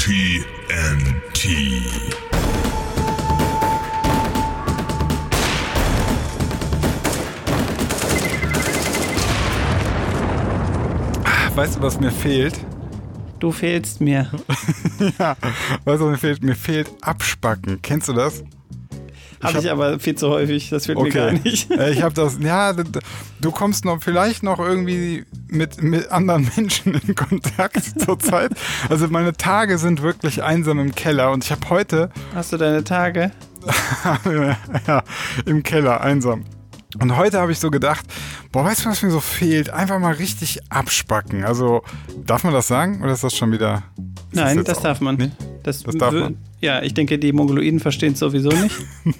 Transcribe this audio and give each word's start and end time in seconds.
TNT. 0.00 1.44
Weißt 11.54 11.76
du, 11.76 11.82
was 11.82 12.00
mir 12.00 12.10
fehlt? 12.10 12.58
Du 13.40 13.52
fehlst 13.52 14.00
mir. 14.00 14.30
ja, 15.18 15.36
weißt 15.84 16.00
du, 16.00 16.06
was 16.06 16.10
mir 16.12 16.16
fehlt? 16.16 16.42
Mir 16.42 16.56
fehlt 16.56 16.90
Abspacken. 17.02 17.82
Kennst 17.82 18.08
du 18.08 18.14
das? 18.14 18.42
Habe 19.42 19.58
ich, 19.58 19.66
hab, 19.66 19.72
aber 19.72 19.98
viel 19.98 20.14
zu 20.14 20.28
häufig, 20.28 20.68
das 20.68 20.86
fehlt 20.86 20.98
okay. 20.98 21.08
mir 21.08 21.14
gar 21.14 21.32
nicht. 21.32 21.70
Ich 21.90 22.02
habe 22.02 22.14
das, 22.14 22.38
ja, 22.40 22.72
du 22.72 23.50
kommst 23.50 23.84
noch 23.84 24.02
vielleicht 24.02 24.42
noch 24.42 24.58
irgendwie 24.58 25.24
mit, 25.48 25.82
mit 25.82 26.10
anderen 26.10 26.50
Menschen 26.56 26.94
in 26.94 27.14
Kontakt 27.14 27.82
zurzeit. 28.00 28.52
Also 28.88 29.08
meine 29.08 29.32
Tage 29.32 29.78
sind 29.78 30.02
wirklich 30.02 30.42
einsam 30.42 30.78
im 30.78 30.94
Keller 30.94 31.32
und 31.32 31.44
ich 31.44 31.50
habe 31.50 31.68
heute. 31.70 32.10
Hast 32.34 32.52
du 32.52 32.58
deine 32.58 32.84
Tage? 32.84 33.32
ja, 34.86 35.02
im 35.46 35.62
Keller, 35.62 36.00
einsam. 36.00 36.44
Und 36.98 37.16
heute 37.16 37.38
habe 37.38 37.52
ich 37.52 37.58
so 37.58 37.70
gedacht, 37.70 38.04
boah, 38.50 38.64
weißt 38.64 38.84
du, 38.84 38.90
was 38.90 39.02
mir 39.02 39.10
so 39.10 39.20
fehlt? 39.20 39.70
Einfach 39.70 39.98
mal 39.98 40.14
richtig 40.14 40.60
abspacken. 40.70 41.44
Also, 41.44 41.82
darf 42.26 42.42
man 42.42 42.52
das 42.52 42.66
sagen 42.66 43.00
oder 43.02 43.12
ist 43.12 43.22
das 43.22 43.36
schon 43.36 43.52
wieder. 43.52 43.84
Nein, 44.32 44.56
das, 44.56 44.66
das 44.66 44.80
darf 44.80 45.00
man. 45.00 45.16
Nee? 45.16 45.30
Das, 45.62 45.82
das 45.82 45.96
darf 45.96 46.12
man. 46.12 46.38
Ja, 46.60 46.82
ich 46.82 46.94
denke, 46.94 47.18
die 47.18 47.32
Mongoloiden 47.32 47.80
verstehen 47.80 48.14
es 48.14 48.18
sowieso 48.18 48.48
nicht. 48.48 48.74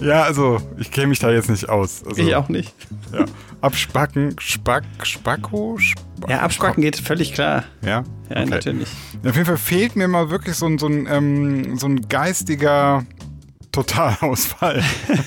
ja, 0.00 0.22
also, 0.22 0.58
ich 0.78 0.90
kenne 0.90 1.08
mich 1.08 1.20
da 1.20 1.30
jetzt 1.30 1.48
nicht 1.48 1.68
aus. 1.68 2.04
Also, 2.04 2.20
ich 2.20 2.34
auch 2.34 2.48
nicht. 2.48 2.74
Ja. 3.12 3.24
Abspacken, 3.60 4.36
Spack, 4.38 4.84
Spacko? 5.02 5.78
Spack, 5.78 6.04
ja, 6.28 6.40
abspacken 6.40 6.82
geht 6.82 6.96
völlig 6.96 7.32
klar. 7.32 7.64
Ja? 7.82 8.04
Ja, 8.28 8.42
okay. 8.42 8.46
natürlich. 8.46 8.88
Auf 9.24 9.34
jeden 9.34 9.46
Fall 9.46 9.56
fehlt 9.56 9.96
mir 9.96 10.08
mal 10.08 10.30
wirklich 10.30 10.56
so 10.56 10.66
ein, 10.66 10.78
so 10.78 10.88
ein, 10.88 11.06
ähm, 11.08 11.78
so 11.78 11.86
ein 11.86 12.08
geistiger 12.08 13.04
Totalausfall. 13.76 14.82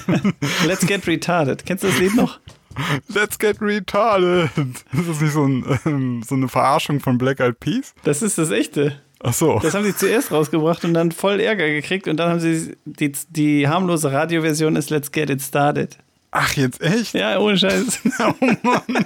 Let's 0.66 0.86
get 0.88 1.06
retarded. 1.06 1.68
Kennst 1.68 1.84
du 1.84 1.88
das 1.88 2.00
Lied 2.00 2.16
noch? 2.16 2.40
Let's 3.08 3.38
get 3.38 3.62
retarded. 3.62 4.50
Ist 4.58 5.08
das 5.08 5.22
nicht 5.22 5.34
so, 5.34 5.44
ein, 5.46 5.80
ähm, 5.86 6.24
so, 6.28 6.34
eine 6.34 6.48
Verarschung 6.48 7.00
von 7.00 7.20
Black 7.20 7.40
Eyed 7.40 7.60
Peas? 7.60 7.94
Das 8.04 8.24
ist 8.24 8.40
das 8.40 8.50
echte. 8.50 9.00
Ach 9.22 9.34
so. 9.34 9.60
Das 9.60 9.76
haben 9.76 9.84
sie 9.84 9.96
zuerst 9.96 10.32
rausgebracht 10.32 10.84
und 10.84 10.96
dann 10.96 11.12
voll 11.12 11.40
Ärger 11.40 11.68
gekriegt 11.68 12.08
und 12.08 12.18
dann 12.18 12.30
haben 12.30 12.40
sie 12.40 12.76
die, 12.86 13.12
die 13.30 13.68
harmlose 13.68 14.12
Radioversion 14.12 14.76
ist 14.76 14.90
Let's 14.90 15.12
get 15.12 15.30
it 15.30 15.44
started. 15.44 16.00
Ach, 16.32 16.52
jetzt 16.54 16.82
echt? 16.82 17.14
Ja, 17.14 17.38
ohne 17.38 17.56
Scheiß. 17.56 18.00
oh 18.20 18.34
Mann. 18.64 19.06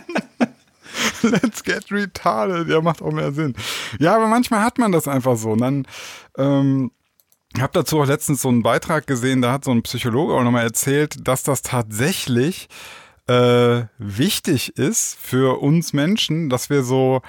Let's 1.21 1.63
get 1.63 1.91
retarded. 1.91 2.69
Ja, 2.69 2.79
macht 2.79 3.01
auch 3.01 3.11
mehr 3.11 3.33
Sinn. 3.33 3.55
Ja, 3.99 4.15
aber 4.15 4.27
manchmal 4.27 4.61
hat 4.61 4.77
man 4.77 4.93
das 4.93 5.09
einfach 5.09 5.35
so. 5.35 5.51
Und 5.51 5.59
dann, 5.61 5.87
ähm, 6.37 6.91
habe 7.61 7.73
dazu 7.73 8.01
auch 8.01 8.07
letztens 8.07 8.41
so 8.41 8.49
einen 8.49 8.63
Beitrag 8.63 9.07
gesehen, 9.07 9.41
da 9.41 9.51
hat 9.51 9.65
so 9.65 9.71
ein 9.71 9.83
Psychologe 9.83 10.33
auch 10.33 10.43
nochmal 10.43 10.63
erzählt, 10.63 11.27
dass 11.27 11.43
das 11.43 11.61
tatsächlich 11.61 12.67
äh, 13.27 13.83
wichtig 13.97 14.77
ist 14.77 15.17
für 15.19 15.61
uns 15.61 15.93
Menschen, 15.93 16.49
dass 16.49 16.69
wir 16.69 16.83
so 16.83 17.21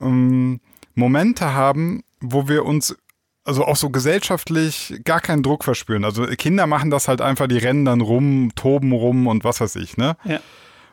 ähm, 0.00 0.60
Momente 0.94 1.54
haben, 1.54 2.02
wo 2.20 2.48
wir 2.48 2.64
uns 2.64 2.96
also 3.44 3.64
auch 3.64 3.76
so 3.76 3.90
gesellschaftlich 3.90 5.00
gar 5.04 5.20
keinen 5.20 5.42
Druck 5.42 5.64
verspüren. 5.64 6.04
Also 6.04 6.26
Kinder 6.26 6.66
machen 6.66 6.90
das 6.90 7.08
halt 7.08 7.20
einfach, 7.20 7.46
die 7.46 7.58
rennen 7.58 7.84
dann 7.84 8.00
rum, 8.00 8.52
toben 8.54 8.92
rum 8.92 9.26
und 9.26 9.44
was 9.44 9.60
weiß 9.60 9.76
ich, 9.76 9.96
ne? 9.96 10.16
Ja. 10.24 10.40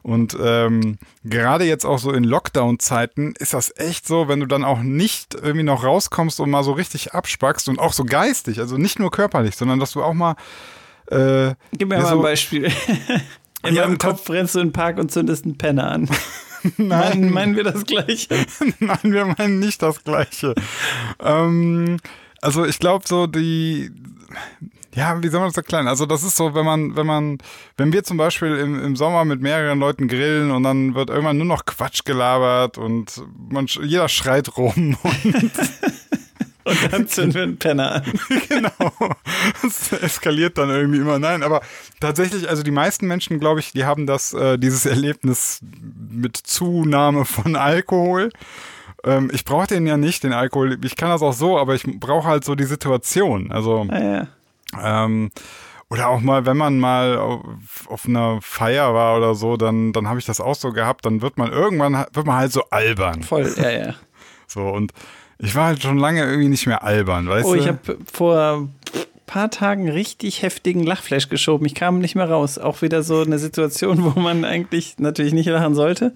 Und 0.04 0.38
ähm, 0.42 0.98
gerade 1.24 1.66
jetzt 1.66 1.86
auch 1.86 2.00
so 2.00 2.12
in 2.12 2.24
Lockdown-Zeiten 2.24 3.34
ist 3.40 3.54
das 3.54 3.74
echt 3.76 4.08
so, 4.08 4.28
wenn 4.28 4.40
du 4.40 4.46
dann 4.46 4.64
auch 4.64 4.80
nicht 4.80 5.36
irgendwie 5.36 5.64
noch 5.64 5.84
rauskommst 5.84 6.40
und 6.40 6.50
mal 6.50 6.64
so 6.64 6.72
richtig 6.72 7.14
abspackst 7.14 7.68
und 7.70 7.80
auch 7.80 7.94
so 7.94 8.06
geistig, 8.06 8.60
also 8.60 8.78
nicht 8.78 9.00
nur 9.00 9.12
körperlich, 9.12 9.56
sondern 9.56 9.80
dass 9.80 9.92
du 9.92 10.04
auch 10.04 10.14
mal. 10.14 10.36
Äh, 11.08 11.56
Gib 11.78 11.90
mir 11.90 12.00
mal 12.00 12.08
so, 12.08 12.16
ein 12.16 12.22
Beispiel. 12.22 12.72
In 13.64 13.76
ja, 13.76 13.86
meinem 13.86 13.98
Kopf 13.98 14.30
rennst 14.30 14.56
du 14.56 14.60
in 14.60 14.68
den 14.68 14.74
Park 14.74 14.98
und 14.98 15.12
zündest 15.12 15.46
einen 15.46 15.58
Penner 15.58 15.90
an. 15.92 16.10
Nein. 16.78 16.88
Meinen, 16.88 17.34
meinen 17.34 17.56
wir 17.56 17.64
das 17.64 17.86
Gleiche? 17.86 18.46
Nein, 18.80 19.00
wir 19.04 19.26
meinen 19.26 19.60
nicht 19.60 19.82
das 19.82 20.04
Gleiche. 20.04 20.56
ähm, 21.20 21.98
also 22.42 22.66
ich 22.66 22.80
glaube 22.80 23.06
so 23.08 23.28
die 23.28 23.92
ja, 24.98 25.22
wie 25.22 25.28
soll 25.28 25.42
man 25.42 25.50
das 25.50 25.58
erklären? 25.58 25.88
Also 25.88 26.08
das 26.08 26.24
ist 26.24 26.36
so, 26.36 26.56
wenn 26.56 26.66
man, 26.66 26.96
wenn 26.96 27.06
man, 27.06 27.38
wenn 27.78 27.94
wir 27.94 28.04
zum 28.04 28.18
Beispiel 28.18 28.58
im, 28.58 28.84
im 28.84 28.96
Sommer 28.96 29.26
mit 29.26 29.42
mehreren 29.42 29.80
Leuten 29.80 30.08
grillen 30.08 30.50
und 30.50 30.64
dann 30.64 30.96
wird 30.96 31.12
irgendwann 31.12 31.38
nur 31.38 31.46
noch 31.46 31.66
Quatsch 31.66 32.04
gelabert 32.04 32.80
und 32.80 33.24
man, 33.50 33.68
jeder 33.68 34.10
schreit 34.10 34.58
rum 34.58 34.98
und 35.04 35.52
Und 36.68 36.92
dann 36.92 37.08
zünden 37.08 37.34
wir 37.34 37.44
einen 37.44 37.58
Penner 37.58 37.92
an. 37.94 38.04
genau. 38.50 38.92
Es 39.66 39.94
eskaliert 39.94 40.58
dann 40.58 40.70
irgendwie 40.70 40.98
immer. 40.98 41.18
Nein, 41.18 41.42
aber 41.42 41.62
tatsächlich, 42.02 42.50
also 42.50 42.62
die 42.62 42.72
meisten 42.72 43.08
Menschen, 43.08 43.40
glaube 43.40 43.62
ich, 43.62 43.72
die 43.72 43.86
haben 43.86 44.06
das, 44.06 44.34
äh, 44.34 44.58
dieses 44.58 44.86
Erlebnis 44.86 45.62
mit 46.10 46.36
Zunahme 46.36 47.24
von 47.24 47.56
Alkohol. 47.56 48.32
Ähm, 49.06 49.32
ich 49.34 49.46
brauche 49.46 49.68
den 49.68 49.88
ja 49.88 49.96
nicht, 49.96 50.26
den 50.26 50.34
Alkohol. 50.34 50.78
Ich 50.84 50.98
kann 50.98 51.10
das 51.10 51.22
auch 51.22 51.32
so, 51.32 51.58
aber 51.58 51.74
ich 51.74 51.84
brauche 51.84 52.28
halt 52.28 52.44
so 52.44 52.54
die 52.54 52.66
Situation. 52.66 53.50
Also. 53.50 53.86
Ah, 53.90 54.00
ja. 54.00 54.28
Ähm, 54.82 55.32
oder 55.90 56.10
auch 56.10 56.20
mal, 56.20 56.46
wenn 56.46 56.58
man 56.58 56.80
mal 56.80 57.18
auf, 57.18 57.42
auf 57.88 58.06
einer 58.06 58.40
Feier 58.42 58.94
war 58.94 59.18
oder 59.18 59.36
so, 59.36 59.56
dann, 59.56 59.94
dann 59.94 60.08
habe 60.08 60.20
ich 60.20 60.26
das 60.26 60.42
auch 60.42 60.56
so 60.56 60.72
gehabt, 60.72 61.06
dann 61.06 61.22
wird 61.22 61.38
man 61.38 61.52
irgendwann, 61.52 61.94
wird 62.12 62.26
man 62.26 62.36
halt 62.36 62.52
so 62.52 62.64
albern. 62.70 63.24
Voll, 63.24 63.52
ja, 63.58 63.70
ja. 63.70 63.94
So, 64.50 64.62
und 64.62 64.94
ich 65.40 65.54
war 65.56 65.66
halt 65.66 65.84
schon 65.84 65.98
lange 65.98 66.24
irgendwie 66.24 66.48
nicht 66.48 66.68
mehr 66.68 66.82
albern, 66.82 67.28
weißt 67.28 67.46
oh, 67.46 67.54
du? 67.54 67.60
Oh, 67.60 67.62
ich 67.62 67.68
habe 67.68 67.98
vor 68.12 68.54
ein 68.60 68.74
paar 69.26 69.52
Tagen 69.52 69.90
richtig 69.90 70.42
heftigen 70.42 70.84
Lachflash 70.84 71.28
geschoben. 71.28 71.66
Ich 71.66 71.76
kam 71.76 72.00
nicht 72.00 72.16
mehr 72.16 72.30
raus. 72.30 72.58
Auch 72.58 72.82
wieder 72.82 73.04
so 73.04 73.22
eine 73.22 73.40
Situation, 73.40 74.04
wo 74.16 74.20
man 74.20 74.46
eigentlich 74.46 74.98
natürlich 75.00 75.34
nicht 75.34 75.48
lachen 75.48 75.76
sollte. 75.76 76.16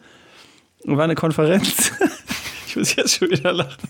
War 0.85 1.03
eine 1.03 1.15
Konferenz. 1.15 1.91
ich 2.67 2.77
muss 2.77 2.95
jetzt 2.95 3.17
schon 3.17 3.29
wieder 3.29 3.51
lachen. 3.51 3.89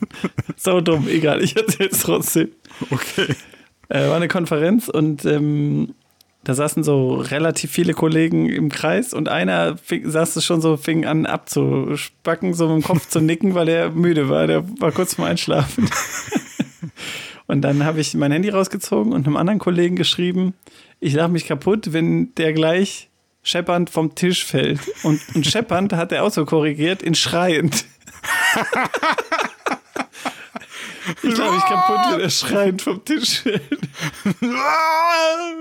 So 0.58 0.82
dumm, 0.82 1.08
egal, 1.08 1.42
ich 1.42 1.56
erzähle 1.56 1.90
es 1.90 2.02
trotzdem. 2.02 2.50
Okay. 2.90 3.36
Äh, 3.92 4.08
war 4.08 4.16
eine 4.16 4.30
Konferenz 4.30 4.88
und 4.88 5.26
ähm, 5.26 5.96
da 6.46 6.54
saßen 6.54 6.82
so 6.82 7.16
relativ 7.16 7.72
viele 7.72 7.94
Kollegen 7.94 8.48
im 8.48 8.70
Kreis 8.70 9.14
und 9.14 9.28
einer 9.28 9.78
fing, 9.78 10.10
saß 10.10 10.42
schon 10.46 10.62
so, 10.62 10.78
fing 10.78 11.06
an 11.06 11.26
abzuspacken, 11.26 12.54
so 12.54 12.70
mit 12.70 12.84
dem 12.84 12.88
Kopf 12.88 13.10
zu 13.10 13.20
nicken, 13.20 13.54
weil 13.54 13.68
er 13.68 13.90
müde 13.90 14.30
war. 14.30 14.48
Der 14.48 14.64
war 14.80 14.94
kurz 14.94 15.16
vorm 15.16 15.28
Einschlafen. 15.28 15.90
und 17.48 17.64
dann 17.64 17.84
habe 17.84 18.00
ich 18.00 18.14
mein 18.14 18.32
Handy 18.32 18.48
rausgezogen 18.48 19.12
und 19.12 19.28
einem 19.28 19.36
anderen 19.36 19.60
Kollegen 19.60 19.98
geschrieben, 19.98 20.54
ich 21.02 21.14
lache 21.14 21.30
mich 21.30 21.46
kaputt, 21.46 21.92
wenn 21.92 22.34
der 22.36 22.54
gleich 22.54 23.10
scheppernd 23.44 23.90
vom 23.90 24.16
Tisch 24.16 24.46
fällt. 24.46 24.80
Und, 25.04 25.20
und 25.36 25.46
scheppernd 25.46 25.92
hat 25.92 26.14
er 26.14 26.24
auch 26.24 26.32
so 26.32 26.46
korrigiert 26.46 27.04
in 27.04 27.14
schreiend. 27.14 27.84
Ich 31.24 31.34
glaube, 31.34 31.58
ich 31.58 31.66
kaputt, 31.66 32.00
wenn 32.12 32.20
er 32.20 32.30
schreiend 32.30 32.82
vom 32.82 33.04
Tisch 33.04 33.44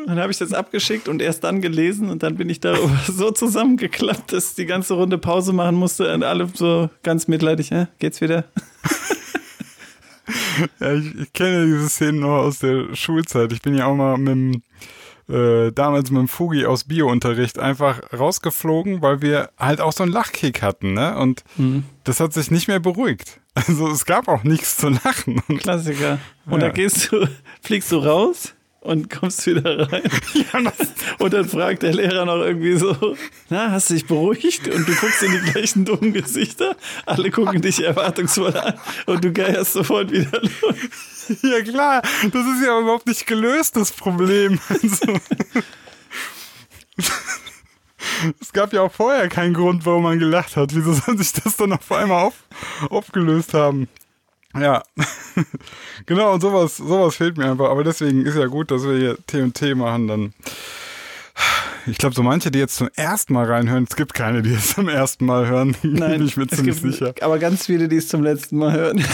dann 0.07 0.19
habe 0.19 0.33
ich 0.33 0.39
das 0.39 0.53
abgeschickt 0.53 1.09
und 1.09 1.23
erst 1.23 1.45
dann 1.45 1.61
gelesen 1.61 2.11
und 2.11 2.23
dann 2.23 2.37
bin 2.37 2.49
ich 2.49 2.61
da 2.61 2.77
so 3.07 3.31
zusammengeklappt, 3.31 4.33
dass 4.33 4.51
ich 4.51 4.57
die 4.57 4.67
ganze 4.67 4.95
Runde 4.95 5.19
Pause 5.19 5.53
machen 5.53 5.77
musste 5.77 6.13
und 6.13 6.25
alle 6.25 6.49
so 6.53 6.91
ganz 7.03 7.29
mitleidig, 7.29 7.73
äh, 7.73 7.87
geht's 7.99 8.21
wieder? 8.21 8.45
ja, 10.81 10.93
ich, 10.95 11.15
ich 11.19 11.33
kenne 11.33 11.67
diese 11.67 11.89
Szenen 11.89 12.21
noch 12.21 12.39
aus 12.39 12.59
der 12.59 12.95
Schulzeit. 12.95 13.53
Ich 13.53 13.63
bin 13.63 13.77
ja 13.77 13.87
auch 13.87 13.95
mal 13.95 14.17
mit 14.17 14.29
dem 14.29 14.63
äh, 15.29 15.71
damals 15.73 16.11
mit 16.11 16.19
dem 16.19 16.29
Fugi 16.29 16.67
aus 16.67 16.85
Biounterricht 16.85 17.59
einfach 17.59 18.01
rausgeflogen, 18.13 19.01
weil 19.01 19.23
wir 19.23 19.51
halt 19.59 19.81
auch 19.81 19.93
so 19.93 20.03
einen 20.03 20.13
Lachkick 20.13 20.61
hatten, 20.61 20.95
ne? 20.95 21.17
Und 21.17 21.45
mhm. 21.57 21.85
das 22.03 22.19
hat 22.19 22.33
sich 22.33 22.51
nicht 22.51 22.67
mehr 22.67 22.81
beruhigt. 22.81 23.40
Also 23.55 23.89
es 23.89 24.05
gab 24.05 24.29
auch 24.29 24.45
nichts 24.45 24.77
zu 24.77 24.89
lachen. 24.89 25.43
Klassiker. 25.59 26.19
Und 26.47 26.61
ja. 26.61 26.69
da 26.69 26.73
gehst 26.73 27.11
du, 27.11 27.27
fliegst 27.63 27.93
du 27.93 27.99
raus 27.99 28.55
und 28.81 29.11
kommst 29.11 29.47
wieder 29.47 29.93
rein. 29.93 30.03
Ja, 30.35 30.73
und 31.19 31.33
dann 31.33 31.49
fragt 31.49 31.83
der 31.83 31.93
Lehrer 31.93 32.25
noch 32.25 32.39
irgendwie 32.39 32.77
so, 32.77 33.17
na, 33.49 33.71
hast 33.71 33.91
du 33.91 33.95
dich 33.95 34.07
beruhigt? 34.07 34.69
Und 34.69 34.89
du 34.89 34.95
guckst 34.95 35.23
in 35.23 35.33
die 35.33 35.53
gleichen 35.53 35.85
dummen 35.85 36.13
Gesichter. 36.13 36.77
Alle 37.07 37.31
gucken 37.31 37.61
dich 37.61 37.83
erwartungsvoll 37.85 38.57
an 38.57 38.75
und 39.07 39.25
du 39.25 39.33
geierst 39.33 39.75
sofort 39.75 40.11
wieder 40.11 40.41
los. 40.41 41.41
Ja 41.43 41.61
klar, 41.63 42.03
das 42.03 42.47
ist 42.47 42.65
ja 42.65 42.81
überhaupt 42.81 43.07
nicht 43.07 43.27
gelöst, 43.27 43.77
das 43.77 43.93
Problem. 43.93 44.59
Also. 44.69 45.21
Es 48.41 48.53
gab 48.53 48.73
ja 48.73 48.83
auch 48.83 48.93
vorher 48.93 49.29
keinen 49.29 49.55
Grund, 49.55 49.87
warum 49.87 50.05
man 50.05 50.19
gelacht 50.19 50.57
hat. 50.57 50.75
Wieso 50.75 50.93
soll 50.93 51.19
sich 51.19 51.33
das 51.33 51.57
dann 51.57 51.73
auf 51.73 51.91
einmal 51.93 52.25
auf, 52.25 52.35
aufgelöst 52.89 53.55
haben? 53.55 53.89
Ja, 54.59 54.83
genau, 56.07 56.35
und 56.35 56.41
sowas, 56.41 56.77
sowas 56.77 57.17
fehlt 57.17 57.39
mir 57.39 57.51
einfach. 57.51 57.71
Aber 57.71 57.85
deswegen 57.85 58.27
ist 58.27 58.37
ja 58.37 58.47
gut, 58.47 58.71
dass 58.71 58.83
wir 58.83 58.97
hier 58.97 59.17
T&T 59.27 59.75
machen, 59.75 60.09
dann 60.09 60.35
Ich 61.87 61.99
glaube, 61.99 62.15
so 62.15 62.23
manche, 62.23 62.51
die 62.51 62.59
jetzt 62.59 62.77
zum 62.77 62.89
ersten 62.97 63.33
Mal 63.33 63.47
reinhören, 63.47 63.87
es 63.89 63.97
gibt 63.97 64.13
keine, 64.13 64.43
die 64.43 64.53
es 64.53 64.75
zum 64.75 64.89
ersten 64.89 65.25
Mal 65.25 65.47
hören. 65.47 65.77
Nein, 65.83 66.19
bin 66.19 66.27
ich 66.27 66.37
mir 66.37 66.49
ziemlich 66.49 66.77
sicher. 66.77 67.15
aber 67.21 67.39
ganz 67.39 67.67
viele, 67.67 67.89
die 67.89 67.97
es 67.97 68.09
zum 68.09 68.23
letzten 68.23 68.59
Mal 68.59 68.73
hören. 68.73 69.05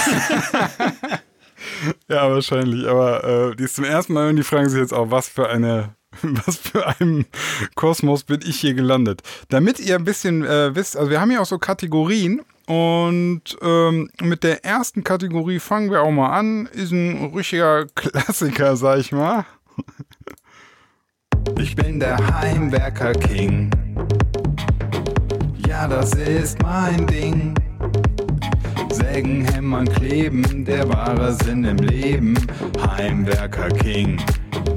Ja, 2.08 2.30
wahrscheinlich. 2.30 2.86
Aber 2.86 3.24
äh, 3.24 3.56
die 3.56 3.64
es 3.64 3.74
zum 3.74 3.84
ersten 3.84 4.12
Mal 4.12 4.24
hören, 4.24 4.36
die 4.36 4.42
fragen 4.42 4.68
sich 4.68 4.80
jetzt 4.80 4.94
auch, 4.94 5.10
was 5.10 5.28
für 5.28 5.48
eine, 5.48 5.94
was 6.46 6.56
für 6.56 6.86
ein 6.86 7.26
Kosmos 7.74 8.24
bin 8.24 8.40
ich 8.46 8.60
hier 8.60 8.74
gelandet. 8.74 9.22
Damit 9.48 9.78
ihr 9.78 9.96
ein 9.96 10.04
bisschen 10.04 10.44
äh, 10.44 10.74
wisst, 10.74 10.96
also 10.96 11.10
wir 11.10 11.20
haben 11.20 11.30
ja 11.30 11.40
auch 11.40 11.46
so 11.46 11.58
Kategorien 11.58 12.42
und 12.66 13.42
ähm, 13.62 14.10
mit 14.20 14.42
der 14.42 14.64
ersten 14.64 15.04
Kategorie 15.04 15.60
fangen 15.60 15.90
wir 15.90 16.02
auch 16.02 16.10
mal 16.10 16.30
an. 16.30 16.66
Ist 16.66 16.90
ein 16.90 17.32
richtiger 17.34 17.86
Klassiker, 17.94 18.76
sag 18.76 18.98
ich 18.98 19.12
mal. 19.12 19.44
Ich 21.60 21.76
bin 21.76 22.00
der 22.00 22.18
Heimwerker 22.40 23.12
King. 23.12 23.70
Ja, 25.66 25.86
das 25.86 26.12
ist 26.14 26.60
mein 26.60 27.06
Ding. 27.06 27.54
Sägen, 28.92 29.44
hämmern, 29.44 29.88
kleben, 29.88 30.64
der 30.64 30.88
wahre 30.88 31.34
Sinn 31.34 31.64
im 31.64 31.76
Leben. 31.76 32.34
Heimwerker 32.96 33.68
King. 33.68 34.20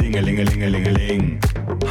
Dingelingelingelingeling. 0.09 1.39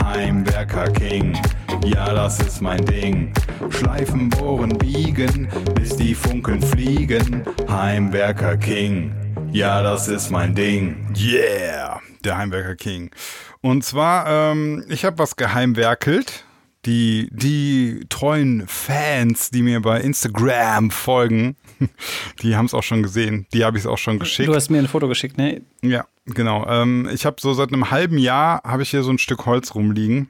Heimwerker 0.03 0.91
King. 0.91 1.39
Ja, 1.85 2.13
das 2.13 2.41
ist 2.41 2.61
mein 2.61 2.85
Ding. 2.85 3.33
Schleifen, 3.71 4.29
bohren, 4.29 4.77
biegen, 4.77 5.47
bis 5.77 5.97
die 5.97 6.17
Funken 6.17 6.61
fliegen. 6.61 7.45
Heimwerker 7.69 8.57
King. 8.57 9.15
Ja, 9.53 9.83
das 9.85 10.09
ist 10.09 10.31
mein 10.31 10.53
Ding. 10.57 11.15
Yeah, 11.17 12.01
der 12.25 12.39
Heimwerker 12.39 12.75
King. 12.75 13.13
Und 13.61 13.85
zwar, 13.85 14.27
ähm, 14.27 14.85
ich 14.89 15.05
habe 15.05 15.19
was 15.19 15.37
geheimwerkelt. 15.37 16.45
Die, 16.87 17.29
die 17.33 18.07
treuen 18.09 18.67
Fans, 18.69 19.51
die 19.51 19.63
mir 19.63 19.81
bei 19.81 20.01
Instagram 20.01 20.91
folgen, 20.91 21.57
die 22.43 22.57
haben 22.57 22.67
es 22.67 22.75
auch 22.75 22.83
schon 22.83 23.03
gesehen. 23.03 23.47
Die 23.53 23.65
habe 23.65 23.77
ich 23.77 23.85
es 23.85 23.87
auch 23.87 23.99
schon 23.99 24.19
geschickt. 24.19 24.49
Du 24.49 24.55
hast 24.55 24.71
mir 24.71 24.79
ein 24.79 24.89
Foto 24.89 25.09
geschickt, 25.09 25.39
ne? 25.39 25.63
Ja, 25.83 26.07
genau. 26.27 26.67
Ähm, 26.69 27.09
ich 27.13 27.27
habe 27.27 27.37
so 27.41 27.53
seit 27.53 27.73
einem 27.73 27.91
halben 27.91 28.19
Jahr 28.19 28.63
habe 28.65 28.83
ich 28.83 28.91
hier 28.91 29.03
so 29.03 29.11
ein 29.11 29.19
Stück 29.19 29.45
Holz 29.45 29.75
rumliegen. 29.75 30.29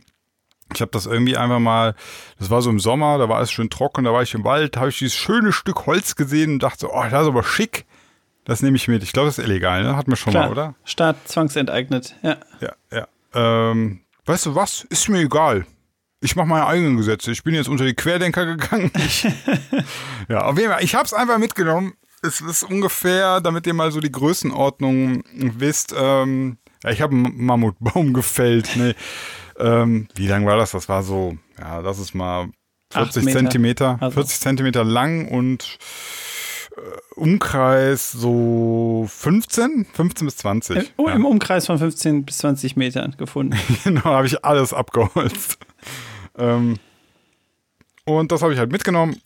Ich 0.74 0.80
habe 0.80 0.90
das 0.90 1.06
irgendwie 1.06 1.36
einfach 1.36 1.60
mal, 1.60 1.94
das 2.38 2.50
war 2.50 2.60
so 2.60 2.70
im 2.70 2.80
Sommer, 2.80 3.18
da 3.18 3.28
war 3.28 3.40
es 3.40 3.50
schön 3.50 3.70
trocken, 3.70 4.04
da 4.04 4.12
war 4.12 4.22
ich 4.22 4.34
im 4.34 4.44
Wald, 4.44 4.76
habe 4.76 4.90
ich 4.90 4.98
dieses 4.98 5.14
schöne 5.14 5.52
Stück 5.52 5.86
Holz 5.86 6.14
gesehen 6.14 6.54
und 6.54 6.62
dachte 6.62 6.80
so, 6.80 6.92
oh, 6.92 7.04
das 7.10 7.22
ist 7.22 7.28
aber 7.28 7.42
schick. 7.42 7.86
Das 8.44 8.62
nehme 8.62 8.76
ich 8.76 8.88
mit. 8.88 9.02
Ich 9.02 9.12
glaube, 9.12 9.28
das 9.28 9.38
ist 9.38 9.44
illegal, 9.44 9.82
ne? 9.82 9.96
Hat 9.96 10.08
mir 10.08 10.16
schon 10.16 10.30
Klar. 10.30 10.46
mal, 10.46 10.52
oder? 10.52 10.74
Staat 10.84 11.16
zwangsenteignet, 11.28 12.16
ja. 12.22 12.38
Ja, 12.60 12.72
ja. 12.90 13.08
Ähm, 13.34 14.00
weißt 14.24 14.46
du 14.46 14.54
was? 14.54 14.84
Ist 14.88 15.08
mir 15.10 15.20
egal. 15.20 15.66
Ich 16.20 16.34
mache 16.34 16.46
meine 16.48 16.66
eigenen 16.66 16.96
Gesetze. 16.96 17.30
Ich 17.30 17.44
bin 17.44 17.54
jetzt 17.54 17.68
unter 17.68 17.84
die 17.84 17.94
Querdenker 17.94 18.44
gegangen. 18.44 18.90
Ich, 18.96 19.22
ja, 20.28 20.42
auf 20.44 20.58
jeden 20.58 20.72
Fall. 20.72 20.82
Ich 20.82 20.94
habe 20.94 21.04
es 21.04 21.12
einfach 21.14 21.38
mitgenommen. 21.38 21.94
Es 22.22 22.40
ist 22.40 22.64
ungefähr, 22.64 23.40
damit 23.40 23.66
ihr 23.68 23.74
mal 23.74 23.92
so 23.92 24.00
die 24.00 24.10
Größenordnung 24.10 25.22
wisst. 25.32 25.94
Ähm, 25.96 26.58
ja, 26.82 26.90
ich 26.90 27.00
habe 27.02 27.14
einen 27.14 27.44
Mammutbaum 27.44 28.12
gefällt. 28.14 28.70
Nee. 28.74 28.94
Ähm, 29.58 30.08
wie 30.16 30.26
lang 30.26 30.44
war 30.44 30.56
das? 30.56 30.72
Das 30.72 30.88
war 30.88 31.04
so, 31.04 31.36
ja, 31.58 31.82
das 31.82 31.98
ist 32.00 32.14
mal 32.14 32.48
Acht 32.92 33.12
40 33.12 33.24
Meter. 33.24 33.38
Zentimeter, 33.38 33.98
Also. 34.00 34.14
40 34.14 34.40
Zentimeter 34.40 34.82
lang 34.84 35.28
und 35.28 35.78
äh, 36.76 36.80
Umkreis 37.14 38.10
so 38.10 39.06
15, 39.08 39.86
15 39.92 40.26
bis 40.26 40.36
20. 40.38 40.76
Im, 40.96 41.06
ja. 41.06 41.12
Im 41.12 41.24
Umkreis 41.24 41.66
von 41.66 41.78
15 41.78 42.24
bis 42.24 42.38
20 42.38 42.76
Metern 42.76 43.14
gefunden. 43.18 43.56
Genau, 43.84 44.04
habe 44.04 44.26
ich 44.26 44.44
alles 44.44 44.72
abgeholzt. 44.72 45.58
Ähm, 46.36 46.76
und 48.04 48.32
das 48.32 48.42
habe 48.42 48.52
ich 48.52 48.58
halt 48.58 48.72
mitgenommen. 48.72 49.20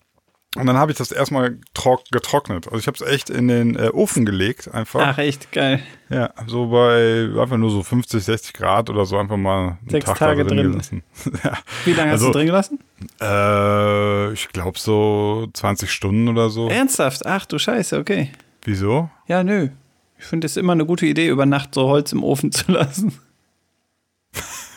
Und 0.54 0.66
dann 0.66 0.76
habe 0.76 0.92
ich 0.92 0.98
das 0.98 1.10
erstmal 1.12 1.58
trock 1.72 2.04
getrocknet. 2.10 2.66
Also 2.66 2.76
ich 2.78 2.86
habe 2.86 2.96
es 2.96 3.00
echt 3.00 3.30
in 3.30 3.48
den 3.48 3.74
äh, 3.74 3.88
Ofen 3.88 4.26
gelegt, 4.26 4.68
einfach. 4.74 5.00
Ach, 5.00 5.16
echt 5.16 5.50
geil. 5.50 5.82
Ja, 6.10 6.28
so 6.46 6.66
bei 6.66 7.30
einfach 7.40 7.56
nur 7.56 7.70
so 7.70 7.82
50, 7.82 8.22
60 8.22 8.52
Grad 8.52 8.90
oder 8.90 9.06
so 9.06 9.16
einfach 9.16 9.38
mal 9.38 9.78
einen 9.80 9.88
Sechs 9.88 10.04
Tag 10.04 10.18
Tage 10.18 10.44
drin, 10.44 10.58
drin. 10.58 10.70
gelassen. 10.72 11.02
ja. 11.42 11.56
Wie 11.86 11.94
lange 11.94 12.10
hast 12.10 12.20
Also- 12.20 12.26
du 12.26 12.32
drin 12.38 12.46
gelassen? 12.48 12.78
äh, 13.22 14.32
ich 14.34 14.46
glaube 14.50 14.78
so 14.78 15.46
20 15.54 15.90
Stunden 15.90 16.28
oder 16.28 16.50
so. 16.50 16.68
Ernsthaft? 16.68 17.24
Ach 17.24 17.46
du 17.46 17.58
Scheiße, 17.58 17.98
okay. 17.98 18.30
Wieso? 18.64 19.08
Ja, 19.28 19.42
nö. 19.42 19.70
Ich 20.18 20.26
finde 20.26 20.44
es 20.46 20.58
immer 20.58 20.74
eine 20.74 20.84
gute 20.84 21.06
Idee, 21.06 21.28
über 21.28 21.46
Nacht 21.46 21.74
so 21.74 21.88
Holz 21.88 22.12
im 22.12 22.22
Ofen 22.22 22.52
zu 22.52 22.70
lassen. 22.72 23.18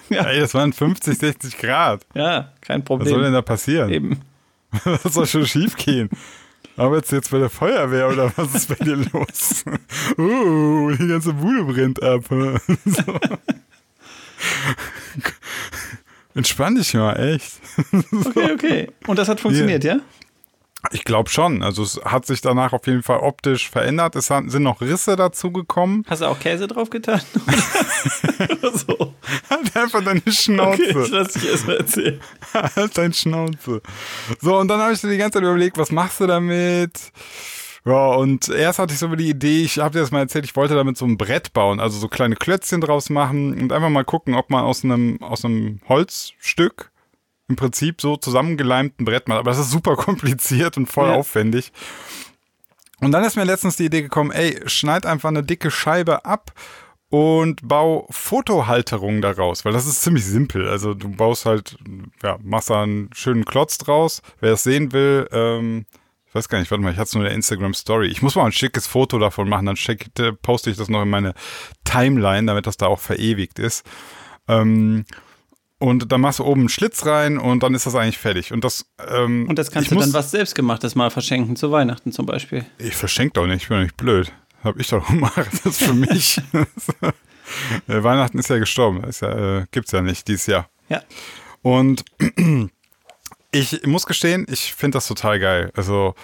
Ja, 0.10 0.24
Ey, 0.26 0.40
das 0.40 0.54
waren 0.54 0.74
50, 0.74 1.18
60 1.18 1.58
Grad. 1.58 2.06
ja, 2.14 2.52
kein 2.62 2.82
Was 2.82 2.88
soll 2.88 2.98
Problem. 2.98 3.22
denn 3.24 3.34
da 3.34 3.42
passieren? 3.42 3.90
Eben. 3.90 4.22
Was 5.04 5.14
soll 5.14 5.26
schon 5.26 5.46
schief 5.46 5.76
gehen? 5.78 6.10
Arbeitest 6.78 7.12
du 7.12 7.16
jetzt 7.16 7.32
bei 7.32 7.40
der 7.40 7.50
Feuerwehr 7.50 8.10
oder 8.10 8.34
was 8.36 8.54
ist 8.54 8.68
bei 8.68 8.84
dir 8.84 8.98
los? 9.14 9.64
Uh, 10.18 10.92
die 10.92 11.08
ganze 11.08 11.32
Bude 11.34 11.64
brennt 11.64 12.04
ab. 12.04 12.26
so. 12.86 13.20
Entspann 16.34 16.76
dich 16.76 16.94
mal, 16.94 17.14
echt. 17.14 17.54
Okay, 18.12 18.52
okay. 18.54 18.88
Und 19.08 19.18
das 19.18 19.30
hat 19.30 19.40
funktioniert, 19.40 19.84
ja? 19.86 20.00
Ich 20.92 21.04
glaube 21.04 21.30
schon. 21.30 21.64
Also 21.64 21.84
es 21.84 22.00
hat 22.04 22.26
sich 22.26 22.42
danach 22.42 22.74
auf 22.74 22.86
jeden 22.88 23.04
Fall 23.04 23.20
optisch 23.20 23.70
verändert. 23.70 24.16
Es 24.16 24.28
sind 24.28 24.64
noch 24.64 24.82
Risse 24.82 25.16
dazugekommen. 25.16 26.06
Hast 26.08 26.22
du 26.22 26.26
auch 26.26 26.40
Käse 26.40 26.68
drauf 26.68 26.90
getan? 26.90 27.22
So. 28.62 29.14
Halt 29.50 29.76
einfach 29.76 30.04
deine 30.04 30.22
Schnauze. 30.28 30.84
Okay, 30.84 31.04
ich 31.04 31.10
lass 31.10 31.34
dich 31.34 31.48
erst 31.48 31.68
mal 31.68 31.78
erzählen. 31.78 32.20
halt 32.54 32.98
dein 32.98 33.14
Schnauze. 33.14 33.82
So, 34.42 34.58
und 34.58 34.68
dann 34.68 34.80
habe 34.80 34.94
ich 34.94 35.00
so 35.00 35.08
die 35.08 35.18
ganze 35.18 35.40
Zeit 35.40 35.44
überlegt, 35.44 35.78
was 35.78 35.92
machst 35.92 36.20
du 36.20 36.28
damit? 36.28 37.12
Ja, 37.86 38.08
und 38.16 38.50
erst 38.50 38.80
hatte 38.80 38.94
ich 38.94 39.00
so 39.00 39.08
die 39.16 39.30
Idee, 39.30 39.62
ich 39.62 39.78
habe 39.78 39.92
dir 39.92 40.00
das 40.00 40.12
mal 40.12 40.20
erzählt, 40.20 40.46
ich 40.46 40.56
wollte 40.56 40.74
damit 40.74 40.98
so 40.98 41.06
ein 41.06 41.18
Brett 41.18 41.54
bauen, 41.54 41.80
also 41.80 42.00
so 42.00 42.08
kleine 42.08 42.36
Klötzchen 42.36 42.82
draus 42.82 43.12
machen 43.12 43.60
und 43.62 43.72
einfach 43.72 43.90
mal 43.90 44.04
gucken, 44.04 44.34
ob 44.34 44.50
man 44.50 44.64
aus 44.64 44.84
einem, 44.84 45.22
aus 45.22 45.46
einem 45.46 45.80
Holzstück 45.88 46.92
im 47.48 47.56
Prinzip 47.56 48.02
so 48.02 48.18
zusammengeleimt 48.18 49.00
ein 49.00 49.06
Brett 49.06 49.28
macht. 49.28 49.40
Aber 49.40 49.52
das 49.52 49.60
ist 49.60 49.72
super 49.72 49.96
kompliziert 49.98 50.78
und 50.78 50.88
voll 50.88 51.10
Ja. 51.10 51.16
aufwendig. 51.16 51.72
Und 53.02 53.12
dann 53.12 53.24
ist 53.24 53.36
mir 53.36 53.44
letztens 53.44 53.76
die 53.76 53.86
Idee 53.86 54.02
gekommen, 54.02 54.32
ey, 54.32 54.60
schneid 54.68 55.06
einfach 55.06 55.30
eine 55.30 55.44
dicke 55.44 55.70
Scheibe 55.70 56.26
ab 56.26 56.54
und 57.10 57.68
bau 57.68 58.08
Fotohalterungen 58.10 59.22
daraus, 59.22 59.64
weil 59.66 59.74
das 59.74 59.86
ist 59.86 60.02
ziemlich 60.02 60.26
simpel. 60.26 60.68
Also 60.68 60.94
du 60.94 61.10
baust 61.10 61.46
halt, 61.46 61.78
ja, 62.24 62.38
machst 62.42 62.70
da 62.70 62.84
einen 62.84 63.10
schönen 63.14 63.46
Klotz 63.46 63.78
draus. 63.78 64.22
Wer 64.40 64.54
es 64.54 64.64
sehen 64.64 64.92
will, 64.92 65.28
ähm, 65.32 65.86
ich 66.28 66.34
weiß 66.34 66.50
gar 66.50 66.60
nicht, 66.60 66.72
warte 66.72 66.84
mal, 66.84 66.92
ich 66.92 66.98
hatte 66.98 67.08
es 67.10 67.14
nur 67.14 67.24
in 67.24 67.28
der 67.30 67.36
Instagram 67.36 67.74
Story. 67.74 68.08
Ich 68.08 68.22
muss 68.22 68.36
mal 68.36 68.46
ein 68.46 68.52
schickes 68.52 68.88
Foto 68.88 69.20
davon 69.20 69.48
machen, 69.48 69.66
dann 69.68 69.76
schick, 69.78 70.08
äh, 70.20 70.32
poste 70.34 70.70
ich 70.70 70.78
das 70.78 70.90
noch 70.90 71.04
in 71.04 71.10
meine 71.10 71.34
Timeline, 71.84 72.48
damit 72.48 72.66
das 72.66 72.78
da 72.78 72.88
auch 72.88 73.00
verewigt 73.00 73.60
ist. 73.60 73.86
Ähm, 74.48 75.06
und 75.80 76.12
dann 76.12 76.22
machst 76.22 76.40
du 76.40 76.44
oben 76.46 76.62
einen 76.62 76.70
Schlitz 76.70 77.06
rein 77.06 77.38
und 77.38 77.64
dann 77.64 77.74
ist 77.74 77.86
das 77.86 77.96
eigentlich 77.96 78.18
fertig. 78.18 78.54
Und 78.54 78.64
das, 78.64 78.86
ähm, 79.08 79.48
Und 79.50 79.60
das 79.60 79.72
kannst 79.72 79.92
du 79.92 79.96
muss, 79.96 80.06
dann 80.06 80.14
was 80.14 80.32
Selbstgemachtes 80.32 80.96
mal 80.96 81.10
verschenken, 81.10 81.56
zu 81.56 81.72
Weihnachten 81.72 82.12
zum 82.12 82.26
Beispiel. 82.26 82.66
Ich 82.78 82.96
verschenke 82.96 83.34
doch 83.34 83.48
nicht, 83.48 83.64
ich 83.64 83.68
bin 83.68 83.78
doch 83.78 83.84
nicht 83.84 83.98
blöd. 83.98 84.32
Hab 84.64 84.80
ich 84.80 84.88
doch 84.88 85.06
gemacht, 85.08 85.48
das 85.52 85.66
ist 85.66 85.84
für 85.84 85.94
mich. 85.94 86.42
Äh, 87.88 88.02
Weihnachten 88.04 88.40
ist 88.40 88.50
ja 88.50 88.58
gestorben, 88.58 89.04
ist 89.04 89.22
ja, 89.22 89.60
äh, 89.60 89.66
gibt's 89.70 89.92
ja 89.92 90.02
nicht 90.02 90.28
dieses 90.28 90.48
Jahr. 90.48 90.68
Ja. 90.90 91.04
Und 91.62 92.04
ich 93.52 93.86
muss 93.86 94.08
gestehen, 94.08 94.48
ich 94.50 94.74
finde 94.74 94.98
das 94.98 95.08
total 95.08 95.40
geil. 95.40 95.72
Also 95.76 96.16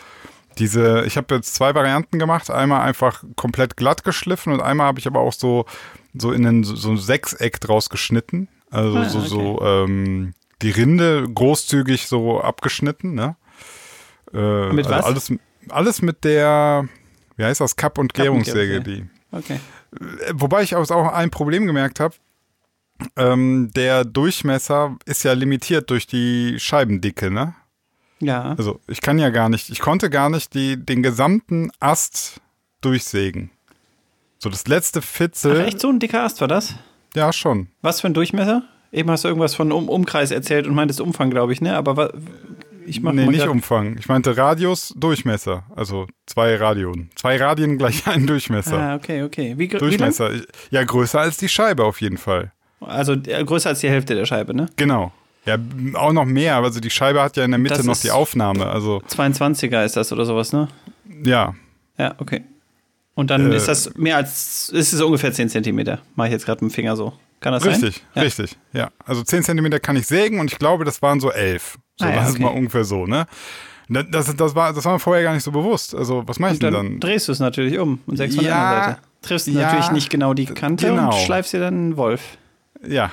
diese, 0.58 1.06
ich 1.06 1.18
habe 1.18 1.36
jetzt 1.36 1.54
zwei 1.54 1.76
Varianten 1.76 2.20
gemacht. 2.20 2.50
Einmal 2.50 2.82
einfach 2.82 3.24
komplett 3.36 3.78
glatt 3.78 4.04
geschliffen 4.04 4.52
und 4.52 4.62
einmal 4.62 4.88
habe 4.88 5.00
ich 5.00 5.08
aber 5.08 5.20
auch 5.20 5.34
so, 5.34 5.66
so 6.14 6.32
in 6.32 6.46
einen, 6.46 6.64
so 6.64 6.90
ein 6.90 6.98
Sechseck 6.98 7.62
draus 7.62 7.90
geschnitten. 7.90 8.48
Also 8.72 8.98
Ah, 8.98 9.10
so, 9.10 9.20
okay. 9.20 9.28
so 9.28 9.62
ähm, 9.62 10.34
die 10.62 10.72
Rinde 10.72 11.28
großzügig 11.34 12.08
so 12.08 12.42
abgeschnitten, 12.42 13.14
ne? 13.14 13.36
Äh, 14.34 14.72
Mit 14.74 14.88
also 14.88 14.98
was? 14.98 15.06
Alles, 15.06 15.34
alles 15.70 16.02
mit 16.02 16.24
der, 16.24 16.88
wie 17.38 17.44
heißt 17.44 17.62
das, 17.62 17.76
Kapp- 17.76 17.98
und 17.98 18.14
Gärungssäge, 18.14 18.82
die. 18.82 19.06
Okay. 19.32 19.60
Äh, 20.00 20.32
Wobei 20.34 20.64
ich 20.64 20.76
auch 20.76 20.90
ein 21.14 21.30
Problem 21.32 21.66
gemerkt 21.68 22.00
habe. 22.00 22.16
Ähm, 23.18 23.72
der 23.76 24.06
Durchmesser 24.06 24.96
ist 25.06 25.24
ja 25.24 25.34
limitiert 25.34 25.90
durch 25.90 26.06
die 26.08 26.60
Scheibendicke, 26.60 27.32
ne? 27.32 27.56
Ja. 28.20 28.54
Also 28.58 28.80
ich 28.88 29.02
kann 29.02 29.18
ja 29.18 29.32
gar 29.32 29.50
nicht, 29.50 29.70
ich 29.70 29.80
konnte 29.80 30.10
gar 30.12 30.30
nicht 30.30 30.54
die, 30.54 30.78
den 30.78 31.02
gesamten 31.02 31.72
Ast 31.80 32.40
durchsägen. 32.82 33.50
So 34.38 34.50
das 34.50 34.68
letzte 34.68 35.00
Ach, 35.00 35.04
Fitzel. 35.04 35.62
echt 35.62 35.80
so 35.80 35.90
ein 35.90 36.00
dicker 36.00 36.22
Ast 36.24 36.42
war 36.42 36.48
das? 36.48 36.76
Ja, 37.16 37.34
schon. 37.34 37.68
Was 37.82 38.02
für 38.02 38.08
ein 38.08 38.14
Durchmesser? 38.14 38.64
Eben 38.92 39.10
hast 39.10 39.24
du 39.24 39.28
irgendwas 39.28 39.56
von 39.56 39.72
um 39.72 39.90
Umkreis 39.90 40.32
erzählt 40.32 40.68
und 40.68 40.76
meintest 40.76 41.00
Umfang, 41.02 41.30
glaube 41.30 41.54
ich, 41.54 41.62
ne? 41.62 41.76
Aber 41.76 42.14
ich 42.86 43.02
mache 43.02 43.16
nee, 43.16 43.28
nicht 43.28 43.48
Umfang. 43.48 43.98
Ich 43.98 44.08
meinte 44.08 44.36
Radius, 44.36 44.94
Durchmesser. 44.98 45.64
Also 45.76 46.08
zwei 46.26 46.56
Radien. 46.56 47.10
Zwei 47.16 47.38
Radien 47.38 47.78
gleich 47.78 48.06
ein 48.08 48.28
Durchmesser. 48.28 48.78
Ah, 48.78 48.96
okay, 48.96 49.24
okay. 49.24 49.54
Wie, 49.58 49.68
Durchmesser. 49.68 50.32
Ja, 50.72 50.84
größer 50.84 51.20
als 51.20 51.38
die 51.38 51.50
Scheibe 51.50 51.86
auf 51.86 52.02
jeden 52.02 52.18
Fall. 52.18 52.52
Wie? 52.80 52.86
Also 52.86 53.14
äh, 53.14 53.44
größer 53.44 53.70
als 53.70 53.80
die 53.80 53.90
Hälfte 53.90 54.16
der 54.16 54.26
Scheibe, 54.26 54.54
ne? 54.54 54.68
Genau. 54.76 55.12
Ja, 55.46 55.58
auch 55.94 56.14
noch 56.14 56.26
mehr. 56.26 56.58
Also 56.58 56.80
die 56.80 56.90
Scheibe 56.90 57.22
hat 57.22 57.38
ja 57.38 57.46
in 57.46 57.52
der 57.52 57.60
Mitte 57.60 57.76
Das 57.76 57.86
noch 57.86 57.98
die 57.98 58.12
Aufnahme. 58.12 58.68
Also 58.68 59.02
22er 59.10 59.86
ist 59.86 59.96
das 59.98 60.12
oder 60.12 60.26
sowas, 60.26 60.54
ne? 60.54 60.68
ja, 61.24 61.56
Ja, 61.98 62.16
okay. 62.20 62.44
Und 63.14 63.30
dann 63.30 63.52
Äh, 63.52 63.56
ist 63.58 63.68
das 63.68 63.96
mehr 63.96 64.16
als, 64.18 64.70
ist 64.70 64.94
es 64.94 65.02
ungefähr 65.02 65.32
10 65.34 65.50
Zentimeter. 65.50 66.00
Mache 66.16 66.28
ich 66.30 66.32
jetzt 66.34 66.46
gerade 66.46 66.64
mit 66.64 66.72
dem 66.72 66.76
Finger 66.76 66.96
so. 66.96 67.14
Kann 67.40 67.54
das 67.54 67.66
richtig, 67.66 67.96
sein? 67.96 68.04
Ja. 68.16 68.22
richtig. 68.22 68.58
Ja, 68.74 68.90
also 69.06 69.24
10 69.24 69.44
Zentimeter 69.44 69.80
kann 69.80 69.96
ich 69.96 70.08
sägen 70.08 70.40
und 70.40 70.52
ich 70.52 70.60
glaube, 70.60 70.86
das 70.86 71.02
waren 71.02 71.20
so 71.20 71.32
11. 71.32 71.78
So, 72.00 72.06
Ah 72.06 72.10
ja, 72.10 72.16
das 72.18 72.30
ist 72.30 72.36
okay. 72.36 72.44
mal 72.44 72.50
ungefähr 72.50 72.84
so, 72.84 73.06
ne? 73.06 73.26
Das, 73.90 74.34
das, 74.36 74.56
war, 74.56 74.72
das 74.74 74.86
war 74.86 74.94
mir 74.94 75.00
vorher 75.00 75.24
gar 75.24 75.34
nicht 75.34 75.44
so 75.44 75.52
bewusst. 75.52 75.94
Also, 75.94 76.24
was 76.26 76.40
mache 76.40 76.54
ich 76.54 76.60
dann, 76.60 76.74
denn 76.74 76.92
dann? 76.92 77.00
drehst 77.02 77.28
du 77.28 77.34
es 77.34 77.40
natürlich 77.40 77.78
um 77.78 78.00
und 78.06 78.16
sägst 78.16 78.36
von 78.38 78.46
der 78.46 78.54
Ja, 78.54 78.70
anderen 78.70 78.90
Seite. 78.96 79.02
Triffst 79.22 79.48
ja, 79.48 79.54
natürlich 79.62 79.92
nicht 79.92 80.10
genau 80.10 80.34
die 80.34 80.46
Kante 80.46 80.88
genau. 80.88 81.08
und 81.08 81.14
schleifst 81.16 81.52
dir 81.52 81.60
dann 81.60 81.74
einen 81.74 81.98
Wolf. 81.98 82.22
Ja, 82.88 83.12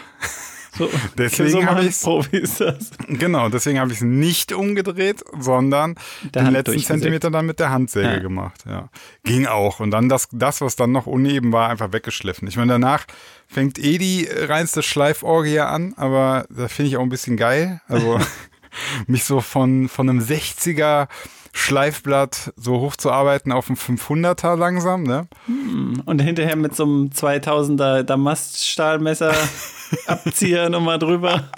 So, 0.79 0.89
Deswegen 1.17 1.51
so 1.51 1.59
hab 1.65 1.75
machen 1.75 1.87
ich's- 1.89 2.03
Profis 2.03 2.59
das. 2.59 2.91
genau. 3.09 3.49
Deswegen 3.49 3.79
habe 3.81 3.91
ich 3.91 3.99
es 3.99 4.03
nicht 4.05 4.53
umgedreht, 4.53 5.23
sondern 5.39 5.97
Der 6.23 6.43
den 6.43 6.47
Hand 6.47 6.57
letzten. 6.57 6.79
Zentimeter 6.79 7.31
dann 7.31 7.47
mit 7.47 7.59
der 7.61 7.71
Handsäge 7.71 8.07
Ja. 8.09 8.19
gemacht. 8.19 8.65
Ja. 8.67 8.89
Ging 9.25 9.47
auch. 9.47 9.81
Und 9.81 9.91
dann 9.91 10.09
das, 10.09 10.29
das, 10.33 10.61
was 10.61 10.77
dann 10.77 10.93
noch 10.93 11.07
uneben 11.07 11.53
war, 11.53 11.69
einfach 11.71 11.93
weggeschliffen. 11.93 12.47
Ich 12.49 12.57
meine, 12.57 12.73
danach 12.73 13.05
fängt 13.47 13.79
eh 13.79 13.99
die 13.99 14.29
reinste 14.31 14.83
Schleiforgie 14.83 15.61
an, 15.61 15.95
aber 15.97 16.47
da 16.51 16.69
finde 16.69 16.91
ich 16.91 16.97
auch 16.97 17.03
ein 17.03 17.09
bisschen 17.09 17.37
geil. 17.37 17.81
Also 17.89 18.19
mich 19.07 19.25
so 19.25 19.41
von, 19.41 19.89
von 19.89 20.09
einem 20.09 20.21
60er 20.21 21.09
Schleifblatt 21.53 22.53
so 22.57 22.81
hochzuarbeiten 22.81 23.53
auf 23.53 23.69
ein 23.69 23.77
500er 23.77 24.57
langsam, 24.57 25.03
ne? 25.03 25.27
Und 26.05 26.21
hinterher 26.21 26.57
mit 26.57 26.77
so 26.77 26.85
einem 26.85 27.07
2000er 27.09 28.03
Damaststahlmesser 28.05 29.35
abziehen 30.07 30.75
und 30.75 30.85
mal 30.85 30.99
drüber. 30.99 31.51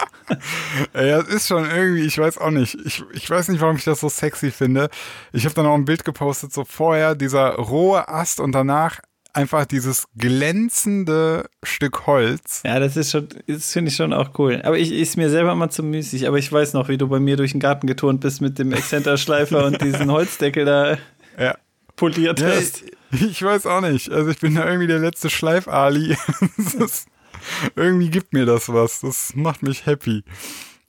Ey, 0.93 1.11
das 1.11 1.27
ist 1.27 1.47
schon 1.47 1.69
irgendwie, 1.69 2.05
ich 2.05 2.17
weiß 2.17 2.37
auch 2.37 2.51
nicht. 2.51 2.77
Ich, 2.85 3.03
ich 3.13 3.29
weiß 3.29 3.49
nicht, 3.49 3.61
warum 3.61 3.75
ich 3.75 3.83
das 3.83 3.99
so 3.99 4.09
sexy 4.09 4.51
finde. 4.51 4.89
Ich 5.33 5.45
habe 5.45 5.55
dann 5.55 5.65
auch 5.65 5.75
ein 5.75 5.85
Bild 5.85 6.05
gepostet, 6.05 6.53
so 6.53 6.63
vorher 6.65 7.15
dieser 7.15 7.55
rohe 7.55 8.07
Ast 8.07 8.39
und 8.39 8.53
danach 8.53 8.99
einfach 9.33 9.65
dieses 9.65 10.05
glänzende 10.17 11.49
Stück 11.63 12.05
Holz. 12.07 12.61
Ja, 12.65 12.79
das 12.79 12.97
ist 12.97 13.11
schon, 13.11 13.27
das 13.47 13.71
finde 13.71 13.89
ich 13.89 13.95
schon 13.95 14.13
auch 14.13 14.37
cool. 14.39 14.61
Aber 14.63 14.77
ich 14.77 14.91
ist 14.91 15.17
mir 15.17 15.29
selber 15.29 15.51
immer 15.51 15.69
zu 15.69 15.83
müßig. 15.83 16.27
Aber 16.27 16.37
ich 16.37 16.51
weiß 16.51 16.73
noch, 16.73 16.87
wie 16.89 16.97
du 16.97 17.07
bei 17.07 17.19
mir 17.19 17.37
durch 17.37 17.51
den 17.51 17.59
Garten 17.59 17.87
geturnt 17.87 18.21
bist 18.21 18.41
mit 18.41 18.59
dem 18.59 18.71
Exzenterschleifer 18.73 19.65
und 19.65 19.81
diesen 19.81 20.11
Holzdeckel 20.11 20.65
da 20.65 20.97
Ja. 21.39 21.55
poliert 21.95 22.39
Ja, 22.39 22.47
hast. 22.47 22.83
ich, 23.11 23.21
ich 23.21 23.43
weiß 23.43 23.65
auch 23.67 23.81
nicht. 23.81 24.11
Also 24.11 24.29
ich 24.31 24.39
bin 24.39 24.55
da 24.55 24.65
irgendwie 24.65 24.87
der 24.87 24.99
letzte 24.99 25.29
Schleif-Ali. 25.29 26.17
Irgendwie 27.75 28.09
gibt 28.09 28.33
mir 28.33 28.45
das 28.45 28.71
was. 28.71 29.01
Das 29.01 29.33
macht 29.35 29.63
mich 29.63 29.85
happy. 29.85 30.23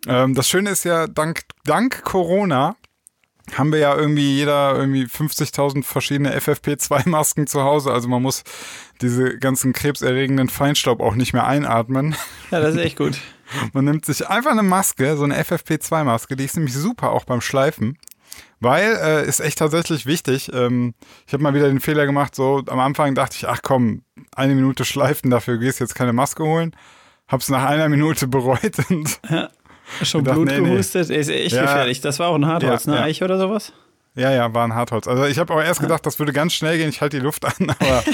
Ähm, 0.06 0.34
das 0.34 0.48
Schöne 0.48 0.70
ist 0.70 0.84
ja, 0.84 1.06
dank, 1.06 1.42
dank 1.64 2.02
Corona 2.02 2.76
haben 3.56 3.72
wir 3.72 3.78
ja 3.78 3.96
irgendwie 3.96 4.36
jeder 4.36 4.76
irgendwie 4.76 5.04
50.000 5.04 5.84
verschiedene 5.84 6.36
FFP2-Masken 6.38 7.46
zu 7.46 7.62
Hause. 7.62 7.92
Also 7.92 8.08
man 8.08 8.22
muss 8.22 8.44
diese 9.00 9.38
ganzen 9.38 9.72
krebserregenden 9.72 10.48
Feinstaub 10.48 11.00
auch 11.00 11.14
nicht 11.14 11.32
mehr 11.32 11.46
einatmen. 11.46 12.14
Ja, 12.50 12.60
das 12.60 12.74
ist 12.74 12.80
echt 12.80 12.98
gut. 12.98 13.18
Man 13.74 13.84
nimmt 13.84 14.06
sich 14.06 14.26
einfach 14.28 14.52
eine 14.52 14.62
Maske, 14.62 15.16
so 15.16 15.24
eine 15.24 15.38
FFP2-Maske, 15.42 16.36
die 16.36 16.44
ist 16.44 16.56
nämlich 16.56 16.74
super 16.74 17.10
auch 17.10 17.24
beim 17.24 17.42
Schleifen. 17.42 17.98
Weil, 18.60 18.96
äh, 19.02 19.26
ist 19.26 19.40
echt 19.40 19.58
tatsächlich 19.58 20.06
wichtig. 20.06 20.50
Ähm, 20.54 20.94
ich 21.26 21.32
habe 21.32 21.42
mal 21.42 21.52
wieder 21.52 21.68
den 21.68 21.80
Fehler 21.80 22.06
gemacht, 22.06 22.34
so 22.34 22.62
am 22.66 22.78
Anfang 22.78 23.14
dachte 23.14 23.36
ich, 23.36 23.48
ach 23.48 23.60
komm, 23.62 24.04
eine 24.34 24.54
Minute 24.54 24.84
schleifen, 24.84 25.30
dafür 25.30 25.58
gehst 25.58 25.80
jetzt 25.80 25.94
keine 25.94 26.12
Maske 26.12 26.44
holen. 26.44 26.74
Hab's 27.28 27.48
nach 27.48 27.64
einer 27.64 27.88
Minute 27.88 28.26
bereut 28.28 28.78
und 28.88 29.20
Schon 30.02 30.24
Blut 30.24 30.48
nee, 30.48 30.58
nee. 30.60 30.70
gehustet. 30.70 31.10
Ist 31.10 31.28
echt 31.28 31.52
Ja. 31.54 31.62
gefährlich. 31.62 32.00
Das 32.00 32.18
war 32.18 32.28
auch 32.28 32.34
ein 32.34 32.46
Hartholz, 32.46 32.84
Ja, 32.86 32.92
ne? 32.92 32.98
ja. 32.98 33.04
Eich 33.04 33.22
oder 33.22 33.38
sowas? 33.38 33.72
ja, 34.14 34.30
ja, 34.30 34.52
war 34.54 34.64
ein 34.64 34.74
Hartholz. 34.74 35.08
Also 35.08 35.24
ich 35.24 35.38
habe 35.38 35.52
auch 35.54 35.60
erst 35.62 35.80
gedacht, 35.80 36.04
das 36.06 36.18
würde 36.18 36.32
ganz 36.32 36.52
schnell 36.52 36.76
gehen, 36.78 36.88
ich 36.88 37.00
halte 37.00 37.18
die 37.18 37.22
Luft 37.24 37.44
an, 37.44 37.70
aber 37.78 38.02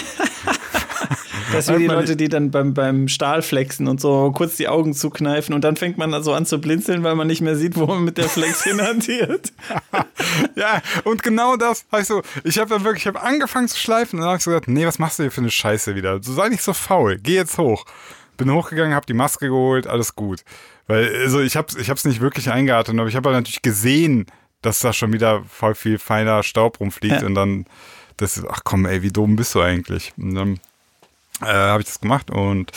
Das 1.52 1.66
sind 1.66 1.78
die 1.78 1.86
Leute, 1.86 2.14
die 2.16 2.28
dann 2.28 2.50
beim, 2.50 2.74
beim 2.74 3.08
Stahl 3.08 3.40
flexen 3.42 3.88
und 3.88 4.00
so 4.00 4.30
kurz 4.32 4.56
die 4.56 4.68
Augen 4.68 4.92
zukneifen 4.92 5.54
und 5.54 5.62
dann 5.64 5.76
fängt 5.76 5.96
man 5.96 6.12
dann 6.12 6.22
so 6.22 6.34
an 6.34 6.44
zu 6.44 6.58
blinzeln, 6.60 7.02
weil 7.04 7.14
man 7.14 7.26
nicht 7.26 7.40
mehr 7.40 7.56
sieht, 7.56 7.76
wo 7.76 7.86
man 7.86 8.04
mit 8.04 8.18
der 8.18 8.28
Flex 8.28 8.62
hinhantiert. 8.64 9.52
ja, 10.56 10.82
und 11.04 11.22
genau 11.22 11.56
das, 11.56 11.86
hab 11.90 12.00
ich 12.00 12.06
so, 12.06 12.22
ich 12.44 12.58
habe 12.58 12.74
ja 12.74 12.84
wirklich, 12.84 13.04
ich 13.04 13.06
habe 13.06 13.22
angefangen 13.22 13.68
zu 13.68 13.78
schleifen 13.78 14.18
und 14.18 14.22
dann 14.22 14.28
habe 14.28 14.38
ich 14.38 14.44
so 14.44 14.50
gesagt, 14.50 14.68
nee, 14.68 14.86
was 14.86 14.98
machst 14.98 15.18
du 15.18 15.22
hier 15.24 15.30
für 15.32 15.40
eine 15.40 15.50
Scheiße 15.50 15.94
wieder? 15.94 16.22
So 16.22 16.32
sei 16.34 16.48
nicht 16.50 16.62
so 16.62 16.72
faul, 16.74 17.16
geh 17.18 17.34
jetzt 17.36 17.56
hoch. 17.58 17.84
Bin 18.36 18.52
hochgegangen, 18.52 18.94
habe 18.94 19.06
die 19.06 19.14
Maske 19.14 19.48
geholt, 19.48 19.86
alles 19.86 20.14
gut. 20.14 20.44
Weil, 20.88 21.14
also 21.22 21.40
ich 21.40 21.56
hab's, 21.56 21.76
ich 21.76 21.88
hab's 21.90 22.04
nicht 22.04 22.20
wirklich 22.20 22.50
eingeatmet, 22.50 22.98
aber 22.98 23.08
ich 23.08 23.14
habe 23.16 23.30
natürlich 23.30 23.62
gesehen, 23.62 24.26
dass 24.62 24.80
da 24.80 24.92
schon 24.92 25.12
wieder 25.12 25.44
voll 25.44 25.74
viel 25.76 25.98
feiner 25.98 26.42
Staub 26.42 26.80
rumfliegt 26.80 27.20
Ja. 27.20 27.26
und 27.26 27.34
dann, 27.36 27.66
das 28.16 28.36
ist, 28.36 28.46
ach 28.50 28.62
komm, 28.64 28.86
ey, 28.86 29.02
wie 29.02 29.12
dumm 29.12 29.36
bist 29.36 29.54
du 29.54 29.60
eigentlich? 29.60 30.12
Und 30.16 30.34
dann 30.34 30.60
äh, 31.42 31.46
habe 31.46 31.82
ich 31.82 31.86
das 31.86 32.00
gemacht 32.00 32.30
und 32.32 32.72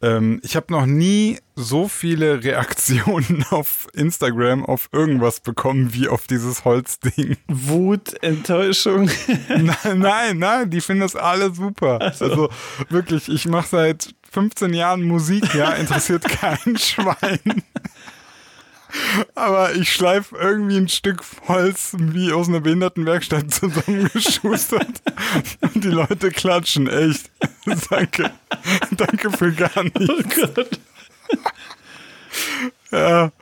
ähm, 0.00 0.40
ich 0.42 0.56
habe 0.56 0.72
noch 0.72 0.84
nie 0.86 1.38
so 1.54 1.86
viele 1.86 2.42
Reaktionen 2.44 3.44
auf 3.50 3.86
Instagram 3.94 4.66
auf 4.66 4.88
irgendwas 4.90 5.38
bekommen 5.38 5.94
wie 5.94 6.08
auf 6.08 6.26
dieses 6.26 6.64
Holzding. 6.64 7.36
Wut, 7.46 8.20
Enttäuschung. 8.22 9.08
nein, 9.48 9.98
nein, 9.98 10.38
nein, 10.38 10.70
die 10.70 10.80
finden 10.80 11.02
das 11.02 11.14
alle 11.14 11.54
super. 11.54 12.00
Also 12.00 12.48
wirklich, 12.88 13.28
ich 13.28 13.46
mache 13.46 13.68
seit 13.68 14.14
15 14.32 14.72
Jahren 14.72 15.02
Musik, 15.02 15.54
ja, 15.54 15.72
interessiert 15.72 16.24
kein 16.40 16.76
Schwein. 16.78 17.62
Aber 19.34 19.74
ich 19.74 19.92
schleife 19.92 20.36
irgendwie 20.36 20.76
ein 20.76 20.88
Stück 20.88 21.22
Holz 21.48 21.94
wie 21.98 22.32
aus 22.32 22.48
einer 22.48 22.60
Behindertenwerkstatt 22.60 23.52
zusammengeschustert. 23.52 25.02
Und 25.60 25.84
die 25.84 25.88
Leute 25.88 26.30
klatschen, 26.30 26.88
echt. 26.88 27.30
Danke. 27.90 28.30
Danke 28.90 29.30
für 29.30 29.52
gar 29.52 29.84
nichts. 29.84 30.38
Oh 30.38 30.46
Gott. 30.54 30.80
Ja. 32.90 33.32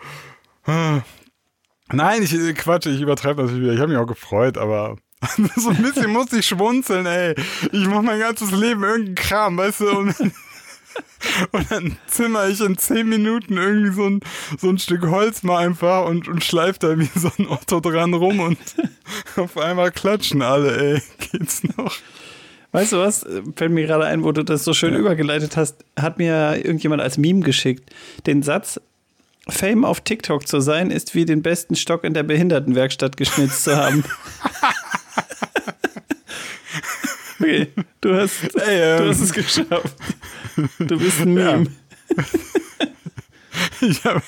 Nein, 1.92 2.22
ich 2.22 2.32
äh, 2.32 2.52
Quatsch, 2.54 2.86
ich 2.86 3.00
übertreibe 3.00 3.42
natürlich 3.42 3.62
wieder. 3.62 3.74
Ich 3.74 3.80
habe 3.80 3.92
mich 3.92 3.98
auch 3.98 4.06
gefreut, 4.06 4.56
aber 4.56 4.96
so 5.56 5.70
ein 5.70 5.82
bisschen 5.82 6.10
musste 6.10 6.38
ich 6.38 6.46
schmunzeln, 6.46 7.06
ey. 7.06 7.34
Ich 7.72 7.86
mache 7.86 8.02
mein 8.02 8.20
ganzes 8.20 8.52
Leben 8.52 8.82
irgendeinen 8.82 9.14
Kram, 9.16 9.56
weißt 9.56 9.80
du, 9.80 9.90
und, 9.98 10.14
und 11.52 11.70
dann 11.70 11.96
zimmer 12.06 12.48
ich 12.48 12.60
in 12.60 12.78
zehn 12.78 13.08
Minuten 13.08 13.56
irgendwie 13.56 13.92
so 13.92 14.06
ein, 14.06 14.20
so 14.58 14.68
ein 14.68 14.78
Stück 14.78 15.06
Holz 15.08 15.42
mal 15.42 15.58
einfach 15.66 16.06
und, 16.06 16.28
und 16.28 16.44
schleif 16.44 16.78
da 16.78 16.98
wie 16.98 17.08
so 17.14 17.30
ein 17.38 17.48
Otto 17.48 17.80
dran 17.80 18.14
rum 18.14 18.40
und 18.40 18.58
auf 19.36 19.56
einmal 19.58 19.90
klatschen 19.90 20.42
alle, 20.42 20.94
ey. 20.94 21.02
Geht's 21.30 21.62
noch? 21.76 21.96
Weißt 22.72 22.92
du 22.92 22.98
was? 22.98 23.26
Fällt 23.56 23.72
mir 23.72 23.86
gerade 23.86 24.04
ein, 24.04 24.22
wo 24.22 24.30
du 24.32 24.44
das 24.44 24.64
so 24.64 24.72
schön 24.72 24.94
übergeleitet 24.94 25.56
hast, 25.56 25.84
hat 25.98 26.18
mir 26.18 26.56
irgendjemand 26.64 27.02
als 27.02 27.18
Meme 27.18 27.40
geschickt. 27.40 27.90
Den 28.26 28.42
Satz, 28.42 28.80
Fame 29.48 29.84
auf 29.84 30.00
TikTok 30.02 30.46
zu 30.46 30.60
sein, 30.60 30.90
ist 30.90 31.14
wie 31.14 31.24
den 31.24 31.42
besten 31.42 31.74
Stock 31.74 32.04
in 32.04 32.14
der 32.14 32.22
Behindertenwerkstatt 32.22 33.16
geschnitzt 33.16 33.64
zu 33.64 33.76
haben. 33.76 34.04
okay, 37.40 37.72
du 38.00 38.14
hast, 38.14 38.42
Ey, 38.56 38.98
du 38.98 39.04
ähm, 39.04 39.08
hast 39.08 39.20
es 39.20 39.32
geschafft. 39.32 39.96
Du 40.78 40.98
bist 40.98 41.20
ein 41.20 41.34
Meme. 41.34 41.66
Ich 43.80 44.04
habe, 44.04 44.22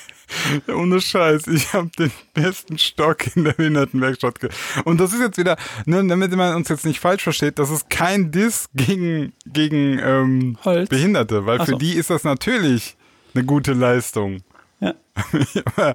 ohne 0.67 0.99
Scheiß, 0.99 1.47
ich 1.47 1.73
habe 1.73 1.89
den 1.97 2.11
besten 2.33 2.77
Stock 2.77 3.35
in 3.35 3.43
der 3.43 3.53
Behindertenwerkstatt. 3.53 4.39
Und 4.83 4.99
das 4.99 5.13
ist 5.13 5.19
jetzt 5.19 5.37
wieder, 5.37 5.57
ne, 5.85 6.05
damit 6.05 6.35
man 6.35 6.55
uns 6.55 6.69
jetzt 6.69 6.85
nicht 6.85 6.99
falsch 6.99 7.23
versteht, 7.23 7.59
das 7.59 7.69
ist 7.69 7.89
kein 7.89 8.31
Diss 8.31 8.69
gegen, 8.73 9.33
gegen 9.45 9.99
ähm. 9.99 10.57
Behinderte, 10.89 11.45
weil 11.45 11.59
Ach 11.61 11.65
für 11.65 11.71
so. 11.71 11.77
die 11.77 11.93
ist 11.93 12.09
das 12.09 12.23
natürlich 12.23 12.95
eine 13.33 13.45
gute 13.45 13.73
Leistung. 13.73 14.41
Ja, 14.79 14.93
aber, 15.65 15.87
ja 15.87 15.93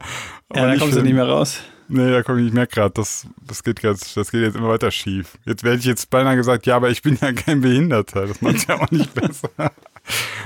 aber 0.48 0.66
da 0.66 0.76
kommst 0.76 0.96
du 0.96 1.02
nicht 1.02 1.14
mehr 1.14 1.28
raus. 1.28 1.60
Nee, 1.88 2.10
da 2.10 2.22
komme 2.22 2.42
ich, 2.42 2.52
merke 2.52 2.74
gerade, 2.74 2.92
das, 2.94 3.26
das, 3.46 3.64
geht 3.64 3.80
ganz- 3.80 4.12
das 4.14 4.30
geht 4.30 4.42
jetzt 4.42 4.56
immer 4.56 4.68
weiter 4.68 4.90
schief. 4.90 5.38
Jetzt 5.46 5.64
werde 5.64 5.78
ich 5.78 5.84
jetzt 5.86 6.10
beinahe 6.10 6.36
gesagt, 6.36 6.66
ja, 6.66 6.76
aber 6.76 6.90
ich 6.90 7.00
bin 7.02 7.18
ja 7.20 7.32
kein 7.32 7.60
Behinderter. 7.62 8.26
Das 8.26 8.42
macht 8.42 8.68
ja 8.68 8.80
auch 8.80 8.90
nicht 8.90 9.14
besser. 9.20 9.50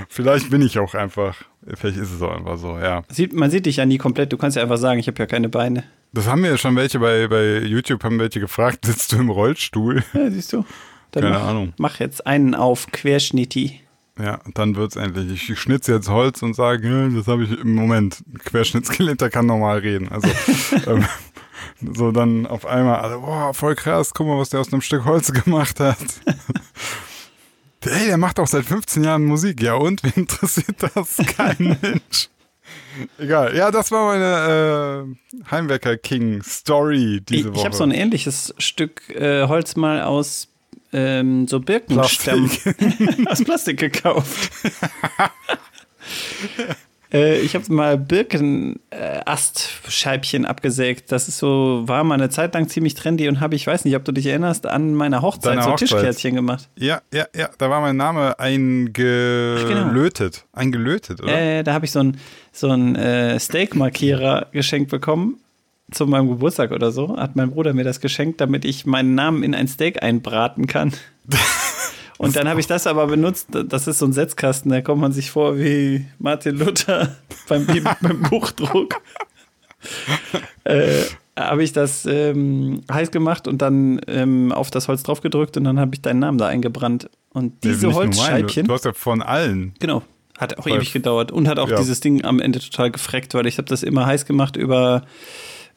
Vielleicht 0.09 0.51
bin 0.51 0.63
ich 0.63 0.79
auch 0.79 0.95
einfach. 0.95 1.37
Vielleicht 1.75 1.97
ist 1.99 2.13
es 2.13 2.23
auch 2.23 2.37
einfach 2.37 2.59
so, 2.59 2.79
ja. 2.79 3.03
Sieht, 3.09 3.33
man 3.33 3.51
sieht 3.51 3.67
dich 3.67 3.77
ja 3.77 3.87
nie 3.87 3.99
komplett. 3.99 4.33
Du 4.33 4.37
kannst 4.37 4.57
ja 4.57 4.63
einfach 4.63 4.77
sagen, 4.79 4.99
ich 5.01 5.07
habe 5.09 5.19
ja 5.19 5.27
keine 5.27 5.49
Beine. 5.49 5.85
Das 6.13 6.27
haben 6.27 6.43
mir 6.43 6.51
ja 6.51 6.59
schon 6.59 6.77
welche 6.77 6.99
bei, 6.99 7.27
bei 7.29 7.59
YouTube, 7.61 8.03
haben 8.05 8.19
welche 8.19 8.41
gefragt, 8.41 8.85
sitzt 8.85 9.13
du 9.13 9.17
im 9.17 9.31
Rollstuhl? 9.31 10.03
Ja, 10.15 10.31
siehst 10.31 10.53
du. 10.53 10.65
Dann 11.13 11.25
Keine 11.25 11.39
mach, 11.39 11.47
Ahnung. 11.49 11.73
Mach 11.77 12.01
jetzt 12.01 12.27
einen 12.27 12.55
auf 12.55 12.87
Querschnitti. 12.91 13.81
Ja, 14.23 14.39
dann 14.55 14.77
wird's 14.77 14.95
endlich. 14.95 15.51
Ich 15.51 15.59
schnitze 15.59 15.93
jetzt 15.93 16.09
Holz 16.09 16.43
und 16.43 16.55
sage, 16.55 16.89
ja, 16.89 17.09
das 17.09 17.27
habe 17.27 17.43
ich 17.43 17.59
im 17.59 17.75
Moment. 17.75 18.23
Querschnittsgelähmter 18.45 19.31
kann 19.31 19.47
normal 19.47 19.79
reden. 19.79 20.09
Also 20.11 20.29
ähm, 20.87 21.05
so 21.93 22.13
dann 22.13 22.47
auf 22.47 22.65
einmal, 22.65 23.01
also, 23.01 23.21
boah, 23.21 23.53
voll 23.53 23.75
krass, 23.75 24.15
guck 24.15 24.29
mal, 24.29 24.39
was 24.39 24.51
der 24.51 24.61
aus 24.61 24.73
einem 24.73 24.81
Stück 24.81 25.05
Holz 25.05 25.33
gemacht 25.33 25.81
hat. 25.81 25.99
Ey, 27.85 28.07
der 28.07 28.17
macht 28.17 28.39
auch 28.39 28.47
seit 28.47 28.65
15 28.65 29.03
Jahren 29.03 29.25
Musik. 29.25 29.61
Ja 29.61 29.75
und, 29.75 30.05
wen 30.05 30.13
interessiert 30.15 30.77
das? 30.95 31.17
Kein 31.37 31.57
Mensch. 31.83 32.29
Egal. 33.19 33.57
Ja, 33.57 33.73
das 33.73 33.91
war 33.91 34.07
meine 34.07 35.17
äh, 35.43 35.51
Heimwerker 35.51 35.97
King 35.97 36.43
Story 36.45 37.21
diese 37.29 37.41
ich, 37.41 37.47
Woche. 37.49 37.59
Ich 37.59 37.65
habe 37.65 37.75
so 37.75 37.83
ein 37.83 37.91
ähnliches 37.91 38.55
Stück 38.59 39.11
äh, 39.11 39.49
Holz 39.49 39.75
mal 39.75 40.03
aus 40.03 40.52
ähm, 40.93 41.49
so 41.49 41.61
Birkenstämmen 41.61 42.51
aus 43.27 43.45
Plastik 43.45 43.79
gekauft. 43.79 44.51
äh, 47.13 47.41
ich 47.41 47.55
habe 47.55 47.73
mal 47.73 47.97
Birkenastscheibchen 47.97 50.45
abgesägt. 50.45 51.13
Das 51.13 51.29
ist 51.29 51.39
so, 51.39 51.85
war 51.87 52.03
mal 52.05 52.15
eine 52.15 52.29
Zeit 52.31 52.55
lang 52.55 52.69
ziemlich 52.69 52.95
trendy 52.95 53.29
und 53.29 53.41
habe, 53.41 53.55
ich 53.55 53.65
weiß 53.67 53.85
nicht, 53.85 53.95
ob 53.97 54.05
du 54.05 54.13
dich 54.13 54.27
erinnerst, 54.27 54.67
an 54.67 54.95
meiner 54.95 55.23
Hochzeit 55.23 55.53
Deine 55.53 55.63
so 55.63 55.71
Hochzeit. 55.73 55.89
Tischkärtchen 55.89 56.35
gemacht. 56.35 56.69
Ja, 56.77 57.01
ja, 57.13 57.27
ja, 57.35 57.49
da 57.59 57.71
war 57.71 57.81
mein 57.81 57.97
Name 57.97 58.39
eingelötet. 58.39 60.45
Eingelötet, 60.53 61.23
oder? 61.23 61.33
Äh, 61.33 61.63
da 61.63 61.73
habe 61.75 61.87
ich 61.87 61.93
so 61.93 62.01
ein, 62.01 62.19
so 62.53 62.69
ein 62.69 62.97
äh, 62.97 63.39
Steak-Markierer 63.39 64.49
geschenkt 64.53 64.91
bekommen 64.91 65.42
zu 65.93 66.07
meinem 66.07 66.29
Geburtstag 66.29 66.73
oder 66.73 66.91
so. 66.93 67.17
Hat 67.17 67.37
mein 67.37 67.51
Bruder 67.51 67.73
mir 67.75 67.85
das 67.85 68.01
geschenkt, 68.01 68.41
damit 68.41 68.65
ich 68.65 68.87
meinen 68.87 69.15
Namen 69.15 69.43
in 69.43 69.55
ein 69.55 69.69
Steak 69.69 70.03
einbraten 70.03 70.67
kann. 70.67 70.93
Und 72.19 72.37
dann 72.37 72.49
habe 72.49 72.61
ich 72.61 72.67
das 72.67 72.87
aber 72.87 73.07
benutzt. 73.09 73.49
Das 73.51 73.89
ist 73.89 73.99
so 73.99 74.07
ein 74.07 74.13
Setzkasten, 74.13 74.71
da 74.71 74.81
kommt 74.81 75.01
man 75.01 75.13
sich 75.13 75.31
vor 75.31 75.59
wie 75.59 76.07
Martin 76.19 76.57
Luther 76.57 77.17
beim, 77.49 77.67
beim 78.01 78.23
Buchdruck. 78.23 79.01
äh, 80.65 81.03
habe 81.37 81.65
ich 81.65 81.73
das 81.73 82.07
ähm, 82.07 82.83
heiß 82.91 83.11
gemacht 83.11 83.49
und 83.49 83.63
dann 83.63 84.01
ähm, 84.07 84.53
auf 84.53 84.71
das 84.71 84.87
Holz 84.89 85.03
draufgedrückt 85.03 85.57
und 85.57 85.65
dann 85.65 85.81
habe 85.81 85.95
ich 85.95 86.03
deinen 86.03 86.21
Namen 86.21 86.39
da 86.39 86.47
eingebrannt. 86.47 87.11
Und 87.31 87.65
diese 87.65 87.87
meine, 87.87 87.99
Holzscheibchen. 87.99 88.67
Du 88.67 88.75
hast 88.75 88.85
ja 88.85 88.93
von 88.93 89.23
allen. 89.23 89.75
Genau. 89.81 90.03
Hat 90.39 90.59
auch 90.59 90.67
Weil- 90.67 90.77
ewig 90.77 90.93
gedauert 90.93 91.33
und 91.33 91.49
hat 91.49 91.59
auch 91.59 91.69
Ja. 91.71 91.77
dieses 91.79 92.01
Ding 92.01 92.25
am 92.25 92.41
Ende 92.41 92.59
total 92.59 92.91
gefreckt, 92.91 93.35
weil 93.35 93.47
ich 93.47 93.59
habe 93.59 93.69
das 93.69 93.83
immer 93.83 94.07
heiß 94.07 94.27
gemacht 94.27 94.57
über 94.57 95.03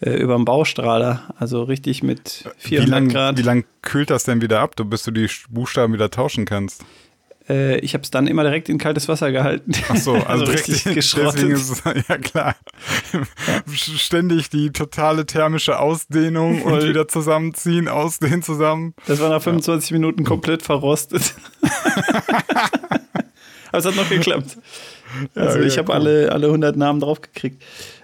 äh, 0.06 0.12
über 0.16 0.36
einen 0.36 0.46
Baustrahler, 0.46 1.34
also 1.38 1.64
richtig 1.64 2.04
mit 2.04 2.46
Wie 2.62 2.70
400 2.78 2.90
lang, 2.90 3.10
Grad. 3.10 3.38
wie 3.38 3.42
lang 3.42 3.66
kühlt 3.82 4.10
das 4.10 4.24
denn 4.24 4.42
wieder 4.42 4.60
ab, 4.62 4.76
bis 4.86 5.04
du 5.04 5.12
die 5.12 5.28
Buchstaben 5.50 5.94
wieder 5.94 6.12
tauschen 6.12 6.46
kannst? 6.46 6.86
Äh, 7.48 7.78
ich 7.80 7.94
habe 7.94 8.04
es 8.04 8.10
dann 8.10 8.26
immer 8.26 8.42
direkt 8.44 8.70
in 8.70 8.78
kaltes 8.80 9.08
Wasser 9.08 9.32
gehalten. 9.32 9.72
Ach 9.90 9.96
so, 9.98 10.14
also, 10.28 10.46
direkt, 10.46 10.68
richtig 10.68 10.94
geschrottet. 10.96 11.36
deswegen 11.36 11.52
ist 11.54 11.70
es, 11.70 11.84
ja 12.08 12.18
klar. 12.18 12.56
Ständig 13.76 14.50
die 14.50 14.72
totale 14.72 15.26
thermische 15.26 15.80
Ausdehnung 15.80 16.62
und 16.64 16.84
wieder 16.84 17.08
zusammenziehen, 17.08 17.88
ausdehnen 17.88 18.42
zusammen. 18.42 18.94
Das 19.06 19.20
war 19.20 19.30
nach 19.30 19.42
25 19.42 19.92
Minuten 19.92 20.24
komplett 20.24 20.64
verrostet. 20.64 21.36
Aber 23.72 23.78
es 23.80 23.86
hat 23.86 23.96
noch 23.96 24.10
geklappt. 24.10 24.58
Also 25.36 25.60
Ja, 25.60 25.66
ich 25.66 25.76
ja, 25.76 25.82
habe 25.84 25.92
cool. 25.92 25.98
alle, 26.00 26.32
alle 26.32 26.48
100 26.48 26.76
Namen 26.78 27.00
draufgekriegt. 27.00 27.62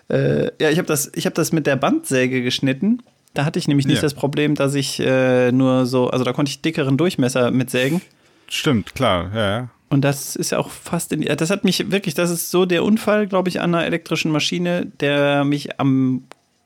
Äh, 0.09 0.51
ja, 0.61 0.69
ich 0.69 0.77
habe 0.77 0.87
das, 0.87 1.11
ich 1.15 1.25
hab 1.25 1.33
das 1.35 1.51
mit 1.51 1.67
der 1.67 1.75
Bandsäge 1.75 2.41
geschnitten. 2.41 3.01
Da 3.33 3.45
hatte 3.45 3.59
ich 3.59 3.67
nämlich 3.67 3.87
nicht 3.87 3.97
Ja. 3.97 4.01
das 4.01 4.13
Problem, 4.13 4.55
dass 4.55 4.73
ich 4.75 4.99
äh, 4.99 5.51
nur 5.51 5.85
so, 5.85 6.09
also 6.09 6.23
da 6.25 6.33
konnte 6.33 6.49
ich 6.49 6.61
dickeren 6.61 6.97
Durchmesser 6.97 7.51
mit 7.51 7.69
sägen. 7.69 8.01
Stimmt, 8.49 8.93
klar, 8.95 9.31
ja, 9.33 9.49
ja. 9.59 9.69
Und 9.89 10.01
das 10.01 10.35
ist 10.35 10.51
ja 10.51 10.57
auch 10.59 10.69
fast 10.69 11.11
in 11.11 11.21
die, 11.21 11.27
das 11.27 11.49
hat 11.49 11.63
mich 11.63 11.91
wirklich, 11.91 12.13
das 12.13 12.29
ist 12.29 12.49
so 12.51 12.65
der 12.65 12.83
Unfall, 12.83 13.27
glaube 13.27 13.49
ich, 13.49 13.59
an 13.61 13.75
einer 13.75 13.85
elektrischen 13.85 14.31
Maschine, 14.31 14.85
der 14.99 15.43
mich 15.43 15.79
am 15.79 16.23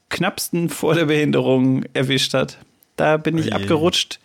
knappsten 0.09 0.69
vor 0.69 0.93
der 0.95 1.05
Behinderung 1.05 1.83
erwischt 1.93 2.33
hat. 2.33 2.59
Da 2.95 3.17
bin 3.17 3.37
ich 3.37 3.47
Oje. 3.47 3.55
abgerutscht. 3.55 4.19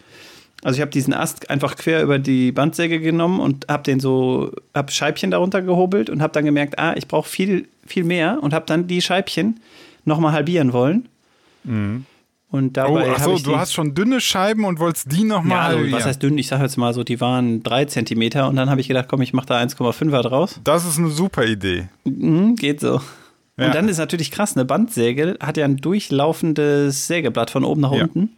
Also 0.63 0.77
ich 0.77 0.81
habe 0.83 0.91
diesen 0.91 1.15
Ast 1.15 1.49
einfach 1.51 1.77
quer 1.77 2.03
über 2.03 2.19
die 2.19 2.53
Bandsäge 2.53 3.01
genommen 3.01 3.41
und 3.41 3.67
habe 3.69 3.83
den 3.83 3.99
so, 4.01 4.53
habe 4.75 4.93
Scheibchen 4.93 5.31
darunter 5.31 5.63
gehobelt 5.63 6.11
und 6.11 6.21
habe 6.21 6.33
dann 6.33 6.45
gemerkt, 6.45 6.79
ah, 6.79 6.95
ich 6.97 7.09
brauche 7.09 7.29
viel, 7.29 7.69
viel 7.87 8.05
mehr 8.05 8.39
und 8.43 8.53
habe 8.53 8.67
dann 8.67 8.87
die 8.87 9.01
Scheibchen 9.01 9.61
nochmal 10.05 10.33
halbieren 10.33 10.73
wollen. 10.73 11.09
Und 11.65 12.07
Oh, 12.53 12.59
dabei 12.73 13.11
ach 13.13 13.21
habe 13.21 13.31
so, 13.31 13.35
ich 13.37 13.43
du 13.45 13.57
hast 13.57 13.73
schon 13.73 13.95
dünne 13.95 14.21
Scheiben 14.21 14.65
und 14.65 14.81
wolltest 14.81 15.13
die 15.13 15.23
nochmal 15.25 15.57
ja, 15.59 15.65
also, 15.67 15.79
halbieren. 15.79 15.99
was 15.99 16.07
heißt 16.07 16.23
dünn? 16.23 16.37
Ich 16.37 16.49
sage 16.49 16.65
jetzt 16.65 16.77
mal 16.77 16.93
so, 16.93 17.05
die 17.05 17.21
waren 17.21 17.63
drei 17.63 17.85
Zentimeter 17.85 18.49
und 18.49 18.57
dann 18.57 18.69
habe 18.71 18.81
ich 18.81 18.89
gedacht, 18.89 19.07
komm, 19.09 19.23
ich 19.23 19.33
mache 19.33 19.47
da 19.47 19.59
1,5er 19.61 20.23
draus. 20.23 20.61
Das 20.65 20.85
ist 20.85 20.99
eine 20.99 21.11
super 21.11 21.45
Idee. 21.47 21.89
Mhm, 22.05 22.57
geht 22.57 22.81
so. 22.81 23.01
Ja. 23.57 23.67
Und 23.67 23.75
dann 23.75 23.89
ist 23.89 23.99
natürlich 23.99 24.31
krass, 24.31 24.57
eine 24.57 24.65
Bandsäge 24.65 25.37
hat 25.41 25.59
ja 25.59 25.65
ein 25.65 25.77
durchlaufendes 25.77 27.07
Sägeblatt 27.07 27.51
von 27.51 27.65
oben 27.65 27.83
nach 27.83 27.93
Ja. 27.93 28.03
unten. 28.05 28.31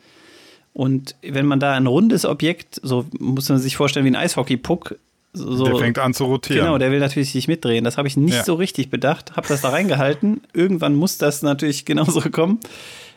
Und 0.75 1.17
wenn 1.23 1.47
man 1.47 1.61
da 1.61 1.75
ein 1.75 1.87
rundes 1.87 2.25
Objekt, 2.25 2.81
so 2.83 3.05
muss 3.19 3.49
man 3.49 3.59
sich 3.59 3.77
vorstellen 3.77 4.05
wie 4.07 4.11
ein 4.11 4.17
Eishockey-Puck, 4.17 4.97
so, 5.35 5.65
Der 5.65 5.77
fängt 5.77 5.99
an 5.99 6.13
zu 6.13 6.25
rotieren. 6.27 6.67
Genau, 6.67 6.77
der 6.77 6.91
will 6.91 6.99
natürlich 7.01 7.33
sich 7.33 7.49
mitdrehen. 7.49 7.85
Das 7.85 7.97
habe 7.97 8.07
ich 8.07 8.19
nicht 8.19 8.35
Ja. 8.35 8.45
so 8.45 8.55
richtig 8.55 8.91
bedacht, 8.91 9.35
habe 9.35 9.49
das 9.49 9.63
da 9.63 9.71
reingehalten. 9.71 10.43
Irgendwann 10.53 10.95
muss 10.95 11.17
das 11.17 11.41
natürlich 11.43 11.85
genauso 11.87 12.21
kommen. 12.21 12.61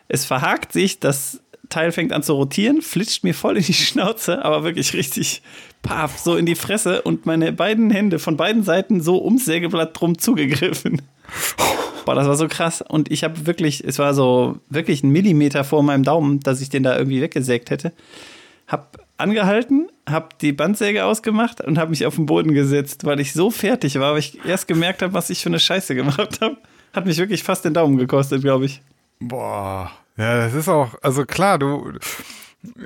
Es 0.08 0.24
verhakt 0.24 0.72
sich, 0.72 1.00
das 1.02 1.41
Teil 1.68 1.91
fängt 1.91 2.13
an 2.13 2.24
zu 2.24 2.34
rotieren, 2.34 2.82
flitscht 2.82 3.24
mir 3.26 3.34
voll 3.34 3.58
in 3.58 3.63
die 3.63 3.74
Schnauze, 3.74 4.46
aber 4.46 4.63
wirklich 4.63 4.94
richtig 4.94 5.41
paf, 5.82 6.18
so 6.18 6.38
in 6.38 6.46
die 6.46 6.56
Fresse 6.56 7.02
und 7.02 7.26
meine 7.26 7.52
beiden 7.52 7.89
Hände 7.91 8.18
von 8.20 8.38
beiden 8.38 8.63
Seiten 8.63 9.02
so 9.02 9.22
ums 9.24 9.44
Sägeblatt 9.46 10.00
drum 10.00 10.18
zugegriffen. 10.18 11.02
Boah, 12.06 12.16
das 12.16 12.28
war 12.28 12.36
so 12.36 12.48
krass. 12.48 12.82
Und 12.82 13.12
ich 13.12 13.24
habe 13.24 13.48
wirklich, 13.48 13.84
es 13.84 13.98
war 13.98 14.14
so 14.14 14.60
wirklich 14.70 15.04
ein 15.04 15.10
Millimeter 15.10 15.64
vor 15.64 15.82
meinem 15.84 16.04
Daumen, 16.04 16.40
dass 16.40 16.62
ich 16.62 16.70
den 16.70 16.84
da 16.84 16.98
irgendwie 16.98 17.22
weggesägt 17.22 17.72
hätte. 17.72 17.94
Hab 18.68 18.98
angehalten, 19.18 19.88
hab 20.08 20.38
die 20.40 20.52
Bandsäge 20.52 21.06
ausgemacht 21.06 21.62
und 21.62 21.78
habe 21.78 21.90
mich 21.92 22.06
auf 22.06 22.16
den 22.16 22.26
Boden 22.26 22.54
gesetzt, 22.54 23.06
weil 23.06 23.20
ich 23.20 23.34
so 23.34 23.50
fertig 23.50 24.00
war, 24.00 24.12
weil 24.14 24.20
ich 24.20 24.40
erst 24.46 24.68
gemerkt 24.68 25.02
habe, 25.02 25.14
was 25.14 25.30
ich 25.30 25.42
für 25.42 25.50
eine 25.50 25.60
Scheiße 25.60 25.96
gemacht 25.96 26.42
habe. 26.42 26.58
Hat 26.94 27.06
mich 27.06 27.18
wirklich 27.18 27.44
fast 27.44 27.66
den 27.66 27.74
Daumen 27.74 27.98
gekostet, 27.98 28.42
glaube 28.42 28.66
ich. 28.66 28.82
Boah. 29.20 29.92
Ja, 30.18 30.38
das 30.38 30.54
ist 30.54 30.70
auch, 30.70 30.90
also 31.02 31.26
klar, 31.26 31.60
du, 31.60 31.92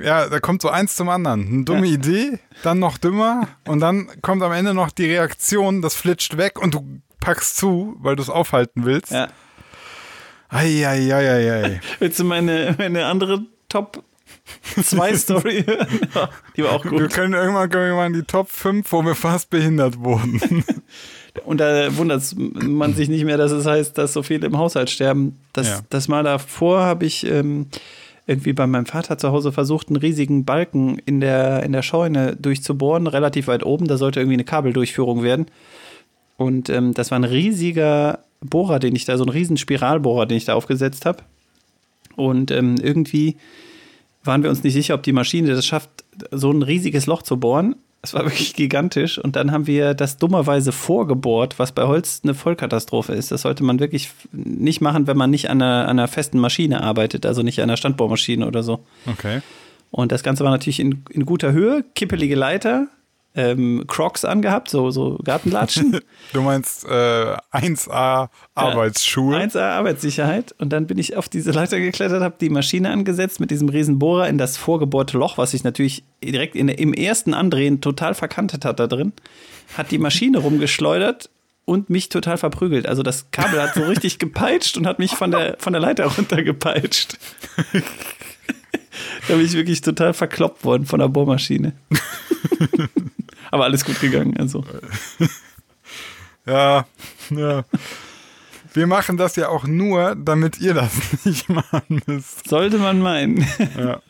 ja, 0.02 0.28
da 0.28 0.40
kommt 0.40 0.62
so 0.62 0.68
eins 0.68 0.96
zum 0.96 1.08
anderen. 1.08 1.46
Eine 1.46 1.64
dumme 1.64 1.86
Ja. 1.86 1.94
Idee, 1.94 2.38
dann 2.62 2.78
noch 2.78 2.98
dümmer 2.98 3.48
und 3.66 3.80
dann 3.80 4.08
kommt 4.22 4.42
am 4.42 4.52
Ende 4.52 4.74
noch 4.74 4.90
die 4.90 5.06
Reaktion, 5.06 5.82
das 5.82 5.94
flitscht 5.94 6.36
weg 6.36 6.60
und 6.60 6.74
du 6.74 6.84
packst 7.20 7.56
zu, 7.56 7.96
weil 8.00 8.16
du 8.16 8.22
es 8.22 8.30
aufhalten 8.30 8.84
willst. 8.84 9.12
Ja. 9.12 9.28
Eieieiei. 10.48 11.80
Willst 12.00 12.18
du 12.18 12.24
meine, 12.24 12.74
meine 12.78 13.06
andere 13.06 13.42
Top 13.68 14.02
2 14.82 15.14
Story 15.16 15.64
die 16.56 16.64
war 16.64 16.72
auch 16.72 16.84
Wir 16.84 16.90
gut. 16.90 17.10
können 17.12 17.34
irgendwann 17.34 17.70
können 17.70 17.90
wir 17.90 17.94
mal 17.96 18.06
in 18.06 18.14
die 18.14 18.22
Top 18.24 18.50
5, 18.50 18.90
wo 18.90 19.02
wir 19.04 19.14
fast 19.14 19.50
behindert 19.50 19.98
wurden. 20.00 20.64
Und 21.44 21.58
da 21.58 21.96
wundert 21.96 22.22
man 22.36 22.94
sich 22.94 23.08
nicht 23.08 23.24
mehr, 23.24 23.36
dass 23.36 23.52
es 23.52 23.64
heißt, 23.64 23.96
dass 23.96 24.12
so 24.12 24.22
viele 24.24 24.46
im 24.48 24.58
Haushalt 24.58 24.90
sterben. 24.90 25.38
Das, 25.52 25.68
Ja. 25.68 25.80
das 25.88 26.08
Mal 26.08 26.24
davor 26.24 26.80
habe 26.82 27.04
ich 27.06 27.24
ähm, 27.24 27.68
irgendwie 28.26 28.52
bei 28.52 28.66
meinem 28.66 28.86
Vater 28.86 29.16
zu 29.18 29.30
Hause 29.30 29.52
versucht, 29.52 29.88
einen 29.88 29.96
riesigen 29.96 30.44
Balken 30.44 30.98
in 30.98 31.20
der, 31.20 31.62
in 31.62 31.70
der 31.70 31.82
Scheune 31.82 32.34
durchzubohren, 32.34 33.06
relativ 33.06 33.46
weit 33.46 33.64
oben. 33.64 33.86
Da 33.86 33.96
sollte 33.96 34.18
irgendwie 34.18 34.34
eine 34.34 34.44
Kabeldurchführung 34.44 35.22
werden. 35.22 35.46
Und 36.40 36.70
ähm, 36.70 36.94
das 36.94 37.10
war 37.10 37.18
ein 37.18 37.24
riesiger 37.24 38.20
Bohrer, 38.40 38.78
den 38.78 38.96
ich 38.96 39.04
da, 39.04 39.18
so 39.18 39.24
ein 39.24 39.28
riesen 39.28 39.58
Spiralbohrer, 39.58 40.24
den 40.24 40.38
ich 40.38 40.46
da 40.46 40.54
aufgesetzt 40.54 41.04
habe. 41.04 41.18
Und 42.16 42.50
ähm, 42.50 42.76
irgendwie 42.82 43.36
waren 44.24 44.42
wir 44.42 44.48
uns 44.48 44.62
nicht 44.62 44.72
sicher, 44.72 44.94
ob 44.94 45.02
die 45.02 45.12
Maschine 45.12 45.48
das 45.48 45.66
schafft, 45.66 45.90
so 46.30 46.50
ein 46.50 46.62
riesiges 46.62 47.04
Loch 47.04 47.20
zu 47.20 47.38
bohren. 47.38 47.76
Es 48.00 48.14
war 48.14 48.24
wirklich 48.24 48.54
gigantisch. 48.54 49.18
Und 49.18 49.36
dann 49.36 49.52
haben 49.52 49.66
wir 49.66 49.92
das 49.92 50.16
dummerweise 50.16 50.72
vorgebohrt, 50.72 51.58
was 51.58 51.72
bei 51.72 51.82
Holz 51.82 52.22
eine 52.24 52.32
Vollkatastrophe 52.32 53.12
ist. 53.12 53.30
Das 53.30 53.42
sollte 53.42 53.62
man 53.62 53.78
wirklich 53.78 54.08
nicht 54.32 54.80
machen, 54.80 55.06
wenn 55.06 55.18
man 55.18 55.28
nicht 55.28 55.50
an 55.50 55.60
einer, 55.60 55.88
an 55.88 55.98
einer 55.98 56.08
festen 56.08 56.38
Maschine 56.38 56.82
arbeitet, 56.82 57.26
also 57.26 57.42
nicht 57.42 57.58
an 57.58 57.64
einer 57.64 57.76
Standbohrmaschine 57.76 58.46
oder 58.46 58.62
so. 58.62 58.80
Okay. 59.04 59.42
Und 59.90 60.10
das 60.10 60.22
Ganze 60.22 60.42
war 60.44 60.52
natürlich 60.52 60.80
in, 60.80 61.04
in 61.10 61.26
guter 61.26 61.52
Höhe, 61.52 61.84
kippelige 61.94 62.34
Leiter, 62.34 62.88
ähm, 63.34 63.84
Crocs 63.86 64.24
angehabt, 64.24 64.70
so, 64.70 64.90
so 64.90 65.18
Gartenlatschen. 65.24 66.00
Du 66.32 66.42
meinst 66.42 66.84
äh, 66.84 67.36
1A 67.52 68.28
Arbeitsschuhe. 68.54 69.36
1A 69.36 69.60
Arbeitssicherheit. 69.60 70.54
Und 70.58 70.72
dann 70.72 70.86
bin 70.86 70.96
ich 70.98 71.16
auf 71.16 71.28
diese 71.28 71.50
Leiter 71.50 71.80
geklettert, 71.80 72.22
habe 72.22 72.36
die 72.40 72.50
Maschine 72.50 72.90
angesetzt 72.90 73.40
mit 73.40 73.50
diesem 73.50 73.68
riesen 73.68 73.98
Bohrer 73.98 74.28
in 74.28 74.38
das 74.38 74.56
vorgebohrte 74.56 75.18
Loch, 75.18 75.38
was 75.38 75.50
sich 75.52 75.64
natürlich 75.64 76.04
direkt 76.22 76.54
in, 76.54 76.68
im 76.68 76.92
ersten 76.92 77.34
Andrehen 77.34 77.80
total 77.80 78.14
verkantet 78.14 78.64
hat 78.64 78.78
da 78.78 78.86
drin. 78.86 79.12
Hat 79.76 79.90
die 79.90 79.98
Maschine 79.98 80.38
rumgeschleudert 80.40 81.30
und 81.64 81.90
mich 81.90 82.08
total 82.08 82.36
verprügelt. 82.36 82.86
Also 82.86 83.02
das 83.02 83.30
Kabel 83.30 83.60
hat 83.60 83.74
so 83.74 83.82
richtig 83.82 84.18
gepeitscht 84.20 84.76
und 84.76 84.86
hat 84.86 84.98
mich 84.98 85.12
von 85.12 85.30
der, 85.30 85.56
von 85.58 85.72
der 85.72 85.80
Leiter 85.80 86.04
runtergepeitscht. 86.06 87.18
da 89.28 89.34
bin 89.34 89.44
ich 89.44 89.52
wirklich 89.52 89.80
total 89.80 90.12
verkloppt 90.12 90.64
worden 90.64 90.86
von 90.86 91.00
der 91.00 91.08
Bohrmaschine. 91.08 91.72
Aber 93.50 93.64
alles 93.64 93.84
gut 93.84 94.00
gegangen. 94.00 94.36
Also. 94.38 94.64
Ja, 96.46 96.86
ja. 97.30 97.64
Wir 98.72 98.86
machen 98.86 99.16
das 99.16 99.36
ja 99.36 99.48
auch 99.48 99.66
nur, 99.66 100.16
damit 100.16 100.58
ihr 100.58 100.74
das 100.74 100.92
nicht 101.24 101.48
machen 101.48 102.02
müsst. 102.06 102.48
Sollte 102.48 102.78
man 102.78 103.00
meinen. 103.00 103.46
Ja. 103.76 104.00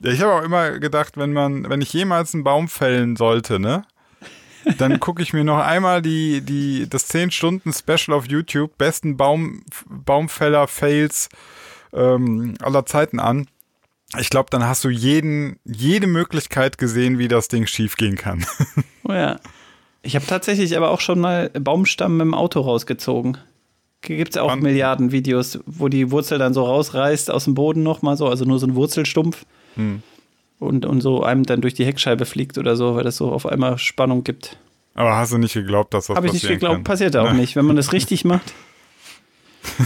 Ja, 0.00 0.12
ich 0.12 0.20
habe 0.20 0.34
auch 0.34 0.42
immer 0.42 0.78
gedacht, 0.78 1.16
wenn 1.16 1.32
man, 1.32 1.68
wenn 1.68 1.80
ich 1.80 1.92
jemals 1.92 2.32
einen 2.32 2.44
Baum 2.44 2.68
fällen 2.68 3.16
sollte, 3.16 3.58
ne, 3.58 3.84
dann 4.76 5.00
gucke 5.00 5.22
ich 5.22 5.32
mir 5.32 5.42
noch 5.42 5.58
einmal 5.58 6.02
die, 6.02 6.40
die, 6.40 6.88
das 6.88 7.10
10-Stunden-Special 7.10 8.16
auf 8.16 8.26
YouTube, 8.26 8.78
besten 8.78 9.16
Baum, 9.16 9.64
Baumfäller-Fails 9.88 11.28
ähm, 11.92 12.54
aller 12.62 12.86
Zeiten 12.86 13.18
an. 13.18 13.48
Ich 14.16 14.30
glaube, 14.30 14.48
dann 14.50 14.64
hast 14.64 14.84
du 14.84 14.88
jeden, 14.88 15.58
jede 15.64 16.06
Möglichkeit 16.06 16.78
gesehen, 16.78 17.18
wie 17.18 17.28
das 17.28 17.48
Ding 17.48 17.66
schief 17.66 17.96
gehen 17.96 18.16
kann. 18.16 18.44
Oh 19.04 19.14
ja. 19.14 19.40
Ich 20.02 20.14
habe 20.16 20.26
tatsächlich 20.26 20.76
aber 20.76 20.90
auch 20.90 21.00
schon 21.00 21.18
mal 21.18 21.48
Baumstamm 21.48 22.18
mit 22.18 22.26
dem 22.26 22.34
Auto 22.34 22.60
rausgezogen. 22.60 23.38
Gibt 24.02 24.32
es 24.32 24.36
auch 24.36 24.50
Wann? 24.50 24.60
Milliarden 24.60 25.12
Videos, 25.12 25.60
wo 25.64 25.88
die 25.88 26.10
Wurzel 26.10 26.38
dann 26.38 26.52
so 26.52 26.62
rausreißt 26.62 27.30
aus 27.30 27.44
dem 27.44 27.54
Boden 27.54 27.82
nochmal 27.82 28.18
so, 28.18 28.28
also 28.28 28.44
nur 28.44 28.58
so 28.58 28.66
ein 28.66 28.74
Wurzelstumpf. 28.74 29.46
Hm. 29.76 30.02
Und, 30.58 30.84
und 30.84 31.00
so 31.00 31.22
einem 31.22 31.44
dann 31.44 31.62
durch 31.62 31.72
die 31.72 31.86
Heckscheibe 31.86 32.26
fliegt 32.26 32.58
oder 32.58 32.76
so, 32.76 32.96
weil 32.96 33.04
das 33.04 33.16
so 33.16 33.32
auf 33.32 33.46
einmal 33.46 33.78
Spannung 33.78 34.24
gibt. 34.24 34.58
Aber 34.92 35.16
hast 35.16 35.32
du 35.32 35.38
nicht 35.38 35.54
geglaubt, 35.54 35.94
dass 35.94 36.08
das 36.08 36.16
Habe 36.16 36.26
ich 36.26 36.34
nicht 36.34 36.46
geglaubt, 36.48 36.74
kann? 36.76 36.84
passiert 36.84 37.16
auch 37.16 37.32
nicht. 37.32 37.56
Wenn 37.56 37.64
man 37.64 37.76
das 37.76 37.92
richtig 37.92 38.24
macht. 38.26 38.52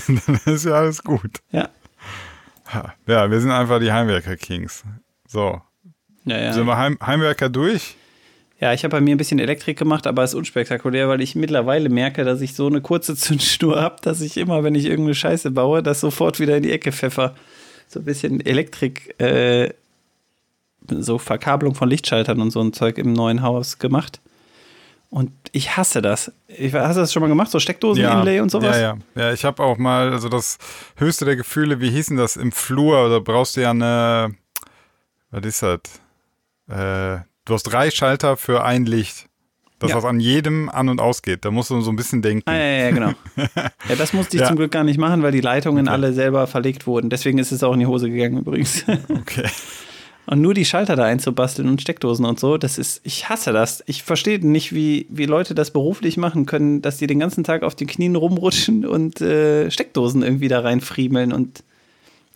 Dann 0.09 0.41
ist 0.47 0.65
ja 0.65 0.73
alles 0.73 1.05
gut. 1.05 1.31
Ja. 1.53 1.69
Ja, 3.07 3.31
wir 3.31 3.41
sind 3.41 3.51
einfach 3.51 3.81
die 3.81 3.93
Heimwerker-Kings. 3.93 4.85
So, 5.29 5.61
Ja, 6.25 6.53
sind 6.53 6.63
ja. 6.63 6.67
wir 6.67 6.77
Heim 6.77 6.99
Heimwerker 7.05 7.49
durch? 7.49 7.97
ja 8.61 8.73
ich 8.73 8.85
habe 8.85 8.93
bei 8.93 9.01
mir 9.01 9.15
ein 9.15 9.19
bisschen 9.19 9.41
Elektrik 9.41 9.77
gemacht, 9.79 10.07
aber 10.07 10.23
es 10.23 10.31
ist 10.31 10.37
unspektakulär, 10.37 11.09
weil 11.09 11.21
ich 11.21 11.35
mittlerweile 11.35 11.89
merke, 11.89 12.23
dass 12.25 12.41
ich 12.41 12.55
so 12.55 12.67
eine 12.69 12.81
kurze 12.81 13.17
Zündschnur 13.17 13.81
habe, 13.81 13.97
dass 14.03 14.21
ich 14.21 14.37
immer, 14.37 14.63
wenn 14.63 14.75
ich 14.77 14.85
irgendeine 14.87 15.15
Scheiße 15.17 15.51
baue, 15.51 15.83
das 15.83 16.01
sofort 16.01 16.39
wieder 16.39 16.57
in 16.57 16.63
die 16.63 16.71
Ecke 16.73 16.93
pfeffer. 16.93 17.35
So 17.89 18.01
ein 18.01 18.05
bisschen 18.05 18.41
Elektrik, 18.45 19.21
äh, 19.21 19.71
so 20.89 21.19
Verkabelung 21.19 21.75
von 21.75 21.89
Lichtschaltern 21.89 22.41
und 22.41 22.51
so 22.51 22.61
ein 22.61 22.73
Zeug 22.73 22.99
im 22.99 23.13
neuen 23.13 23.43
Haus 23.43 23.79
gemacht. 23.79 24.21
Und 25.13 25.31
ich 25.53 25.77
hasse 25.77 26.01
das. 26.01 26.33
Ich, 26.49 26.73
hast 26.73 26.97
du 26.97 27.01
das 27.03 27.13
schon 27.13 27.21
mal 27.21 27.29
gemacht? 27.29 27.51
So 27.51 27.61
Steckdosen-Inlay 27.61 28.41
und 28.41 28.51
sowas? 28.51 28.77
Ja, 28.77 28.83
ja. 28.83 28.97
Ja, 29.15 29.33
ich 29.35 29.45
habe 29.45 29.63
auch 29.63 29.77
mal, 29.77 30.11
also 30.11 30.31
das 30.31 30.57
höchste 30.97 31.27
der 31.27 31.37
Gefühle, 31.37 31.83
wie 31.83 31.91
hieß 31.91 32.07
denn 32.07 32.17
das 32.17 32.37
im 32.37 32.51
Flur? 32.51 33.11
Da 33.11 33.19
brauchst 33.19 33.57
du 33.59 33.61
ja 33.61 33.71
eine, 33.73 34.35
was 35.31 35.45
ist 35.45 35.63
das? 35.63 35.81
Äh, 36.71 37.21
du 37.45 37.53
hast 37.55 37.65
drei 37.65 37.91
Schalter 37.91 38.39
für 38.39 38.65
ein 38.65 38.87
Licht. 38.87 39.27
Das 39.81 39.91
Ja. 39.91 39.97
was 39.97 40.07
an 40.07 40.19
jedem 40.19 40.71
an- 40.71 40.89
und 40.89 40.99
ausgeht. 41.01 41.45
Da 41.45 41.51
musst 41.51 41.69
du 41.69 41.79
so 41.83 41.91
ein 41.91 41.97
bisschen 41.97 42.23
denken. 42.23 42.49
Ah, 42.49 42.55
ja, 42.55 42.65
ja, 42.85 42.91
genau. 42.93 43.13
ja, 43.89 43.95
das 43.99 44.15
musste 44.15 44.37
ich 44.37 44.41
Ja. 44.41 44.47
zum 44.47 44.57
Glück 44.57 44.73
gar 44.73 44.85
nicht 44.85 44.99
machen, 44.99 45.23
weil 45.23 45.33
die 45.33 45.41
Leitungen 45.43 45.89
Okay. 45.89 45.93
alle 45.95 46.15
selber 46.15 46.47
verlegt 46.47 46.87
wurden. 46.87 47.11
Deswegen 47.11 47.37
ist 47.39 47.53
es 47.53 47.63
auch 47.63 47.75
in 47.75 47.81
die 47.81 47.87
Hose 47.87 48.09
gegangen 48.09 48.39
übrigens. 48.39 48.85
Okay. 49.11 49.45
Und 50.27 50.41
nur 50.41 50.55
die 50.55 50.65
Schalter 50.65 50.95
da 50.95 51.05
einzubasteln 51.05 51.69
und 51.69 51.83
Steckdosen 51.83 52.25
und 52.25 52.39
so, 52.39 52.57
das 52.57 52.79
ist, 52.79 53.01
ich 53.03 53.29
hasse 53.29 53.53
das. 53.53 53.83
Ich 53.87 54.05
verstehe 54.05 54.39
nicht, 54.47 54.73
wie, 54.73 55.07
wie 55.11 55.27
Leute 55.27 55.55
das 55.55 55.73
beruflich 55.73 56.17
machen 56.17 56.47
können, 56.47 56.81
dass 56.81 56.99
die 56.99 57.09
den 57.09 57.19
ganzen 57.19 57.43
Tag 57.43 57.63
auf 57.65 57.75
den 57.75 57.89
Knien 57.89 58.15
rumrutschen 58.15 58.87
und 58.87 59.21
äh, 59.21 59.71
Steckdosen 59.71 60.23
irgendwie 60.23 60.49
da 60.49 60.61
reinfriemeln 60.61 61.33
und 61.33 61.65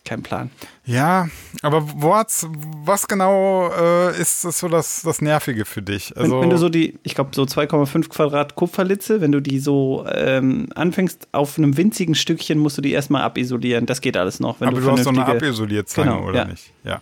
kein 0.07 0.23
Plan. 0.23 0.51
Ja, 0.85 1.29
aber 1.63 1.83
wo 1.97 2.15
hat's, 2.15 2.47
was 2.85 3.09
genau 3.09 3.71
äh, 3.71 4.21
ist 4.21 4.45
das 4.45 4.61
so 4.61 4.69
das, 4.69 5.03
das 5.03 5.21
Nervige 5.21 5.65
für 5.65 5.83
dich? 5.83 6.13
Wenn, 6.15 6.25
Also, 6.25 6.41
wenn 6.41 6.51
du 6.51 6.59
so 6.59 6.69
die, 6.69 6.99
ich 7.03 7.15
glaube, 7.15 7.31
so 7.35 7.43
2,5 7.43 8.09
Quadrat 8.09 8.55
Kupferlitze, 8.55 9.21
wenn 9.21 9.33
du 9.33 9.41
die 9.41 9.59
so 9.59 10.07
ähm, 10.13 10.69
anfängst, 10.75 11.29
auf 11.33 11.59
einem 11.59 11.77
winzigen 11.77 12.15
Stückchen 12.15 12.59
musst 12.59 12.79
du 12.79 12.83
die 12.83 12.93
erstmal 12.93 13.23
abisolieren. 13.23 13.87
Das 13.87 14.01
geht 14.01 14.17
alles 14.17 14.39
noch. 14.41 14.61
Wenn 14.61 14.69
aber 14.69 14.79
du, 14.79 14.87
du 14.87 14.93
hast 14.93 15.05
so 15.05 15.11
eine 15.11 15.27
Abisolierzange, 15.27 16.11
Genau, 16.11 16.29
oder 16.29 16.39
ja. 16.39 16.45
nicht? 16.47 16.73
Ja. 16.85 17.01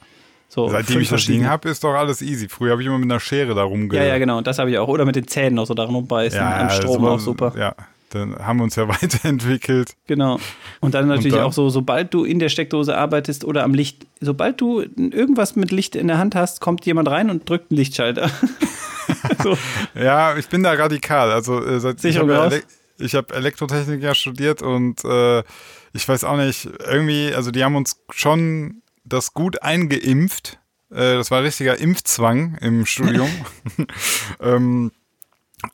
So 0.54 0.68
Seitdem 0.68 1.00
ich 1.00 1.08
das 1.08 1.26
Ding 1.26 1.48
habe, 1.48 1.68
ist 1.68 1.82
doch 1.82 1.94
alles 1.94 2.22
easy. 2.22 2.48
Früher 2.48 2.72
habe 2.72 2.82
ich 2.82 2.86
immer 2.86 2.98
mit 2.98 3.10
einer 3.10 3.18
Schere 3.18 3.54
da 3.54 3.64
rumge... 3.64 3.92
Ja, 3.96 4.04
ja, 4.04 4.18
genau. 4.18 4.40
Das 4.40 4.60
habe 4.60 4.70
ich 4.70 4.78
auch. 4.78 4.86
Oder 4.86 5.04
mit 5.04 5.16
den 5.16 5.26
Zähnen 5.26 5.56
noch 5.56 5.66
so 5.66 5.74
daran 5.74 5.94
rumbeißen. 5.96 6.38
An 6.38 6.70
Strom 6.70 7.00
sowas- 7.00 7.10
auch 7.10 7.18
super. 7.18 7.52
Ja, 7.58 7.74
dann 8.10 8.36
haben 8.38 8.58
wir 8.58 8.64
uns 8.64 8.76
ja 8.76 8.86
weiterentwickelt. 9.02 9.96
Genau. 10.06 10.38
Und 10.78 10.94
dann 10.94 11.08
natürlich 11.08 11.32
dann? 11.32 11.42
auch 11.42 11.52
so, 11.52 11.70
sobald 11.70 12.14
du 12.14 12.24
in 12.24 12.38
der 12.38 12.50
Steckdose 12.50 12.96
arbeitest 12.96 13.44
oder 13.44 13.64
am 13.64 13.74
Licht, 13.74 14.06
sobald 14.20 14.60
du 14.60 14.80
irgendwas 14.80 15.56
mit 15.56 15.72
Licht 15.72 15.96
in 15.96 16.06
der 16.06 16.18
Hand 16.18 16.36
hast, 16.36 16.60
kommt 16.60 16.86
jemand 16.86 17.08
rein 17.08 17.30
und 17.30 17.50
drückt 17.50 17.72
einen 17.72 17.78
Lichtschalter. 17.78 18.30
so. 19.42 19.58
Ja, 19.96 20.36
ich 20.36 20.46
bin 20.46 20.62
da 20.62 20.72
radikal. 20.74 21.32
Also 21.32 21.64
äh, 21.64 21.80
seit, 21.80 21.96
ich 21.96 22.02
Sicherung 22.02 22.30
habe 22.30 22.54
ja 22.54 22.62
ich 22.98 23.16
hab 23.16 23.32
Elektrotechnik 23.34 24.00
ja 24.00 24.14
studiert 24.14 24.62
und 24.62 25.04
äh, 25.04 25.42
ich 25.92 26.08
weiß 26.08 26.22
auch 26.22 26.36
nicht, 26.36 26.68
irgendwie, 26.86 27.34
also 27.34 27.50
die 27.50 27.64
haben 27.64 27.74
uns 27.74 28.00
schon 28.10 28.82
das 29.04 29.34
gut 29.34 29.62
eingeimpft. 29.62 30.58
Äh, 30.90 31.16
das 31.16 31.30
war 31.30 31.42
richtiger 31.42 31.78
Impfzwang 31.78 32.56
im 32.60 32.86
Studium. 32.86 33.30
ähm, 34.40 34.92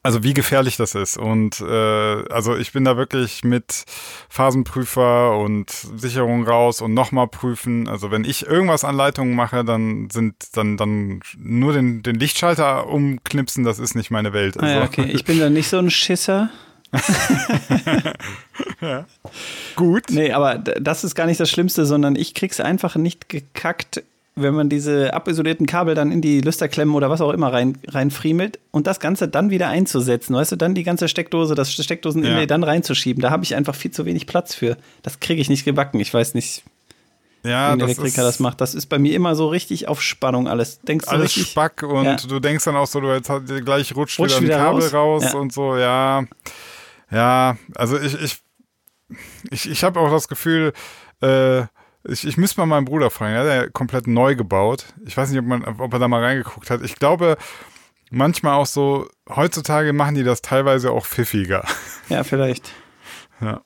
also 0.02 0.22
wie 0.22 0.34
gefährlich 0.34 0.76
das 0.76 0.94
ist. 0.94 1.16
Und 1.16 1.60
äh, 1.60 2.28
also 2.30 2.56
ich 2.56 2.72
bin 2.72 2.84
da 2.84 2.96
wirklich 2.96 3.42
mit 3.42 3.84
Phasenprüfer 4.28 5.36
und 5.36 5.70
Sicherung 5.70 6.46
raus 6.46 6.80
und 6.80 6.94
nochmal 6.94 7.28
prüfen. 7.28 7.88
Also 7.88 8.10
wenn 8.10 8.24
ich 8.24 8.46
irgendwas 8.46 8.84
an 8.84 8.96
Leitungen 8.96 9.34
mache, 9.34 9.64
dann 9.64 10.08
sind 10.10 10.56
dann 10.56 10.76
dann 10.76 11.20
nur 11.36 11.72
den, 11.72 12.02
den 12.02 12.16
Lichtschalter 12.16 12.86
umknipsen, 12.86 13.64
das 13.64 13.78
ist 13.78 13.94
nicht 13.94 14.10
meine 14.10 14.32
Welt. 14.32 14.56
Ah, 14.58 14.62
Also, 14.62 14.74
ja, 14.78 14.84
okay. 14.84 15.10
Ich 15.12 15.24
bin 15.24 15.38
da 15.38 15.50
nicht 15.50 15.68
so 15.68 15.78
ein 15.78 15.90
Schisser. 15.90 16.50
Gut. 19.76 20.05
Nee, 20.11 20.33
aber 20.33 20.59
das 20.59 21.05
ist 21.05 21.14
gar 21.14 21.26
nicht 21.26 21.40
das 21.40 21.50
Schlimmste, 21.50 21.87
sondern 21.87 22.16
ich 22.16 22.35
krieg's 22.35 22.61
einfach 22.61 22.96
nicht 22.96 23.29
gekackt, 23.29 24.03
wenn 24.37 24.55
man 24.55 24.68
diese 24.68 25.12
abisolierten 25.12 25.66
Kabel 25.66 25.94
dann 25.94 26.12
in 26.12 26.22
die 26.22 26.40
Lüsterklemmen 26.40 26.94
oder 26.94 27.11
was 27.11 27.20
auch 27.20 27.31
immer 27.33 27.53
rein, 27.53 27.79
reinfriemelt 27.88 28.59
und 28.70 28.87
das 28.87 29.00
Ganze 29.00 29.29
dann 29.29 29.50
wieder 29.50 29.68
einzusetzen. 29.68 30.35
Weißt 30.35 30.53
du, 30.53 30.57
dann 30.57 30.74
die 30.74 30.83
ganze 30.85 31.09
Steckdose, 31.09 31.55
das 31.55 31.72
Steckdosen-Inlay 31.72 32.40
Ja. 32.40 32.46
dann 32.46 32.62
reinzuschieben. 32.64 33.20
Da 33.22 33.31
habe 33.31 33.44
ich 33.44 33.55
einfach 33.55 33.74
viel 33.74 33.90
zu 33.90 34.07
wenig 34.07 34.26
Platz 34.26 34.55
für. 34.55 34.76
Das 35.03 35.20
kriege 35.20 35.40
ich 35.42 35.48
nicht 35.50 35.64
gebacken. 35.64 36.00
Ich 36.00 36.12
weiß 36.14 36.35
nicht, 36.35 36.62
Ja, 37.42 37.74
das 37.76 37.90
Elektriker 37.90 38.22
das 38.22 38.38
macht. 38.40 38.61
Das 38.61 38.74
ist 38.74 38.87
bei 38.87 38.98
mir 38.98 39.14
immer 39.14 39.35
so 39.35 39.48
richtig 39.48 39.88
auf 39.88 40.00
Spannung 40.03 40.46
alles. 40.48 40.81
Denkst 40.83 41.07
du 41.07 41.11
alles 41.11 41.24
richtig? 41.37 41.48
Spack 41.48 41.83
und 41.83 42.05
Ja. 42.05 42.16
du 42.16 42.38
denkst 42.40 42.64
dann 42.64 42.76
auch 42.76 42.87
so, 42.87 43.00
du 43.00 43.09
jetzt 43.12 43.31
gleich 43.64 43.94
rutscht, 43.96 44.18
Rutscht 44.18 44.40
wieder 44.40 44.40
ein 44.40 44.44
wieder 44.44 44.57
Kabel 44.59 44.83
raus? 44.83 45.24
raus, 45.24 45.33
Ja. 45.33 45.38
und 45.38 45.53
so, 45.53 45.76
ja. 45.76 46.24
Ja, 47.11 47.57
also 47.75 47.99
ich, 47.99 48.20
ich, 48.20 48.38
ich, 49.51 49.70
ich 49.70 49.85
habe 49.85 49.99
auch 50.01 50.11
das 50.11 50.29
Gefühl, 50.29 50.73
äh, 51.23 51.62
ich, 52.05 52.27
ich 52.27 52.37
müsste 52.37 52.61
mal 52.61 52.66
meinen 52.66 52.85
Bruder 52.85 53.11
fragen, 53.11 53.35
er 53.35 53.40
hat 53.40 53.46
ja 53.46 53.68
komplett 53.70 54.07
neu 54.07 54.35
gebaut. 54.35 54.87
Ich 55.05 55.16
weiß 55.16 55.31
nicht, 55.31 55.38
ob, 55.38 55.46
man, 55.46 55.64
ob 55.64 55.92
er 55.92 55.99
da 55.99 56.09
mal 56.09 56.23
reingeguckt 56.23 56.70
hat. 56.70 56.83
Ich 56.83 56.96
glaube, 56.96 57.37
manchmal 58.11 58.55
auch 58.55 58.66
so, 58.66 59.09
heutzutage 59.29 59.92
machen 59.92 60.14
die 60.14 60.25
das 60.25 60.40
teilweise 60.42 60.92
auch 60.92 61.05
pfiffiger. 61.07 61.64
Ja, 62.09 62.25
vielleicht. 62.25 62.73
Ja. 63.40 63.61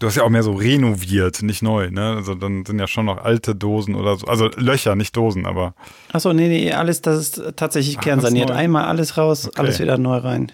Du 0.00 0.08
hast 0.08 0.16
ja 0.16 0.24
auch 0.24 0.28
mehr 0.28 0.42
so 0.42 0.54
renoviert, 0.54 1.40
nicht 1.42 1.62
neu, 1.62 1.90
ne? 1.90 2.14
Also 2.16 2.34
dann 2.34 2.64
sind 2.64 2.80
ja 2.80 2.88
schon 2.88 3.06
noch 3.06 3.18
alte 3.18 3.54
Dosen 3.54 3.94
oder 3.94 4.16
so. 4.16 4.26
Also 4.26 4.48
Löcher, 4.56 4.96
nicht 4.96 5.16
Dosen, 5.16 5.46
aber. 5.46 5.74
Achso, 6.12 6.32
nee, 6.32 6.48
nee, 6.48 6.72
alles, 6.72 7.00
das 7.00 7.18
ist 7.18 7.42
tatsächlich 7.56 8.00
kernsaniert. 8.00 8.50
Einmal 8.50 8.86
alles 8.86 9.16
raus, 9.16 9.46
Okay. 9.46 9.60
alles 9.60 9.78
wieder 9.78 9.96
neu 9.96 10.16
rein. 10.16 10.50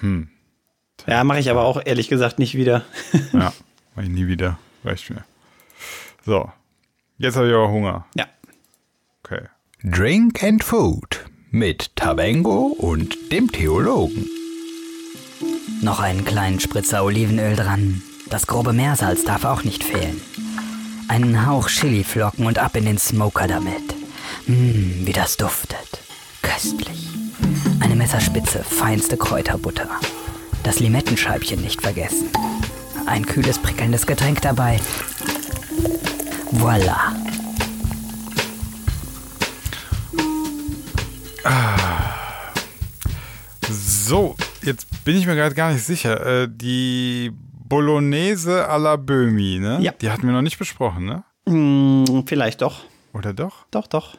Hm. 0.00 0.28
Ja, 1.06 1.22
mache 1.24 1.38
ich 1.38 1.50
aber 1.50 1.62
auch 1.64 1.80
ehrlich 1.84 2.08
gesagt 2.08 2.38
nicht 2.38 2.54
wieder. 2.54 2.84
Ja, 3.32 3.52
mach 3.94 4.02
ich 4.02 4.08
nie 4.08 4.26
wieder. 4.26 4.58
Reicht 4.84 5.10
mir. 5.10 5.24
So. 6.24 6.50
Jetzt 7.18 7.36
habe 7.36 7.48
ich 7.48 7.54
aber 7.54 7.70
Hunger. 7.70 8.06
Ja. 8.14 8.26
Okay. 9.24 9.42
Drink 9.82 10.42
and 10.42 10.62
Food 10.64 11.24
mit 11.50 11.94
Tabengo 11.96 12.66
und 12.66 13.32
dem 13.32 13.50
Theologen. 13.50 14.28
Noch 15.82 16.00
einen 16.00 16.24
kleinen 16.24 16.60
Spritzer 16.60 17.04
Olivenöl 17.04 17.56
dran. 17.56 18.02
Das 18.28 18.46
grobe 18.46 18.72
Meersalz 18.72 19.24
darf 19.24 19.44
auch 19.44 19.62
nicht 19.62 19.84
fehlen. 19.84 20.20
Einen 21.08 21.46
Hauch 21.46 21.68
Chiliflocken 21.68 22.46
und 22.46 22.58
ab 22.58 22.76
in 22.76 22.84
den 22.84 22.98
Smoker 22.98 23.46
damit. 23.46 23.94
Mmm, 24.46 25.06
wie 25.06 25.12
das 25.12 25.36
duftet. 25.36 26.00
Köstlich. 26.42 27.08
Eine 27.80 27.94
Messerspitze 27.96 28.64
feinste 28.64 29.16
Kräuterbutter. 29.16 29.88
Das 30.62 30.80
Limettenscheibchen 30.80 31.60
nicht 31.60 31.80
vergessen. 31.80 32.28
Ein 33.06 33.24
kühles, 33.24 33.58
prickelndes 33.58 34.06
Getränk 34.06 34.42
dabei. 34.42 34.80
Voila. 36.50 37.14
So, 43.68 44.36
jetzt 44.62 44.86
bin 45.04 45.16
ich 45.16 45.26
mir 45.26 45.34
gerade 45.34 45.56
gar 45.56 45.72
nicht 45.72 45.84
sicher. 45.84 46.24
Äh, 46.24 46.48
die 46.48 47.32
Bolognese 47.68 48.68
alla 48.68 48.94
Böhmi, 48.94 49.58
ne? 49.58 49.78
Ja. 49.80 49.92
Die 50.00 50.10
hatten 50.10 50.26
wir 50.26 50.32
noch 50.32 50.42
nicht 50.42 50.58
besprochen, 50.58 51.04
ne? 51.04 51.24
Hm, 51.48 52.24
vielleicht 52.26 52.62
doch. 52.62 52.84
Oder 53.12 53.32
doch? 53.34 53.66
Doch, 53.72 53.88
doch. 53.88 54.16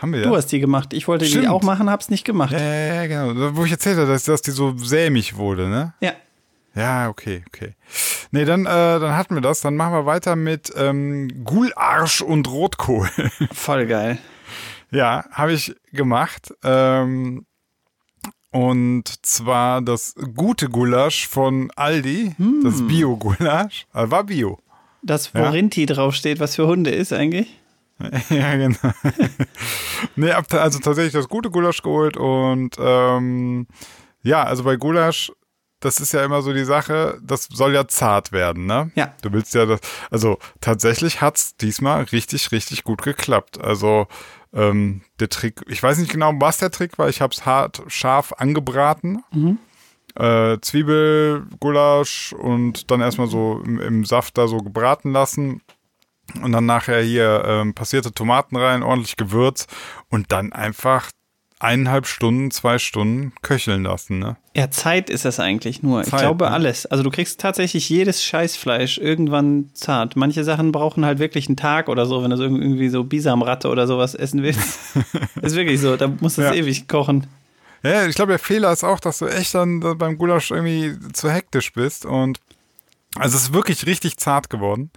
Haben 0.00 0.12
wir 0.12 0.22
Du 0.22 0.30
ja? 0.30 0.36
hast 0.36 0.46
die 0.48 0.60
gemacht. 0.60 0.92
Ich 0.92 1.06
wollte 1.08 1.24
die 1.26 1.30
Stimmt. 1.30 1.48
auch 1.48 1.62
machen, 1.62 1.90
hab's 1.90 2.08
nicht 2.10 2.24
gemacht. 2.24 2.52
Ja, 2.52 2.58
ja, 2.58 3.04
ja, 3.04 3.06
genau. 3.06 3.56
Wo 3.56 3.64
ich 3.64 3.70
erzählt 3.72 3.98
habe, 3.98 4.08
dass, 4.08 4.24
dass 4.24 4.42
die 4.42 4.50
so 4.50 4.76
sämig 4.76 5.36
wurde, 5.36 5.68
ne? 5.68 5.94
Ja. 6.00 6.12
Ja, 6.74 7.08
okay, 7.08 7.42
okay. 7.48 7.74
Nee, 8.30 8.44
dann, 8.44 8.60
äh, 8.64 8.68
dann 9.00 9.16
hatten 9.16 9.34
wir 9.34 9.40
das. 9.42 9.60
Dann 9.60 9.74
machen 9.76 9.92
wir 9.92 10.06
weiter 10.06 10.36
mit 10.36 10.72
ähm, 10.76 11.44
Gularsch 11.44 12.20
und 12.22 12.48
Rotkohl. 12.48 13.08
Voll 13.52 13.86
geil. 13.86 14.18
ja, 14.92 15.24
habe 15.32 15.52
ich 15.52 15.74
gemacht. 15.92 16.54
Ähm, 16.62 17.44
Und 18.52 19.24
zwar 19.26 19.80
das 19.82 20.14
gute 20.36 20.68
Gulasch 20.68 21.26
von 21.28 21.70
Aldi, 21.76 22.34
das 22.64 22.86
Bio-Gulasch. 22.86 23.86
Äh, 23.94 24.10
War 24.10 24.24
Bio. 24.24 24.58
Das, 25.02 25.34
wo 25.34 25.38
Ja. 25.38 25.50
Rinti 25.50 25.86
draufsteht, 25.86 26.40
was 26.40 26.56
für 26.56 26.66
Hunde 26.66 26.90
ist 26.90 27.12
eigentlich? 27.12 27.48
ja, 28.30 28.56
genau. 28.56 28.92
nee, 30.16 30.32
hab 30.32 30.52
also 30.54 30.78
tatsächlich 30.78 31.12
das 31.12 31.28
gute 31.28 31.50
Gulasch 31.50 31.82
geholt 31.82 32.16
und 32.16 32.76
ähm, 32.78 33.66
ja, 34.22 34.42
also 34.44 34.64
bei 34.64 34.76
Gulasch, 34.76 35.32
das 35.80 35.98
ist 35.98 36.12
ja 36.12 36.24
immer 36.24 36.42
so 36.42 36.52
die 36.52 36.64
Sache, 36.64 37.18
das 37.22 37.48
soll 37.50 37.74
ja 37.74 37.88
zart 37.88 38.32
werden, 38.32 38.66
ne? 38.66 38.90
Ja. 38.94 39.14
Du 39.22 39.32
willst 39.32 39.54
ja 39.54 39.66
das, 39.66 39.80
also 40.10 40.38
tatsächlich 40.60 41.20
hat's 41.20 41.56
diesmal 41.56 42.02
richtig, 42.04 42.52
richtig 42.52 42.84
gut 42.84 43.02
geklappt. 43.02 43.58
Also 43.60 44.06
ähm, 44.52 45.02
der 45.20 45.30
Trick, 45.30 45.62
ich 45.68 45.82
weiß 45.82 45.98
nicht 45.98 46.12
genau, 46.12 46.32
was 46.38 46.58
der 46.58 46.70
Trick 46.70 46.98
war, 46.98 47.08
ich 47.08 47.20
hab's 47.20 47.46
hart 47.46 47.82
scharf 47.88 48.34
angebraten. 48.36 49.24
Äh, 50.16 50.58
Zwiebel, 50.60 51.46
Gulasch 51.60 52.34
und 52.34 52.90
dann 52.90 53.00
erstmal 53.00 53.28
so 53.28 53.62
im, 53.64 53.80
im 53.80 54.04
Saft 54.04 54.36
da 54.36 54.48
so 54.48 54.58
gebraten 54.58 55.12
lassen. 55.12 55.62
Und 56.42 56.52
dann 56.52 56.66
nachher 56.66 57.02
hier 57.02 57.42
ähm, 57.46 57.74
passierte 57.74 58.12
Tomaten 58.12 58.56
rein, 58.56 58.82
ordentlich 58.82 59.16
Gewürz 59.16 59.66
und 60.08 60.32
dann 60.32 60.52
einfach 60.52 61.10
eineinhalb 61.60 62.06
Stunden, 62.06 62.50
zwei 62.50 62.78
Stunden 62.78 63.32
köcheln 63.42 63.82
lassen, 63.82 64.18
ne? 64.18 64.36
Ja, 64.56 64.70
Zeit 64.70 65.10
ist 65.10 65.26
das 65.26 65.38
eigentlich 65.38 65.82
nur. 65.82 66.00
ich 66.00 66.08
Zeit, 66.08 66.20
glaube 66.20 66.46
ne? 66.46 66.50
alles. 66.50 66.86
Also 66.86 67.04
du 67.04 67.10
kriegst 67.10 67.38
tatsächlich 67.38 67.88
jedes 67.88 68.24
Scheißfleisch 68.24 68.98
irgendwann 68.98 69.70
zart. 69.74 70.16
Manche 70.16 70.42
Sachen 70.42 70.72
brauchen 70.72 71.04
halt 71.04 71.18
wirklich 71.18 71.48
einen 71.48 71.56
Tag 71.56 71.88
oder 71.88 72.06
so, 72.06 72.22
wenn 72.22 72.30
du 72.30 72.36
so 72.36 72.44
irgendwie 72.44 72.88
so 72.88 73.04
Bisamratte 73.04 73.68
oder 73.68 73.86
sowas 73.86 74.14
essen 74.14 74.42
willst. 74.42 74.96
ist 75.42 75.54
wirklich 75.54 75.80
so, 75.80 75.96
da 75.96 76.08
musst 76.08 76.38
du 76.38 76.42
es 76.42 76.48
Ja. 76.48 76.54
ewig 76.54 76.88
kochen. 76.88 77.26
Ja, 77.82 78.06
ich 78.06 78.14
glaube, 78.16 78.32
der 78.32 78.38
Fehler 78.38 78.72
ist 78.72 78.82
auch, 78.84 78.98
dass 79.00 79.18
du 79.18 79.26
echt 79.26 79.54
dann 79.54 79.80
da 79.80 79.94
beim 79.94 80.18
Gulasch 80.18 80.50
irgendwie 80.50 80.98
zu 81.12 81.30
hektisch 81.30 81.72
bist 81.72 82.04
und 82.04 82.40
also 83.16 83.36
es 83.36 83.44
ist 83.44 83.52
wirklich 83.52 83.86
richtig 83.86 84.16
zart 84.16 84.50
geworden. 84.50 84.90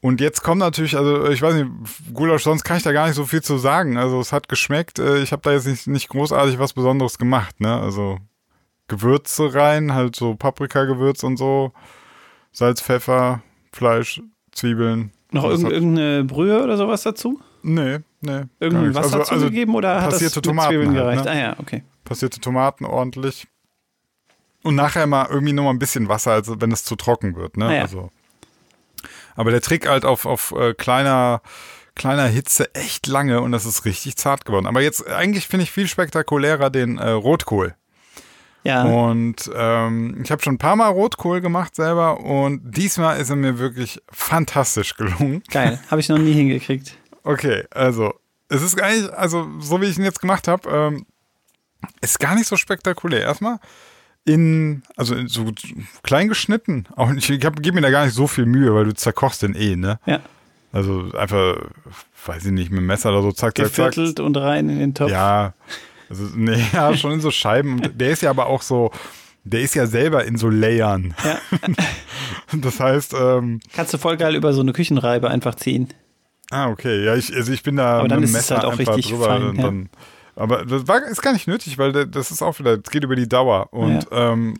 Und 0.00 0.20
jetzt 0.20 0.42
kommt 0.44 0.60
natürlich, 0.60 0.96
also 0.96 1.28
ich 1.28 1.42
weiß 1.42 1.54
nicht, 1.54 1.66
Gulasch, 2.14 2.44
sonst 2.44 2.62
kann 2.62 2.76
ich 2.76 2.84
da 2.84 2.92
gar 2.92 3.06
nicht 3.08 3.16
so 3.16 3.24
viel 3.26 3.42
zu 3.42 3.58
sagen. 3.58 3.96
Also 3.96 4.20
es 4.20 4.32
hat 4.32 4.48
geschmeckt. 4.48 4.98
Äh, 5.00 5.18
Ich 5.22 5.32
habe 5.32 5.42
da 5.42 5.52
jetzt 5.52 5.66
nicht, 5.66 5.86
nicht 5.88 6.08
großartig 6.08 6.58
was 6.60 6.72
Besonderes 6.72 7.18
gemacht, 7.18 7.60
ne? 7.60 7.80
Also 7.80 8.18
Gewürze 8.86 9.52
rein, 9.54 9.92
halt 9.94 10.14
so 10.16 10.34
Paprikagewürz 10.36 11.22
und 11.24 11.36
so, 11.36 11.72
Salz, 12.52 12.80
Pfeffer, 12.80 13.42
Fleisch, 13.72 14.22
Zwiebeln. 14.52 15.10
Noch 15.32 15.44
irgend, 15.44 15.64
hat- 15.66 15.72
irgendeine 15.72 16.24
Brühe 16.24 16.62
oder 16.62 16.76
sowas 16.76 17.02
dazu? 17.02 17.40
Nee, 17.62 17.98
nee. 18.20 18.42
Irgendein 18.60 18.88
nichts. 18.90 18.96
Wasser 18.96 19.18
Also- 19.18 19.32
also 19.32 19.44
zugegeben 19.46 19.74
oder 19.74 19.96
hat 19.96 20.06
das 20.06 20.14
passierte 20.14 20.38
mit 20.38 20.44
Tomaten 20.44 20.68
Zwiebeln 20.70 20.88
halt, 20.90 20.96
gereicht? 20.98 21.24
ne? 21.24 21.30
Ah 21.30 21.36
ja, 21.36 21.56
okay. 21.58 21.82
passierte 22.04 22.40
Tomaten 22.40 22.84
ordentlich. 22.86 23.46
Und 24.62 24.74
nachher 24.76 25.06
mal 25.06 25.26
irgendwie 25.28 25.52
noch 25.52 25.64
mal 25.64 25.70
ein 25.70 25.78
bisschen 25.78 26.08
Wasser, 26.08 26.32
also 26.32 26.60
wenn 26.60 26.72
es 26.72 26.84
zu 26.84 26.96
trocken 26.96 27.34
wird. 27.36 27.56
Ne? 27.56 27.66
Ah 27.66 27.74
ja. 27.74 27.82
Also. 27.82 28.10
Aber 29.38 29.52
der 29.52 29.60
Trick 29.60 29.88
halt 29.88 30.04
auf, 30.04 30.26
auf 30.26 30.52
äh, 30.58 30.74
kleiner, 30.74 31.42
kleiner 31.94 32.26
Hitze 32.26 32.74
echt 32.74 33.06
lange 33.06 33.40
und 33.40 33.52
das 33.52 33.66
ist 33.66 33.84
richtig 33.84 34.16
zart 34.16 34.44
geworden. 34.44 34.66
Aber 34.66 34.82
jetzt 34.82 35.06
eigentlich 35.06 35.46
finde 35.46 35.62
ich 35.62 35.70
viel 35.70 35.86
spektakulärer 35.86 36.70
den 36.70 36.98
äh, 36.98 37.10
Rotkohl. 37.10 37.76
Ja, 38.64 38.82
Und 38.82 39.48
ähm, 39.54 40.20
ich 40.24 40.32
habe 40.32 40.42
schon 40.42 40.54
ein 40.54 40.58
paar 40.58 40.74
Mal 40.74 40.88
Rotkohl 40.88 41.40
gemacht 41.40 41.76
selber 41.76 42.18
und 42.18 42.62
diesmal 42.64 43.20
ist 43.20 43.30
er 43.30 43.36
mir 43.36 43.60
wirklich 43.60 44.02
fantastisch 44.10 44.96
gelungen. 44.96 45.44
geil. 45.52 45.78
Habe 45.90 46.00
ich 46.00 46.08
noch 46.08 46.18
nie 46.18 46.32
hingekriegt. 46.32 46.98
Okay, 47.22 47.62
also 47.70 48.14
es 48.48 48.60
ist 48.60 48.76
gar 48.76 48.90
nicht, 48.90 49.08
also 49.10 49.46
so 49.60 49.80
wie 49.80 49.86
ich 49.86 49.98
ihn 49.98 50.04
jetzt 50.04 50.20
gemacht 50.20 50.48
habe, 50.48 50.68
ähm, 50.68 51.06
ist 52.00 52.18
gar 52.18 52.34
nicht 52.34 52.48
so 52.48 52.56
spektakulär. 52.56 53.22
Erstmal 53.22 53.60
in, 54.28 54.82
also 54.96 55.14
in 55.14 55.28
so 55.28 55.46
klein 56.02 56.28
geschnitten. 56.28 56.84
Auch 56.96 57.10
ich 57.12 57.26
gebe 57.26 57.72
mir 57.72 57.80
da 57.80 57.90
gar 57.90 58.04
nicht 58.04 58.14
so 58.14 58.26
viel 58.26 58.46
Mühe, 58.46 58.74
weil 58.74 58.84
du 58.84 58.94
zerkochst 58.94 59.42
den 59.42 59.54
eh, 59.54 59.74
ne? 59.76 59.98
Ja, 60.06 60.20
Also 60.72 61.10
einfach, 61.16 61.56
weiß 62.26 62.44
ich 62.46 62.52
nicht, 62.52 62.70
mit 62.70 62.78
dem 62.80 62.86
Messer 62.86 63.10
oder 63.10 63.22
so, 63.22 63.32
zack, 63.32 63.56
zack, 63.56 63.72
zack. 63.72 63.92
geviertelt 63.94 64.20
und 64.20 64.36
rein 64.36 64.68
in 64.68 64.78
den 64.78 64.94
Topf. 64.94 65.10
Ja, 65.10 65.54
also 66.10 66.24
nee, 66.34 66.62
ja, 66.72 66.94
schon 66.96 67.12
in 67.12 67.20
so 67.20 67.30
Scheiben. 67.30 67.74
Und 67.84 68.00
der 68.00 68.10
ist 68.10 68.22
ja 68.22 68.30
aber 68.30 68.46
auch 68.46 68.62
so, 68.62 68.90
der 69.44 69.60
ist 69.60 69.74
ja 69.74 69.86
selber 69.86 70.24
in 70.24 70.36
so 70.36 70.48
Layern. 70.48 71.14
Ja. 71.24 71.38
Das 72.52 72.80
heißt, 72.80 73.14
ähm, 73.14 73.60
Kannst 73.74 73.92
du 73.92 73.98
voll 73.98 74.16
geil 74.16 74.34
über 74.34 74.54
so 74.54 74.62
eine 74.62 74.72
Küchenreibe 74.72 75.28
einfach 75.28 75.54
ziehen. 75.54 75.88
Ah, 76.50 76.70
okay. 76.70 77.04
Ja, 77.04 77.14
ich, 77.14 77.34
also 77.34 77.52
ich 77.52 77.62
bin 77.62 77.76
da 77.76 77.98
Aber 77.98 78.08
dann 78.08 78.20
mit 78.20 78.30
dem 78.30 78.32
Messer 78.32 78.56
halt 78.56 78.64
auch 78.64 78.78
einfach 78.78 78.96
richtig 78.96 79.12
drüber. 79.12 79.26
fein, 79.26 79.42
und 79.42 79.56
ja. 79.56 79.62
dann, 79.64 79.90
aber 80.38 80.64
das 80.64 80.88
war, 80.88 81.02
ist 81.02 81.22
gar 81.22 81.32
nicht 81.32 81.48
nötig, 81.48 81.78
weil 81.78 81.92
da- 81.92 82.04
das 82.04 82.30
ist 82.30 82.42
auch 82.42 82.58
wieder, 82.58 82.78
es 82.82 82.90
geht 82.90 83.04
über 83.04 83.16
die 83.16 83.28
Dauer. 83.28 83.72
Und 83.72 84.06
ähm, 84.10 84.54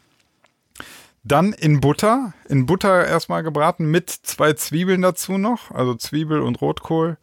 dann 1.24 1.52
in 1.52 1.80
Butter, 1.80 2.32
in 2.48 2.66
Butter 2.66 3.06
erstmal 3.06 3.42
gebraten 3.42 3.90
mit 3.90 4.08
zwei 4.10 4.52
Zwiebeln 4.54 5.02
dazu 5.02 5.36
noch, 5.38 5.70
also 5.70 5.94
Zwiebel 5.94 6.40
und 6.40 6.60
Rotkohl. 6.60 7.18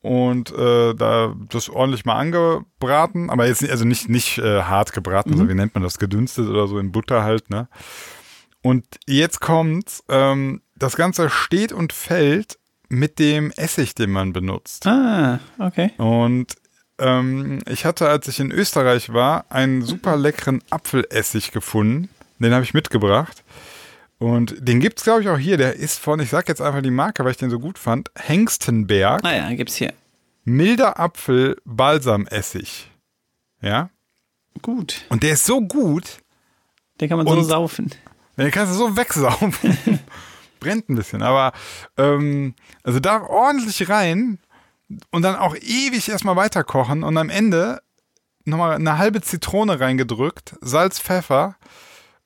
Und 0.00 0.50
äh, 0.52 0.94
da 0.94 1.32
das 1.48 1.68
ordentlich 1.68 2.04
mal 2.04 2.16
angebraten, 2.18 3.30
aber 3.30 3.46
jetzt 3.46 3.62
nicht- 3.62 3.70
also 3.70 3.84
nicht, 3.84 4.08
nicht 4.08 4.38
äh, 4.38 4.62
hart 4.62 4.92
gebraten, 4.92 5.30
Mhm. 5.30 5.36
also 5.36 5.48
wie 5.48 5.54
nennt 5.54 5.74
man 5.74 5.84
das, 5.84 5.98
gedünstet 5.98 6.48
oder 6.48 6.66
so 6.66 6.78
in 6.78 6.90
Butter 6.90 7.22
halt, 7.22 7.50
ne? 7.50 7.68
Und 8.62 8.84
jetzt 9.06 9.40
kommt's, 9.40 10.02
ähm, 10.08 10.62
das 10.76 10.96
Ganze 10.96 11.30
steht 11.30 11.72
und 11.72 11.92
fällt 11.92 12.58
mit 12.88 13.18
dem 13.20 13.52
Essig, 13.56 13.94
den 13.94 14.10
man 14.10 14.32
benutzt. 14.32 14.86
Ah, 14.86 15.38
okay. 15.58 15.92
Und 15.98 16.54
ähm, 16.98 17.60
ich 17.68 17.84
hatte, 17.84 18.08
als 18.08 18.28
ich 18.28 18.40
in 18.40 18.50
Österreich 18.50 19.12
war, 19.12 19.44
einen 19.48 19.82
super 19.82 20.16
leckeren 20.16 20.62
Apfelessig 20.70 21.50
gefunden. 21.52 22.08
Den 22.38 22.52
habe 22.52 22.64
ich 22.64 22.74
mitgebracht. 22.74 23.42
Und 24.18 24.54
den 24.58 24.80
gibt's 24.80 25.04
glaube 25.04 25.22
ich, 25.22 25.28
auch 25.28 25.38
hier. 25.38 25.56
Der 25.56 25.74
ist 25.74 25.98
von, 25.98 26.20
ich 26.20 26.30
sag 26.30 26.48
jetzt 26.48 26.60
einfach 26.60 26.82
die 26.82 26.90
Marke, 26.90 27.24
weil 27.24 27.32
ich 27.32 27.36
den 27.36 27.50
so 27.50 27.58
gut 27.58 27.78
fand, 27.78 28.10
Hengstenberg. 28.16 29.24
Ah 29.24 29.34
ja, 29.34 29.54
gibt's 29.54 29.76
hier. 29.76 29.92
Milder 30.44 30.98
Apfel 30.98 31.56
Balsamessig. 31.64 32.90
Ja. 33.60 33.90
Gut. 34.60 35.02
Und 35.08 35.22
der 35.22 35.32
ist 35.32 35.44
so 35.44 35.60
gut, 35.60 36.20
Den 37.00 37.08
kann 37.08 37.18
man 37.18 37.26
so 37.26 37.42
saufen. 37.42 37.90
Den 38.36 38.50
kannst 38.50 38.72
du 38.74 38.78
so 38.78 38.96
wegsaugen. 38.96 39.54
Brennt 40.60 40.88
ein 40.88 40.94
bisschen, 40.94 41.22
aber 41.22 41.52
ähm, 41.96 42.54
also 42.84 43.00
da 43.00 43.22
ordentlich 43.22 43.88
rein 43.88 44.38
und 45.10 45.22
dann 45.22 45.36
auch 45.36 45.54
ewig 45.56 46.08
erstmal 46.08 46.36
weiter 46.36 46.64
kochen 46.64 47.02
und 47.02 47.16
am 47.16 47.30
Ende 47.30 47.82
nochmal 48.44 48.74
eine 48.74 48.98
halbe 48.98 49.20
Zitrone 49.20 49.80
reingedrückt, 49.80 50.56
Salz, 50.60 50.98
Pfeffer 50.98 51.56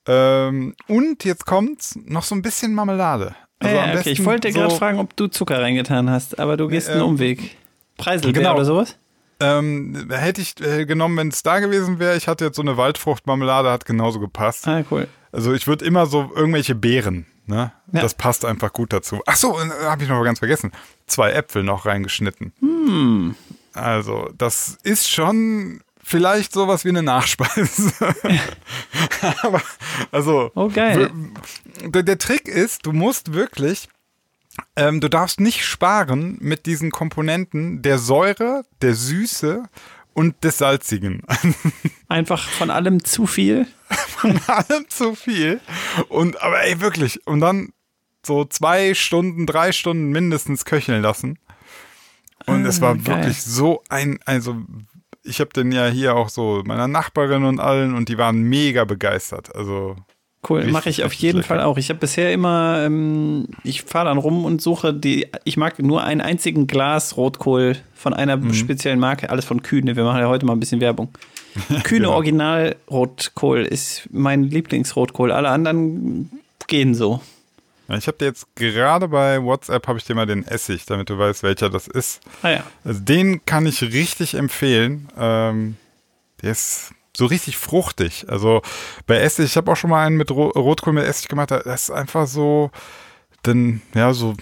ähm, 0.06 0.74
und 0.86 1.24
jetzt 1.24 1.46
kommt's 1.46 1.98
noch 2.04 2.22
so 2.22 2.34
ein 2.34 2.42
bisschen 2.42 2.74
Marmelade. 2.74 3.34
Also 3.58 3.74
ja, 3.74 3.94
okay. 3.94 4.10
Ich 4.10 4.24
wollte 4.24 4.52
so, 4.52 4.58
gerade 4.58 4.74
fragen, 4.74 4.98
ob 4.98 5.16
du 5.16 5.28
Zucker 5.28 5.60
reingetan 5.60 6.10
hast, 6.10 6.38
aber 6.38 6.56
du 6.56 6.68
gehst 6.68 6.88
einen 6.88 7.00
ähm, 7.00 7.06
Umweg. 7.06 7.56
Preiselbeer 7.96 8.42
genau. 8.42 8.54
oder 8.54 8.64
sowas? 8.64 8.96
Ähm, 9.40 10.08
hätte 10.10 10.40
ich 10.40 10.54
äh, 10.60 10.86
genommen, 10.86 11.16
wenn 11.16 11.28
es 11.28 11.42
da 11.42 11.58
gewesen 11.58 11.98
wäre. 11.98 12.16
Ich 12.16 12.28
hatte 12.28 12.46
jetzt 12.46 12.56
so 12.56 12.62
eine 12.62 12.76
Waldfruchtmarmelade, 12.76 13.70
hat 13.70 13.84
genauso 13.84 14.20
gepasst. 14.20 14.66
Ah, 14.68 14.82
cool. 14.90 15.08
Also 15.32 15.52
ich 15.52 15.66
würde 15.66 15.84
immer 15.84 16.06
so 16.06 16.30
irgendwelche 16.34 16.74
Beeren, 16.74 17.26
ne? 17.46 17.72
Ja. 17.92 18.02
Das 18.02 18.14
passt 18.14 18.44
einfach 18.44 18.72
gut 18.72 18.92
dazu. 18.92 19.22
Ach 19.26 19.36
so, 19.36 19.58
äh, 19.58 19.68
habe 19.84 20.02
ich 20.02 20.08
noch 20.08 20.22
ganz 20.24 20.38
vergessen. 20.40 20.72
Zwei 21.06 21.32
Äpfel 21.32 21.62
noch 21.62 21.86
reingeschnitten. 21.86 22.52
Hm. 22.60 23.34
Also 23.72 24.30
das 24.38 24.78
ist 24.82 25.10
schon 25.10 25.80
vielleicht 26.02 26.52
sowas 26.52 26.84
wie 26.84 26.90
eine 26.90 27.02
Nachspeise. 27.02 27.92
Aber 29.42 29.60
also 30.12 30.50
Oh, 30.54 30.68
geil. 30.68 31.10
w- 31.82 31.88
der, 31.90 32.02
der 32.02 32.18
Trick 32.18 32.48
ist, 32.48 32.86
du 32.86 32.92
musst 32.92 33.32
wirklich, 33.32 33.88
ähm, 34.76 35.00
du 35.00 35.08
darfst 35.10 35.40
nicht 35.40 35.64
sparen 35.64 36.38
mit 36.40 36.66
diesen 36.66 36.90
Komponenten 36.90 37.82
der 37.82 37.98
Säure, 37.98 38.62
der 38.82 38.94
Süße 38.94 39.64
und 40.16 40.42
des 40.44 40.56
Salzigen. 40.58 41.22
Einfach 42.08 42.48
von 42.48 42.70
allem 42.70 43.04
zu 43.04 43.26
viel. 43.26 43.66
von 44.08 44.40
allem 44.46 44.88
zu 44.88 45.14
viel. 45.14 45.60
Und 46.08 46.40
aber 46.42 46.62
ey, 46.64 46.80
wirklich. 46.80 47.26
Und 47.26 47.40
dann 47.40 47.74
so 48.24 48.46
zwei 48.46 48.94
Stunden, 48.94 49.44
drei 49.46 49.72
Stunden 49.72 50.08
mindestens 50.08 50.64
köcheln 50.64 51.02
lassen. 51.02 51.38
Und 52.46 52.64
es 52.64 52.80
war 52.80 52.92
Ah, 52.92 52.94
geil. 52.94 53.06
wirklich 53.18 53.42
so 53.42 53.82
ein, 53.90 54.18
also 54.24 54.56
ich 55.22 55.40
habe 55.40 55.50
den 55.50 55.70
ja 55.70 55.86
hier 55.88 56.14
auch 56.14 56.30
so 56.30 56.62
meiner 56.64 56.88
Nachbarin 56.88 57.44
und 57.44 57.60
allen 57.60 57.94
und 57.94 58.08
die 58.08 58.16
waren 58.16 58.40
mega 58.42 58.84
begeistert. 58.84 59.54
Also 59.54 59.96
Cool, 60.48 60.66
mache 60.66 60.88
ich 60.90 61.02
auf 61.04 61.12
jeden 61.12 61.38
lecker. 61.38 61.48
Fall 61.48 61.60
auch. 61.60 61.76
Ich 61.78 61.88
habe 61.88 61.98
bisher 61.98 62.32
immer, 62.32 62.82
ähm, 62.84 63.48
ich 63.64 63.82
fahre 63.82 64.06
dann 64.06 64.18
rum 64.18 64.44
und 64.44 64.62
suche 64.62 64.94
die, 64.94 65.26
ich 65.44 65.56
mag 65.56 65.78
nur 65.80 66.04
einen 66.04 66.20
einzigen 66.20 66.66
Glas 66.66 67.16
Rotkohl 67.16 67.76
von 67.94 68.14
einer 68.14 68.36
Mhm. 68.36 68.54
speziellen 68.54 69.00
Marke, 69.00 69.30
alles 69.30 69.44
von 69.44 69.62
Kühne. 69.62 69.96
Wir 69.96 70.04
machen 70.04 70.20
ja 70.20 70.28
heute 70.28 70.46
mal 70.46 70.52
ein 70.52 70.60
bisschen 70.60 70.80
Werbung. 70.80 71.08
Kühne 71.84 72.00
Genau. 72.02 72.12
Original 72.12 72.76
Rotkohl 72.90 73.62
ist 73.64 74.08
mein 74.12 74.44
Lieblingsrotkohl. 74.44 75.32
Alle 75.32 75.48
anderen 75.48 76.30
gehen 76.66 76.94
so. 76.94 77.20
ich 77.88 78.06
habe 78.06 78.18
dir 78.18 78.26
jetzt 78.26 78.46
gerade 78.56 79.08
bei 79.08 79.42
WhatsApp 79.42 79.86
habe 79.88 79.98
ich 79.98 80.04
dir 80.04 80.14
mal 80.14 80.26
den 80.26 80.46
Essig, 80.46 80.84
damit 80.86 81.08
du 81.08 81.18
weißt, 81.18 81.42
welcher 81.44 81.70
das 81.70 81.86
ist. 81.88 82.20
Ah 82.42 82.50
ja. 82.50 82.64
Also 82.84 83.00
den 83.00 83.44
kann 83.46 83.64
ich 83.66 83.80
richtig 83.82 84.34
empfehlen. 84.34 85.08
Ähm, 85.18 85.76
der 86.42 86.50
ist, 86.52 86.90
so 87.16 87.26
richtig 87.26 87.56
fruchtig. 87.56 88.26
Also 88.28 88.62
bei 89.06 89.16
Essig, 89.18 89.46
ich 89.46 89.56
habe 89.56 89.72
auch 89.72 89.76
schon 89.76 89.90
mal 89.90 90.06
einen 90.06 90.16
mit 90.16 90.30
Ro 90.30 90.48
Rotkohl 90.48 90.92
mit 90.92 91.04
Essig 91.04 91.28
gemacht, 91.28 91.50
das 91.50 91.64
ist 91.64 91.90
einfach 91.90 92.26
so, 92.26 92.70
dann, 93.42 93.82
ja, 93.94 94.12
so 94.12 94.34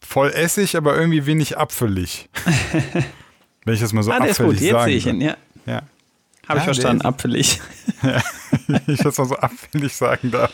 voll 0.00 0.30
Essig, 0.30 0.76
aber 0.76 0.96
irgendwie 0.96 1.26
wenig 1.26 1.58
apfelig. 1.58 2.28
Wenn 3.64 3.74
ich 3.74 3.80
das 3.80 3.92
mal 3.92 4.02
so 4.02 4.12
ah, 4.12 4.20
der 4.20 4.30
ist 4.30 4.38
gut, 4.38 4.46
apfelig 4.46 4.62
jetzt 4.62 4.72
sagen 4.72 4.84
sehe 4.84 4.96
ich 4.96 5.06
ihn, 5.06 5.20
ja. 5.20 5.36
Ja. 5.66 5.74
Habe 5.74 5.84
ich 5.84 6.48
Ja, 6.48 6.54
der 6.54 6.64
verstanden, 6.64 7.02
apfelig. 7.02 7.60
ich 8.86 8.98
das 8.98 9.16
mal 9.16 9.26
so 9.26 9.36
abfällig 9.36 9.94
sagen 9.94 10.30
darf. 10.30 10.52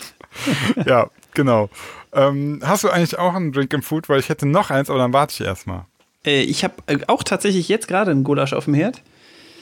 ja, 0.86 1.10
genau. 1.34 1.68
Ähm, 2.12 2.60
hast 2.64 2.84
du 2.84 2.90
eigentlich 2.90 3.18
auch 3.18 3.34
einen 3.34 3.52
Drink 3.52 3.74
and 3.74 3.84
Food? 3.84 4.08
Weil 4.08 4.20
ich 4.20 4.28
hätte 4.28 4.46
noch 4.46 4.70
eins, 4.70 4.88
aber 4.88 5.00
dann 5.00 5.12
warte 5.12 5.34
ich 5.34 5.40
erstmal. 5.40 5.86
Äh, 6.24 6.42
ich 6.42 6.62
habe 6.62 6.74
äh, 6.86 6.98
auch 7.08 7.24
tatsächlich 7.24 7.68
jetzt 7.68 7.88
gerade 7.88 8.12
einen 8.12 8.22
Gulasch 8.22 8.52
auf 8.52 8.66
dem 8.66 8.74
Herd 8.74 9.02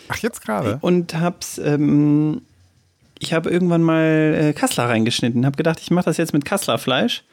Ach, 0.08 0.18
jetzt 0.18 0.42
gerade? 0.42 0.78
und 0.80 1.14
hab's, 1.14 1.58
ähm, 1.58 2.42
ich 3.18 3.32
habe 3.32 3.50
irgendwann 3.50 3.82
mal 3.82 4.36
äh, 4.38 4.52
Kassler 4.52 4.88
reingeschnitten. 4.88 5.44
Habe 5.44 5.56
gedacht, 5.56 5.80
ich 5.80 5.90
mache 5.90 6.06
das 6.06 6.16
jetzt 6.16 6.32
mit 6.32 6.44
Kasslerfleisch 6.44 7.24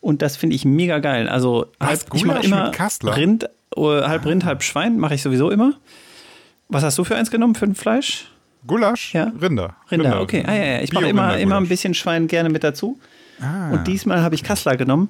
und 0.00 0.22
das 0.22 0.36
finde 0.36 0.56
ich 0.56 0.64
mega 0.64 0.98
geil. 0.98 1.28
Also 1.28 1.66
halb, 1.80 2.04
ich 2.14 2.24
mache 2.24 2.44
immer? 2.44 2.72
Rind, 3.16 3.44
äh, 3.76 3.80
halb 3.80 4.26
Rind, 4.26 4.44
halb 4.44 4.62
Schwein, 4.62 4.98
mache 4.98 5.14
ich 5.14 5.22
sowieso 5.22 5.50
immer. 5.50 5.74
Was 6.68 6.82
hast 6.82 6.98
du 6.98 7.04
für 7.04 7.16
eins 7.16 7.30
genommen 7.30 7.54
für 7.54 7.66
ein 7.66 7.74
Fleisch? 7.74 8.30
Gulasch? 8.66 9.14
Ja. 9.14 9.32
Rinder. 9.40 9.76
Rinder, 9.90 10.20
okay. 10.20 10.42
Ah, 10.46 10.54
ja, 10.54 10.64
ja. 10.64 10.80
Ich 10.80 10.92
mache 10.92 11.08
immer, 11.08 11.38
immer 11.38 11.56
ein 11.56 11.68
bisschen 11.68 11.94
Schwein 11.94 12.28
gerne 12.28 12.48
mit 12.48 12.64
dazu. 12.64 12.98
Ah. 13.40 13.70
Und 13.70 13.86
diesmal 13.86 14.22
habe 14.22 14.34
ich 14.34 14.42
Kassler 14.42 14.76
genommen. 14.76 15.08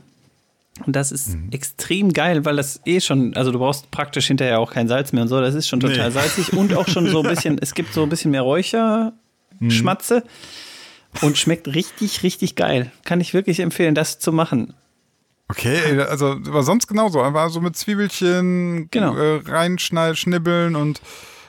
Und 0.85 0.97
das 0.97 1.13
ist 1.13 1.35
Mhm. 1.37 1.49
extrem 1.53 2.13
geil, 2.13 2.45
weil 2.45 2.57
das 2.57 2.81
eh 2.85 3.01
schon, 3.01 3.35
also 3.37 3.53
du 3.53 3.59
brauchst 3.61 3.91
praktisch 3.93 4.27
hinterher 4.27 4.59
auch 4.59 4.73
kein 4.73 4.89
Salz 4.89 5.13
mehr 5.13 5.23
und 5.23 5.29
so. 5.29 5.41
Das 5.41 5.55
ist 5.55 5.69
schon 5.69 5.79
total 5.81 6.07
Nee. 6.09 6.11
salzig 6.11 6.53
und 6.53 6.75
auch 6.75 6.89
schon 6.89 7.07
so 7.09 7.23
ein 7.23 7.29
bisschen, 7.29 7.59
es 7.61 7.75
gibt 7.75 7.93
so 7.95 8.03
ein 8.03 8.09
bisschen 8.09 8.33
mehr 8.33 8.43
Räucherschmatze 8.43 10.25
und 11.23 11.39
schmeckt 11.39 11.69
richtig, 11.69 12.23
richtig 12.25 12.57
geil. 12.57 12.91
Kann 13.05 13.21
ich 13.21 13.35
wirklich 13.35 13.61
empfehlen, 13.61 13.95
das 13.95 14.19
zu 14.19 14.33
machen. 14.33 14.75
Okay, 15.49 16.01
also 16.01 16.37
war 16.53 16.63
sonst 16.63 16.87
genauso. 16.89 17.21
Einfach 17.21 17.51
so 17.51 17.61
mit 17.61 17.77
Zwiebelchen 17.77 18.89
Genau. 18.91 19.15
äh, 19.17 19.43
reinschneiden, 19.47 20.17
schnibbeln 20.17 20.75
und. 20.75 21.01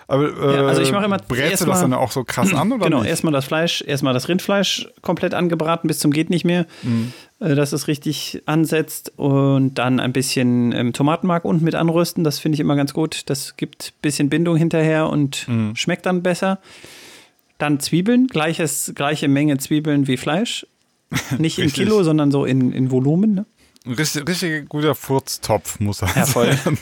Aber, 0.08 0.26
äh, 0.26 0.56
Ja, 0.58 0.68
also 0.68 0.82
ich 0.82 0.92
mache 0.92 1.06
immer 1.06 1.18
Brätst 1.18 1.66
das 1.68 1.82
dann 1.82 1.94
auch 1.94 2.12
so 2.12 2.24
krass 2.24 2.54
an 2.54 2.72
oder 2.72 2.84
genau, 2.86 3.00
nicht? 3.02 3.10
erstmal 3.10 3.34
das 3.34 3.46
Fleisch, 3.46 3.82
erstmal 3.82 4.14
das 4.14 4.28
Rindfleisch 4.28 4.88
komplett 5.02 5.34
angebraten 5.34 5.88
bis 5.88 5.98
zum 5.98 6.12
geht 6.12 6.30
nicht 6.30 6.46
mehr, 6.46 6.68
Mhm. 6.84 7.12
Äh, 7.40 7.56
dass 7.56 7.74
es 7.74 7.88
richtig 7.88 8.42
ansetzt 8.46 9.14
und 9.18 9.76
dann 9.76 10.00
ein 10.00 10.14
bisschen 10.14 10.72
ähm, 10.72 10.94
Tomatenmark 10.94 11.46
unten 11.46 11.64
mit 11.66 11.76
anrösten. 11.76 12.24
Das 12.24 12.40
finde 12.40 12.56
ich 12.56 12.60
immer 12.60 12.76
ganz 12.76 12.94
gut. 12.94 13.24
Das 13.30 13.58
gibt 13.58 13.94
ein 13.96 14.02
bisschen 14.02 14.30
Bindung 14.30 14.56
hinterher 14.58 15.10
und 15.10 15.48
Mhm. 15.48 15.76
schmeckt 15.76 16.06
dann 16.06 16.24
besser. 16.24 16.60
Dann 17.58 17.80
Zwiebeln, 17.80 18.28
gleiches, 18.28 18.92
gleiche 18.96 19.28
Menge 19.28 19.58
Zwiebeln 19.58 20.08
wie 20.08 20.18
Fleisch. 20.18 20.68
Nicht 21.38 21.60
in. 21.60 21.72
Kilo, 21.72 22.04
sondern 22.04 22.32
so 22.32 22.46
in, 22.46 22.72
in 22.74 22.92
Volumen. 22.92 23.34
Ne? 23.36 23.46
Richtig, 23.88 24.28
richtig 24.28 24.68
guter 24.68 24.96
Furztopf 24.96 25.80
muss 25.80 26.02
er 26.02 26.10
Ja, 26.16 26.26
voll. 26.26 26.52
sein. 26.66 26.78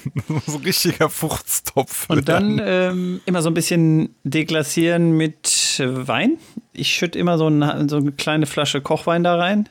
so 0.47 0.57
richtiger 0.57 1.09
Furztopf. 1.09 2.09
Und 2.09 2.29
dann 2.29 2.61
ähm, 2.63 3.19
immer 3.25 3.41
so 3.41 3.49
ein 3.49 3.53
bisschen 3.53 4.15
deglasieren 4.23 5.11
mit 5.17 5.81
Wein. 5.85 6.37
Ich 6.71 6.87
schütte 6.95 7.19
immer 7.19 7.37
so, 7.37 7.47
ein, 7.49 7.89
so 7.89 7.97
eine 7.97 8.13
kleine 8.13 8.45
Flasche 8.45 8.79
Kochwein 8.81 9.23
da 9.23 9.35
rein. 9.35 9.67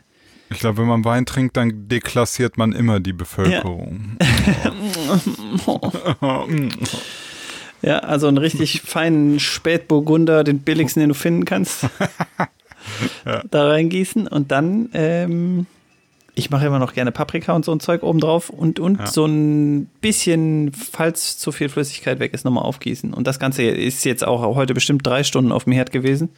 Ich 0.52 0.60
glaube, 0.60 0.78
wenn 0.78 0.86
man 0.88 1.04
Wein 1.04 1.26
trinkt, 1.26 1.56
dann 1.56 1.88
deklassiert 1.88 2.56
man 2.58 2.72
immer 2.72 3.00
die 3.00 3.12
Bevölkerung. 3.12 4.16
Ja, 7.84 7.98
also 7.98 8.28
einen 8.28 8.38
richtig 8.38 8.82
feinen 8.82 9.40
Spätburgunder, 9.40 10.44
den 10.44 10.60
billigsten, 10.60 11.00
den 11.00 11.08
du 11.08 11.14
finden 11.16 11.44
kannst, 11.44 11.86
da 13.50 13.66
reingießen 13.68 14.28
und 14.28 14.52
dann, 14.52 14.88
ähm, 14.94 15.66
ich 16.36 16.48
mache 16.50 16.64
immer 16.66 16.78
noch 16.78 16.94
gerne 16.94 17.10
Paprika 17.10 17.52
und 17.54 17.64
so 17.64 17.72
ein 17.72 17.80
Zeug 17.80 18.04
oben 18.04 18.20
drauf 18.20 18.50
und, 18.50 18.78
und 18.78 19.00
Ja. 19.00 19.06
so 19.06 19.26
ein 19.26 19.86
bisschen, 20.00 20.72
falls 20.72 21.38
zu 21.38 21.50
viel 21.50 21.68
Flüssigkeit 21.68 22.20
weg 22.20 22.32
ist, 22.34 22.44
nochmal 22.44 22.62
aufgießen. 22.64 23.12
Und 23.12 23.26
das 23.26 23.40
Ganze 23.40 23.64
ist 23.64 24.04
jetzt 24.04 24.24
auch 24.24 24.42
heute 24.54 24.74
bestimmt 24.74 25.04
drei 25.04 25.24
Stunden 25.24 25.50
auf 25.50 25.64
dem 25.64 25.72
Herd 25.72 25.90
gewesen 25.90 26.28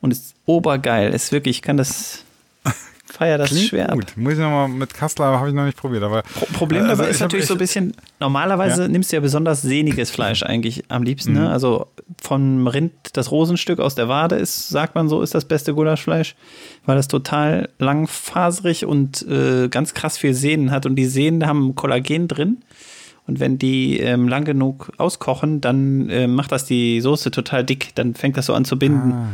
und 0.00 0.10
ist 0.10 0.34
obergeil. 0.44 1.14
Ist 1.14 1.30
wirklich, 1.30 1.58
ich 1.58 1.62
kann 1.62 1.76
das, 1.76 2.24
feier 3.16 3.38
das 3.38 3.50
Klingt 3.50 3.68
schwer 3.68 3.88
ab. 3.90 3.94
gut. 3.94 4.16
Muss 4.16 4.34
ich 4.34 4.38
nochmal 4.38 4.68
mit 4.68 4.92
Kassler, 4.92 5.26
habe 5.38 5.48
ich 5.48 5.54
noch 5.54 5.64
nicht 5.64 5.76
probiert. 5.76 6.02
Aber 6.02 6.22
Pro 6.22 6.46
Problem 6.52 6.82
Also 6.82 6.96
dabei 6.96 7.04
ich 7.10 7.14
ist 7.16 7.20
natürlich 7.20 7.44
ich- 7.44 7.48
so 7.48 7.54
ein 7.54 7.58
bisschen, 7.58 7.92
normalerweise 8.20 8.82
Ja. 8.82 8.88
nimmst 8.88 9.12
du 9.12 9.16
ja 9.16 9.20
besonders 9.20 9.62
sehniges 9.62 10.10
Fleisch 10.10 10.42
eigentlich 10.42 10.84
am 10.88 11.02
liebsten. 11.02 11.32
Mhm. 11.32 11.38
Ne? 11.40 11.50
Also 11.50 11.86
vom 12.20 12.66
Rind, 12.66 12.92
das 13.12 13.30
Rosenstück 13.30 13.78
aus 13.80 13.94
der 13.94 14.08
Wade 14.08 14.34
ist, 14.36 14.68
sagt 14.68 14.94
man 14.94 15.08
so, 15.08 15.22
ist 15.22 15.34
das 15.34 15.44
beste 15.44 15.74
Gulaschfleisch, 15.74 16.34
weil 16.86 16.96
das 16.96 17.08
total 17.08 17.68
langfaserig 17.78 18.84
und 18.84 19.26
äh, 19.28 19.68
ganz 19.68 19.94
krass 19.94 20.18
viel 20.18 20.34
Sehnen 20.34 20.70
hat. 20.70 20.86
Und 20.86 20.96
die 20.96 21.06
Sehnen 21.06 21.46
haben 21.46 21.74
Kollagen 21.74 22.28
drin. 22.28 22.58
Und 23.26 23.40
wenn 23.40 23.56
die 23.58 23.98
ähm, 24.00 24.28
lang 24.28 24.44
genug 24.44 24.92
auskochen, 24.98 25.62
dann 25.62 26.10
äh, 26.10 26.26
macht 26.26 26.52
das 26.52 26.66
die 26.66 27.00
Soße 27.00 27.30
total 27.30 27.64
dick. 27.64 27.94
Dann 27.94 28.14
fängt 28.14 28.36
das 28.36 28.46
so 28.46 28.54
an 28.54 28.66
zu 28.66 28.78
binden. 28.78 29.12
Ah. 29.12 29.28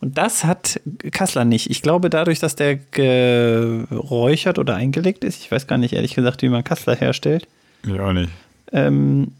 Und 0.00 0.16
das 0.16 0.44
hat 0.44 0.80
Kassler 1.10 1.44
nicht. 1.44 1.70
Ich 1.70 1.82
glaube, 1.82 2.08
dadurch, 2.08 2.38
dass 2.38 2.54
der 2.54 2.76
geräuchert 2.76 4.58
oder 4.58 4.76
eingelegt 4.76 5.24
ist, 5.24 5.42
ich 5.42 5.50
weiß 5.50 5.66
gar 5.66 5.78
nicht 5.78 5.92
ehrlich 5.94 6.14
gesagt, 6.14 6.42
wie 6.42 6.48
man 6.48 6.62
Kassler 6.64 6.94
herstellt, 6.94 7.48
ich 7.84 7.98
auch 7.98 8.12
nicht. 8.12 8.30
ähm, 8.72 9.32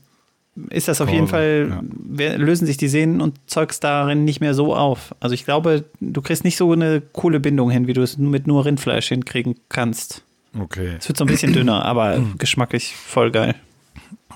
ist 0.71 0.88
das 0.88 1.01
auf 1.01 1.09
jeden 1.09 1.29
Fall, 1.29 1.81
ja. 2.18 2.35
lösen 2.35 2.66
sich 2.66 2.77
die 2.77 2.88
Sehnen 2.88 3.21
und 3.21 3.38
Zeugs 3.47 3.79
darin 3.79 4.25
nicht 4.25 4.40
mehr 4.40 4.55
so 4.55 4.75
auf. 4.75 5.14
Also 5.21 5.35
ich 5.35 5.44
glaube, 5.44 5.85
du 6.01 6.21
kriegst 6.21 6.42
nicht 6.42 6.57
so 6.57 6.73
eine 6.73 7.01
coole 7.12 7.38
Bindung 7.38 7.71
hin, 7.71 7.87
wie 7.87 7.92
du 7.92 8.03
es 8.03 8.18
mit 8.18 8.49
nur 8.49 8.64
Rindfleisch 8.64 9.09
hinkriegen 9.09 9.57
kannst. 9.68 10.23
Okay, 10.59 10.94
Es 10.99 11.09
wird 11.09 11.18
so 11.18 11.25
ein 11.25 11.29
bisschen 11.29 11.53
dünner, 11.53 11.85
aber 11.85 12.21
geschmacklich 12.38 12.97
voll 12.97 13.31
geil. 13.31 13.55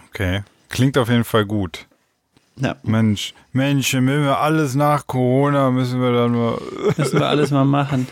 okay. 0.08 0.42
Klingt 0.68 0.96
auf 0.96 1.08
jeden 1.10 1.24
Fall 1.24 1.44
gut. 1.44 1.86
Ja, 2.56 2.76
Mensch, 2.82 3.34
Mensch, 3.52 3.94
wenn 3.94 4.06
wir 4.06 4.38
alles 4.38 4.74
nach 4.74 5.06
Corona 5.06 5.70
müssen 5.70 6.00
wir 6.00 6.12
dann 6.12 6.32
nur. 6.32 6.60
müssen 6.96 7.18
wir 7.18 7.26
alles 7.26 7.50
mal 7.50 7.64
machen. 7.64 8.06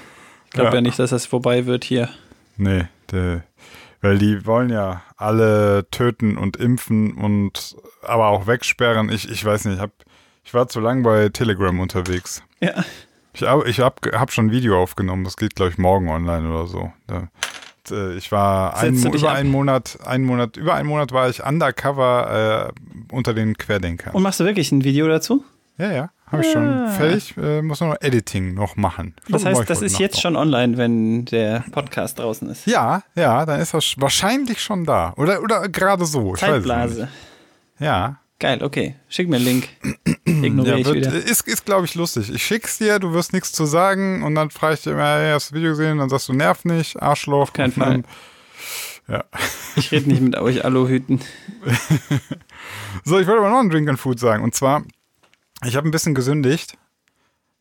Ich 0.46 0.53
glaube 0.53 0.70
ja. 0.70 0.74
Ja. 0.76 0.81
nicht, 0.81 0.98
dass 0.98 1.11
das 1.11 1.26
vorbei 1.26 1.66
wird 1.66 1.85
hier. 1.85 2.09
Nee, 2.57 2.87
der, 3.12 3.44
weil 4.00 4.18
die 4.18 4.46
wollen 4.46 4.70
ja 4.70 5.03
alle 5.16 5.87
töten 5.90 6.37
und 6.37 6.57
impfen 6.57 7.12
und 7.12 7.76
aber 8.03 8.29
auch 8.29 8.46
wegsperren. 8.46 9.11
Ich, 9.11 9.31
ich 9.31 9.44
weiß 9.44 9.66
nicht, 9.66 9.76
ich, 9.76 9.81
hab, 9.81 9.92
ich 10.44 10.55
war 10.55 10.68
zu 10.68 10.81
lang 10.81 11.03
bei 11.03 11.29
Telegram 11.29 11.79
unterwegs. 11.79 12.42
Ja. 12.61 12.85
Ich, 13.33 13.42
ich 13.42 13.81
habe 13.81 14.18
hab 14.18 14.33
schon 14.33 14.46
ein 14.46 14.53
Video 14.53 14.83
aufgenommen, 14.83 15.24
das 15.24 15.37
geht, 15.37 15.55
glaube 15.55 15.70
ich, 15.70 15.79
morgen 15.79 16.09
online 16.09 16.48
oder 16.48 16.66
so. 16.66 16.92
Da, 17.07 17.29
äh, 17.90 18.14
ich 18.14 18.33
war 18.33 18.76
ein, 18.76 18.96
über 18.96 19.31
ab? 19.31 19.37
einen 19.37 19.50
Monat, 19.50 19.98
einen 20.05 20.24
Monat, 20.24 20.57
über 20.57 20.74
einen 20.74 20.88
Monat 20.88 21.12
war 21.12 21.29
ich 21.29 21.44
undercover 21.44 22.72
äh, 22.74 23.14
unter 23.14 23.35
den 23.35 23.57
Querdenkern. 23.57 24.14
Und 24.14 24.22
machst 24.22 24.40
du 24.40 24.44
wirklich 24.44 24.72
ein 24.72 24.85
Video 24.85 25.09
dazu? 25.09 25.44
ja, 25.81 25.92
ja, 25.92 26.11
habe 26.26 26.42
ich 26.42 26.53
schon 26.53 26.88
fertig. 26.90 27.35
Äh, 27.37 27.62
muss 27.62 27.81
nur 27.81 27.90
noch 27.90 28.00
Editing 28.00 28.55
noch 28.55 28.76
machen. 28.76 29.14
Ah. 29.22 29.26
Das 29.31 29.44
heißt, 29.46 29.68
das 29.68 29.83
ist 29.83 29.98
jetzt 29.98 30.16
noch. 30.16 30.22
schon 30.22 30.37
online, 30.37 30.76
wenn 30.76 31.24
der 31.24 31.64
Podcast 31.72 32.18
draußen 32.18 32.48
ist. 32.50 32.66
Ja, 32.66 33.03
ja, 33.14 33.46
dann 33.46 33.61
ist 33.61 33.72
das 33.72 33.94
wahrscheinlich 33.96 34.61
schon 34.61 34.85
da. 34.85 35.14
Oder, 35.16 35.42
oder 35.42 35.68
gerade 35.68 36.05
so. 36.05 36.35
Zeitblase. 36.35 37.09
Ja. 37.79 38.18
Geil, 38.40 38.62
okay. 38.62 38.96
Schick 39.09 39.29
mir 39.29 39.37
einen 39.37 39.44
Link. 39.44 39.68
Ignoriere 40.24 40.81
ja 40.81 40.88
ich 40.88 40.94
wieder. 40.94 41.12
ist, 41.12 41.46
ist 41.46 41.66
glaube 41.66 41.85
ich, 41.85 41.94
lustig. 41.94 42.31
Ich 42.35 42.42
schick's 42.42 42.79
dir, 42.79 42.98
du 42.98 43.12
wirst 43.12 43.33
nichts 43.35 43.53
zu 43.53 43.66
sagen 43.66 44.22
und 44.22 44.35
dann 44.35 44.50
frage 44.50 44.74
ich 44.74 44.83
dir 44.83 44.92
immer, 44.92 45.05
hey, 45.05 45.33
hast 45.33 45.50
du 45.50 45.55
das 45.55 45.61
Video 45.61 45.70
gesehen? 45.70 45.98
Dann 45.98 46.09
sagst 46.09 46.29
du, 46.29 46.33
nerv 46.33 46.64
nicht, 46.64 47.00
Arschloch. 47.00 47.42
Auf 47.42 47.53
keinen 47.53 47.72
Fall. 47.72 48.03
Ja. 49.09 49.24
Ich 49.76 49.92
rede 49.92 50.09
nicht 50.09 50.22
mit 50.22 50.37
euch 50.37 50.64
Aluhüten. 50.64 51.20
So, 53.05 53.18
ich 53.18 53.26
wollte 53.26 53.40
aber 53.40 53.50
noch 53.50 53.61
einen 53.61 53.70
Drink 53.70 53.88
and 53.88 53.98
Food 53.98 54.18
sagen. 54.18 54.42
Und 54.42 54.55
zwar, 54.55 54.85
ich 55.64 55.76
habe 55.76 55.88
ein 55.88 55.90
bisschen 55.90 56.14
gesündigt. 56.14 56.76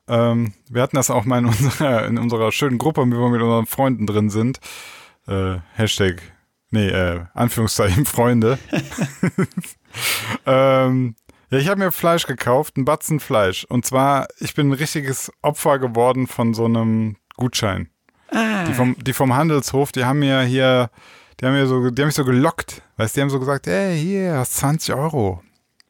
Ähm, 0.08 0.54
wir 0.70 0.82
hatten 0.82 0.96
das 0.96 1.12
auch 1.12 1.26
mal 1.26 1.39
in 1.39 1.46
unserer, 1.46 2.06
in 2.08 2.18
unserer 2.18 2.52
schönen 2.52 2.78
Gruppe, 2.78 3.02
wo 3.02 3.06
wir 3.06 3.30
mit 3.30 3.42
unseren 3.42 3.68
Freunden 3.68 4.06
drin 4.06 4.30
sind. 4.30 4.60
Äh, 5.28 5.58
Hashtag, 5.74 6.22
nee, 6.72 6.89
äh, 6.89 7.26
Anführungszeichen 7.34 8.06
Freunde. 8.06 8.58
ähm, 10.46 11.16
ja, 11.52 11.58
ich 11.58 11.68
habe 11.68 11.80
mir 11.80 11.92
Fleisch 11.92 12.28
gekauft, 12.28 12.78
ein 12.78 12.86
Batzen 12.86 13.20
Fleisch. 13.20 13.66
Und 13.66 13.86
zwar, 13.86 14.28
ich 14.40 14.54
bin 14.54 14.70
ein 14.70 14.74
richtiges 14.74 15.32
Opfer 15.42 15.80
geworden 15.80 16.28
von 16.28 16.54
so 16.54 16.66
einem 16.66 17.18
Gutschein. 17.38 17.90
Die, 18.68 18.74
vom, 18.74 18.96
die 19.00 19.14
vom 19.14 19.36
Handelshof, 19.36 19.92
die 19.92 20.06
haben 20.06 20.20
mir 20.20 20.42
hier, 20.42 20.92
die 21.40 21.46
haben 21.46 21.54
mir 21.54 21.66
so, 21.66 21.90
die 21.90 22.02
haben 22.02 22.08
mich 22.08 22.16
so 22.16 22.26
gelockt. 22.26 22.84
Weißt 22.98 23.16
die 23.16 23.22
haben 23.22 23.32
so 23.32 23.40
gesagt, 23.40 23.66
ey, 23.66 23.98
hier, 23.98 24.34
hast 24.34 24.58
20 24.58 24.94
Euro. 24.94 25.42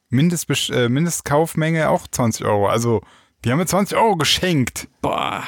Mindestbes 0.09 0.69
äh, 0.69 0.87
Mindestkaufmenge 0.87 1.89
auch 1.89 2.07
20 2.07 2.45
Euro. 2.45 2.67
Also, 2.67 3.01
die 3.43 3.51
haben 3.51 3.57
mir 3.59 3.65
20 3.65 3.97
Euro 3.97 4.15
geschenkt. 4.15 4.87
Boah, 5.01 5.43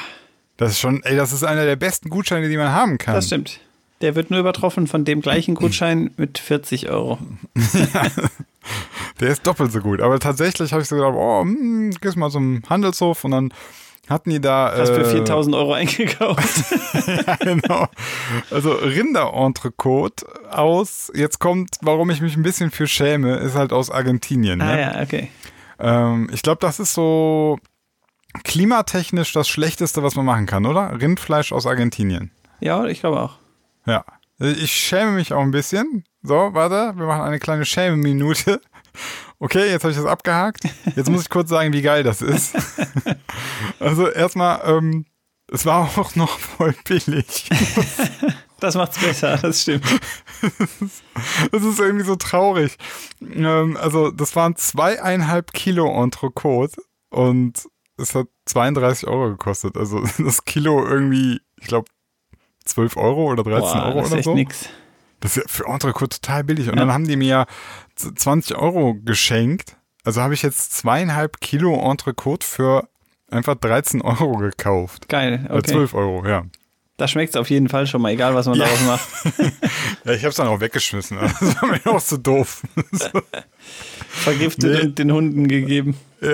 Das 0.58 0.72
ist 0.72 0.80
schon, 0.80 1.02
ey, 1.04 1.16
das 1.16 1.32
ist 1.32 1.44
einer 1.44 1.64
der 1.64 1.76
besten 1.76 2.10
Gutscheine, 2.10 2.48
die 2.48 2.56
man 2.58 2.72
haben 2.72 2.98
kann. 2.98 3.14
das 3.14 3.26
stimmt. 3.26 3.60
Der 4.02 4.14
wird 4.16 4.30
nur 4.30 4.40
übertroffen 4.40 4.86
von 4.88 5.04
dem 5.04 5.20
gleichen 5.20 5.54
Gutschein 5.54 6.10
mit 6.16 6.38
40 6.38 6.90
Euro. 6.90 7.18
Der 9.20 9.30
ist 9.30 9.46
doppelt 9.46 9.70
so 9.72 9.80
gut. 9.80 10.00
Aber 10.00 10.18
tatsächlich 10.18 10.72
habe 10.72 10.82
ich 10.82 10.88
so 10.88 10.96
gedacht, 10.96 11.14
oh, 11.16 11.42
hm, 11.42 11.92
gehst 12.00 12.16
mal 12.16 12.30
zum 12.30 12.62
Handelshof 12.68 13.24
und 13.24 13.30
dann 13.30 13.54
hatten 14.08 14.30
die 14.30 14.40
da. 14.40 14.72
Hast 14.76 14.92
für 14.92 15.02
äh, 15.02 15.10
4000 15.10 15.54
Euro 15.54 15.74
eingekauft. 15.74 16.64
ja, 17.06 17.36
genau. 17.36 17.86
Also 18.50 18.72
Rinderentrecote 18.72 20.26
aus, 20.50 21.12
jetzt 21.14 21.38
kommt, 21.38 21.76
warum 21.82 22.10
ich 22.10 22.20
mich 22.20 22.36
ein 22.36 22.42
bisschen 22.42 22.70
für 22.70 22.88
schäme, 22.88 23.36
ist 23.36 23.54
halt 23.54 23.72
aus 23.72 23.90
Argentinien. 23.90 24.60
ah 24.60 24.74
Ne? 24.74 24.80
ja, 24.80 25.02
okay. 25.02 25.28
Ähm, 25.78 26.28
ich 26.32 26.42
glaube, 26.42 26.58
das 26.60 26.80
ist 26.80 26.94
so 26.94 27.58
klimatechnisch 28.44 29.32
das 29.32 29.48
Schlechteste, 29.48 30.02
was 30.02 30.16
man 30.16 30.24
machen 30.24 30.46
kann, 30.46 30.66
oder? 30.66 31.00
Rindfleisch 31.00 31.52
aus 31.52 31.66
Argentinien. 31.66 32.32
Ja, 32.60 32.84
ich 32.86 33.00
glaube 33.00 33.20
auch. 33.20 33.41
Ja. 33.86 34.04
Ich 34.38 34.72
schäme 34.72 35.12
mich 35.12 35.32
auch 35.32 35.42
ein 35.42 35.50
bisschen. 35.50 36.04
So, 36.22 36.50
warte, 36.52 36.96
wir 36.96 37.06
machen 37.06 37.22
eine 37.22 37.38
kleine 37.38 37.64
Schäme-Minute. 37.64 38.60
Okay, 39.38 39.70
jetzt 39.70 39.82
habe 39.82 39.90
ich 39.92 39.98
das 39.98 40.06
abgehakt. 40.06 40.64
Jetzt 40.94 41.10
muss 41.10 41.22
ich 41.22 41.28
kurz 41.30 41.48
sagen, 41.48 41.72
wie 41.72 41.82
geil 41.82 42.02
das 42.02 42.22
ist. 42.22 42.54
Also 43.80 44.08
erstmal, 44.08 44.60
ähm, 44.64 45.06
es 45.48 45.66
war 45.66 45.90
auch 45.98 46.14
noch 46.14 46.38
voll 46.38 46.74
billig. 46.84 47.48
Das 48.60 48.76
macht's 48.76 49.00
besser, 49.00 49.36
das 49.38 49.62
stimmt. 49.62 49.84
Das 51.50 51.64
ist 51.64 51.80
irgendwie 51.80 52.04
so 52.04 52.14
traurig. 52.16 52.76
Ähm, 53.20 53.76
also, 53.76 54.10
das 54.12 54.36
waren 54.36 54.56
zweieinhalb 54.56 55.52
Kilo 55.52 56.02
Entrecote 56.02 56.80
und 57.10 57.68
es 57.96 58.14
hat 58.14 58.28
32 58.46 59.08
Euro 59.08 59.30
gekostet. 59.30 59.76
Also, 59.76 60.04
das 60.18 60.44
Kilo 60.44 60.86
irgendwie, 60.86 61.40
ich 61.60 61.66
glaube, 61.66 61.90
12 62.64 62.96
Euro 62.96 63.30
oder 63.32 63.42
13 63.44 63.60
Boah, 63.60 63.84
Euro 63.86 63.98
das 63.98 64.06
ist 64.06 64.10
oder 64.12 64.18
echt 64.18 64.24
so. 64.24 64.34
nix. 64.34 64.68
Das 65.20 65.36
ist 65.36 65.42
ja 65.42 65.48
für 65.48 65.66
Entrecote 65.66 66.20
total 66.20 66.44
billig. 66.44 66.68
Und 66.68 66.74
Ja. 66.74 66.80
dann 66.80 66.92
haben 66.92 67.06
die 67.06 67.16
mir 67.16 67.46
z- 67.94 68.18
20 68.18 68.56
Euro 68.56 68.96
geschenkt. 69.04 69.76
Also 70.04 70.20
habe 70.20 70.34
ich 70.34 70.42
jetzt 70.42 70.72
zweieinhalb 70.76 71.40
Kilo 71.40 71.74
Entrecote 71.90 72.44
für 72.46 72.88
einfach 73.30 73.54
13 73.54 74.02
Euro 74.02 74.32
gekauft. 74.38 75.08
Geil, 75.08 75.42
Oder 75.46 75.58
okay. 75.58 75.70
12 75.72 75.94
Euro, 75.94 76.26
ja. 76.26 76.44
Da 76.98 77.08
schmeckt's 77.08 77.36
auf 77.36 77.50
jeden 77.50 77.68
Fall 77.68 77.86
schon 77.86 78.02
mal, 78.02 78.10
egal 78.10 78.34
was 78.34 78.46
man 78.46 78.58
Ja. 78.58 78.64
daraus 78.64 78.82
macht. 78.84 79.08
Ja, 80.04 80.12
ich 80.12 80.22
habe 80.22 80.30
es 80.30 80.34
dann 80.36 80.48
auch 80.48 80.58
weggeschmissen. 80.60 81.18
Das 81.40 81.62
war 81.62 81.68
mir 81.68 81.86
auch 81.86 82.02
zu 82.02 82.18
doof. 82.18 82.62
Vergiftet 84.08 84.72
Nee. 84.72 84.80
und 84.82 84.98
den 84.98 85.12
Hunden 85.12 85.46
gegeben. 85.48 85.96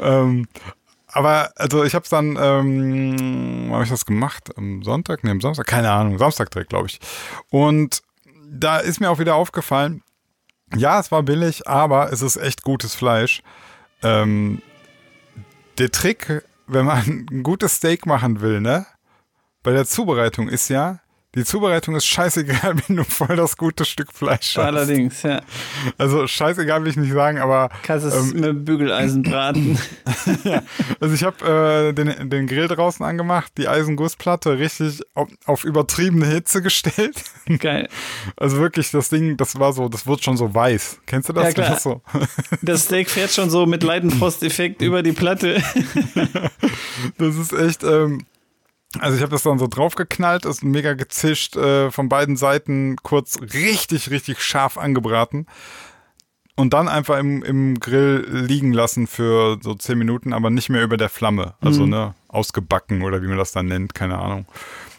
ähm, 0.00 0.46
aber 1.14 1.52
also 1.56 1.84
ich 1.84 1.94
habe 1.94 2.02
es 2.02 2.10
dann, 2.10 2.36
ähm, 2.40 3.70
habe 3.72 3.84
ich 3.84 3.90
das 3.90 4.04
gemacht? 4.04 4.50
Am 4.56 4.82
Sonntag? 4.82 5.22
Ne, 5.24 5.30
am 5.30 5.40
Samstag? 5.40 5.66
Keine 5.66 5.90
Ahnung. 5.90 6.18
Samstag 6.18 6.50
direkt, 6.50 6.70
glaube 6.70 6.88
ich. 6.88 6.98
Und 7.50 8.02
da 8.50 8.78
ist 8.78 9.00
mir 9.00 9.10
auch 9.10 9.18
wieder 9.18 9.36
aufgefallen, 9.36 10.02
ja, 10.76 10.98
es 10.98 11.12
war 11.12 11.22
billig, 11.22 11.68
aber 11.68 12.12
es 12.12 12.20
ist 12.20 12.36
echt 12.36 12.62
gutes 12.62 12.94
Fleisch. 12.94 13.42
Ähm, 14.02 14.60
der 15.78 15.90
Trick, 15.90 16.44
wenn 16.66 16.86
man 16.86 17.26
ein 17.30 17.42
gutes 17.42 17.76
Steak 17.76 18.06
machen 18.06 18.40
will, 18.40 18.60
ne? 18.60 18.86
Bei 19.62 19.72
der 19.72 19.86
Zubereitung 19.86 20.48
ist 20.48 20.68
ja, 20.68 21.00
die 21.34 21.44
Zubereitung 21.44 21.96
ist 21.96 22.06
scheißegal, 22.06 22.74
wenn 22.86 22.96
du 22.96 23.04
voll 23.04 23.36
das 23.36 23.56
gute 23.56 23.84
Stück 23.84 24.12
Fleisch 24.12 24.56
hast. 24.56 24.64
Allerdings, 24.64 25.22
ja. 25.22 25.42
Also 25.98 26.26
scheißegal 26.26 26.82
will 26.82 26.90
ich 26.90 26.96
nicht 26.96 27.12
sagen, 27.12 27.38
aber 27.38 27.70
Kannst 27.82 28.06
es 28.06 28.14
Ähm, 28.14 28.40
mit 28.40 28.64
Bügeleisen 28.64 29.22
braten. 29.22 29.78
Also 31.00 31.14
ich 31.14 31.24
habe 31.24 31.88
äh, 31.88 31.92
den, 31.92 32.30
den 32.30 32.46
Grill 32.46 32.68
draußen 32.68 33.04
angemacht, 33.04 33.52
die 33.58 33.68
Eisengussplatte 33.68 34.58
richtig 34.58 35.00
auf, 35.14 35.28
auf 35.46 35.64
übertriebene 35.64 36.26
Hitze 36.26 36.62
gestellt. 36.62 37.22
Geil. 37.58 37.88
Also 38.36 38.58
wirklich, 38.58 38.90
das 38.90 39.08
Ding, 39.08 39.36
das 39.36 39.58
war 39.58 39.72
so, 39.72 39.88
das 39.88 40.06
wird 40.06 40.24
schon 40.24 40.36
so 40.36 40.54
weiß. 40.54 40.98
Kennst 41.06 41.28
du 41.28 41.32
das? 41.32 41.44
Ja, 41.44 41.52
klar. 41.52 41.68
Das 41.68 41.76
ist 41.78 41.82
so. 41.82 42.02
Das 42.62 42.84
Steak 42.84 43.10
fährt 43.10 43.30
schon 43.30 43.50
so 43.50 43.66
mit 43.66 43.82
Leidenfrost-Effekt 43.82 44.82
über 44.82 45.02
die 45.02 45.12
Platte. 45.12 45.62
Das 47.18 47.36
ist 47.36 47.52
echt, 47.52 47.82
ähm, 47.84 48.24
also 49.00 49.16
ich 49.16 49.22
habe 49.22 49.32
das 49.32 49.42
dann 49.42 49.58
so 49.58 49.66
draufgeknallt, 49.66 50.44
ist 50.44 50.62
mega 50.64 50.94
gezischt, 50.94 51.56
äh, 51.56 51.90
von 51.90 52.08
beiden 52.08 52.36
Seiten 52.36 52.96
kurz 53.02 53.38
richtig, 53.40 54.10
richtig 54.10 54.42
scharf 54.42 54.78
angebraten. 54.78 55.46
Und 56.56 56.72
dann 56.72 56.86
einfach 56.86 57.18
im, 57.18 57.42
im 57.42 57.80
Grill 57.80 58.26
liegen 58.30 58.72
lassen 58.72 59.08
für 59.08 59.58
so 59.60 59.74
10 59.74 59.98
Minuten, 59.98 60.32
aber 60.32 60.50
nicht 60.50 60.68
mehr 60.68 60.84
über 60.84 60.96
der 60.96 61.08
Flamme. 61.08 61.54
Also, 61.60 61.84
ne, 61.84 62.14
ausgebacken 62.28 63.02
oder 63.02 63.22
wie 63.22 63.26
man 63.26 63.38
das 63.38 63.50
dann 63.50 63.66
nennt, 63.66 63.94
keine 63.94 64.18
Ahnung. 64.18 64.46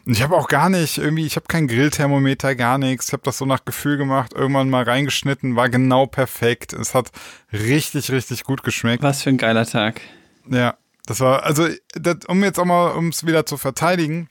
Und 0.05 0.13
ich 0.13 0.21
habe 0.21 0.35
auch 0.35 0.47
gar 0.47 0.69
nicht, 0.69 0.97
irgendwie, 0.97 1.25
ich 1.25 1.35
habe 1.35 1.47
kein 1.47 1.67
Grillthermometer, 1.67 2.55
gar 2.55 2.77
nichts. 2.77 3.07
Ich 3.07 3.13
habe 3.13 3.23
das 3.23 3.37
so 3.37 3.45
nach 3.45 3.65
Gefühl 3.65 3.97
gemacht, 3.97 4.33
irgendwann 4.33 4.69
mal 4.69 4.83
reingeschnitten, 4.83 5.55
war 5.55 5.69
genau 5.69 6.05
perfekt. 6.05 6.73
Es 6.73 6.93
hat 6.93 7.11
richtig, 7.53 8.11
richtig 8.11 8.43
gut 8.43 8.61
geschmeckt. 8.63 9.01
Was 9.01 9.23
für 9.23 9.29
ein 9.29 9.37
geiler 9.37 9.65
Tag. 9.65 10.01
Ja, 10.47 10.75
das 11.05 11.19
war, 11.19 11.43
also, 11.43 11.67
das, 11.93 12.17
um 12.27 12.43
jetzt 12.43 12.59
auch 12.59 12.65
mal, 12.65 12.91
um 12.91 13.09
es 13.09 13.25
wieder 13.25 13.45
zu 13.45 13.57
verteidigen, 13.57 14.29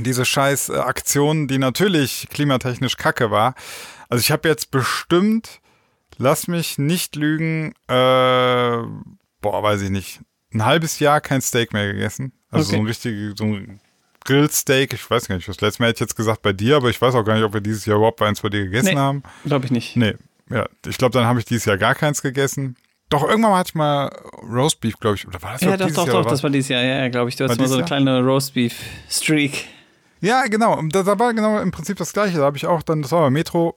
diese 0.00 0.24
scheiß 0.24 0.68
äh, 0.70 0.76
Aktion, 0.76 1.48
die 1.48 1.58
natürlich 1.58 2.28
klimatechnisch 2.30 2.96
kacke 2.96 3.30
war. 3.30 3.54
Also 4.08 4.20
ich 4.20 4.30
habe 4.30 4.48
jetzt 4.48 4.70
bestimmt, 4.70 5.60
lass 6.18 6.46
mich 6.48 6.78
nicht 6.78 7.16
lügen, 7.16 7.72
äh, 7.88 8.82
boah, 9.40 9.62
weiß 9.62 9.82
ich 9.82 9.90
nicht, 9.90 10.20
ein 10.54 10.64
halbes 10.64 10.98
Jahr 10.98 11.20
kein 11.20 11.40
Steak 11.42 11.72
mehr 11.72 11.92
gegessen. 11.92 12.32
Also 12.50 12.68
Okay. 12.68 12.76
so 12.76 12.82
ein 12.82 12.86
richtig, 12.86 13.38
so 13.38 13.44
ein 13.44 13.80
Grillsteak, 14.24 14.92
ich 14.92 15.10
weiß 15.10 15.28
gar 15.28 15.36
nicht, 15.36 15.48
das 15.48 15.60
letzte 15.60 15.82
Mal 15.82 15.88
hätte 15.88 15.96
ich 15.98 16.00
jetzt 16.08 16.16
gesagt 16.16 16.42
bei 16.42 16.52
dir, 16.52 16.76
aber 16.76 16.90
ich 16.90 17.00
weiß 17.00 17.14
auch 17.14 17.24
gar 17.24 17.34
nicht, 17.34 17.44
ob 17.44 17.54
wir 17.54 17.60
dieses 17.60 17.86
Jahr 17.86 17.96
überhaupt 17.96 18.20
eins 18.22 18.40
bei 18.40 18.48
dir 18.50 18.64
gegessen 18.64 18.94
Nee. 18.94 18.96
haben. 18.96 19.22
Glaube 19.44 19.64
ich 19.66 19.70
nicht. 19.70 19.96
Nee, 19.96 20.14
ja, 20.50 20.66
ich 20.86 20.98
glaube, 20.98 21.12
dann 21.12 21.24
habe 21.26 21.38
ich 21.38 21.44
dieses 21.44 21.64
Jahr 21.64 21.78
gar 21.78 21.94
keins 21.94 22.20
gegessen. 22.22 22.76
Doch, 23.08 23.26
irgendwann 23.26 23.54
hatte 23.54 23.70
ich 23.70 23.74
mal 23.74 24.10
Roastbeef, 24.42 24.98
glaube 24.98 25.16
ich. 25.16 25.26
Oder 25.26 25.42
war 25.42 25.52
das 25.52 25.62
Ja, 25.62 25.76
doch, 25.76 25.90
doch, 25.90 26.06
Jahr 26.06 26.22
doch, 26.22 26.30
das 26.30 26.42
war 26.42 26.50
dieses 26.50 26.68
Jahr, 26.68 26.82
ja, 26.82 26.98
ja 26.98 27.08
glaube 27.08 27.30
ich. 27.30 27.36
Du 27.36 27.44
hast 27.44 27.58
mal 27.58 27.66
so 27.66 27.74
eine 27.74 27.84
dieses 27.84 27.86
kleine 27.86 28.22
Roastbeef-Streak. 28.22 29.64
Ja, 30.20 30.44
genau. 30.46 30.80
Da, 30.90 31.02
da 31.02 31.18
war 31.18 31.32
genau 31.32 31.58
im 31.60 31.70
Prinzip 31.70 31.96
das 31.96 32.12
Gleiche. 32.12 32.38
Da 32.38 32.44
habe 32.44 32.56
ich 32.56 32.66
auch 32.66 32.82
dann, 32.82 33.02
das 33.02 33.12
war 33.12 33.22
bei 33.22 33.30
Metro, 33.30 33.76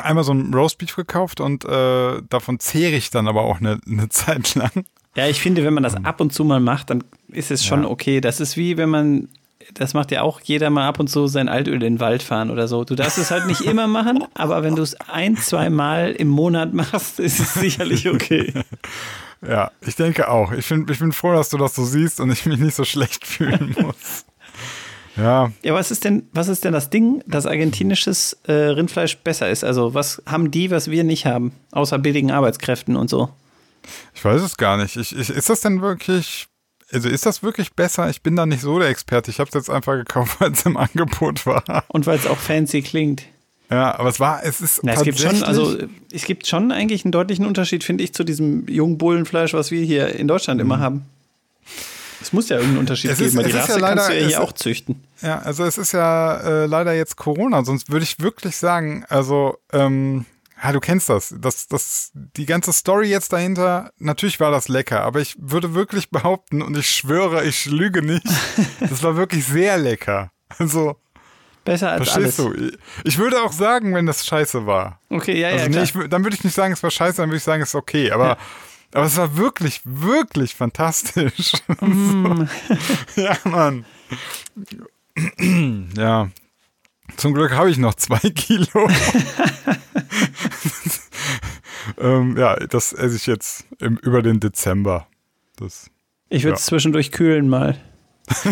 einmal 0.00 0.24
so 0.24 0.32
ein 0.32 0.52
Roastbeef 0.54 0.96
gekauft 0.96 1.40
und 1.40 1.64
äh, 1.64 2.22
davon 2.28 2.58
zehre 2.58 2.94
ich 2.94 3.10
dann 3.10 3.28
aber 3.28 3.42
auch 3.42 3.60
eine, 3.60 3.78
eine 3.86 4.08
Zeit 4.10 4.54
lang. 4.54 4.84
Ja, 5.16 5.26
ich 5.26 5.40
finde, 5.40 5.64
wenn 5.64 5.74
man 5.74 5.82
das 5.82 5.96
ab 5.96 6.20
und 6.20 6.32
zu 6.32 6.44
mal 6.44 6.60
macht, 6.60 6.90
dann 6.90 7.02
ist 7.28 7.50
es 7.50 7.64
schon 7.64 7.82
Ja. 7.82 7.88
okay. 7.88 8.20
Das 8.20 8.40
ist 8.40 8.56
wie 8.56 8.76
wenn 8.76 8.90
man, 8.90 9.28
das 9.74 9.94
macht 9.94 10.10
ja 10.10 10.22
auch 10.22 10.40
jeder 10.40 10.70
mal 10.70 10.86
ab 10.86 11.00
und 11.00 11.08
zu 11.08 11.26
sein 11.26 11.48
Altöl 11.48 11.74
in 11.74 11.80
den 11.80 12.00
Wald 12.00 12.22
fahren 12.22 12.50
oder 12.50 12.68
so. 12.68 12.84
Du 12.84 12.94
darfst 12.94 13.18
es 13.18 13.30
halt 13.30 13.46
nicht 13.46 13.62
immer 13.62 13.86
machen, 13.86 14.24
aber 14.34 14.62
wenn 14.62 14.76
du 14.76 14.82
es 14.82 14.94
ein, 15.00 15.36
zwei 15.36 15.70
Mal 15.70 16.12
im 16.12 16.28
Monat 16.28 16.72
machst, 16.72 17.20
ist 17.20 17.40
es 17.40 17.54
sicherlich 17.54 18.08
okay. 18.08 18.52
Ja, 19.46 19.70
ich 19.82 19.94
denke 19.96 20.30
auch. 20.30 20.50
Ich, 20.52 20.64
find, 20.64 20.90
ich 20.90 20.98
bin 20.98 21.12
froh, 21.12 21.34
dass 21.34 21.50
du 21.50 21.58
das 21.58 21.74
so 21.74 21.84
siehst 21.84 22.20
und 22.20 22.30
ich 22.32 22.46
mich 22.46 22.58
nicht 22.58 22.74
so 22.74 22.84
schlecht 22.84 23.26
fühlen 23.26 23.76
muss. 23.78 24.24
Ja, 25.14 25.52
Ja, 25.62 25.74
was 25.74 25.90
ist 25.90 26.04
denn, 26.04 26.26
was 26.32 26.48
ist 26.48 26.64
denn 26.64 26.72
das 26.72 26.88
Ding, 26.88 27.22
dass 27.26 27.46
argentinisches 27.46 28.38
äh, 28.46 28.52
Rindfleisch 28.52 29.18
besser 29.18 29.48
ist? 29.50 29.62
Also, 29.62 29.92
was 29.92 30.22
haben 30.26 30.50
die, 30.50 30.70
was 30.70 30.90
wir 30.90 31.04
nicht 31.04 31.26
haben? 31.26 31.52
Außer 31.70 31.98
billigen 31.98 32.30
Arbeitskräften 32.30 32.96
und 32.96 33.10
so. 33.10 33.28
ich 34.14 34.24
weiß 34.24 34.40
es 34.40 34.56
gar 34.56 34.78
nicht. 34.78 34.96
Ich, 34.96 35.16
ich, 35.16 35.28
ist 35.28 35.50
das 35.50 35.60
denn 35.60 35.82
wirklich, 35.82 36.48
also 36.92 37.08
ist 37.08 37.26
das 37.26 37.42
wirklich 37.42 37.72
besser? 37.72 38.08
Ich 38.10 38.22
bin 38.22 38.36
da 38.36 38.46
nicht 38.46 38.60
so 38.62 38.78
der 38.78 38.88
Experte. 38.88 39.30
Ich 39.30 39.38
habe 39.40 39.48
es 39.48 39.54
jetzt 39.54 39.70
einfach 39.70 39.94
gekauft, 39.94 40.36
weil 40.40 40.52
es 40.52 40.64
im 40.66 40.76
Angebot 40.76 41.46
war. 41.46 41.84
Und 41.88 42.06
weil 42.06 42.18
es 42.18 42.26
auch 42.26 42.38
fancy 42.38 42.82
klingt. 42.82 43.24
Ja, 43.70 43.98
aber 43.98 44.08
es 44.10 44.20
war, 44.20 44.44
es 44.44 44.60
ist 44.60 44.80
Na, 44.84 44.92
es 44.92 45.02
gibt 45.02 45.18
schon, 45.18 45.42
also 45.42 45.76
es 46.12 46.24
gibt 46.24 46.46
schon 46.46 46.70
eigentlich 46.70 47.04
einen 47.04 47.10
deutlichen 47.10 47.44
Unterschied, 47.46 47.82
finde 47.82 48.04
ich, 48.04 48.14
zu 48.14 48.22
diesem 48.22 48.68
jungen 48.68 48.96
Bullenfleisch, 48.96 49.54
was 49.54 49.72
wir 49.72 49.82
hier 49.84 50.14
in 50.14 50.28
Deutschland 50.28 50.60
immer 50.60 50.78
haben. 50.78 51.04
Es 52.22 52.32
muss 52.32 52.48
ja 52.48 52.56
irgendeinen 52.56 52.78
Unterschied 52.80 53.10
Mhm. 53.10 53.12
Es 53.14 53.20
ist- 53.20 53.32
geben, 53.32 53.36
weil 53.38 53.44
die 53.44 53.50
ist 53.50 53.54
ja 53.56 53.60
Rasse 53.62 53.80
kannst 53.80 53.82
leider- 53.96 54.08
du 54.08 54.20
ja 54.20 54.26
hier 54.28 54.42
auch 54.42 54.52
züchten. 54.52 55.02
Ja, 55.20 55.38
also 55.40 55.64
es 55.64 55.78
ist 55.78 55.92
ja 55.92 56.36
äh, 56.36 56.66
leider 56.66 56.92
jetzt 56.94 57.16
Corona, 57.16 57.64
sonst 57.64 57.90
würde 57.90 58.04
ich 58.04 58.20
wirklich 58.20 58.56
sagen, 58.56 59.04
also, 59.08 59.58
ähm, 59.72 60.24
ja, 60.62 60.72
du 60.72 60.80
kennst 60.80 61.08
das, 61.08 61.34
das, 61.38 61.68
das, 61.68 62.10
die 62.14 62.46
ganze 62.46 62.72
Story 62.72 63.08
jetzt 63.08 63.32
dahinter, 63.32 63.92
natürlich 63.98 64.40
war 64.40 64.50
das 64.50 64.68
lecker, 64.68 65.02
aber 65.02 65.20
ich 65.20 65.36
würde 65.38 65.74
wirklich 65.74 66.10
behaupten, 66.10 66.62
und 66.62 66.76
ich 66.76 66.88
schwöre, 66.88 67.44
ich 67.44 67.66
lüge 67.66 68.02
nicht, 68.02 68.26
das 68.80 69.02
war 69.02 69.16
wirklich 69.16 69.44
sehr 69.46 69.76
lecker. 69.76 70.30
Also, 70.58 70.96
Besser 71.64 71.90
als 71.90 72.08
verstehst 72.08 72.40
alles. 72.40 72.72
du? 72.72 72.78
Ich 73.04 73.18
würde 73.18 73.42
auch 73.42 73.52
sagen, 73.52 73.94
wenn 73.94 74.06
das 74.06 74.24
scheiße 74.24 74.66
war. 74.66 75.00
Okay, 75.10 75.38
ja, 75.40 75.48
ja, 75.50 75.54
Also, 75.56 75.66
nee, 75.66 75.84
klar. 75.84 76.04
ich, 76.04 76.10
dann 76.10 76.24
würde 76.24 76.36
ich 76.36 76.44
nicht 76.44 76.54
sagen, 76.54 76.72
es 76.72 76.82
war 76.82 76.90
scheiße, 76.90 77.16
dann 77.18 77.28
würde 77.28 77.38
ich 77.38 77.42
sagen, 77.42 77.62
es 77.62 77.70
ist 77.70 77.74
okay, 77.74 78.12
aber, 78.12 78.38
aber 78.94 79.04
es 79.04 79.16
war 79.16 79.36
wirklich, 79.36 79.80
wirklich 79.84 80.54
fantastisch. 80.54 81.52
Mm. 81.80 82.44
ja, 83.16 83.36
Mann. 83.44 83.84
ja. 85.96 86.30
Zum 87.16 87.34
Glück 87.34 87.52
habe 87.52 87.70
ich 87.70 87.78
noch 87.78 87.94
zwei 87.94 88.18
Kilo. 88.18 88.88
ähm, 91.98 92.36
ja, 92.36 92.56
das 92.56 92.92
esse 92.92 93.16
ich 93.16 93.26
jetzt 93.26 93.66
im, 93.78 93.96
über 93.98 94.22
den 94.22 94.40
Dezember. 94.40 95.06
Das, 95.56 95.90
ich 96.28 96.44
würde 96.44 96.56
es 96.56 96.66
ja. 96.66 96.70
zwischendurch 96.70 97.12
kühlen 97.12 97.48
mal. 97.48 97.78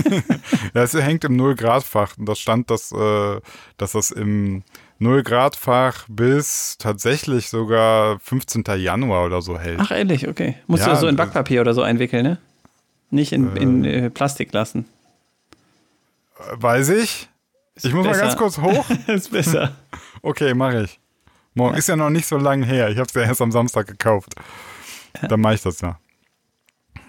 ja, 0.75 0.83
es 0.83 0.95
hängt 0.95 1.25
im 1.25 1.37
0-Grad-Fach 1.41 2.17
und 2.17 2.27
da 2.27 2.35
stand, 2.35 2.71
dass, 2.71 2.93
äh, 2.93 3.41
dass 3.77 3.93
das 3.93 4.13
im 4.13 4.63
0 4.99 5.23
Grad 5.23 5.57
Fach 5.57 6.07
bis 6.09 6.79
tatsächlich 6.79 7.49
sogar 7.49 8.19
15. 8.21 8.65
Januar 8.79 9.27
oder 9.27 9.43
so 9.43 9.59
hält. 9.59 9.81
Ach, 9.81 9.91
ehrlich, 9.91 10.29
okay. 10.29 10.57
Musst 10.67 10.83
Ja, 10.83 10.87
du 10.87 10.91
das 10.93 11.01
so 11.01 11.09
in 11.09 11.17
das- 11.17 11.27
Backpapier 11.27 11.61
oder 11.61 11.75
so 11.75 11.83
einwickeln, 11.83 12.25
ne? 12.25 12.39
Nicht 13.11 13.33
in, 13.33 13.57
in 13.57 13.85
äh, 13.85 14.11
Plastik 14.11 14.53
lassen. 14.53 14.87
Weiß 16.53 16.89
ich. 16.89 17.29
Ich 17.77 17.93
muss 17.93 18.05
mal 18.05 18.13
besser. 18.13 18.23
ganz 18.23 18.37
kurz 18.37 18.59
hoch. 18.59 18.87
ist 19.09 19.31
besser. 19.31 19.77
Okay, 20.23 20.55
mache 20.55 20.85
ich. 20.85 21.01
Morgen 21.55 21.77
ist 21.77 21.89
ja 21.89 21.97
noch 21.97 22.11
nicht 22.11 22.27
so 22.27 22.37
lange 22.37 22.67
her. 22.67 22.91
Ich 22.91 22.99
habe 22.99 23.07
es 23.09 23.15
ja 23.15 23.23
erst 23.23 23.41
am 23.41 23.53
Samstag 23.53 23.87
gekauft. 23.87 24.35
Dann 25.29 25.41
mache 25.41 25.55
ich 25.55 25.63
das 25.63 25.81
ja. 25.81 25.99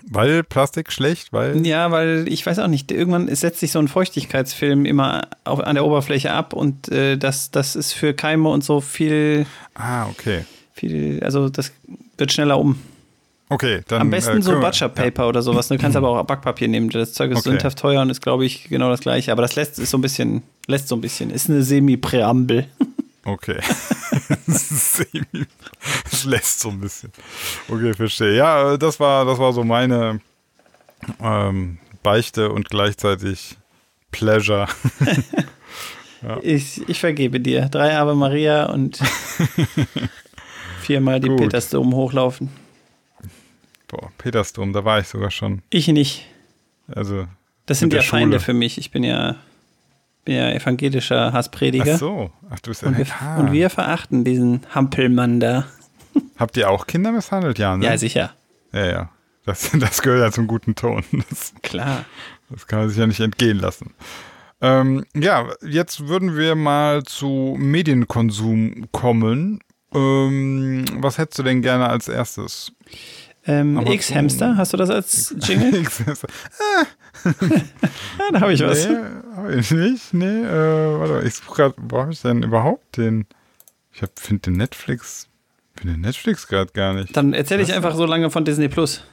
Weil 0.08 0.44
Plastik 0.44 0.92
schlecht, 0.92 1.34
weil. 1.34 1.66
Ja, 1.66 1.90
weil 1.90 2.26
ich 2.28 2.46
weiß 2.46 2.60
auch 2.60 2.68
nicht, 2.68 2.92
irgendwann 2.92 3.34
setzt 3.36 3.60
sich 3.60 3.72
so 3.72 3.80
ein 3.80 3.88
Feuchtigkeitsfilm 3.88 4.86
immer 4.86 5.24
auf, 5.46 5.60
an 5.62 5.74
der 5.76 5.84
Oberfläche 5.84 6.32
ab 6.32 6.54
und 6.54 6.90
äh, 6.90 7.18
das, 7.18 7.50
das 7.50 7.76
ist 7.76 7.94
für 7.94 8.14
Keime 8.14 8.50
und 8.50 8.64
so 8.64 8.82
viel, 8.82 9.48
Ah, 9.74 10.06
okay. 10.08 10.46
viel, 10.74 11.20
also 11.24 11.50
das 11.50 11.72
wird 12.18 12.32
schneller 12.32 12.60
um. 12.60 12.78
Okay, 13.50 13.82
dann. 13.88 14.02
Am 14.02 14.10
besten 14.12 14.38
äh, 14.38 14.42
so 14.44 14.60
Butcher 14.60 14.90
Paper 14.90 15.28
oder 15.28 15.42
sowas. 15.42 15.70
Du 15.70 15.78
kannst 15.80 15.98
aber 15.98 16.10
auch 16.10 16.24
Backpapier 16.24 16.68
nehmen. 16.68 16.90
Das 16.92 17.14
Zeug 17.14 17.32
ist 17.32 17.40
Okay. 17.40 17.50
sündhaft 17.50 17.80
teuer 17.80 18.02
und 18.04 18.12
ist, 18.12 18.22
glaube 18.22 18.46
ich, 18.46 18.66
genau 18.70 18.90
das 18.92 19.00
gleiche. 19.00 19.32
Aber 19.32 19.42
das 19.42 19.56
lässt 19.56 19.80
ist 19.80 19.90
so 19.90 19.98
ein 19.98 20.02
bisschen, 20.02 20.44
lässt 20.68 20.88
so 20.88 20.96
ein 20.96 21.02
bisschen, 21.02 21.32
ist 21.32 21.50
eine 21.50 21.64
Semi-Präambel. 21.64 22.68
Okay. 23.26 23.60
Semi- 24.48 25.48
Es 26.12 26.24
lässt 26.26 26.60
so 26.62 26.70
ein 26.70 26.80
bisschen. 26.80 27.12
Okay, 27.68 27.94
verstehe. 27.94 28.36
Ja, 28.36 28.74
äh, 28.74 28.78
das 28.78 29.00
war, 29.00 29.26
das 29.26 29.38
war 29.40 29.52
so 29.52 29.64
meine 29.64 30.22
ähm, 31.20 31.80
Beichte 32.04 32.52
und 32.52 32.70
gleichzeitig 32.70 33.58
Pleasure. 34.12 34.68
Ich, 36.42 36.82
ich 36.90 37.00
vergebe 37.00 37.40
dir. 37.40 37.70
Drei 37.70 37.96
Ave 37.96 38.16
Maria 38.16 38.66
und 38.72 39.00
viermal 40.82 41.20
die 41.20 41.28
Gut. 41.28 41.38
Petersdom 41.38 41.94
hochlaufen. 41.94 42.50
Boah, 43.88 44.12
Petersdom, 44.18 44.74
da 44.74 44.84
war 44.84 45.00
ich 45.00 45.08
sogar 45.08 45.30
schon. 45.30 45.62
Ich 45.70 45.88
nicht. 45.88 46.26
Also. 46.88 47.28
Das 47.68 47.78
sind 47.78 47.94
ja 47.94 48.00
der 48.00 48.08
Feinde 48.08 48.38
Schule. 48.40 48.46
für 48.46 48.54
mich. 48.54 48.80
Ich 48.80 48.90
bin 48.90 49.04
ja, 49.04 49.36
bin 50.26 50.36
ja 50.36 50.52
evangelischer 50.52 51.32
Hassprediger. 51.32 51.94
Ach 51.94 52.00
so. 52.00 52.32
Ach, 52.50 52.60
du 52.60 52.72
bist 52.72 52.84
Und, 52.84 52.98
wir, 52.98 53.06
ah. 53.22 53.38
und 53.38 53.52
wir 53.52 53.70
verachten 53.70 54.24
diesen 54.24 54.62
Hampelmann 54.74 55.40
da. 55.40 55.66
Habt 56.38 56.58
ihr 56.58 56.70
auch 56.70 56.88
Kinder 56.88 57.12
misshandelt? 57.12 57.60
Ja, 57.60 57.78
ne? 57.78 57.86
Ja, 57.86 57.98
sicher. 57.98 58.32
Ja, 58.74 58.86
ja. 58.86 59.10
Das, 59.46 59.72
das 59.80 60.02
gehört 60.02 60.22
ja 60.22 60.32
zum 60.32 60.48
guten 60.48 60.76
Ton. 60.76 61.04
Das, 61.30 61.54
Klar. 61.62 62.06
das 62.50 62.68
kann 62.68 62.80
man 62.80 62.90
sich 62.90 62.98
ja 62.98 63.08
nicht 63.08 63.20
entgehen 63.20 63.60
lassen. 63.60 63.94
Ähm, 64.62 65.06
ja, 65.14 65.48
jetzt 65.62 66.08
würden 66.08 66.36
wir 66.36 66.56
mal 66.56 67.04
zu 67.04 67.56
Medienkonsum 67.60 68.88
kommen. 68.92 69.60
Ähm, 69.94 70.86
was 70.98 71.18
hättest 71.18 71.40
du 71.40 71.44
denn 71.44 71.62
gerne 71.62 71.88
als 71.88 72.08
erstes? 72.08 72.72
Ähm, 73.48 73.80
X-Hamster, 73.86 74.58
hast 74.58 74.74
du 74.74 74.78
das 74.78 74.90
als 74.90 75.36
Jingle? 75.42 75.84
Ja, 77.26 77.32
da 78.34 78.42
habe 78.42 78.54
ich 78.54 78.62
was. 78.62 78.88
Nee, 78.88 78.98
hab 79.36 79.50
ich 79.50 79.72
nicht. 79.72 80.14
Nee, 80.14 80.26
äh, 80.26 81.00
warte, 81.00 81.14
mal, 81.14 81.26
ich 81.26 81.36
suche 81.36 81.56
gerade, 81.56 81.76
wo 81.78 82.00
habe 82.00 82.12
ich 82.12 82.22
denn 82.22 82.44
überhaupt 82.44 82.98
den? 82.98 83.26
Ich 83.94 84.02
finde 84.16 84.42
den 84.42 84.54
Netflix, 84.58 85.28
finde 85.76 85.94
den 85.94 86.02
Netflix 86.02 86.48
gerade 86.48 86.72
gar 86.74 86.94
nicht. 86.94 87.16
Dann 87.16 87.34
erzähle 87.34 87.64
ich 87.64 87.74
einfach 87.74 87.96
so 87.96 88.06
lange 88.06 88.30
von 88.30 88.46
Disney 88.46 88.68
Plus. 88.68 89.04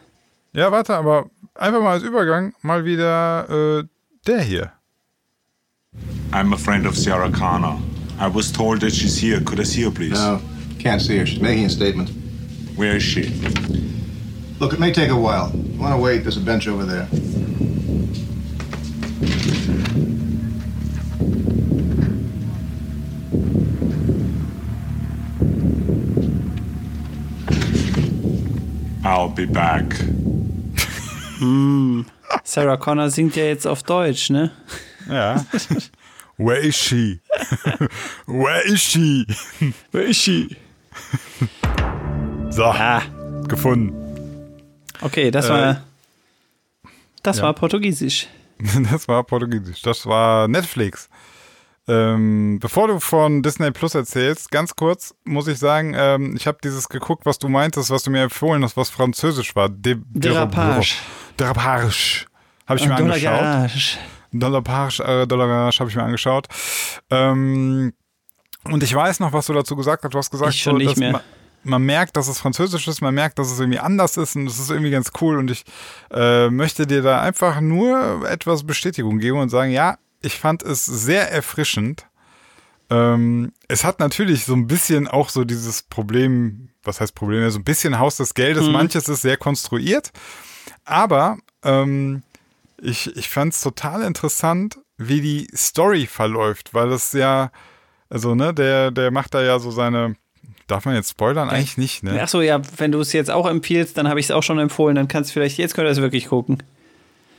Ja, 0.52 0.72
warte, 0.72 0.94
aber 0.94 1.30
einfach 1.54 1.80
mal 1.80 1.92
als 1.92 2.02
Übergang 2.02 2.54
mal 2.62 2.84
wieder 2.84 3.78
äh, 3.80 3.84
der 4.26 4.42
hier. 4.42 4.72
I'm 6.32 6.52
a 6.52 6.56
friend 6.56 6.86
of 6.86 6.96
Sarah 6.96 7.30
Connor. 7.30 7.78
I 8.18 8.26
was 8.32 8.52
told 8.52 8.80
that 8.80 8.92
she's 8.92 9.16
here. 9.16 9.40
Could 9.40 9.60
I 9.60 9.64
see 9.64 9.84
her, 9.84 9.90
please? 9.90 10.12
No, 10.12 10.40
can't 10.78 11.00
see 11.00 11.18
her. 11.18 11.26
She's 11.26 11.40
making 11.40 11.66
a 11.66 11.70
statement. 11.70 12.10
Where 12.76 12.96
is 12.96 13.02
she? 13.02 13.30
Look, 14.62 14.74
it 14.74 14.78
may 14.78 14.92
take 14.92 15.10
a 15.10 15.16
while. 15.16 15.50
You 15.56 15.80
want 15.80 15.92
to 15.92 16.00
wait? 16.00 16.18
There's 16.18 16.36
a 16.36 16.40
bench 16.40 16.68
over 16.68 16.84
there. 16.84 17.08
I'll 29.04 29.30
be 29.30 29.46
back. 29.46 29.96
Sarah 32.44 32.78
Connor 32.78 33.10
singt 33.10 33.34
ja 33.34 33.42
jetzt 33.42 33.66
auf 33.66 33.82
Deutsch, 33.82 34.30
ne? 34.30 34.52
Ja. 35.08 35.44
Where 36.36 36.60
is 36.60 36.76
she? 36.76 37.20
Where 38.26 38.62
is 38.64 38.80
she? 38.80 39.26
Where 39.90 40.04
is 40.04 40.16
she? 40.16 40.50
sie? 40.50 40.56
So, 42.52 42.62
Ah, 42.66 43.02
gefunden. 43.48 44.01
Okay, 45.02 45.30
das 45.30 45.48
war. 45.48 45.82
Das 47.22 47.38
ja. 47.38 47.44
war 47.44 47.54
Portugiesisch. 47.54 48.28
Das 48.90 49.08
war 49.08 49.24
Portugiesisch. 49.24 49.82
Das 49.82 50.06
war 50.06 50.46
Netflix. 50.46 51.08
Ähm, 51.88 52.60
bevor 52.60 52.86
du 52.86 53.00
von 53.00 53.42
Disney 53.42 53.72
Plus 53.72 53.96
erzählst, 53.96 54.52
ganz 54.52 54.76
kurz 54.76 55.14
muss 55.24 55.48
ich 55.48 55.58
sagen, 55.58 55.94
ähm, 55.96 56.36
ich 56.36 56.46
habe 56.46 56.58
dieses 56.62 56.88
geguckt, 56.88 57.26
was 57.26 57.40
du 57.40 57.48
meintest, 57.48 57.90
was 57.90 58.04
du 58.04 58.12
mir 58.12 58.22
empfohlen 58.22 58.62
hast, 58.62 58.76
was 58.76 58.88
französisch 58.88 59.56
war. 59.56 59.68
De 59.68 59.96
Derapage. 60.10 60.94
Derapage. 61.40 62.26
Habe 62.68 62.78
ich 62.78 62.86
mir 62.86 62.94
angeschaut. 62.94 63.70
Dollarpage, 64.32 65.00
äh, 65.00 65.26
Dollarage 65.26 65.80
habe 65.80 65.90
ich 65.90 65.96
mir 65.96 66.04
angeschaut. 66.04 66.46
Ähm, 67.10 67.92
und 68.64 68.82
ich 68.82 68.94
weiß 68.94 69.20
noch, 69.20 69.32
was 69.32 69.46
du 69.46 69.52
dazu 69.52 69.74
gesagt 69.74 70.04
hast. 70.04 70.14
Du 70.14 70.18
hast 70.18 70.30
gesagt, 70.30 70.54
Ich 70.54 70.62
schon 70.62 70.76
nicht 70.76 70.92
dass 70.92 70.98
mehr. 70.98 71.20
Man, 71.64 71.82
merkt, 71.82 72.16
dass 72.16 72.28
es 72.28 72.40
französisch 72.40 72.88
ist, 72.88 73.00
man 73.00 73.14
merkt, 73.14 73.38
dass 73.38 73.50
es 73.50 73.60
irgendwie 73.60 73.78
anders 73.78 74.16
ist 74.16 74.36
und 74.36 74.46
es 74.46 74.58
ist 74.58 74.70
irgendwie 74.70 74.90
ganz 74.90 75.10
cool. 75.20 75.38
Und 75.38 75.50
ich 75.50 75.64
äh, 76.10 76.50
möchte 76.50 76.86
dir 76.86 77.02
da 77.02 77.20
einfach 77.20 77.60
nur 77.60 78.28
etwas 78.28 78.64
Bestätigung 78.64 79.18
geben 79.18 79.38
und 79.38 79.48
sagen, 79.48 79.70
ja, 79.70 79.98
ich 80.20 80.38
fand 80.38 80.62
es 80.62 80.84
sehr 80.84 81.30
erfrischend. 81.30 82.06
Ähm, 82.90 83.52
es 83.68 83.84
hat 83.84 84.00
natürlich 84.00 84.44
so 84.44 84.54
ein 84.54 84.66
bisschen 84.66 85.08
auch 85.08 85.28
so 85.28 85.44
dieses 85.44 85.82
Problem, 85.82 86.68
was 86.82 87.00
heißt 87.00 87.14
Problem, 87.14 87.48
so 87.50 87.58
ein 87.58 87.64
bisschen 87.64 87.98
Haus 87.98 88.16
des 88.16 88.34
Geldes. 88.34 88.68
Manches 88.68 89.08
ist 89.08 89.22
sehr 89.22 89.36
konstruiert, 89.36 90.12
aber 90.84 91.38
ähm, 91.62 92.22
ich, 92.82 93.16
ich 93.16 93.28
fand 93.28 93.54
es 93.54 93.60
total 93.60 94.02
interessant, 94.02 94.78
wie 94.98 95.20
die 95.20 95.48
Story 95.54 96.06
verläuft, 96.06 96.74
weil 96.74 96.92
es 96.92 97.12
ja, 97.12 97.50
also 98.08 98.34
ne, 98.34 98.52
der, 98.52 98.90
der 98.90 99.10
macht 99.10 99.34
da 99.34 99.42
ja 99.42 99.58
so 99.58 99.70
seine, 99.70 100.16
darf 100.72 100.84
man 100.84 100.94
jetzt 100.94 101.10
spoilern? 101.10 101.48
Eigentlich 101.50 101.78
nicht, 101.78 102.02
ne? 102.02 102.20
Achso, 102.20 102.40
ja, 102.40 102.60
wenn 102.78 102.92
du 102.92 103.00
es 103.00 103.12
jetzt 103.12 103.30
auch 103.30 103.46
empfiehlst, 103.46 103.96
dann 103.96 104.08
habe 104.08 104.18
ich 104.18 104.26
es 104.26 104.30
auch 104.30 104.42
schon 104.42 104.58
empfohlen. 104.58 104.96
Dann 104.96 105.08
kannst 105.08 105.30
du 105.30 105.34
vielleicht, 105.34 105.58
jetzt 105.58 105.74
könnt 105.74 105.86
ihr 105.86 105.92
es 105.92 106.00
wirklich 106.00 106.26
gucken. 106.26 106.62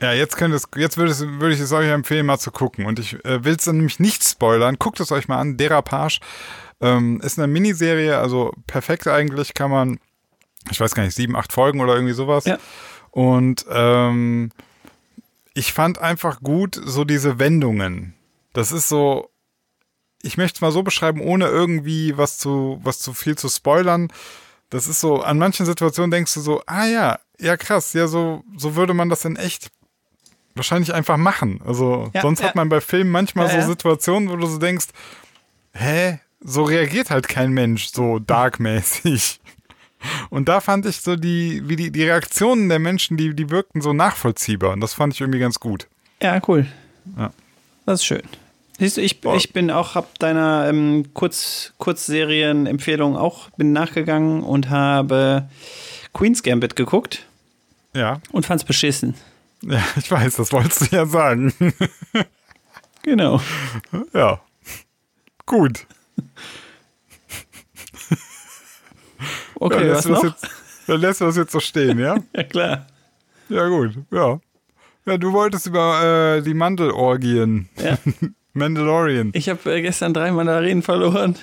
Ja, 0.00 0.12
jetzt 0.12 0.36
könnt 0.36 0.54
es, 0.54 0.68
jetzt 0.76 0.96
würde, 0.96 1.12
es, 1.12 1.20
würde 1.20 1.54
ich 1.54 1.60
es 1.60 1.72
euch 1.72 1.88
empfehlen, 1.88 2.26
mal 2.26 2.38
zu 2.38 2.50
gucken. 2.50 2.86
Und 2.86 2.98
ich 2.98 3.24
äh, 3.24 3.44
will 3.44 3.56
es 3.58 3.66
nämlich 3.66 4.00
nicht 4.00 4.24
spoilern. 4.24 4.76
Guckt 4.78 5.00
es 5.00 5.12
euch 5.12 5.28
mal 5.28 5.38
an. 5.38 5.56
Derapage 5.56 6.20
ähm, 6.80 7.20
ist 7.22 7.38
eine 7.38 7.46
Miniserie, 7.46 8.18
also 8.18 8.52
perfekt 8.66 9.06
eigentlich 9.08 9.54
kann 9.54 9.70
man, 9.70 9.98
ich 10.70 10.80
weiß 10.80 10.94
gar 10.94 11.04
nicht, 11.04 11.14
sieben, 11.14 11.36
acht 11.36 11.52
Folgen 11.52 11.80
oder 11.80 11.94
irgendwie 11.94 12.14
sowas. 12.14 12.44
Ja. 12.44 12.58
Und 13.10 13.64
ähm, 13.70 14.50
ich 15.54 15.72
fand 15.72 15.98
einfach 15.98 16.40
gut 16.40 16.80
so 16.84 17.04
diese 17.04 17.38
Wendungen. 17.38 18.14
Das 18.52 18.72
ist 18.72 18.88
so, 18.88 19.30
ich 20.24 20.36
möchte 20.36 20.56
es 20.56 20.60
mal 20.60 20.72
so 20.72 20.82
beschreiben, 20.82 21.20
ohne 21.20 21.46
irgendwie 21.46 22.16
was 22.16 22.38
zu, 22.38 22.80
was 22.82 22.98
zu 22.98 23.12
viel 23.12 23.36
zu 23.36 23.48
spoilern. 23.48 24.08
Das 24.70 24.86
ist 24.86 25.00
so, 25.00 25.22
an 25.22 25.38
manchen 25.38 25.66
Situationen 25.66 26.10
denkst 26.10 26.34
du 26.34 26.40
so, 26.40 26.62
ah 26.66 26.86
ja, 26.86 27.18
ja 27.38 27.56
krass, 27.56 27.92
ja, 27.92 28.06
so, 28.06 28.42
so 28.56 28.74
würde 28.74 28.94
man 28.94 29.08
das 29.08 29.24
in 29.24 29.36
echt 29.36 29.70
wahrscheinlich 30.54 30.94
einfach 30.94 31.16
machen. 31.16 31.60
Also 31.64 32.10
Ja, 32.14 32.22
sonst 32.22 32.40
ja. 32.40 32.48
hat 32.48 32.54
man 32.54 32.68
bei 32.68 32.80
Filmen 32.80 33.10
manchmal 33.10 33.48
Ja, 33.48 33.62
so. 33.62 33.68
Situationen, 33.68 34.30
wo 34.30 34.36
du 34.36 34.46
so 34.46 34.58
denkst, 34.58 34.86
hä, 35.74 36.20
so 36.40 36.64
reagiert 36.64 37.10
halt 37.10 37.28
kein 37.28 37.52
Mensch 37.52 37.86
so 37.92 38.18
darkmäßig. 38.18 39.40
Und 40.30 40.48
da 40.48 40.60
fand 40.60 40.84
ich 40.86 41.00
so 41.00 41.16
die, 41.16 41.62
wie 41.66 41.76
die, 41.76 41.90
die 41.90 42.04
Reaktionen 42.04 42.68
der 42.68 42.78
Menschen, 42.78 43.16
die, 43.16 43.34
die 43.34 43.50
wirkten 43.50 43.80
so 43.80 43.92
nachvollziehbar. 43.92 44.72
Und 44.72 44.80
das 44.80 44.92
fand 44.94 45.14
ich 45.14 45.20
irgendwie 45.20 45.38
ganz 45.38 45.60
gut. 45.60 45.88
Ja, 46.22 46.40
cool. 46.46 46.66
Ja. 47.16 47.32
Das 47.86 48.00
ist 48.00 48.06
schön. 48.06 48.22
Siehst 48.78 48.96
du, 48.96 49.00
ich, 49.02 49.24
ich 49.36 49.52
bin 49.52 49.70
auch, 49.70 49.94
hab 49.94 50.18
deiner 50.18 50.68
ähm, 50.68 51.06
Kurz, 51.14 51.72
Kurzserien-Empfehlung 51.78 53.16
auch, 53.16 53.50
bin 53.50 53.72
nachgegangen 53.72 54.42
und 54.42 54.68
habe 54.70 55.48
Queen's 56.12 56.42
Gambit 56.42 56.74
geguckt 56.76 57.24
Ja, 57.94 58.20
und 58.32 58.46
fand's 58.46 58.64
beschissen. 58.64 59.14
ja, 59.62 59.82
ich 59.96 60.10
weiß, 60.10 60.36
das 60.36 60.52
wolltest 60.52 60.92
du 60.92 60.96
ja 60.96 61.06
sagen. 61.06 61.52
Genau. 63.02 63.38
ja. 64.14 64.40
Gut. 65.44 65.86
Okay, 69.56 69.88
ja, 69.88 69.94
was 69.94 70.06
noch? 70.06 70.24
jetzt, 70.24 70.48
dann 70.86 71.00
lässt 71.00 71.20
du 71.20 71.26
das 71.26 71.36
jetzt 71.36 71.52
so 71.52 71.60
stehen, 71.60 71.98
ja? 71.98 72.16
Ja, 72.34 72.42
klar. 72.44 72.86
Ja, 73.48 73.68
gut, 73.68 73.92
ja. 74.10 74.40
Ja, 75.06 75.18
du 75.18 75.32
wolltest 75.34 75.66
über 75.66 76.36
äh, 76.38 76.42
die 76.42 76.54
Mandelorgien 76.54 77.68
Ja. 77.76 77.98
Mandalorian. 78.54 79.30
Ich 79.34 79.48
habe 79.48 79.74
äh, 79.74 79.82
gestern 79.82 80.14
drei 80.14 80.30
Mandarinen 80.32 80.82
verloren. 80.82 81.36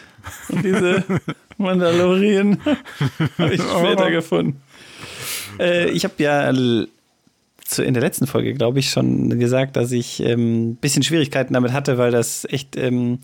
Und 0.50 0.64
diese 0.66 1.04
Mandalorien 1.58 2.60
habe 3.38 3.54
ich 3.54 3.62
später 3.62 4.08
Oh. 4.08 4.12
gefunden. 4.12 4.62
Äh, 5.60 5.90
ich 5.92 6.04
habe 6.04 6.14
ja 6.18 6.52
zu, 7.66 7.84
in 7.84 7.94
der 7.94 8.02
letzten 8.04 8.28
Folge, 8.28 8.54
glaube 8.54 8.80
ich, 8.80 8.90
schon 8.90 9.40
gesagt, 9.40 9.76
dass 9.76 9.92
ich 9.92 10.20
ein 10.20 10.28
ähm, 10.30 10.76
bisschen 10.76 11.04
Schwierigkeiten 11.04 11.54
damit 11.54 11.72
hatte, 11.74 11.98
weil 11.98 12.12
das 12.12 12.46
echt 12.50 12.76
ähm, 12.78 13.20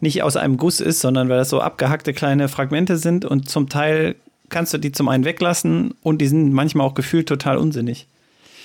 nicht 0.00 0.22
aus 0.22 0.36
einem 0.36 0.56
Guss 0.56 0.80
ist, 0.80 1.00
sondern 1.00 1.28
weil 1.28 1.38
das 1.38 1.50
so 1.50 1.60
abgehackte 1.60 2.12
kleine 2.12 2.48
Fragmente 2.48 2.96
sind 2.96 3.24
und 3.24 3.48
zum 3.48 3.68
Teil 3.68 4.16
kannst 4.48 4.74
du 4.74 4.78
die 4.78 4.92
zum 4.92 5.08
einen 5.08 5.24
weglassen 5.24 5.94
und 6.02 6.18
die 6.18 6.26
sind 6.26 6.52
manchmal 6.52 6.86
auch 6.86 6.94
gefühlt 6.94 7.28
total 7.28 7.56
unsinnig. 7.56 8.06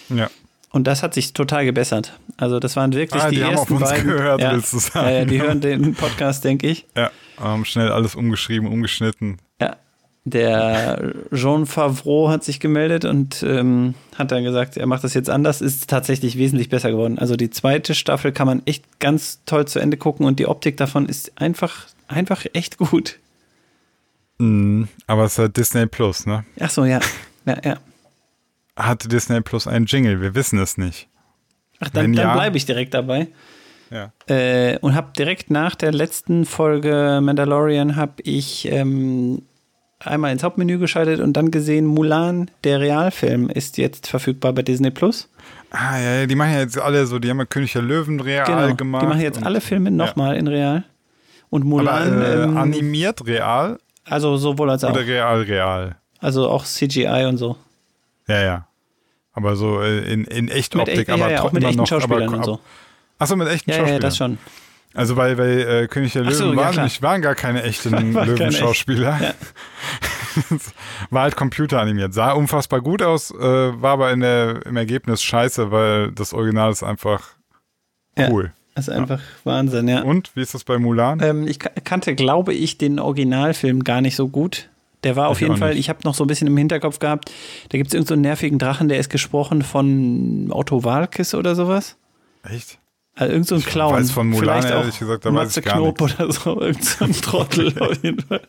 Ja. 0.09 0.29
Und 0.71 0.85
das 0.85 1.01
hat 1.01 1.13
sich 1.13 1.33
total 1.33 1.65
gebessert. 1.65 2.19
Also 2.35 2.59
das 2.59 2.75
waren 2.75 2.93
wirklich 2.93 3.21
Ah, 3.23 3.29
die, 3.29 3.37
die 3.37 3.43
haben 3.43 3.53
ersten 3.53 3.73
auf 3.75 3.81
uns 3.81 3.89
beiden. 3.89 4.07
gehört, 4.07 4.41
ja. 4.41 4.51
willst 4.53 4.73
du 4.73 4.79
sagen. 4.79 5.07
Ja, 5.07 5.13
ja, 5.19 5.25
die 5.25 5.41
hören 5.41 5.61
den 5.61 5.95
Podcast, 5.95 6.43
denke 6.43 6.67
ich. 6.67 6.85
Ja, 6.95 7.09
haben 7.39 7.65
schnell 7.65 7.91
alles 7.91 8.15
umgeschrieben, 8.15 8.67
umgeschnitten. 8.67 9.37
Ja. 9.61 9.77
Der 10.25 11.13
Jean 11.33 11.65
Favreau 11.65 12.27
hat 12.27 12.43
sich 12.43 12.59
gemeldet 12.59 13.05
und 13.05 13.41
ähm, 13.43 13.93
hat 14.17 14.31
dann 14.33 14.43
gesagt, 14.43 14.75
er 14.75 14.85
macht 14.85 15.05
das 15.05 15.13
jetzt 15.13 15.29
anders, 15.29 15.61
ist 15.61 15.89
tatsächlich 15.89 16.37
wesentlich 16.37 16.67
besser 16.67 16.91
geworden. 16.91 17.17
Also 17.17 17.37
die 17.37 17.49
zweite 17.49 17.95
Staffel 17.95 18.33
kann 18.33 18.45
man 18.45 18.61
echt 18.65 18.99
ganz 18.99 19.39
toll 19.45 19.65
zu 19.69 19.79
Ende 19.79 19.95
gucken 19.95 20.25
und 20.25 20.37
die 20.37 20.45
Optik 20.47 20.75
davon 20.75 21.05
ist 21.07 21.31
einfach, 21.41 21.85
einfach 22.09 22.45
echt 22.51 22.77
gut. 22.77 23.19
Mhm. 24.39 24.89
Aber 25.07 25.23
es 25.23 25.33
ist 25.33 25.39
halt 25.39 25.55
Disney 25.55 25.85
Plus, 25.85 26.25
ne? 26.25 26.43
Ach 26.59 26.69
so, 26.69 26.83
ja. 26.83 26.99
Ja, 27.45 27.57
ja. 27.63 27.77
Hatte 28.77 29.07
Disney 29.07 29.41
Plus 29.41 29.67
einen 29.67 29.85
Jingle? 29.85 30.21
Wir 30.21 30.35
wissen 30.35 30.59
es 30.59 30.77
nicht. 30.77 31.07
Ach, 31.79 31.89
dann, 31.89 32.13
dann 32.13 32.25
ja- 32.27 32.33
bleibe 32.33 32.57
ich 32.57 32.65
direkt 32.65 32.93
dabei. 32.93 33.27
Ja. 33.89 34.11
Äh, 34.27 34.77
und 34.79 34.95
habe 34.95 35.11
direkt 35.17 35.49
nach 35.49 35.75
der 35.75 35.91
letzten 35.93 36.45
Folge 36.45 37.19
Mandalorian 37.21 37.95
habe 37.95 38.13
ich 38.23 38.67
ähm, 38.69 39.43
einmal 39.99 40.31
ins 40.33 40.43
Hauptmenü 40.43 40.77
geschaltet 40.77 41.21
und 41.21 41.33
dann 41.33 41.51
gesehen, 41.51 41.85
Mulan, 41.85 42.51
der 42.65 42.81
Realfilm, 42.81 43.49
ist 43.49 43.77
jetzt 43.77 44.07
verfügbar 44.07 44.51
bei 44.53 44.61
Disney 44.61 44.91
Plus. 44.91 45.29
Ah, 45.71 45.97
ja, 45.97 46.15
ja, 46.19 46.25
die 46.27 46.35
machen 46.35 46.53
ja 46.53 46.59
jetzt 46.59 46.77
alle 46.77 47.05
so, 47.05 47.17
die 47.19 47.29
haben 47.29 47.39
ja 47.39 47.45
König 47.45 47.71
der 47.73 47.81
Löwen 47.81 48.19
real 48.19 48.45
gemacht. 48.75 48.77
Genau. 48.77 48.99
Die 48.99 49.05
machen 49.07 49.21
jetzt 49.21 49.37
und- 49.37 49.45
alle 49.45 49.61
Filme 49.61 49.89
nochmal 49.89 50.35
in 50.35 50.47
Real. 50.47 50.83
Und 51.49 51.63
Mulan, 51.63 52.13
Aber, 52.13 52.27
äh, 52.27 52.43
ähm, 52.43 52.57
animiert 52.57 53.25
real 53.25 53.79
also 54.03 54.35
sowohl 54.37 54.69
als 54.69 54.83
auch. 54.83 54.91
oder 54.91 55.05
real 55.05 55.41
real? 55.43 55.95
Also 56.19 56.49
auch 56.49 56.65
CGI 56.65 57.25
und 57.27 57.37
so. 57.37 57.55
Ja, 58.27 58.41
ja. 58.41 58.67
Aber 59.33 59.55
so 59.55 59.81
äh, 59.81 60.11
in, 60.11 60.23
in 60.25 60.49
Echtoptik, 60.49 60.97
echt, 60.99 61.09
aber 61.09 61.29
ja, 61.31 61.43
ja, 61.43 61.47
immer 61.47 61.61
echten 61.63 61.77
noch, 61.77 61.87
Schauspielern 61.87 62.23
aber, 62.27 62.37
und 62.37 62.43
so. 62.45 62.59
Achso, 63.19 63.35
mit 63.35 63.47
echten 63.47 63.69
Ja, 63.69 63.75
ja, 63.77 63.79
Schauspielern. 63.81 64.01
das 64.01 64.17
schon. 64.17 64.37
Also 64.93 65.15
weil, 65.15 65.37
weil 65.37 65.59
äh, 65.83 65.87
König 65.87 66.13
der 66.13 66.23
Ach 66.25 66.31
so, 66.31 66.45
Löwen 66.45 66.57
ja, 66.59 66.75
waren, 66.75 66.91
waren 67.01 67.21
gar 67.21 67.35
keine 67.35 67.61
echten 67.63 67.91
keine 67.91 68.07
echt. 68.19 68.27
Löwenschauspieler. 68.27 69.19
Ja. 69.21 69.33
war 71.09 71.21
halt 71.23 71.35
computeranimiert. 71.35 72.13
Sah 72.13 72.31
unfassbar 72.31 72.81
gut 72.81 73.01
aus, 73.01 73.31
äh, 73.31 73.37
war 73.39 73.91
aber 73.93 74.11
in 74.11 74.21
der, 74.21 74.65
im 74.65 74.75
Ergebnis 74.77 75.21
scheiße, 75.23 75.71
weil 75.71 76.11
das 76.11 76.33
Original 76.33 76.71
ist 76.71 76.83
einfach 76.83 77.29
Ja. 78.17 78.29
cool. 78.29 78.51
Das 78.75 78.87
ist 78.87 78.93
einfach 78.93 79.19
Wahnsinn, 79.43 79.87
ja. 79.87 80.01
Und 80.03 80.35
wie 80.35 80.41
ist 80.41 80.53
das 80.53 80.63
bei 80.63 80.77
Mulan? 80.77 81.19
Ähm, 81.21 81.47
ich 81.47 81.57
ka- 81.59 81.71
kannte, 81.83 82.13
glaube 82.13 82.53
ich, 82.53 82.77
den 82.77 82.99
Originalfilm 82.99 83.83
gar 83.83 84.01
nicht 84.01 84.15
so 84.15 84.27
gut. 84.27 84.69
Der 85.03 85.15
war 85.15 85.27
auf 85.29 85.37
Ich 85.37 85.41
jeden 85.47 85.57
Fall, 85.57 85.69
nicht. 85.71 85.79
ich 85.79 85.89
habe 85.89 85.99
noch 86.03 86.15
so 86.15 86.23
ein 86.23 86.27
bisschen 86.27 86.47
im 86.47 86.57
Hinterkopf 86.57 86.99
gehabt, 86.99 87.31
da 87.69 87.77
gibt 87.77 87.89
es 87.89 87.93
irgendeinen 87.93 88.07
so 88.07 88.13
einen 88.15 88.21
nervigen 88.23 88.59
Drachen, 88.59 88.89
der 88.89 88.97
ist 88.99 89.09
gesprochen 89.09 89.61
von 89.61 90.47
Otto 90.51 90.83
Walkes 90.83 91.33
oder 91.35 91.55
sowas. 91.55 91.97
Echt? 92.43 92.79
Also 93.15 93.33
irgend 93.33 93.47
so 93.47 93.55
ein 93.55 93.63
Clown. 93.63 93.93
weiß 93.93 94.11
von 94.11 94.27
Mulan 94.27 94.61
Vielleicht 94.61 94.69
ehrlich 94.75 94.99
gesagt, 94.99 95.25
da 95.25 95.29
weiß 95.29 95.35
Matze 95.35 95.59
ich 95.59 95.65
gar 95.65 95.75
Knob 95.77 96.01
oder 96.01 96.31
so, 96.31 96.61
irgend 96.61 96.83
so 96.83 97.05
ein 97.05 97.13
Trottel 97.21 97.73
auf 97.79 98.03
jeden 98.03 98.21
Fall. 98.21 98.41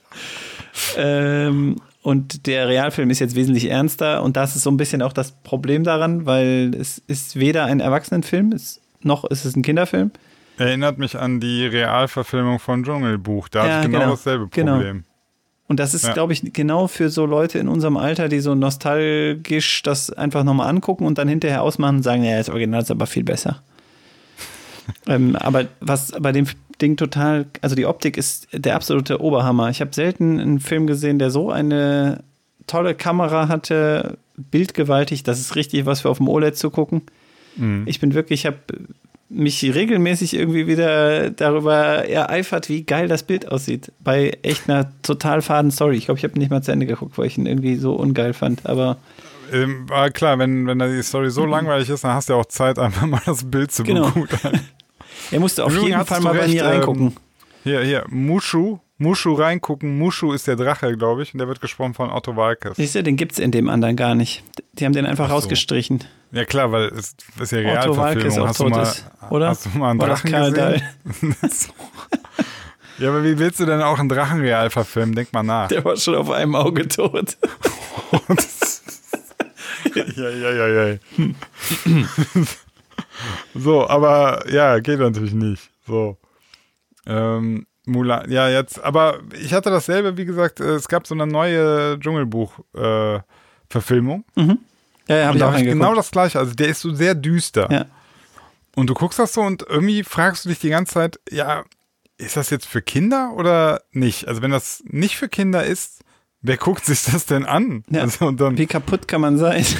Ähm, 0.96 1.76
und 2.02 2.46
der 2.46 2.68
Realfilm 2.68 3.10
ist 3.10 3.18
jetzt 3.18 3.34
wesentlich 3.34 3.70
ernster 3.70 4.22
und 4.22 4.36
das 4.36 4.56
ist 4.56 4.62
so 4.62 4.70
ein 4.70 4.76
bisschen 4.76 5.02
auch 5.02 5.12
das 5.12 5.32
Problem 5.42 5.84
daran, 5.84 6.26
weil 6.26 6.74
es 6.78 6.98
ist 7.06 7.38
weder 7.38 7.64
ein 7.64 7.80
Erwachsenenfilm, 7.80 8.52
es, 8.52 8.80
noch 9.02 9.24
ist 9.24 9.44
es 9.44 9.56
ein 9.56 9.62
Kinderfilm. 9.62 10.10
Erinnert 10.56 10.98
mich 10.98 11.16
an 11.18 11.40
die 11.40 11.66
Realverfilmung 11.66 12.58
von 12.58 12.82
Dschungelbuch. 12.84 13.48
Da 13.48 13.58
Ja, 13.66 13.72
hatte 13.74 13.78
ich 13.80 13.86
genau, 13.86 13.98
genau. 14.00 14.10
dasselbe 14.12 14.48
Genau. 14.50 14.82
Und 15.68 15.78
das 15.78 15.92
ist, 15.94 16.06
Ja. 16.06 16.12
glaube 16.14 16.32
ich, 16.32 16.52
genau 16.54 16.88
für 16.88 17.10
so 17.10 17.26
Leute 17.26 17.58
in 17.58 17.68
unserem 17.68 17.96
Alter, 17.98 18.28
die 18.28 18.40
so 18.40 18.54
nostalgisch 18.54 19.82
das 19.82 20.10
einfach 20.10 20.42
nochmal 20.42 20.68
angucken 20.68 21.04
und 21.06 21.18
dann 21.18 21.28
hinterher 21.28 21.62
ausmachen 21.62 21.96
und 21.96 22.02
sagen, 22.02 22.24
ja, 22.24 22.38
das 22.38 22.48
Original 22.48 22.82
ist 22.82 22.90
aber 22.90 23.06
viel 23.06 23.24
besser. 23.24 23.62
ähm, 25.06 25.36
aber 25.36 25.66
was 25.80 26.12
bei 26.18 26.32
dem 26.32 26.46
Ding 26.80 26.96
total, 26.96 27.46
also 27.60 27.76
die 27.76 27.86
Optik 27.86 28.16
ist 28.16 28.48
der 28.52 28.76
absolute 28.76 29.20
Oberhammer. 29.20 29.68
Ich 29.68 29.80
habe 29.80 29.94
selten 29.94 30.40
einen 30.40 30.60
Film 30.60 30.86
gesehen, 30.86 31.18
der 31.18 31.30
so 31.30 31.50
eine 31.50 32.22
tolle 32.66 32.94
Kamera 32.94 33.48
hatte, 33.48 34.16
bildgewaltig, 34.36 35.22
das 35.22 35.40
ist 35.40 35.56
richtig 35.56 35.84
was 35.86 36.02
für 36.02 36.08
auf 36.08 36.18
dem 36.18 36.28
OLED 36.28 36.56
zu 36.56 36.70
gucken. 36.70 37.02
Mhm. 37.56 37.82
Ich 37.86 38.00
bin 38.00 38.14
wirklich, 38.14 38.40
ich 38.40 38.46
habe 38.46 38.58
mich 39.30 39.62
regelmäßig 39.62 40.34
irgendwie 40.34 40.66
wieder 40.66 41.30
darüber 41.30 41.74
ereifert, 42.08 42.68
wie 42.68 42.84
geil 42.84 43.08
das 43.08 43.22
Bild 43.24 43.50
aussieht. 43.52 43.92
Bei 44.00 44.38
echt 44.42 44.68
einer 44.68 44.90
total 45.02 45.42
faden 45.42 45.70
Story. 45.70 45.96
Ich 45.96 46.06
glaube, 46.06 46.18
ich 46.18 46.24
habe 46.24 46.38
nicht 46.38 46.50
mal 46.50 46.62
zu 46.62 46.72
Ende 46.72 46.86
geguckt, 46.86 47.18
weil 47.18 47.26
ich 47.26 47.36
ihn 47.36 47.46
irgendwie 47.46 47.76
so 47.76 47.92
ungeil 47.92 48.32
fand. 48.32 48.64
Aber 48.66 48.96
Ähm, 49.52 49.88
war 49.88 50.10
klar, 50.10 50.38
wenn, 50.38 50.66
wenn 50.66 50.78
die 50.78 51.02
Story 51.02 51.30
so 51.30 51.44
langweilig 51.46 51.88
ist, 51.90 52.04
dann 52.04 52.12
hast 52.14 52.28
du 52.28 52.34
ja 52.34 52.38
auch 52.38 52.46
Zeit, 52.46 52.78
einfach 52.78 53.06
mal 53.06 53.20
das 53.26 53.44
Bild 53.50 53.70
zu 53.72 53.82
Mhm. 53.82 53.86
Genau. 53.86 54.10
begutachten. 54.10 54.60
er 55.30 55.40
musste 55.40 55.64
auf 55.64 55.72
jeden 55.82 56.04
Fall 56.06 56.20
mal 56.20 56.32
bei 56.34 56.40
recht, 56.40 56.54
mir 56.54 56.62
ähm, 56.64 56.68
reingucken. 56.70 57.16
Hier, 57.64 57.80
hier, 57.82 58.04
Mushu, 58.08 58.78
Mushu 58.98 59.32
reingucken. 59.34 59.96
Mushu 59.96 60.32
ist 60.32 60.46
der 60.48 60.56
Drache, 60.56 60.96
glaube 60.96 61.22
ich, 61.22 61.32
und 61.32 61.38
der 61.38 61.48
wird 61.48 61.60
gesprochen 61.60 61.94
von 61.94 62.10
Otto 62.10 62.36
Walkes. 62.36 62.76
Siehst 62.76 62.96
du, 62.96 63.02
den 63.02 63.16
gibt 63.16 63.32
es 63.32 63.38
in 63.38 63.52
dem 63.52 63.68
anderen 63.68 63.96
gar 63.96 64.14
nicht. 64.14 64.42
Die 64.72 64.84
haben 64.84 64.92
den 64.92 65.06
einfach 65.06 65.26
Ach 65.26 65.30
so. 65.30 65.34
rausgestrichen. 65.36 66.04
Ja 66.32 66.44
klar, 66.44 66.72
weil 66.72 66.88
es 66.88 67.14
ist 67.40 67.52
ja 67.52 67.80
Otto 67.80 67.96
Walkes 67.96 68.36
auch 68.38 68.48
Hast 68.48 68.58
tot 68.58 68.70
mal, 68.70 68.82
ist, 68.82 69.06
oder? 69.30 69.48
Hast 69.48 69.66
du 69.66 69.78
mal 69.78 69.90
einen 69.92 70.00
War 70.00 70.08
das 70.08 70.22
Drachen 70.22 70.32
Karl 70.32 70.50
gesehen? 70.52 70.82
Dahl? 71.40 71.50
Ja, 72.98 73.10
aber 73.10 73.22
wie 73.22 73.38
willst 73.38 73.60
du 73.60 73.64
denn 73.64 73.80
auch 73.80 74.00
einen 74.00 74.08
Drachen 74.08 74.40
real 74.40 74.70
verfilmen? 74.70 75.14
Denk 75.14 75.32
mal 75.32 75.44
nach. 75.44 75.68
Der 75.68 75.84
war 75.84 75.96
schon 75.96 76.16
auf 76.16 76.30
einem 76.30 76.56
Auge 76.56 76.88
tot. 76.88 77.36
ja, 79.94 80.28
ja, 80.28 80.50
ja, 80.50 80.88
ja. 80.88 80.98
so, 83.54 83.88
aber 83.88 84.50
ja, 84.50 84.80
geht 84.80 84.98
natürlich 84.98 85.32
nicht. 85.32 85.70
So. 85.86 86.18
Ähm, 87.06 87.67
Mulan, 87.88 88.30
ja, 88.30 88.48
jetzt, 88.48 88.80
aber 88.82 89.18
ich 89.40 89.54
hatte 89.54 89.70
dasselbe, 89.70 90.16
wie 90.16 90.24
gesagt, 90.24 90.60
äh, 90.60 90.74
es 90.74 90.88
gab 90.88 91.06
so 91.06 91.14
eine 91.14 91.26
neue 91.26 91.98
Dschungelbuch-Verfilmung. 91.98 94.24
Ja, 95.08 95.16
ja, 95.16 95.22
und 95.22 95.28
habe 95.28 95.36
ich 95.36 95.40
da 95.40 95.50
auch 95.50 95.56
ich 95.56 95.64
genau 95.64 95.94
das 95.94 96.10
gleiche. 96.10 96.38
Also 96.38 96.54
der 96.54 96.68
ist 96.68 96.80
so 96.80 96.94
sehr 96.94 97.14
düster. 97.14 97.68
Ja. 97.70 97.86
Und 98.76 98.88
du 98.88 98.94
guckst 98.94 99.18
das 99.18 99.32
so 99.32 99.40
und 99.40 99.64
irgendwie 99.68 100.04
fragst 100.04 100.44
du 100.44 100.50
dich 100.50 100.60
die 100.60 100.68
ganze 100.68 100.94
Zeit, 100.94 101.18
ja, 101.30 101.64
ist 102.18 102.36
das 102.36 102.50
jetzt 102.50 102.66
für 102.66 102.82
Kinder 102.82 103.32
oder 103.34 103.82
nicht? 103.92 104.28
Also 104.28 104.42
wenn 104.42 104.50
das 104.50 104.82
nicht 104.86 105.16
für 105.16 105.28
Kinder 105.28 105.64
ist, 105.64 106.04
wer 106.42 106.56
guckt 106.56 106.84
sich 106.84 107.04
das 107.04 107.26
denn 107.26 107.44
an? 107.44 107.84
Ja. 107.90 108.02
Also 108.02 108.26
und 108.26 108.40
dann, 108.40 108.56
Wie 108.58 108.66
kaputt 108.66 109.08
kann 109.08 109.20
man 109.20 109.38
sein? 109.38 109.64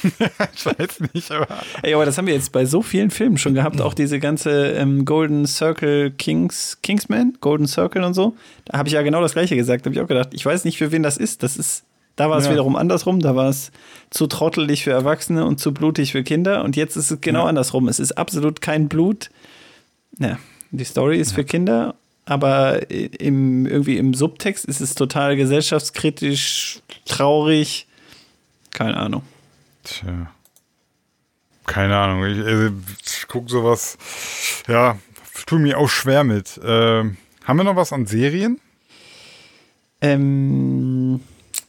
ich 0.54 0.64
weiß 0.66 1.00
nicht, 1.12 1.30
aber 1.32 1.48
Ey, 1.82 1.94
aber 1.94 2.04
das 2.04 2.16
haben 2.18 2.26
wir 2.28 2.34
jetzt 2.34 2.52
bei 2.52 2.64
so 2.64 2.82
vielen 2.82 3.10
Filmen 3.10 3.36
schon 3.36 3.54
gehabt. 3.54 3.80
Auch 3.80 3.94
diese 3.94 4.20
ganze 4.20 4.72
ähm, 4.72 5.04
Golden 5.04 5.44
Circle 5.46 6.12
Kings, 6.12 6.78
Kingsman, 6.82 7.36
Golden 7.40 7.66
Circle 7.66 8.04
und 8.04 8.14
so. 8.14 8.36
Da 8.66 8.78
habe 8.78 8.88
ich 8.88 8.94
ja 8.94 9.02
genau 9.02 9.20
das 9.20 9.32
Gleiche 9.32 9.56
gesagt. 9.56 9.84
Da 9.84 9.88
habe 9.88 9.96
ich 9.96 10.00
auch 10.00 10.06
gedacht, 10.08 10.28
ich 10.32 10.46
weiß 10.46 10.64
nicht, 10.64 10.78
für 10.78 10.92
wen 10.92 11.02
das 11.02 11.16
ist. 11.16 11.42
Das 11.42 11.56
ist, 11.56 11.82
da 12.14 12.30
war 12.30 12.38
es 12.38 12.44
Ja. 12.46 12.52
wiederum 12.52 12.76
andersrum. 12.76 13.18
Da 13.18 13.34
war 13.34 13.48
es 13.48 13.72
zu 14.10 14.28
trottelig 14.28 14.84
für 14.84 14.92
Erwachsene 14.92 15.44
und 15.44 15.58
zu 15.58 15.74
blutig 15.74 16.12
für 16.12 16.22
Kinder. 16.22 16.62
Und 16.62 16.76
jetzt 16.76 16.96
ist 16.96 17.10
es 17.10 17.20
genau 17.20 17.42
Ja. 17.42 17.46
andersrum. 17.48 17.88
Es 17.88 17.98
ist 17.98 18.12
absolut 18.12 18.60
kein 18.60 18.88
Blut. 18.88 19.30
Ja, 20.20 20.38
die 20.70 20.84
Story 20.84 21.18
ist 21.18 21.32
für 21.32 21.44
Kinder. 21.44 21.96
Aber 22.28 22.90
im, 22.90 23.64
irgendwie 23.64 23.96
im 23.96 24.12
Subtext 24.12 24.66
ist 24.66 24.82
es 24.82 24.94
total 24.94 25.34
gesellschaftskritisch, 25.34 26.80
traurig. 27.06 27.86
Keine 28.70 28.98
Ahnung. 28.98 29.22
Tja. 29.82 30.30
Keine 31.64 31.96
Ahnung. 31.96 32.26
Ich, 32.26 32.38
also, 32.44 32.74
ich 33.02 33.28
gucke 33.28 33.48
sowas. 33.48 33.96
Ja, 34.68 34.98
tue 35.46 35.58
mir 35.58 35.78
auch 35.78 35.88
schwer 35.88 36.22
mit. 36.22 36.60
Ähm, 36.62 37.16
haben 37.44 37.56
wir 37.56 37.64
noch 37.64 37.76
was 37.76 37.94
an 37.94 38.04
Serien? 38.04 38.60
Ähm, 40.02 41.20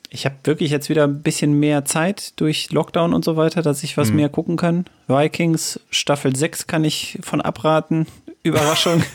ich 0.10 0.26
habe 0.26 0.36
wirklich 0.44 0.72
jetzt 0.72 0.90
wieder 0.90 1.06
ein 1.06 1.22
bisschen 1.22 1.58
mehr 1.58 1.86
Zeit 1.86 2.38
durch 2.42 2.70
Lockdown 2.72 3.14
und 3.14 3.24
so 3.24 3.38
weiter, 3.38 3.62
dass 3.62 3.82
ich 3.82 3.96
was 3.96 4.12
mehr 4.12 4.28
gucken 4.28 4.58
kann. 4.58 4.84
Vikings 5.08 5.80
Staffel 5.90 6.36
6 6.36 6.68
kann 6.68 6.84
ich 6.84 7.18
von 7.22 7.40
abraten. 7.40 8.08
Überraschung. 8.44 9.02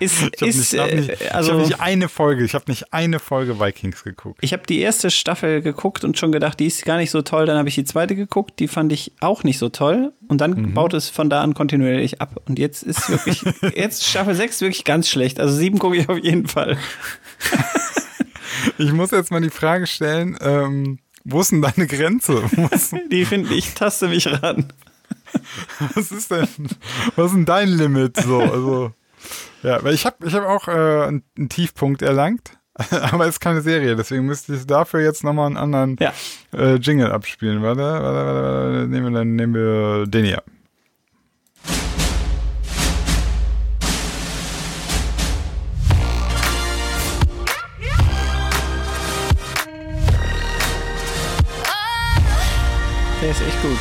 Ist, 0.00 0.14
Ich 0.22 0.22
habe 0.40 0.46
ist, 0.48 0.72
nicht, 0.72 0.74
äh, 0.74 0.94
nicht, 0.96 1.10
ich 1.22 1.34
also, 1.34 1.52
hab 1.52 1.58
nicht 1.60 1.80
eine 1.80 2.08
Folge, 2.08 2.44
ich 2.44 2.54
habe 2.54 2.64
nicht 2.68 2.92
eine 2.92 3.20
Folge 3.20 3.60
Vikings 3.60 4.02
geguckt. 4.02 4.38
ich 4.42 4.52
habe 4.52 4.64
die 4.66 4.80
erste 4.80 5.08
Staffel 5.10 5.62
geguckt 5.62 6.02
und 6.02 6.18
schon 6.18 6.32
gedacht, 6.32 6.58
die 6.58 6.66
ist 6.66 6.84
gar 6.84 6.96
nicht 6.96 7.12
so 7.12 7.22
toll. 7.22 7.46
Dann 7.46 7.56
habe 7.58 7.68
ich 7.68 7.76
die 7.76 7.84
zweite 7.84 8.16
geguckt, 8.16 8.58
die 8.58 8.66
fand 8.66 8.92
ich 8.92 9.12
auch 9.20 9.44
nicht 9.44 9.58
so 9.58 9.68
toll. 9.68 10.12
Und 10.26 10.40
dann 10.40 10.50
Mhm. 10.52 10.74
baut 10.74 10.94
es 10.94 11.08
von 11.10 11.30
da 11.30 11.42
an 11.42 11.54
kontinuierlich 11.54 12.20
ab. 12.20 12.40
Und 12.48 12.58
jetzt 12.58 12.82
ist 12.82 13.08
wirklich, 13.08 13.42
jetzt 13.76 14.04
Staffel 14.04 14.34
6 14.34 14.60
wirklich 14.62 14.84
ganz 14.84 15.08
schlecht. 15.08 15.38
Also 15.38 15.54
7 15.56 15.78
gucke 15.78 15.96
ich 15.96 16.08
auf 16.08 16.18
jeden 16.18 16.48
Fall. 16.48 16.76
Ich 18.78 18.92
muss 18.92 19.10
jetzt 19.10 19.30
mal 19.30 19.40
die 19.40 19.50
Frage 19.50 19.86
stellen, 19.86 20.36
ähm, 20.40 20.98
wo 21.24 21.40
ist 21.40 21.52
denn 21.52 21.62
deine 21.62 21.86
Grenze? 21.86 22.42
Die 23.12 23.24
finde 23.24 23.54
ich, 23.54 23.74
taste 23.74 24.08
mich 24.08 24.26
ran. 24.26 24.72
Was 25.94 26.10
ist 26.12 26.30
denn, 26.30 26.48
was 27.16 27.26
ist 27.26 27.34
denn 27.36 27.44
dein 27.44 27.68
Limit? 27.68 28.16
So, 28.16 28.40
also, 28.40 28.92
ja, 29.64 29.82
weil 29.82 29.94
ich 29.94 30.06
habe 30.06 30.16
ich 30.26 30.34
hab 30.34 30.44
auch 30.46 30.68
äh, 30.68 30.70
einen 31.06 31.24
einen 31.36 31.48
Tiefpunkt 31.48 32.02
erlangt, 32.02 32.52
aber 32.90 33.24
es 33.24 33.30
ist 33.36 33.40
keine 33.40 33.60
Serie, 33.62 33.96
deswegen 33.96 34.26
müsste 34.26 34.54
ich 34.54 34.66
dafür 34.66 35.00
jetzt 35.00 35.24
nochmal 35.24 35.46
einen 35.46 35.56
anderen 35.56 35.96
Ja. 35.98 36.12
äh, 36.56 36.74
Jingle 36.76 37.10
abspielen. 37.10 37.62
Warte, 37.62 37.80
warte, 37.82 38.04
warte, 38.04 38.72
warte, 38.72 38.88
nehmen 38.88 39.12
wir, 39.12 39.18
dann 39.18 39.34
nehmen 39.34 39.54
wir 39.54 40.06
den 40.06 40.24
hier. 40.24 40.42
Der 53.22 53.30
ist 53.30 53.40
echt 53.40 53.62
gut. 53.62 53.78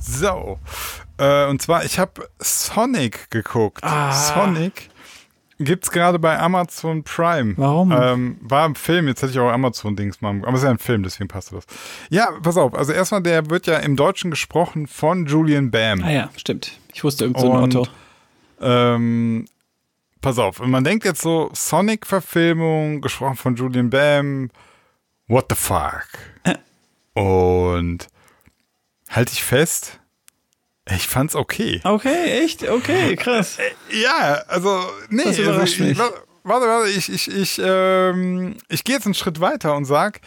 So, 0.00 0.58
äh, 1.18 1.46
und 1.46 1.62
zwar, 1.62 1.84
ich 1.84 1.98
habe 1.98 2.28
Sonic 2.38 3.30
geguckt. 3.30 3.82
Ah. 3.84 4.12
Sonic 4.12 4.88
gibt's 5.58 5.90
gerade 5.90 6.18
bei 6.18 6.38
Amazon 6.38 7.02
Prime. 7.02 7.54
Warum? 7.56 7.90
Ähm, 7.92 8.36
war 8.42 8.66
im 8.66 8.74
Film, 8.74 9.08
jetzt 9.08 9.22
hätte 9.22 9.32
ich 9.32 9.38
auch 9.38 9.50
Amazon-Dings 9.50 10.20
mal, 10.20 10.30
aber 10.42 10.50
es 10.52 10.58
ist 10.58 10.64
ja 10.64 10.70
ein 10.70 10.78
Film, 10.78 11.02
deswegen 11.02 11.28
passt 11.28 11.52
das. 11.52 11.64
Ja, 12.10 12.28
pass 12.42 12.56
auf, 12.58 12.74
also 12.74 12.92
erstmal, 12.92 13.22
der 13.22 13.48
wird 13.48 13.66
ja 13.66 13.78
im 13.78 13.96
Deutschen 13.96 14.30
gesprochen 14.30 14.86
von 14.86 15.24
Julian 15.26 15.70
Bam. 15.70 16.02
Ah 16.04 16.10
ja, 16.10 16.30
stimmt. 16.36 16.72
Ich 16.92 17.02
wusste 17.04 17.24
irgend 17.24 17.40
so 17.40 17.50
ein 17.52 17.62
Und- 17.62 17.76
Otto. 17.76 17.90
Ähm, 18.60 19.46
pass 20.20 20.38
auf, 20.38 20.60
man 20.60 20.84
denkt 20.84 21.04
jetzt 21.04 21.22
so, 21.22 21.50
Sonic-Verfilmung, 21.54 23.00
gesprochen 23.00 23.36
von 23.36 23.56
Julian 23.56 23.88
Bam, 23.90 24.50
what 25.28 25.46
the 25.50 25.56
fuck? 25.56 26.06
Und 27.14 28.08
halte 29.08 29.32
ich 29.32 29.42
fest, 29.42 30.00
ich 30.90 31.06
fand's 31.06 31.34
okay. 31.34 31.80
Okay, 31.84 32.42
echt? 32.44 32.68
Okay, 32.68 33.16
krass. 33.16 33.58
Ja, 33.90 34.42
also, 34.48 34.80
nee, 35.08 35.24
Das 35.24 35.38
überrascht 35.38 35.80
also, 35.80 35.84
ich, 35.84 35.98
mich. 35.98 35.98
Warte, 36.44 36.66
warte, 36.66 36.90
ich, 36.90 37.12
ich, 37.12 37.28
ich, 37.28 37.60
ähm, 37.62 38.56
ich 38.68 38.84
gehe 38.84 38.94
jetzt 38.94 39.06
einen 39.06 39.14
Schritt 39.14 39.40
weiter 39.40 39.74
und 39.74 39.84
sag, 39.84 40.20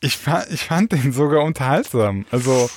ich, 0.00 0.18
ich 0.50 0.64
fand 0.64 0.92
den 0.92 1.12
sogar 1.12 1.42
unterhaltsam. 1.42 2.26
Also, 2.30 2.68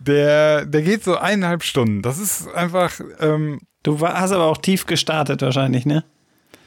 der, 0.00 0.66
der 0.66 0.82
geht 0.82 1.04
so 1.04 1.16
eineinhalb 1.16 1.62
Stunden. 1.62 2.02
Das 2.02 2.18
ist 2.18 2.48
einfach, 2.48 3.00
ähm, 3.20 3.60
Du 3.82 4.00
war, 4.00 4.20
hast 4.20 4.32
aber 4.32 4.44
auch 4.44 4.58
tief 4.58 4.86
gestartet 4.86 5.40
wahrscheinlich, 5.42 5.86
ne? 5.86 6.04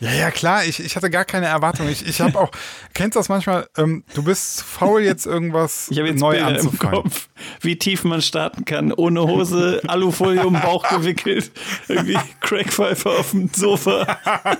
Ja, 0.03 0.11
ja, 0.11 0.31
klar, 0.31 0.65
ich, 0.65 0.81
ich 0.83 0.97
hatte 0.97 1.09
gar 1.09 1.23
keine 1.23 1.45
Erwartung. 1.45 1.87
Ich, 1.87 2.05
ich 2.05 2.19
habe 2.19 2.37
auch, 2.37 2.51
kennst 2.93 3.15
du 3.15 3.19
das 3.19 3.29
manchmal, 3.29 3.69
ähm, 3.77 4.03
du 4.13 4.23
bist 4.23 4.57
zu 4.57 4.65
faul, 4.65 5.01
jetzt 5.01 5.25
irgendwas 5.25 5.87
Ich 5.89 5.97
jetzt 5.97 6.19
neu 6.19 6.33
Bilder 6.33 6.49
im 6.49 6.55
anzufangen. 6.57 7.03
Kopf, 7.03 7.29
wie 7.61 7.77
tief 7.77 8.03
man 8.03 8.21
starten 8.21 8.65
kann. 8.65 8.91
Ohne 8.91 9.21
Hose, 9.21 9.81
Alufolie 9.87 10.45
um 10.45 10.55
den 10.55 10.61
Bauch 10.61 10.85
gewickelt, 10.89 11.51
irgendwie 11.87 12.17
Crackpfeife 12.41 13.09
auf 13.09 13.31
dem 13.31 13.49
Sofa, 13.53 14.19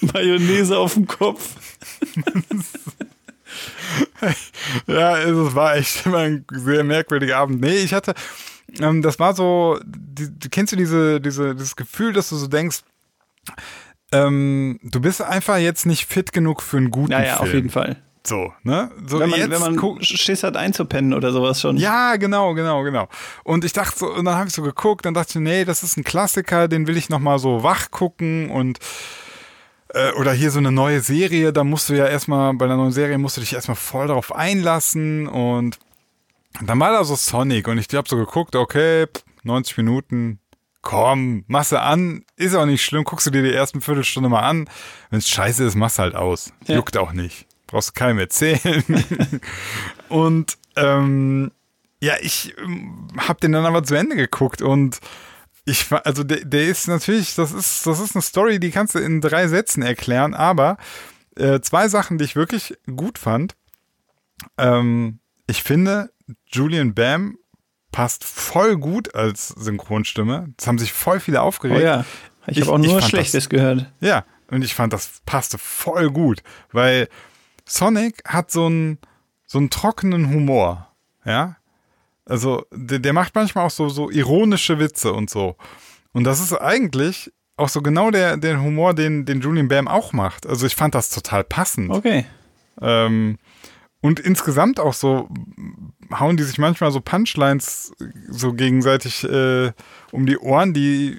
Mayonnaise 0.00 0.76
auf 0.76 0.92
dem 0.92 1.06
Kopf. 1.06 1.48
Ja, 4.86 5.18
es 5.18 5.54
war 5.54 5.76
echt 5.76 6.04
immer 6.04 6.18
ein 6.18 6.44
sehr 6.52 6.84
merkwürdiger 6.84 7.38
Abend. 7.38 7.62
Nee, 7.62 7.78
ich 7.78 7.94
hatte, 7.94 8.12
ähm, 8.80 9.00
das 9.00 9.18
war 9.18 9.34
so, 9.34 9.80
die, 9.84 10.28
kennst 10.50 10.72
du 10.72 10.76
diese, 10.76 11.22
diese, 11.22 11.54
dieses 11.54 11.74
Gefühl, 11.74 12.12
dass 12.12 12.28
du 12.28 12.36
so 12.36 12.48
denkst, 12.48 12.82
ähm, 14.12 14.78
du 14.82 15.00
bist 15.00 15.22
einfach 15.22 15.56
jetzt 15.58 15.86
nicht 15.86 16.06
fit 16.06 16.32
genug 16.32 16.62
für 16.62 16.76
einen 16.76 16.90
guten 16.90 17.12
Naja, 17.12 17.36
Film. 17.36 17.48
auf 17.48 17.54
jeden 17.54 17.70
Fall. 17.70 18.02
So, 18.24 18.52
ne? 18.62 18.90
So 19.06 19.18
Wenn 19.18 19.30
man, 19.30 19.40
jetzt 19.40 19.50
wenn 19.50 19.74
man 19.74 20.02
Schiss 20.02 20.44
hat 20.44 20.56
einzupennen 20.56 21.12
oder 21.12 21.32
sowas 21.32 21.60
schon. 21.60 21.76
Ja, 21.76 22.16
genau, 22.16 22.54
genau, 22.54 22.82
genau. 22.82 23.08
Und 23.42 23.64
ich 23.64 23.72
dachte 23.72 23.98
so, 23.98 24.12
und 24.14 24.24
dann 24.26 24.36
habe 24.36 24.48
ich 24.48 24.54
so 24.54 24.62
geguckt, 24.62 25.04
dann 25.06 25.14
dachte 25.14 25.38
ich, 25.38 25.44
nee, 25.44 25.64
das 25.64 25.82
ist 25.82 25.96
ein 25.96 26.04
Klassiker, 26.04 26.68
den 26.68 26.86
will 26.86 26.96
ich 26.96 27.08
nochmal 27.08 27.40
so 27.40 27.64
wach 27.64 27.90
gucken 27.90 28.50
und 28.50 28.78
äh, 29.88 30.12
oder 30.12 30.32
hier 30.32 30.52
so 30.52 30.58
eine 30.60 30.70
neue 30.70 31.00
Serie, 31.00 31.52
da 31.52 31.64
musst 31.64 31.88
du 31.88 31.94
ja 31.94 32.06
erstmal, 32.06 32.54
bei 32.54 32.66
einer 32.66 32.76
neuen 32.76 32.92
Serie 32.92 33.18
musst 33.18 33.38
du 33.38 33.40
dich 33.40 33.54
erstmal 33.54 33.76
voll 33.76 34.06
darauf 34.06 34.32
einlassen 34.32 35.26
und 35.26 35.78
dann 36.60 36.78
war 36.78 36.92
da 36.92 37.02
so 37.02 37.16
Sonic 37.16 37.66
und 37.66 37.78
ich 37.78 37.92
habe 37.92 38.08
so 38.08 38.16
geguckt, 38.16 38.54
okay, 38.54 39.06
pff, 39.06 39.24
90 39.42 39.78
Minuten, 39.78 40.38
komm, 40.82 41.44
machst 41.46 41.72
du 41.72 41.80
an, 41.80 42.24
ist 42.36 42.54
auch 42.54 42.66
nicht 42.66 42.84
schlimm, 42.84 43.04
guckst 43.04 43.26
du 43.26 43.30
dir 43.30 43.42
die 43.42 43.52
ersten 43.52 43.80
Viertelstunde 43.80 44.28
mal 44.28 44.40
an. 44.40 44.68
Wenn 45.10 45.20
es 45.20 45.28
scheiße 45.28 45.64
ist, 45.64 45.76
machst 45.76 45.98
du 45.98 46.02
halt 46.02 46.14
aus. 46.14 46.52
Ja. 46.66 46.76
Juckt 46.76 46.96
auch 46.96 47.12
nicht. 47.12 47.46
Brauchst 47.68 47.90
du 47.90 47.92
keinem 47.94 48.18
erzählen. 48.18 48.84
und 50.08 50.58
ähm, 50.76 51.52
ja, 52.00 52.14
ich 52.20 52.54
ähm, 52.58 53.08
hab 53.16 53.40
den 53.40 53.52
dann 53.52 53.64
aber 53.64 53.84
zu 53.84 53.94
Ende 53.94 54.16
geguckt 54.16 54.60
und 54.60 54.98
ich 55.64 55.90
war, 55.92 56.04
also 56.04 56.24
der, 56.24 56.44
der 56.44 56.64
ist 56.64 56.88
natürlich, 56.88 57.36
das 57.36 57.52
ist, 57.52 57.86
das 57.86 58.00
ist 58.00 58.16
eine 58.16 58.22
Story, 58.22 58.58
die 58.58 58.72
kannst 58.72 58.96
du 58.96 58.98
in 58.98 59.20
drei 59.20 59.46
Sätzen 59.46 59.82
erklären, 59.82 60.34
aber 60.34 60.76
äh, 61.36 61.60
zwei 61.60 61.88
Sachen, 61.88 62.18
die 62.18 62.24
ich 62.24 62.34
wirklich 62.34 62.76
gut 62.96 63.18
fand. 63.18 63.54
Ähm, 64.58 65.20
ich 65.46 65.62
finde, 65.62 66.10
Julian 66.46 66.94
Bam 66.94 67.38
passt 67.92 68.24
voll 68.24 68.76
gut 68.76 69.14
als 69.14 69.48
Synchronstimme. 69.48 70.52
Es 70.58 70.66
haben 70.66 70.78
sich 70.78 70.92
voll 70.92 71.20
viele 71.20 71.38
Oh 71.40 71.44
aufgeregt. 71.44 71.82
ja. 71.82 72.04
Ich, 72.46 72.56
Ich- 72.58 72.64
habe 72.66 72.72
auch 72.72 72.78
nur 72.78 73.00
Schlechtes 73.02 73.44
das- 73.44 73.48
gehört. 73.48 73.92
Ja, 74.00 74.24
und 74.50 74.64
ich 74.64 74.74
fand, 74.74 74.92
das 74.92 75.20
passte 75.24 75.58
voll 75.58 76.10
gut, 76.10 76.42
weil 76.72 77.08
Sonic 77.66 78.22
hat 78.26 78.50
so 78.50 78.66
einen, 78.66 78.98
so 79.46 79.58
einen 79.58 79.70
trockenen 79.70 80.30
Humor, 80.30 80.88
ja. 81.24 81.56
Also, 82.24 82.64
der, 82.72 82.98
der 83.00 83.12
macht 83.12 83.34
manchmal 83.34 83.66
auch 83.66 83.70
so, 83.70 83.88
so 83.88 84.10
ironische 84.10 84.78
Witze 84.78 85.12
und 85.12 85.28
so. 85.30 85.56
Und 86.12 86.24
das 86.24 86.40
ist 86.40 86.52
eigentlich 86.52 87.32
auch 87.56 87.68
so 87.68 87.82
genau 87.82 88.10
der, 88.10 88.36
der 88.36 88.60
Humor, 88.60 88.94
den, 88.94 89.24
den 89.24 89.40
Julian 89.40 89.68
Bam 89.68 89.88
auch 89.88 90.12
macht. 90.12 90.46
Also, 90.46 90.66
ich 90.66 90.74
fand 90.76 90.94
das 90.94 91.10
total 91.10 91.44
passend. 91.44 91.90
Okay. 91.90 92.24
Ähm, 92.80 93.38
und 94.00 94.18
insgesamt 94.20 94.78
auch 94.80 94.94
so 94.94 95.28
hauen 96.18 96.36
die 96.36 96.42
sich 96.42 96.58
manchmal 96.58 96.90
so 96.90 97.00
Punchlines 97.00 97.92
so 98.28 98.52
gegenseitig 98.52 99.24
äh, 99.24 99.72
um 100.10 100.26
die 100.26 100.38
Ohren, 100.38 100.72
die 100.74 101.18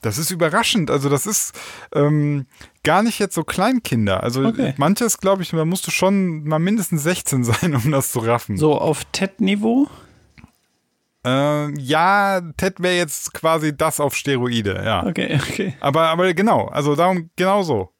das 0.00 0.18
ist 0.18 0.30
überraschend. 0.30 0.90
Also 0.90 1.08
das 1.08 1.26
ist 1.26 1.58
ähm, 1.94 2.46
gar 2.82 3.02
nicht 3.02 3.18
jetzt 3.18 3.34
so 3.34 3.42
Kleinkinder. 3.42 4.22
Also 4.22 4.44
Okay. 4.44 4.74
manches, 4.76 5.18
glaube 5.18 5.42
ich, 5.42 5.50
da 5.50 5.64
musst 5.64 5.86
du 5.86 5.90
schon 5.90 6.44
mal 6.44 6.58
mindestens 6.58 7.02
16 7.04 7.44
sein, 7.44 7.74
um 7.74 7.90
das 7.90 8.12
zu 8.12 8.18
raffen. 8.18 8.58
So 8.58 8.78
auf 8.78 9.04
TED-Niveau? 9.12 9.88
Äh, 11.26 11.80
ja, 11.80 12.42
Ted 12.58 12.80
wäre 12.80 12.96
jetzt 12.96 13.32
quasi 13.32 13.74
das 13.74 13.98
auf 13.98 14.14
Steroide, 14.14 14.82
ja. 14.84 15.06
Okay, 15.06 15.38
okay. 15.50 15.74
Aber, 15.80 16.08
aber 16.08 16.34
genau, 16.34 16.66
also 16.66 16.94
darum 16.94 17.30
genau 17.36 17.62
so. 17.62 17.93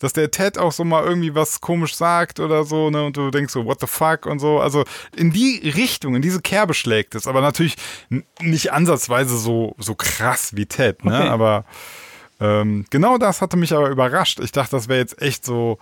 Dass 0.00 0.12
der 0.12 0.30
Ted 0.30 0.58
auch 0.58 0.70
so 0.72 0.84
mal 0.84 1.04
irgendwie 1.04 1.34
was 1.34 1.60
komisch 1.60 1.96
sagt 1.96 2.38
oder 2.38 2.62
so, 2.64 2.88
ne, 2.90 3.04
und 3.04 3.16
du 3.16 3.30
denkst 3.32 3.52
so, 3.52 3.64
what 3.64 3.80
the 3.80 3.86
fuck 3.88 4.26
und 4.26 4.38
so. 4.38 4.60
Also 4.60 4.84
in 5.16 5.32
die 5.32 5.68
Richtung, 5.74 6.14
in 6.14 6.22
diese 6.22 6.40
Kerbe 6.40 6.72
schlägt 6.74 7.16
es, 7.16 7.26
aber 7.26 7.40
natürlich 7.40 7.74
nicht 8.40 8.72
ansatzweise 8.72 9.36
so, 9.36 9.74
so 9.78 9.94
krass 9.96 10.54
wie 10.54 10.66
Ted, 10.66 11.04
ne? 11.04 11.16
Okay. 11.18 11.28
Aber 11.28 11.64
ähm, 12.40 12.84
genau 12.90 13.18
das 13.18 13.40
hatte 13.42 13.56
mich 13.56 13.74
aber 13.74 13.88
überrascht. 13.90 14.38
Ich 14.38 14.52
dachte, 14.52 14.76
das 14.76 14.88
wäre 14.88 15.00
jetzt 15.00 15.20
echt 15.20 15.44
so. 15.44 15.78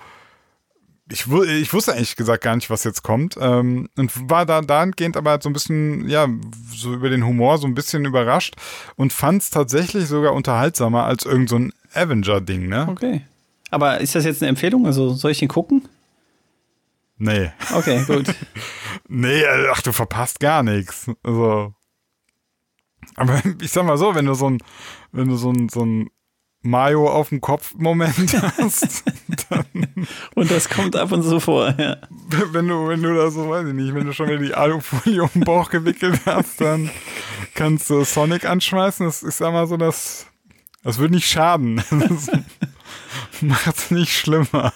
Ich, 1.12 1.30
wu- 1.30 1.44
ich 1.44 1.72
wusste 1.72 1.92
eigentlich 1.92 2.16
gesagt 2.16 2.42
gar 2.42 2.56
nicht, 2.56 2.68
was 2.70 2.82
jetzt 2.82 3.02
kommt. 3.02 3.36
Ähm, 3.38 3.88
und 3.96 4.10
war 4.30 4.44
da 4.46 4.60
dahingehend 4.62 5.16
aber 5.16 5.30
halt 5.32 5.42
so 5.42 5.50
ein 5.50 5.52
bisschen, 5.52 6.08
ja, 6.08 6.26
so 6.74 6.94
über 6.94 7.10
den 7.10 7.24
Humor 7.24 7.58
so 7.58 7.66
ein 7.68 7.74
bisschen 7.74 8.06
überrascht 8.06 8.54
und 8.96 9.12
fand 9.12 9.42
es 9.42 9.50
tatsächlich 9.50 10.06
sogar 10.08 10.32
unterhaltsamer 10.32 11.04
als 11.04 11.24
irgend 11.26 11.48
so 11.50 11.56
ein 11.58 11.72
Avenger-Ding, 11.94 12.66
ne? 12.68 12.88
Okay. 12.90 13.20
Aber 13.76 14.00
ist 14.00 14.14
das 14.14 14.24
jetzt 14.24 14.42
eine 14.42 14.48
Empfehlung? 14.48 14.86
Also 14.86 15.12
soll 15.12 15.32
ich 15.32 15.38
den 15.38 15.48
gucken? 15.48 15.86
Nee. 17.18 17.50
Okay, 17.74 18.02
gut. 18.06 18.34
Nee, 19.08 19.42
äh, 19.42 19.68
ach, 19.70 19.82
du 19.82 19.92
verpasst 19.92 20.40
gar 20.40 20.62
nichts. 20.64 21.08
Also. 21.22 21.74
Aber 23.14 23.40
ich 23.60 23.70
sag 23.70 23.84
mal 23.84 23.98
so, 23.98 24.14
wenn 24.14 24.24
du 24.24 24.32
so 24.34 24.48
ein, 24.48 24.58
wenn 25.12 25.28
du 25.28 25.36
so 25.36 25.52
ein, 25.52 25.68
so 25.68 25.84
ein 25.84 26.10
Mayo 26.62 27.08
auf 27.08 27.28
dem 27.28 27.42
Kopf-Moment 27.42 28.42
hast, 28.58 29.04
Und 30.34 30.50
das 30.50 30.70
kommt 30.70 30.96
ab 30.96 31.12
und 31.12 31.22
zu 31.22 31.38
vor. 31.38 31.72
Ja. 31.78 31.98
wenn 32.52 32.66
du, 32.66 32.88
wenn 32.88 33.02
du 33.02 33.14
da 33.14 33.30
so, 33.30 33.50
weiß 33.50 33.68
ich 33.68 33.74
nicht, 33.74 33.94
wenn 33.94 34.06
du 34.06 34.12
schon 34.12 34.28
wieder 34.28 34.38
die 34.38 34.54
Alufolie 34.54 35.22
um 35.22 35.30
den 35.34 35.44
Bauch 35.44 35.68
gewickelt 35.70 36.22
hast, 36.24 36.62
dann 36.62 36.90
kannst 37.54 37.90
du 37.90 38.02
Sonic 38.02 38.46
anschmeißen. 38.46 39.04
Das 39.06 39.22
ist 39.22 39.42
einmal 39.42 39.66
so, 39.66 39.76
dass 39.76 40.26
das 40.82 40.98
würde 40.98 41.14
nicht 41.14 41.28
schaden. 41.28 41.82
Das 43.32 43.42
macht 43.42 43.76
es 43.76 43.90
nicht 43.90 44.16
schlimmer. 44.16 44.72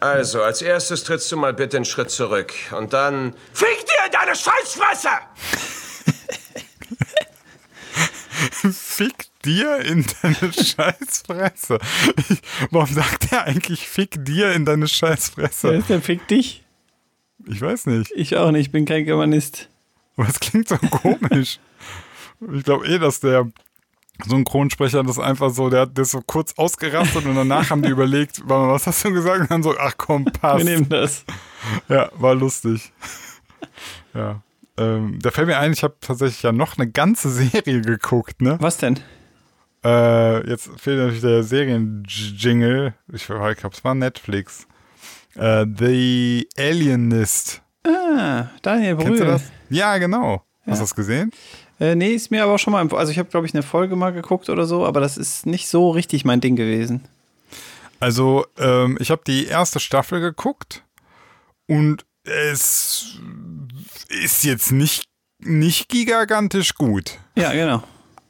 Also, 0.00 0.42
als 0.42 0.60
erstes 0.62 1.04
trittst 1.04 1.30
du 1.32 1.36
mal 1.36 1.54
bitte 1.54 1.76
einen 1.76 1.86
Schritt 1.86 2.10
zurück. 2.10 2.52
Und 2.76 2.92
dann. 2.92 3.34
Fick 3.52 3.78
dir 3.86 4.06
in 4.06 4.12
deine 4.12 4.34
Scheißfresse! 4.34 5.08
Fick 8.72 9.14
dir 9.44 9.78
in 9.80 10.04
deine 10.22 10.52
Scheißfresse. 10.52 11.78
Ich, 12.28 12.40
warum 12.70 12.92
sagt 12.92 13.32
er 13.32 13.44
eigentlich 13.44 13.88
Fick 13.88 14.24
dir 14.24 14.52
in 14.52 14.64
deine 14.64 14.82
Wer 14.82 14.88
Scheißfresse? 14.88 15.74
ist 15.74 15.88
der 15.88 16.02
Fick 16.02 16.26
dich? 16.28 16.64
Ich 17.46 17.60
weiß 17.60 17.86
nicht. 17.86 18.10
Ich 18.14 18.36
auch 18.36 18.50
nicht, 18.50 18.66
ich 18.66 18.72
bin 18.72 18.84
kein 18.84 19.04
Germanist. 19.04 19.68
Aber 20.16 20.28
es 20.28 20.40
klingt 20.40 20.68
so 20.68 20.76
komisch. 20.78 21.58
Ich 22.52 22.64
glaube 22.64 22.86
eh, 22.86 22.98
dass 22.98 23.20
der 23.20 23.50
Synchronsprecher 24.24 25.02
das 25.02 25.18
einfach 25.18 25.50
so, 25.50 25.68
der 25.70 25.82
hat 25.82 25.98
das 25.98 26.10
so 26.12 26.20
kurz 26.24 26.54
ausgerastet 26.56 27.26
und 27.26 27.34
danach 27.34 27.70
haben 27.70 27.82
die 27.82 27.90
überlegt, 27.90 28.40
was 28.46 28.86
hast 28.86 29.04
du 29.04 29.12
gesagt? 29.12 29.40
Und 29.42 29.50
dann 29.50 29.62
so, 29.62 29.74
ach 29.78 29.94
komm, 29.96 30.24
passt. 30.24 30.58
Wir 30.58 30.64
nehmen 30.64 30.88
das. 30.88 31.24
Ja, 31.88 32.10
war 32.14 32.34
lustig. 32.34 32.92
Ja. 34.14 34.40
Ähm, 34.78 35.18
da 35.20 35.30
fällt 35.30 35.46
mir 35.46 35.58
ein, 35.58 35.72
ich 35.72 35.82
habe 35.82 35.96
tatsächlich 36.00 36.42
ja 36.42 36.50
noch 36.52 36.78
eine 36.78 36.90
ganze 36.90 37.28
Serie 37.30 37.82
geguckt, 37.82 38.40
ne? 38.40 38.56
Was 38.60 38.78
denn? 38.78 38.98
Äh, 39.84 40.48
jetzt 40.48 40.70
fehlt 40.80 40.98
natürlich 40.98 41.20
der 41.20 41.42
Serien-Jingle. 41.42 42.94
Ich, 43.12 43.22
ich 43.22 43.26
glaube, 43.26 43.74
es 43.74 43.84
war 43.84 43.94
Netflix. 43.94 44.66
Äh, 45.34 45.66
The 45.76 46.48
Alienist. 46.58 47.62
Ah, 47.86 48.46
Daniel 48.62 48.96
Kennst 48.96 49.20
du 49.20 49.24
Brühl. 49.24 49.26
das? 49.26 49.42
Ja, 49.68 49.98
genau. 49.98 50.42
Hast 50.66 50.78
du 50.78 50.84
das 50.84 50.94
gesehen? 50.94 51.30
Äh, 51.78 51.94
nee, 51.94 52.12
ist 52.14 52.30
mir 52.30 52.42
aber 52.42 52.54
auch 52.54 52.58
schon 52.58 52.72
mal, 52.72 52.88
also 52.94 53.12
ich 53.12 53.18
habe, 53.18 53.28
glaube 53.28 53.46
ich, 53.46 53.54
eine 53.54 53.62
Folge 53.62 53.96
mal 53.96 54.12
geguckt 54.12 54.48
oder 54.48 54.64
so, 54.66 54.86
aber 54.86 55.00
das 55.00 55.16
ist 55.18 55.44
nicht 55.46 55.68
so 55.68 55.90
richtig 55.90 56.24
mein 56.24 56.40
Ding 56.40 56.56
gewesen. 56.56 57.02
Also, 58.00 58.46
ähm, 58.58 58.96
ich 59.00 59.10
habe 59.10 59.22
die 59.26 59.46
erste 59.46 59.80
Staffel 59.80 60.20
geguckt 60.20 60.82
und 61.66 62.04
es 62.24 63.18
ist 64.08 64.44
jetzt 64.44 64.72
nicht, 64.72 65.04
nicht 65.38 65.88
gigantisch 65.88 66.74
gut. 66.74 67.18
Ja, 67.36 67.52
genau. 67.52 67.82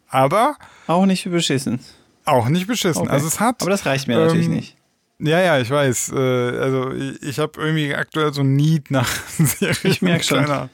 Aber 0.09 0.57
Auch 0.87 1.07
nicht 1.07 1.29
beschissen. 1.31 1.81
auch 2.25 2.49
nicht 2.49 2.67
beschissen. 2.67 3.03
Okay. 3.03 3.11
Also 3.13 3.27
es 3.27 3.41
hat. 3.41 3.63
aber 3.63 3.71
das 3.71 3.87
reicht 3.87 4.07
mir 4.09 4.15
ähm, 4.19 4.27
natürlich 4.27 4.49
nicht. 4.49 4.77
Ja, 5.19 5.41
ja, 5.41 5.59
ich 5.59 5.71
weiß. 5.71 6.13
Äh, 6.15 6.17
also 6.17 6.93
ich, 6.93 7.23
ich 7.23 7.39
habe 7.39 7.61
irgendwie 7.61 7.95
aktuell 7.95 8.33
so 8.35 8.43
ein 8.43 8.55
Need 8.55 8.91
nach 8.91 9.09
Serien. 9.39 9.77
Ich 9.85 10.03
merk 10.03 10.25
schon. 10.25 10.45
Ahnung. 10.45 10.69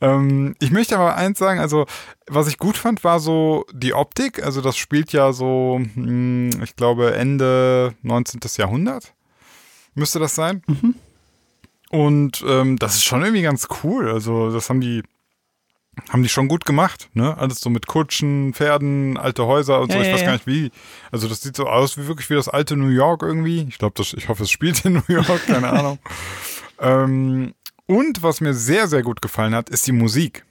Ähm, 0.00 0.54
ich 0.60 0.70
möchte 0.70 0.96
aber 0.96 1.16
eins 1.16 1.38
sagen, 1.38 1.60
also 1.60 1.86
was 2.26 2.48
ich 2.48 2.58
gut 2.58 2.76
fand, 2.76 3.04
war 3.04 3.20
so 3.20 3.66
die 3.72 3.94
Optik. 3.94 4.42
Also 4.42 4.60
das 4.60 4.76
spielt 4.76 5.12
ja 5.12 5.32
so, 5.32 5.80
hm, 5.94 6.50
ich 6.62 6.76
glaube, 6.76 7.14
Ende 7.14 7.94
19. 8.02 8.40
Jahrhundert 8.56 9.14
müsste 9.94 10.18
das 10.18 10.34
sein. 10.34 10.62
Mhm. 10.66 10.94
Und 11.90 12.44
ähm, 12.46 12.78
das 12.78 12.94
ist 12.94 13.04
schon 13.04 13.22
irgendwie 13.22 13.42
ganz 13.42 13.68
cool. 13.82 14.10
Also 14.10 14.50
das 14.50 14.70
haben 14.70 14.80
die 14.80 15.02
haben 16.08 16.22
die 16.22 16.30
schon 16.30 16.48
gut 16.48 16.64
gemacht, 16.64 17.10
ne? 17.12 17.36
Alles 17.36 17.60
so 17.60 17.68
mit 17.68 17.86
Kutschen, 17.86 18.54
Pferden, 18.54 19.18
alte 19.18 19.44
Häuser 19.44 19.80
und 19.80 19.90
Ja, 19.90 19.96
so. 19.96 20.00
Ich 20.00 20.08
ja, 20.08 20.14
weiß 20.14 20.24
gar 20.24 20.32
nicht 20.32 20.46
wie. 20.46 20.70
Also 21.10 21.28
das 21.28 21.42
sieht 21.42 21.54
so 21.54 21.66
aus 21.66 21.98
wie 21.98 22.06
wirklich 22.06 22.30
wie 22.30 22.34
das 22.34 22.48
alte 22.48 22.76
New 22.76 22.88
York 22.88 23.22
irgendwie. 23.22 23.66
Ich 23.68 23.76
glaube, 23.76 23.94
das, 23.96 24.14
ich 24.14 24.28
hoffe, 24.28 24.44
es 24.44 24.50
spielt 24.50 24.84
in 24.86 24.94
New 24.94 25.02
York, 25.14 25.46
keine 25.46 25.68
Ahnung. 25.70 25.98
Ähm, 26.80 27.54
und 27.92 28.22
was 28.22 28.40
mir 28.40 28.54
sehr, 28.54 28.88
sehr 28.88 29.02
gut 29.02 29.20
gefallen 29.22 29.54
hat, 29.54 29.68
ist 29.70 29.86
die 29.86 29.92
Musik. 29.92 30.44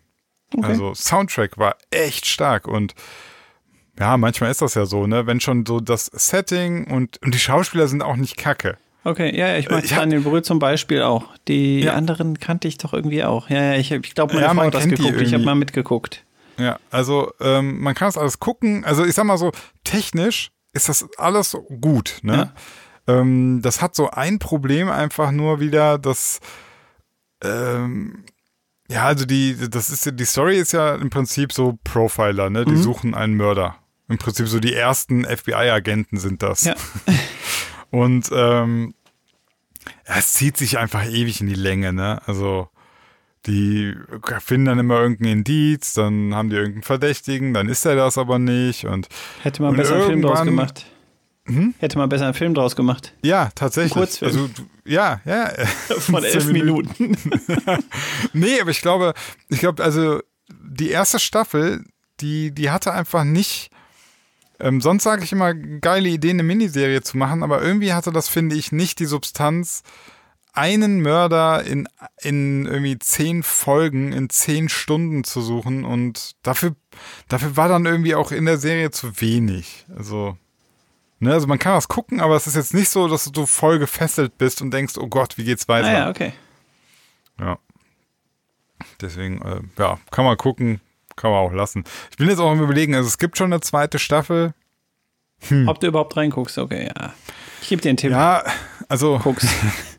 Also 0.62 0.94
Soundtrack 0.94 1.58
war 1.58 1.76
echt 1.92 2.26
stark 2.26 2.68
und 2.68 2.94
ja, 4.00 4.18
manchmal 4.18 4.52
ist 4.52 4.62
das 4.62 4.74
ja 4.74 4.86
so, 4.86 5.08
ne? 5.08 5.26
Wenn 5.28 5.39
schon 5.39 5.66
so 5.66 5.80
das 5.80 6.06
Setting 6.06 6.88
und, 6.92 7.22
und 7.22 7.34
die 7.34 7.39
Schauspieler 7.39 7.88
sind 7.88 8.02
auch 8.02 8.16
nicht 8.16 8.36
kacke. 8.38 8.78
Okay, 9.04 9.36
ja, 9.36 9.48
ja, 9.48 9.58
ich 9.58 9.70
mag 9.70 9.84
hab- 9.84 10.00
Daniel 10.00 10.22
Brühl 10.22 10.44
zum 10.44 10.60
Beispiel 10.60 11.02
auch. 11.02 11.26
Die 11.48 11.82
Ja. 11.82 11.94
anderen 11.94 12.39
kannte 12.39 12.68
ich 12.68 12.78
doch 12.78 12.94
irgendwie 12.94 13.24
auch. 13.24 13.50
Ja, 13.50 13.64
ja, 13.64 13.76
ich, 13.76 13.92
ich 13.92 14.14
glaube, 14.14 14.34
meine 14.34 14.46
Ja, 14.46 14.50
Frau 14.50 14.56
man 14.56 14.68
hat 14.68 14.74
das 14.76 14.88
geguckt. 14.88 15.20
Ich 15.22 15.34
habe 15.34 15.44
mal 15.44 15.56
mitgeguckt. 15.56 16.24
Ja, 16.58 16.80
also 16.92 17.32
ähm, 17.39 17.80
man 17.82 17.96
kann 17.96 18.08
das 18.10 18.18
alles 18.18 18.39
gucken. 18.39 18.84
Also 18.86 19.06
ich 19.06 19.16
sag 19.16 19.26
mal 19.26 19.38
so, 19.38 19.52
technisch 19.84 20.52
ist 20.74 20.89
das 20.89 21.08
alles 21.18 21.58
gut. 21.82 22.20
Ne? 22.22 22.52
Ähm, 23.08 23.62
das 23.64 23.82
hat 23.82 23.96
so 23.96 24.10
ein 24.12 24.38
Problem 24.39 24.89
einfach 24.89 25.32
nur 25.32 25.60
wieder, 25.60 25.98
dass 25.98 26.39
ähm, 27.44 28.24
ja, 28.89 29.06
also 29.06 29.26
die, 29.26 29.56
das 29.70 29.89
ist 29.89 30.20
die 30.20 30.26
Story 30.26 30.58
ist 30.58 30.74
ja 30.74 30.96
im 30.96 31.10
Prinzip 31.10 31.54
so 31.54 31.80
Profiler, 31.84 32.50
ne? 32.50 32.66
Die 32.66 32.76
suchen 32.78 33.14
einen 33.16 33.36
Mörder. 33.36 33.78
Im 34.10 34.18
Prinzip 34.18 34.48
so 34.48 34.60
die 34.60 34.74
ersten 34.74 35.24
FBI-Agenten 35.24 36.18
sind 36.18 36.44
das. 36.44 36.66
Ja. 36.66 36.76
Und 37.92 38.30
ähm, 38.34 38.94
ja, 40.08 40.16
es 40.18 40.34
zieht 40.34 40.58
sich 40.58 40.78
einfach 40.78 41.06
ewig 41.06 41.39
in 41.42 41.48
die 41.48 41.56
Länge, 41.56 41.94
ne? 41.94 42.22
Also 42.26 42.68
die 43.46 43.96
finden 44.39 44.66
dann 44.66 44.80
immer 44.80 45.00
irgendeinen 45.00 45.39
Indiz, 45.39 45.94
dann 45.94 46.36
haben 46.36 46.50
die 46.50 46.58
irgendeinen 46.58 46.84
Verdächtigen, 46.84 47.54
dann 47.54 47.70
ist 47.70 47.86
er 47.86 47.96
das 47.96 48.18
aber 48.18 48.38
nicht 48.38 48.86
und 48.86 49.08
Hätte 49.42 49.64
man 49.64 49.76
besser 49.76 49.96
einen 49.96 50.06
Film 50.06 50.22
draus 50.22 50.39
irgendwann- 50.39 50.68
gemacht. 51.46 51.76
Hätte 51.80 51.98
man 51.98 52.10
besser 52.10 52.26
einen 52.26 52.34
Film 52.34 52.54
draus 52.54 52.76
gemacht. 52.76 53.14
ja, 53.24 53.50
tatsächlich. 53.56 53.94
Kurzfilm. 53.94 54.32
Also 54.32 54.50
ja, 54.86 55.22
ja. 55.26 55.52
Von 56.00 56.24
elf 56.24 56.44
Zehn 56.44 56.54
Minuten. 56.54 57.18
Nee, 58.34 58.60
aber 58.62 58.72
ich 58.72 58.82
glaube, 58.82 59.14
ich 59.50 59.60
glaube, 59.60 59.84
also 59.84 60.22
die 60.50 60.89
erste 60.89 61.20
Staffel, 61.20 61.84
die, 62.20 62.52
die 62.52 62.72
hatte 62.72 62.94
einfach 62.94 63.24
nicht. 63.24 63.70
Ähm, 64.60 64.80
sonst 64.80 65.04
sage 65.04 65.24
ich 65.24 65.32
immer, 65.32 65.54
geile 65.54 66.10
Idee, 66.10 66.30
eine 66.30 66.44
Miniserie 66.44 67.02
zu 67.02 67.18
machen, 67.18 67.42
aber 67.42 67.62
irgendwie 67.62 67.94
hatte 67.94 68.12
das, 68.12 68.28
finde 68.28 68.56
ich, 68.56 68.72
nicht 68.72 69.00
die 69.00 69.06
Substanz, 69.06 69.82
einen 70.54 71.02
Mörder 71.02 71.64
in, 71.64 71.88
in 72.22 72.66
irgendwie 72.66 73.00
zehn 73.00 73.42
Folgen, 73.42 74.12
in 74.12 74.30
zehn 74.30 74.70
Stunden 74.70 75.24
zu 75.24 75.42
suchen 75.42 75.86
und 75.86 76.36
dafür, 76.44 76.76
dafür 77.28 77.58
war 77.58 77.70
dann 77.70 77.86
irgendwie 77.86 78.16
auch 78.16 78.32
in 78.32 78.46
der 78.46 78.58
Serie 78.58 78.92
zu 78.92 79.20
wenig. 79.22 79.86
Also, 79.96 80.38
ne, 81.22 81.32
also 81.34 81.47
man 81.47 81.57
kann 81.59 81.74
was 81.76 81.88
gucken, 81.88 82.19
aber 82.19 82.36
es 82.36 82.45
ist 82.47 82.55
jetzt 82.55 82.74
nicht 82.74 82.89
so, 82.89 83.07
dass 83.07 83.26
du 83.32 83.45
voll 83.45 83.80
gefesselt 83.80 84.38
bist 84.38 84.61
und 84.61 84.72
denkst, 84.72 84.95
oh 84.97 85.07
Gott, 85.07 85.38
wie 85.38 85.43
geht's 85.45 85.67
weiter? 85.69 85.88
Ah 85.88 85.93
ja, 85.93 86.09
okay. 86.09 86.34
Ja. 87.39 87.57
Deswegen, 88.99 89.41
äh, 89.41 89.61
ja, 89.82 89.99
kann 90.11 90.26
man 90.26 90.38
gucken, 90.38 90.82
kann 91.15 91.32
man 91.32 91.39
auch 91.39 91.53
lassen. 91.53 91.84
Ich 92.09 92.17
bin 92.17 92.28
jetzt 92.30 92.39
auch 92.39 92.51
am 92.51 92.61
überlegen, 92.61 92.95
also 92.95 93.07
es 93.07 93.17
gibt 93.17 93.38
schon 93.38 93.53
eine 93.53 93.61
zweite 93.61 93.99
Staffel. 93.99 94.53
Ob 95.65 95.80
du 95.80 95.88
überhaupt 95.88 96.15
reinguckst, 96.17 96.57
okay, 96.59 96.91
ja. 96.95 97.13
Ich 97.61 97.69
gebe 97.69 97.82
dir 97.82 97.89
einen 97.89 97.97
Tipp. 97.97 98.11
Ja, 98.11 98.43
also, 98.89 99.19
Guck's. 99.24 99.47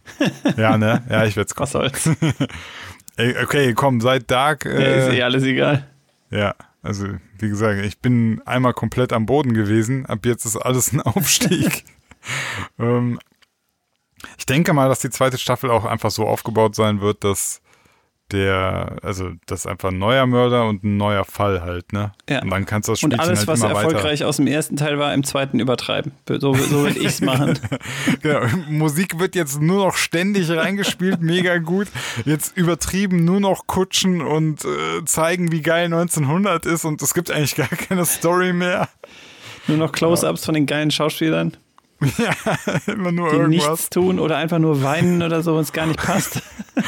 ja, 0.57 0.77
ne? 0.79 1.03
Ja, 1.11 1.25
ich 1.25 1.35
werde 1.37 1.51
es 1.53 1.59
Was 1.59 1.73
gucken. 1.73 1.91
soll's. 1.95 2.17
Ey, 3.17 3.37
Okay, 3.43 3.75
komm, 3.75 4.01
seit 4.01 4.31
Dark. 4.31 4.65
Ja, 4.65 4.71
ist 4.73 5.09
Äh, 5.09 5.19
eh 5.19 5.23
alles 5.23 5.43
egal. 5.45 5.87
ja, 6.31 6.55
also, 6.83 7.07
wie 7.39 7.49
gesagt, 7.49 7.81
ich 7.85 8.01
bin 8.01 8.43
einmal 8.45 8.75
komplett 8.75 9.13
am 9.13 9.27
Boden 9.27 9.55
gewesen. 9.55 10.05
Ab 10.07 10.27
jetzt 10.27 10.45
ist 10.45 10.57
alles 10.57 10.93
ein 10.93 11.01
Aufstieg. 11.01 11.85
ähm, 12.79 13.21
ich 14.37 14.47
denke 14.47 14.73
mal, 14.73 14.89
dass 14.89 15.01
die 15.01 15.11
zweite 15.11 15.39
Staffel 15.39 15.71
auch 15.71 15.85
einfach 15.85 16.11
so 16.11 16.27
aufgebaut 16.27 16.75
sein 16.75 17.01
wird, 17.01 17.23
dass 17.25 17.62
der, 18.33 18.97
also 19.03 19.31
das 19.47 19.61
ist 19.61 19.67
einfach 19.67 19.91
ein 19.91 19.99
neuer 19.99 20.27
Mörder 20.27 20.67
und 20.67 20.83
ein 20.85 20.97
neuer 20.97 21.25
Fall 21.25 21.63
halt, 21.63 21.93
ne? 21.93 22.13
Ja. 22.29 22.43
Und 22.43 22.51
dann 22.51 22.67
kannst 22.67 22.89
du 22.89 22.93
das 22.93 23.03
Und 23.03 23.13
Spielchen 23.13 23.29
alles, 23.29 23.39
halt 23.41 23.49
was 23.49 23.61
immer 23.61 23.71
weiter. 23.71 23.83
erfolgreich 23.83 24.25
aus 24.25 24.37
dem 24.37 24.47
ersten 24.47 24.77
Teil 24.77 24.99
war, 24.99 25.13
im 25.15 25.25
zweiten 25.25 25.61
übertreiben. 25.61 26.13
So, 26.29 26.55
so 26.55 26.85
will 26.85 26.97
ich's 27.01 27.21
machen. 27.21 27.59
Genau, 28.23 28.41
Musik 28.69 29.19
wird 29.19 29.35
jetzt 29.35 29.61
nur 29.61 29.87
noch 29.87 29.97
ständig 29.97 30.51
reingespielt, 30.51 31.21
mega 31.21 31.59
gut. 31.59 31.89
Jetzt 32.25 32.57
übertrieben 32.57 33.25
nur 33.25 33.41
noch 33.41 33.67
Kutschen 33.67 34.23
und 34.23 34.65
äh, 34.65 35.05
zeigen, 35.05 35.53
wie 35.53 35.63
geil 35.63 35.85
1900 35.85 36.67
ist 36.67 36.85
und 36.85 37.03
es 37.03 37.15
gibt 37.15 37.31
eigentlich 37.31 37.55
gar 37.55 37.69
keine 37.69 38.05
Story 38.05 38.53
mehr. 38.53 38.89
Nur 39.69 39.79
noch 39.79 39.93
Close-Ups 39.93 40.45
von 40.45 40.55
den 40.55 40.67
geilen 40.67 40.91
Schauspielern, 40.91 41.57
Ja, 42.19 42.35
immer 42.93 43.13
nur 43.13 43.31
die 43.31 43.37
irgendwas. 43.37 43.69
nichts 43.69 43.91
tun 43.91 44.19
oder 44.19 44.37
einfach 44.37 44.59
nur 44.59 44.83
weinen 44.83 45.23
oder 45.23 45.43
so, 45.43 45.55
wenn 45.55 45.63
es 45.63 45.73
gar 45.73 45.87
nicht 45.87 46.01
passt. 46.01 46.41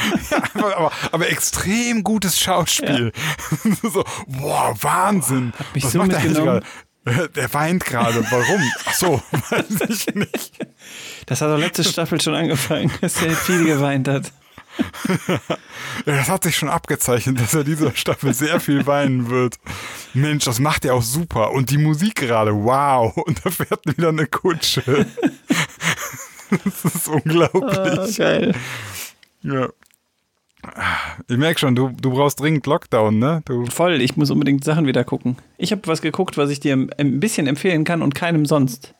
Aber, 0.55 0.77
aber, 0.77 0.91
aber 1.11 1.29
extrem 1.29 2.03
gutes 2.03 2.39
Schauspiel. 2.39 3.11
so, 3.83 4.03
boah, 4.27 4.73
Wahnsinn. 4.81 5.53
mich 5.75 5.83
Was 5.83 5.91
so 5.91 5.99
macht 5.99 6.11
mitgenommen. 6.11 6.63
Der 7.35 7.53
weint 7.53 7.85
gerade. 7.85 8.25
Warum? 8.31 8.71
Ach 8.85 8.93
so, 8.93 9.21
weiß 9.51 10.07
ich 10.07 10.15
nicht. 10.15 10.67
Das 11.27 11.41
hat 11.41 11.49
doch 11.49 11.59
letzte 11.59 11.83
Staffel 11.83 12.19
schon 12.19 12.33
angefangen, 12.33 12.91
dass 13.01 13.21
er 13.21 13.35
viel 13.35 13.63
geweint 13.65 14.07
hat. 14.07 14.31
Ja, 16.05 16.17
das 16.17 16.29
hat 16.29 16.43
sich 16.43 16.55
schon 16.55 16.69
abgezeichnet, 16.69 17.39
dass 17.39 17.53
er 17.53 17.63
diese 17.63 17.95
Staffel 17.95 18.33
sehr 18.33 18.59
viel 18.59 18.85
weinen 18.85 19.29
wird. 19.29 19.55
Mensch, 20.13 20.45
das 20.45 20.59
macht 20.59 20.83
er 20.85 20.93
auch 20.95 21.01
super. 21.01 21.51
Und 21.51 21.69
die 21.71 21.77
Musik 21.77 22.15
gerade, 22.15 22.53
wow. 22.53 23.15
Und 23.25 23.45
da 23.45 23.49
fährt 23.49 23.85
wieder 23.85 24.09
eine 24.09 24.27
Kutsche. 24.27 25.05
Das 26.63 26.85
ist 26.85 27.09
Ah, 27.09 27.13
unglaublich. 27.13 28.17
geil. 28.17 28.53
Ja. 29.41 29.67
ich 31.27 31.37
merke 31.37 31.59
schon, 31.59 31.75
du, 31.75 31.89
du 31.89 32.11
brauchst 32.11 32.39
dringend 32.39 32.67
Lockdown, 32.67 33.17
ne? 33.17 33.41
Du, 33.45 33.65
Voll, 33.65 33.99
ich 33.99 34.15
muss 34.15 34.29
unbedingt 34.29 34.63
Sachen 34.63 34.85
wieder 34.85 35.03
gucken. 35.03 35.37
Ich 35.57 35.71
habe 35.71 35.81
was 35.85 36.01
geguckt, 36.03 36.37
was 36.37 36.51
ich 36.51 36.59
dir 36.59 36.73
ein 36.73 37.19
bisschen 37.19 37.47
empfehlen 37.47 37.83
kann 37.83 38.03
und 38.03 38.13
keinem 38.13 38.45
sonst. 38.45 38.93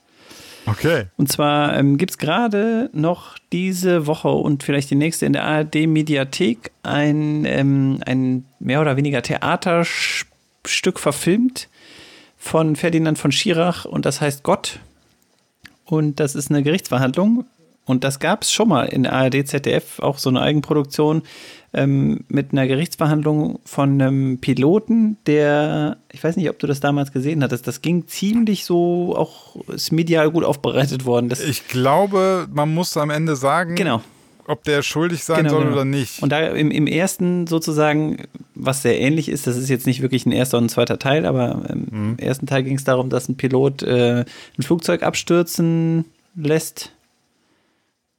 Okay. 0.66 1.06
Und 1.16 1.30
zwar 1.30 1.76
ähm, 1.76 1.96
gibt 1.98 2.12
es 2.12 2.18
gerade 2.18 2.90
noch 2.92 3.38
diese 3.52 4.06
Woche 4.06 4.28
und 4.28 4.62
vielleicht 4.62 4.90
die 4.90 4.94
nächste 4.96 5.26
in 5.26 5.32
der 5.32 5.44
ARD-Mediathek 5.44 6.70
ein, 6.82 7.44
ähm, 7.44 8.00
ein 8.06 8.44
mehr 8.58 8.80
oder 8.80 8.96
weniger 8.96 9.22
Theaterstück 9.22 10.98
verfilmt 10.98 11.68
von 12.36 12.76
Ferdinand 12.76 13.18
von 13.18 13.32
Schirach 13.32 13.84
und 13.84 14.06
das 14.06 14.20
heißt 14.20 14.42
Gott. 14.42 14.80
Und 15.84 16.20
das 16.20 16.34
ist 16.34 16.50
eine 16.50 16.62
Gerichtsverhandlung. 16.62 17.44
Und 17.86 18.04
das 18.04 18.18
gab 18.18 18.42
es 18.42 18.52
schon 18.52 18.68
mal 18.68 18.84
in 18.86 19.06
ARD, 19.06 19.46
ZDF, 19.46 20.00
auch 20.00 20.18
so 20.18 20.28
eine 20.28 20.40
Eigenproduktion 20.42 21.22
ähm, 21.72 22.24
mit 22.28 22.52
einer 22.52 22.66
Gerichtsverhandlung 22.66 23.60
von 23.64 24.00
einem 24.02 24.38
Piloten, 24.38 25.16
der, 25.26 25.96
ich 26.12 26.22
weiß 26.24 26.36
nicht, 26.36 26.50
ob 26.50 26.58
du 26.58 26.66
das 26.66 26.80
damals 26.80 27.12
gesehen 27.12 27.42
hattest, 27.44 27.66
das 27.66 27.82
ging 27.82 28.06
ziemlich 28.08 28.64
so, 28.64 29.14
auch 29.16 29.56
ist 29.68 29.92
medial 29.92 30.30
gut 30.30 30.42
aufbereitet 30.44 31.04
worden. 31.04 31.28
Das, 31.28 31.40
Ich 31.40 31.68
glaube, 31.68 32.48
man 32.52 32.74
muss 32.74 32.96
am 32.96 33.10
Ende 33.10 33.36
sagen, 33.36 33.76
genau. 33.76 34.00
ob 34.48 34.64
der 34.64 34.82
schuldig 34.82 35.22
sein 35.22 35.38
Genau, 35.44 35.50
soll 35.50 35.60
genau. 35.64 35.72
oder 35.74 35.84
nicht. 35.84 36.22
Und 36.22 36.30
da 36.32 36.40
im, 36.40 36.70
im 36.72 36.86
ersten 36.88 37.46
sozusagen, 37.46 38.16
was 38.56 38.82
sehr 38.82 38.98
ähnlich 39.00 39.28
ist, 39.28 39.46
das 39.46 39.56
ist 39.56 39.68
jetzt 39.68 39.86
nicht 39.86 40.02
wirklich 40.02 40.26
ein 40.26 40.32
erster 40.32 40.58
und 40.58 40.64
ein 40.64 40.68
zweiter 40.70 40.98
Teil, 40.98 41.24
aber 41.26 41.62
im 41.68 41.86
Mhm. 41.90 42.18
ersten 42.18 42.46
Teil 42.46 42.64
ging 42.64 42.76
es 42.76 42.84
darum, 42.84 43.10
dass 43.10 43.28
ein 43.28 43.36
Pilot 43.36 43.82
äh, 43.84 44.24
ein 44.58 44.62
Flugzeug 44.62 45.02
abstürzen 45.04 46.04
lässt. 46.34 46.92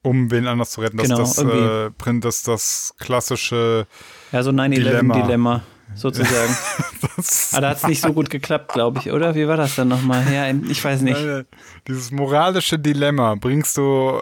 Um 0.08 0.30
wen 0.30 0.46
anders 0.46 0.70
zu 0.70 0.80
retten. 0.80 0.96
Das 0.96 1.08
Genau, 1.08 1.22
ist 1.22 1.36
das, 1.38 1.44
äh, 1.46 1.90
Print, 1.90 2.24
das, 2.24 2.42
das 2.42 2.94
klassische. 2.98 3.86
Ja, 4.32 4.42
so 4.42 4.50
9-11-Dilemma 4.50 5.22
Dilemma. 5.22 5.62
Sozusagen. 5.94 6.54
Aber 7.52 7.60
da 7.62 7.70
hat 7.70 7.78
es 7.78 7.86
nicht 7.86 8.00
so 8.02 8.12
gut 8.12 8.28
geklappt, 8.30 8.72
glaube 8.74 9.00
ich, 9.00 9.10
oder? 9.10 9.34
Wie 9.34 9.48
war 9.48 9.56
das 9.56 9.74
dann 9.76 9.88
nochmal? 9.88 10.22
Ja, 10.32 10.48
ich 10.50 10.84
weiß 10.84 11.00
nicht. 11.00 11.18
Dieses 11.86 12.10
moralische 12.10 12.78
Dilemma 12.78 13.34
bringst 13.36 13.76
du. 13.78 14.20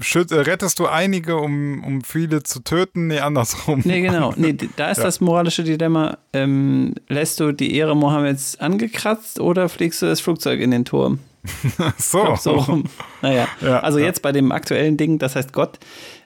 schüt- 0.00 0.30
äh, 0.30 0.40
Rettest 0.40 0.78
du 0.78 0.86
einige, 0.86 1.36
um, 1.36 1.82
um 1.82 2.02
viele 2.02 2.42
zu 2.42 2.60
töten? 2.60 3.06
Nee, 3.08 3.20
andersrum. 3.20 3.80
Nee, 3.84 4.02
genau. 4.02 4.34
Nee, 4.36 4.56
da 4.76 4.90
ist 4.90 4.98
das 5.02 5.20
moralische 5.20 5.64
Dilemma. 5.64 6.18
Ähm, 6.34 6.94
lässt 7.08 7.40
du 7.40 7.52
die 7.52 7.74
Ehre 7.74 7.96
Mohammeds 7.96 8.60
angekratzt 8.60 9.40
oder 9.40 9.68
fliegst 9.70 10.02
du 10.02 10.06
das 10.06 10.20
Flugzeug 10.20 10.60
in 10.60 10.70
den 10.70 10.84
Turm? 10.84 11.18
so. 11.98 12.36
so 12.36 12.52
rum. 12.52 12.84
Naja, 13.20 13.48
Ja, 13.60 13.80
also 13.80 13.98
ja. 13.98 14.06
jetzt 14.06 14.22
bei 14.22 14.32
dem 14.32 14.52
aktuellen 14.52 14.96
Ding, 14.96 15.18
das 15.18 15.36
heißt 15.36 15.52
Gott, 15.52 15.78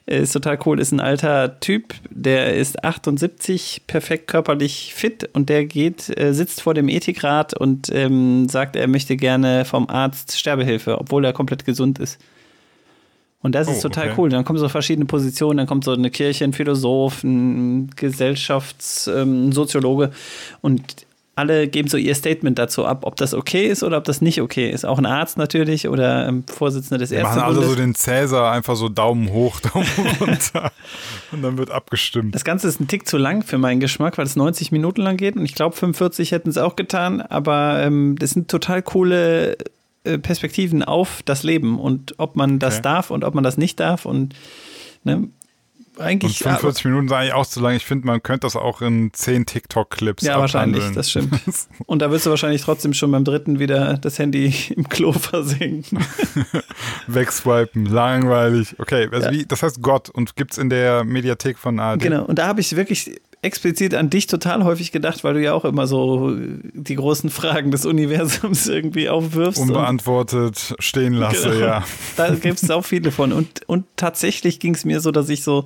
ist 0.05 0.31
total 0.31 0.57
cool, 0.65 0.79
ist 0.79 0.91
ein 0.93 1.01
alter 1.01 1.59
Typ, 1.59 1.93
der 2.09 2.55
ist 2.55 2.83
78, 2.83 3.81
perfekt 3.87 4.27
körperlich 4.27 4.93
fit 4.95 5.29
und 5.33 5.49
der 5.49 5.65
geht, 5.65 6.17
äh, 6.17 6.33
sitzt 6.33 6.61
vor 6.61 6.73
dem 6.73 6.87
Ethikrat 6.87 7.53
und 7.53 7.89
ähm, 7.91 8.47
sagt, 8.47 8.75
er 8.77 8.87
möchte 8.87 9.17
gerne 9.17 9.65
vom 9.65 9.89
Arzt 9.89 10.37
Sterbehilfe, 10.37 10.99
obwohl 10.99 11.25
er 11.25 11.33
komplett 11.33 11.65
gesund 11.65 11.99
ist. 11.99 12.19
Und 13.41 13.53
das 13.53 13.67
ist 13.69 13.79
Oh, 13.79 13.89
total 13.89 14.07
okay. 14.07 14.15
cool. 14.17 14.29
Dann 14.29 14.45
kommen 14.45 14.59
so 14.59 14.67
verschiedene 14.69 15.05
Positionen, 15.05 15.57
dann 15.57 15.67
kommt 15.67 15.83
so 15.83 15.91
eine 15.91 16.09
Kirche, 16.09 16.43
ein 16.43 16.53
Philosoph, 16.53 17.23
ein 17.23 17.89
ähm, 18.01 19.49
ein 19.49 19.51
Soziologe 19.51 20.11
und 20.61 21.06
alle 21.37 21.67
geben 21.67 21.87
so 21.87 21.97
ihr 21.97 22.15
Statement 22.15 22.57
dazu 22.57 22.85
ab, 22.85 22.99
ob 23.03 23.15
das 23.15 23.33
okay 23.33 23.67
ist 23.67 23.83
oder 23.83 23.97
ob 23.97 24.03
das 24.05 24.21
nicht 24.21 24.41
okay 24.41 24.69
ist. 24.69 24.85
Auch 24.85 24.97
ein 24.97 25.05
Arzt 25.05 25.37
natürlich 25.37 25.87
oder 25.87 26.27
ähm, 26.27 26.43
Vorsitzender 26.47 26.97
des 26.97 27.11
Wir 27.11 27.21
machen 27.23 27.39
alle 27.41 27.57
Ärztebundes. 27.59 27.69
so 27.69 27.75
den 27.75 27.95
Cäsar 27.95 28.51
einfach 28.51 28.75
so 28.75 28.89
Daumen 28.89 29.29
hoch, 29.31 29.59
Daumen 29.73 29.87
runter. 30.19 30.71
Und 31.31 31.41
dann 31.43 31.57
wird 31.57 31.71
abgestimmt. 31.71 32.33
das 32.35 32.43
Ganze 32.43 32.67
ist 32.67 32.79
ein 32.79 32.87
Tick 32.87 33.07
zu 33.07 33.17
lang 33.17 33.43
für 33.43 33.57
meinen 33.57 33.79
Geschmack, 33.79 34.17
weil 34.17 34.25
es 34.25 34.35
90 34.35 34.71
Minuten 34.71 35.01
lang 35.01 35.17
geht 35.17 35.35
und 35.35 35.45
ich 35.45 35.55
glaube 35.55 35.75
45 35.75 36.31
hätten 36.31 36.49
es 36.49 36.57
auch 36.57 36.75
getan, 36.75 37.21
aber 37.21 37.81
ähm, 37.83 38.15
das 38.19 38.31
sind 38.31 38.49
total 38.49 38.81
coole 38.81 39.57
äh, 40.03 40.17
Perspektiven 40.17 40.83
auf 40.83 41.21
das 41.25 41.43
Leben 41.43 41.79
und 41.79 42.15
ob 42.17 42.35
man 42.35 42.59
das 42.59 42.75
Okay. 42.75 42.83
darf 42.83 43.11
und 43.11 43.23
ob 43.23 43.35
man 43.35 43.43
das 43.43 43.57
nicht 43.57 43.79
darf 43.79 44.05
und 44.05 44.33
ne, 45.03 45.27
Und 45.97 46.03
eigentlich 46.03 46.39
45 46.39 46.85
Minuten 46.85 47.07
sei 47.07 47.17
eigentlich 47.17 47.33
auch 47.33 47.45
zu 47.45 47.59
lang. 47.59 47.75
Ich 47.75 47.85
finde, 47.85 48.05
man 48.07 48.21
könnte 48.21 48.45
das 48.45 48.55
auch 48.55 48.81
in 48.81 49.11
10 49.13 49.45
TikTok-Clips 49.45 50.23
Ja, 50.23 50.39
wahrscheinlich, 50.39 50.77
abhandeln. 50.83 50.95
das 50.95 51.09
stimmt. 51.09 51.41
Und 51.85 52.01
da 52.01 52.11
wirst 52.11 52.25
du 52.25 52.29
wahrscheinlich 52.29 52.61
trotzdem 52.61 52.93
schon 52.93 53.11
beim 53.11 53.23
dritten 53.23 53.59
wieder 53.59 53.97
das 53.97 54.19
Handy 54.19 54.53
im 54.75 54.87
Klo 54.89 55.11
versinken. 55.11 55.99
Wegswipen, 57.07 57.85
langweilig. 57.85 58.75
Okay, 58.79 59.07
also 59.11 59.27
Ja. 59.27 59.31
wie, 59.33 59.45
das 59.45 59.63
heißt 59.63 59.81
Gott 59.81 60.09
und 60.09 60.35
gibt's 60.35 60.57
in 60.57 60.69
der 60.69 61.03
Mediathek 61.03 61.57
von 61.57 61.79
ARD. 61.79 62.01
Genau. 62.01 62.23
Und 62.25 62.37
da 62.39 62.47
habe 62.47 62.61
ich 62.61 62.75
wirklich 62.75 63.19
explizit 63.41 63.93
an 63.93 64.09
dich 64.09 64.27
total 64.27 64.63
häufig 64.63 64.91
gedacht, 64.91 65.23
weil 65.23 65.35
du 65.35 65.41
ja 65.41 65.53
auch 65.53 65.63
immer 65.65 65.87
so 65.87 66.35
die 66.73 66.95
großen 66.95 67.29
Fragen 67.29 67.71
des 67.71 67.85
Universums 67.85 68.67
irgendwie 68.67 69.09
aufwirfst. 69.09 69.61
Unbeantwortet 69.61 70.75
stehen 70.79 71.13
lasse, 71.13 71.49
Genau. 71.51 71.59
ja. 71.65 71.83
da 72.17 72.33
gibt 72.35 72.61
es 72.61 72.69
auch 72.71 72.85
viele 72.85 73.11
von. 73.11 73.31
Und, 73.31 73.61
und 73.67 73.85
tatsächlich 73.95 74.59
ging 74.59 74.73
es 74.75 74.85
mir 74.85 74.99
so, 74.99 75.11
dass 75.11 75.29
ich 75.29 75.43
so 75.43 75.65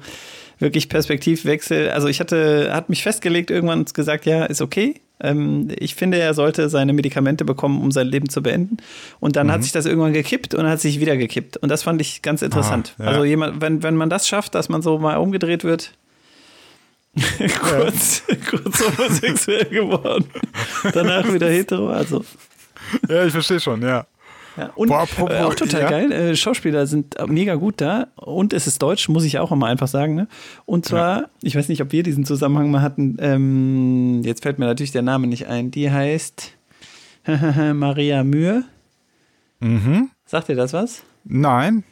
wirklich 0.59 0.89
Perspektivwechsel, 0.89 1.89
also 1.89 2.07
ich 2.07 2.19
hatte, 2.19 2.69
hat 2.74 2.89
mich 2.89 3.03
festgelegt 3.03 3.49
irgendwann 3.49 3.86
gesagt, 3.86 4.26
ja, 4.26 4.45
ist 4.45 4.61
okay. 4.61 5.01
Ähm, 5.19 5.69
ich 5.78 5.95
finde, 5.95 6.17
er 6.19 6.34
sollte 6.34 6.69
seine 6.69 6.93
Medikamente 6.93 7.45
bekommen, 7.45 7.82
um 7.82 7.91
sein 7.91 8.07
Leben 8.07 8.30
zu 8.30 8.43
beenden. 8.43 8.78
Und 9.19 9.36
dann 9.36 9.47
Mhm. 9.47 9.51
hat 9.53 9.63
sich 9.63 9.72
das 9.72 9.86
irgendwann 9.86 10.13
gekippt 10.13 10.53
und 10.53 10.67
hat 10.67 10.80
sich 10.80 10.99
wieder 10.99 11.17
gekippt. 11.17 11.57
Und 11.57 11.69
das 11.69 11.84
fand 11.84 11.99
ich 12.01 12.22
ganz 12.22 12.41
interessant. 12.41 12.95
Ah, 12.99 13.03
ja. 13.03 13.09
Also 13.09 13.24
jemand, 13.24 13.61
wenn, 13.61 13.82
wenn 13.82 13.95
man 13.95 14.09
das 14.09 14.28
schafft, 14.28 14.53
dass 14.55 14.69
man 14.69 14.82
so 14.82 14.99
mal 14.99 15.15
umgedreht 15.17 15.63
wird, 15.63 15.93
kurz, 17.59 18.24
kurz 18.49 18.84
homosexuell 18.97 19.66
geworden, 19.66 20.26
danach 20.93 21.32
wieder 21.34 21.49
hetero, 21.49 21.89
also 21.89 22.24
Ja, 23.09 23.26
ich 23.26 23.32
verstehe 23.34 23.59
schon, 23.59 23.82
ja. 23.82 24.05
ja, 24.57 24.72
und 24.76 24.88
Boah, 24.88 25.01
apropos- 25.01 25.30
äh, 25.36 25.41
auch 25.41 25.53
total 25.53 25.82
ja? 25.82 25.89
geil. 25.89 26.12
Äh, 26.12 26.36
Schauspieler 26.38 26.88
sind 26.88 27.18
äh, 27.20 27.26
mega 27.28 27.55
gut 27.55 27.82
da 27.82 28.07
und 28.16 28.53
es 28.53 28.66
ist 28.68 28.82
deutsch, 28.82 29.09
muss 29.09 29.26
ich 29.26 29.39
auch 29.39 29.49
mal 29.51 29.70
einfach 29.70 29.88
sagen. 29.89 30.16
Ne? 30.16 30.28
Und 30.66 30.86
zwar, 30.86 31.30
ich 31.41 31.55
weiß 31.55 31.68
nicht, 31.70 31.82
ob 31.82 31.91
wir 31.91 32.03
diesen 32.03 32.26
Zusammenhang 32.26 32.72
mal 32.72 32.82
hatten. 32.82 33.18
Ähm, 33.20 34.22
jetzt 34.24 34.43
fällt 34.43 34.57
mir 34.59 34.66
natürlich 34.66 34.91
der 34.93 35.01
Name 35.01 35.28
nicht 35.28 35.47
ein. 35.47 35.70
Die 35.72 35.91
heißt 35.91 36.51
Maria 37.74 38.24
Mühe. 38.24 38.64
Mhm. 39.59 40.09
Sagt 40.26 40.49
ihr 40.49 40.55
das 40.55 40.74
was? 40.74 41.01
Nein. 41.24 41.84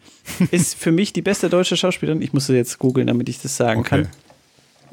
Ist 0.51 0.75
für 0.75 0.91
mich 0.91 1.13
die 1.13 1.21
beste 1.21 1.49
deutsche 1.49 1.75
Schauspielerin. 1.77 2.21
Ich 2.21 2.33
musste 2.33 2.55
jetzt 2.55 2.79
googeln, 2.79 3.07
damit 3.07 3.29
ich 3.29 3.41
das 3.41 3.55
sagen 3.57 3.81
Okay. 3.81 3.89
kann. 4.03 4.07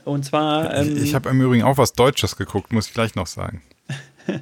Und 0.07 0.25
zwar. 0.25 0.73
Ähm, 0.73 0.97
ich 1.03 1.15
habe 1.15 1.29
im 1.29 1.41
Übrigen 1.41 1.65
auch 1.65 1.79
was 1.79 1.93
Deutsches 1.93 2.37
geguckt, 2.37 2.73
muss 2.73 2.87
ich 2.87 2.95
gleich 2.95 3.17
noch 3.17 3.27
sagen. 3.27 3.63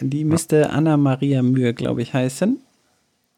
die 0.00 0.24
müsste 0.24 0.70
Anna 0.70 0.96
Maria 0.98 1.42
Mühe, 1.42 1.72
glaube 1.72 2.02
ich, 2.02 2.12
heißen. 2.12 2.58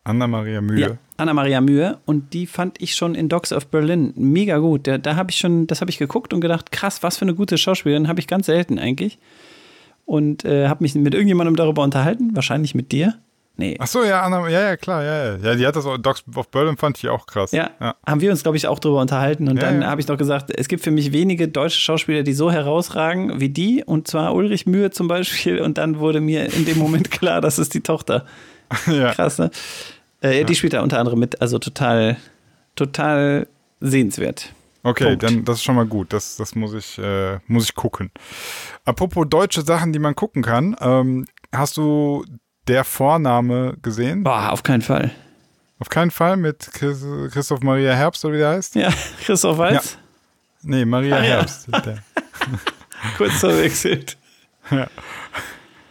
Anna-Maria 0.02 0.60
Mühe. 0.60 0.80
Ja, 0.80 0.96
Anna-Maria 1.16 1.60
Mühe 1.60 1.98
und 2.06 2.32
die 2.32 2.46
fand 2.46 2.80
ich 2.80 2.94
schon 2.94 3.14
in 3.16 3.28
Dogs 3.28 3.52
of 3.52 3.66
Berlin 3.68 4.12
mega 4.16 4.58
gut. 4.58 4.86
Da, 4.86 4.98
da 4.98 5.16
habe 5.16 5.30
ich 5.30 5.38
schon, 5.38 5.66
das 5.66 5.80
habe 5.80 5.90
ich 5.90 5.98
geguckt 5.98 6.32
und 6.32 6.40
gedacht, 6.40 6.70
krass, 6.70 7.02
was 7.02 7.16
für 7.16 7.24
eine 7.24 7.34
gute 7.34 7.58
Schauspielerin, 7.58 8.06
habe 8.06 8.20
ich 8.20 8.28
ganz 8.28 8.46
selten 8.46 8.78
eigentlich. 8.78 9.18
Und 10.04 10.44
äh, 10.44 10.68
habe 10.68 10.84
mich 10.84 10.94
mit 10.94 11.14
irgendjemandem 11.14 11.56
darüber 11.56 11.82
unterhalten, 11.82 12.36
wahrscheinlich 12.36 12.74
mit 12.74 12.92
dir. 12.92 13.18
Nee. 13.58 13.76
Ach 13.78 13.86
so, 13.86 14.04
ja, 14.04 14.22
Anna, 14.22 14.48
ja, 14.48 14.60
ja, 14.60 14.76
klar, 14.76 15.02
ja, 15.02 15.24
ja. 15.24 15.36
Ja, 15.36 15.54
die 15.54 15.66
hat 15.66 15.76
das 15.76 15.86
auch, 15.86 15.96
Dogs 15.96 16.22
of 16.34 16.48
Berlin 16.50 16.76
fand 16.76 16.98
ich 16.98 17.08
auch 17.08 17.26
krass. 17.26 17.52
Ja, 17.52 17.70
ja. 17.80 17.94
haben 18.06 18.20
wir 18.20 18.30
uns, 18.30 18.42
glaube 18.42 18.58
ich, 18.58 18.66
auch 18.66 18.78
darüber 18.78 19.00
unterhalten. 19.00 19.48
Und 19.48 19.56
Ja, 19.56 19.62
dann 19.62 19.80
ja. 19.82 19.88
habe 19.88 20.00
ich 20.00 20.08
noch 20.08 20.18
gesagt, 20.18 20.50
es 20.54 20.68
gibt 20.68 20.82
für 20.84 20.90
mich 20.90 21.12
wenige 21.12 21.48
deutsche 21.48 21.80
Schauspieler, 21.80 22.22
die 22.22 22.34
so 22.34 22.50
herausragen 22.52 23.40
wie 23.40 23.48
die. 23.48 23.82
Und 23.84 24.08
zwar 24.08 24.34
Ulrich 24.34 24.66
Mühe 24.66 24.90
zum 24.90 25.08
Beispiel. 25.08 25.60
Und 25.60 25.78
dann 25.78 25.98
wurde 25.98 26.20
mir 26.20 26.52
in 26.52 26.66
dem 26.66 26.78
Moment 26.78 27.10
klar, 27.10 27.40
das 27.40 27.58
ist 27.58 27.72
die 27.72 27.80
Tochter. 27.80 28.26
ja. 28.86 29.14
Krass, 29.14 29.38
ne? 29.38 29.50
Äh, 30.20 30.44
Die 30.44 30.54
spielt 30.54 30.74
da 30.74 30.82
unter 30.82 30.98
anderem 30.98 31.18
mit. 31.18 31.40
Also 31.40 31.58
total, 31.58 32.16
total 32.74 33.46
sehenswert. 33.80 34.52
Okay, 34.82 35.04
Punkt. 35.04 35.22
dann 35.22 35.44
das 35.44 35.56
ist 35.56 35.64
schon 35.64 35.76
mal 35.76 35.86
gut. 35.86 36.12
Das, 36.12 36.36
das 36.36 36.54
muss 36.54 36.74
ich, 36.74 36.98
äh, 36.98 37.38
muss 37.48 37.64
ich 37.64 37.74
gucken. 37.74 38.10
Apropos 38.84 39.26
deutsche 39.28 39.62
Sachen, 39.62 39.92
die 39.92 39.98
man 39.98 40.14
gucken 40.14 40.42
kann. 40.42 40.76
Ähm, 40.80 41.26
hast 41.52 41.76
du 41.76 42.24
der 42.68 42.84
Vorname 42.84 43.76
gesehen? 43.82 44.22
Boah, 44.24 44.50
auf 44.52 44.62
keinen 44.62 44.82
Fall. 44.82 45.10
Auf 45.78 45.88
keinen 45.88 46.10
Fall 46.10 46.36
mit 46.36 46.70
Chris, 46.72 47.04
Christoph 47.32 47.60
Maria 47.60 47.92
Herbst 47.94 48.24
oder 48.24 48.34
wie 48.34 48.38
der 48.38 48.48
heißt? 48.50 48.74
Ja, 48.76 48.90
Christoph 49.24 49.58
Walz, 49.58 49.98
Nee, 50.62 50.84
Maria 50.84 51.16
Ah, 51.16 51.18
ja. 51.18 51.24
Herbst. 51.24 51.68
Der. 51.84 51.98
kurz 53.18 53.34
verwechselt. 53.34 54.16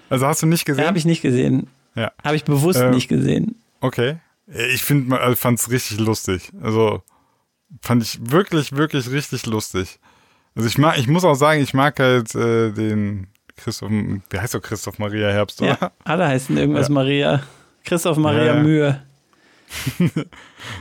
Also 0.09 0.28
hast 0.28 0.41
du 0.41 0.47
nicht 0.47 0.65
gesehen? 0.65 0.82
Ja, 0.82 0.88
habe 0.88 0.97
ich 0.97 1.05
nicht 1.05 1.21
gesehen. 1.21 1.67
Ja. 1.95 2.11
Habe 2.23 2.36
ich 2.36 2.43
bewusst 2.43 2.80
Ähm, 2.80 2.91
nicht 2.91 3.07
gesehen. 3.07 3.55
Okay. 3.80 4.17
Ich 4.47 4.84
finde, 4.84 5.19
also 5.19 5.36
fand 5.36 5.59
es 5.59 5.69
richtig 5.71 5.99
lustig. 5.99 6.51
Also 6.61 7.01
fand 7.82 8.03
ich 8.03 8.19
wirklich, 8.32 8.73
wirklich 8.73 9.09
richtig 9.11 9.45
lustig. 9.45 9.99
Also 10.55 10.67
ich 10.67 10.78
mag, 10.78 10.97
ich 10.97 11.07
muss 11.07 11.23
auch 11.23 11.36
sagen, 11.36 11.61
ich 11.61 11.73
mag 11.73 11.99
halt 11.99 12.34
äh, 12.36 12.71
den 12.71 13.28
Christoph, 13.58 13.89
wie 13.91 14.39
heißt 14.39 14.53
er 14.53 14.60
Christoph 14.62 14.99
Maria 14.99 15.30
Herbst, 15.30 15.62
oder? 15.62 15.78
Ja, 15.82 15.91
alle 16.03 16.28
heißen 16.28 16.58
irgendwas 16.58 16.88
Ja. 16.89 16.93
Maria. 16.93 17.43
Christoph 17.84 18.18
Maria 18.18 18.45
Ja. 18.45 18.56
Mühe. 18.56 19.01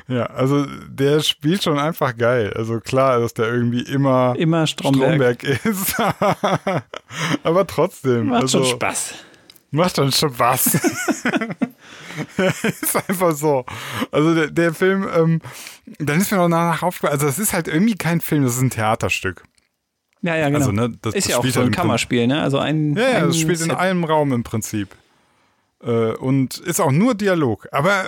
Ja, 0.08 0.26
also 0.26 0.66
der 0.88 1.20
spielt 1.20 1.62
schon 1.62 1.78
einfach 1.78 2.16
geil. 2.16 2.52
Also 2.54 2.80
klar, 2.80 3.20
dass 3.20 3.34
der 3.34 3.46
irgendwie 3.46 3.82
immer, 3.82 4.34
Immer 4.38 4.66
Stromberg. 4.66 5.40
Stromberg 5.40 5.64
ist. 5.64 5.94
Aber 7.42 7.66
trotzdem. 7.66 8.28
Macht 8.28 8.42
also, 8.42 8.58
schon 8.64 8.70
Spaß. 8.76 9.14
Macht 9.70 9.96
schon 9.96 10.12
Spaß. 10.12 10.74
ist 12.62 13.08
einfach 13.08 13.32
so. 13.32 13.64
Also 14.12 14.34
der, 14.34 14.46
der 14.50 14.72
Film, 14.72 15.06
ähm, 15.14 15.40
dann 15.98 16.20
ist 16.20 16.30
mir 16.30 16.38
noch 16.38 16.44
danach 16.44 16.82
aufgefallen, 16.82 17.12
also 17.14 17.26
das 17.26 17.38
ist 17.38 17.52
halt 17.52 17.68
irgendwie 17.68 17.96
kein 17.96 18.20
Film, 18.20 18.44
das 18.44 18.54
ist 18.56 18.62
ein 18.62 18.70
Theaterstück. 18.70 19.44
Ja, 20.24 20.36
ja, 20.36 20.46
genau. 20.46 20.58
Also, 20.60 20.72
ne, 20.72 20.90
das- 21.02 21.14
ist 21.14 21.26
das 21.26 21.32
ja 21.32 21.38
auch 21.38 21.42
so 21.44 21.46
halt 21.46 21.56
ein 21.56 21.62
Prin- 21.64 21.72
Kammerspiel, 21.72 22.26
ne? 22.26 22.40
Also 22.40 22.58
ein. 22.58 22.94
Ja, 22.96 23.02
ja, 23.02 23.08
ein 23.18 23.26
das 23.28 23.38
spielt 23.38 23.60
in 23.60 23.66
Set. 23.66 23.76
einem 23.76 24.04
Raum 24.04 24.32
im 24.32 24.42
Prinzip. 24.42 24.88
Äh, 25.82 26.12
und 26.14 26.58
ist 26.58 26.80
auch 26.80 26.90
nur 26.92 27.14
Dialog. 27.14 27.68
Aber 27.72 28.04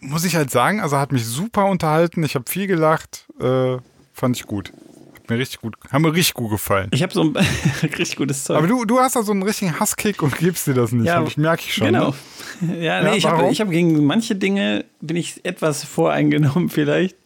muss 0.00 0.24
ich 0.24 0.36
halt 0.36 0.50
sagen, 0.50 0.80
also 0.80 0.98
hat 0.98 1.10
mich 1.12 1.26
super 1.26 1.66
unterhalten. 1.66 2.22
Ich 2.22 2.34
habe 2.36 2.48
viel 2.48 2.66
gelacht. 2.68 3.26
Äh, 3.40 3.78
fand 4.12 4.36
ich 4.36 4.46
gut. 4.46 4.72
Hat 5.16 5.30
mir 5.30 5.38
richtig 5.38 5.60
gut, 5.60 5.74
haben 5.92 6.02
mir 6.02 6.12
richtig 6.12 6.34
gut 6.34 6.50
gefallen. 6.50 6.88
Ich 6.92 7.02
habe 7.02 7.12
so 7.12 7.22
ein 7.22 7.36
richtig 7.82 8.16
gutes 8.16 8.44
Zeug. 8.44 8.58
Aber 8.58 8.66
du, 8.68 8.84
du 8.84 9.00
hast 9.00 9.16
da 9.16 9.22
so 9.22 9.32
einen 9.32 9.42
richtigen 9.42 9.78
Hasskick 9.80 10.22
und 10.22 10.36
gibst 10.38 10.66
dir 10.68 10.74
das 10.74 10.92
nicht. 10.92 11.06
Ja, 11.06 11.24
ich 11.24 11.36
merke 11.36 11.62
ich 11.66 11.74
schon. 11.74 11.86
Genau. 11.88 12.10
Ne? 12.10 12.14
Ja, 12.80 13.02
nee, 13.02 13.08
Ja, 13.08 13.14
ich 13.16 13.26
habe 13.26 13.48
hab 13.52 13.70
gegen 13.70 14.04
manche 14.04 14.36
Dinge 14.36 14.84
bin 15.00 15.16
ich 15.16 15.44
etwas 15.44 15.82
voreingenommen 15.84 16.68
vielleicht. 16.68 17.16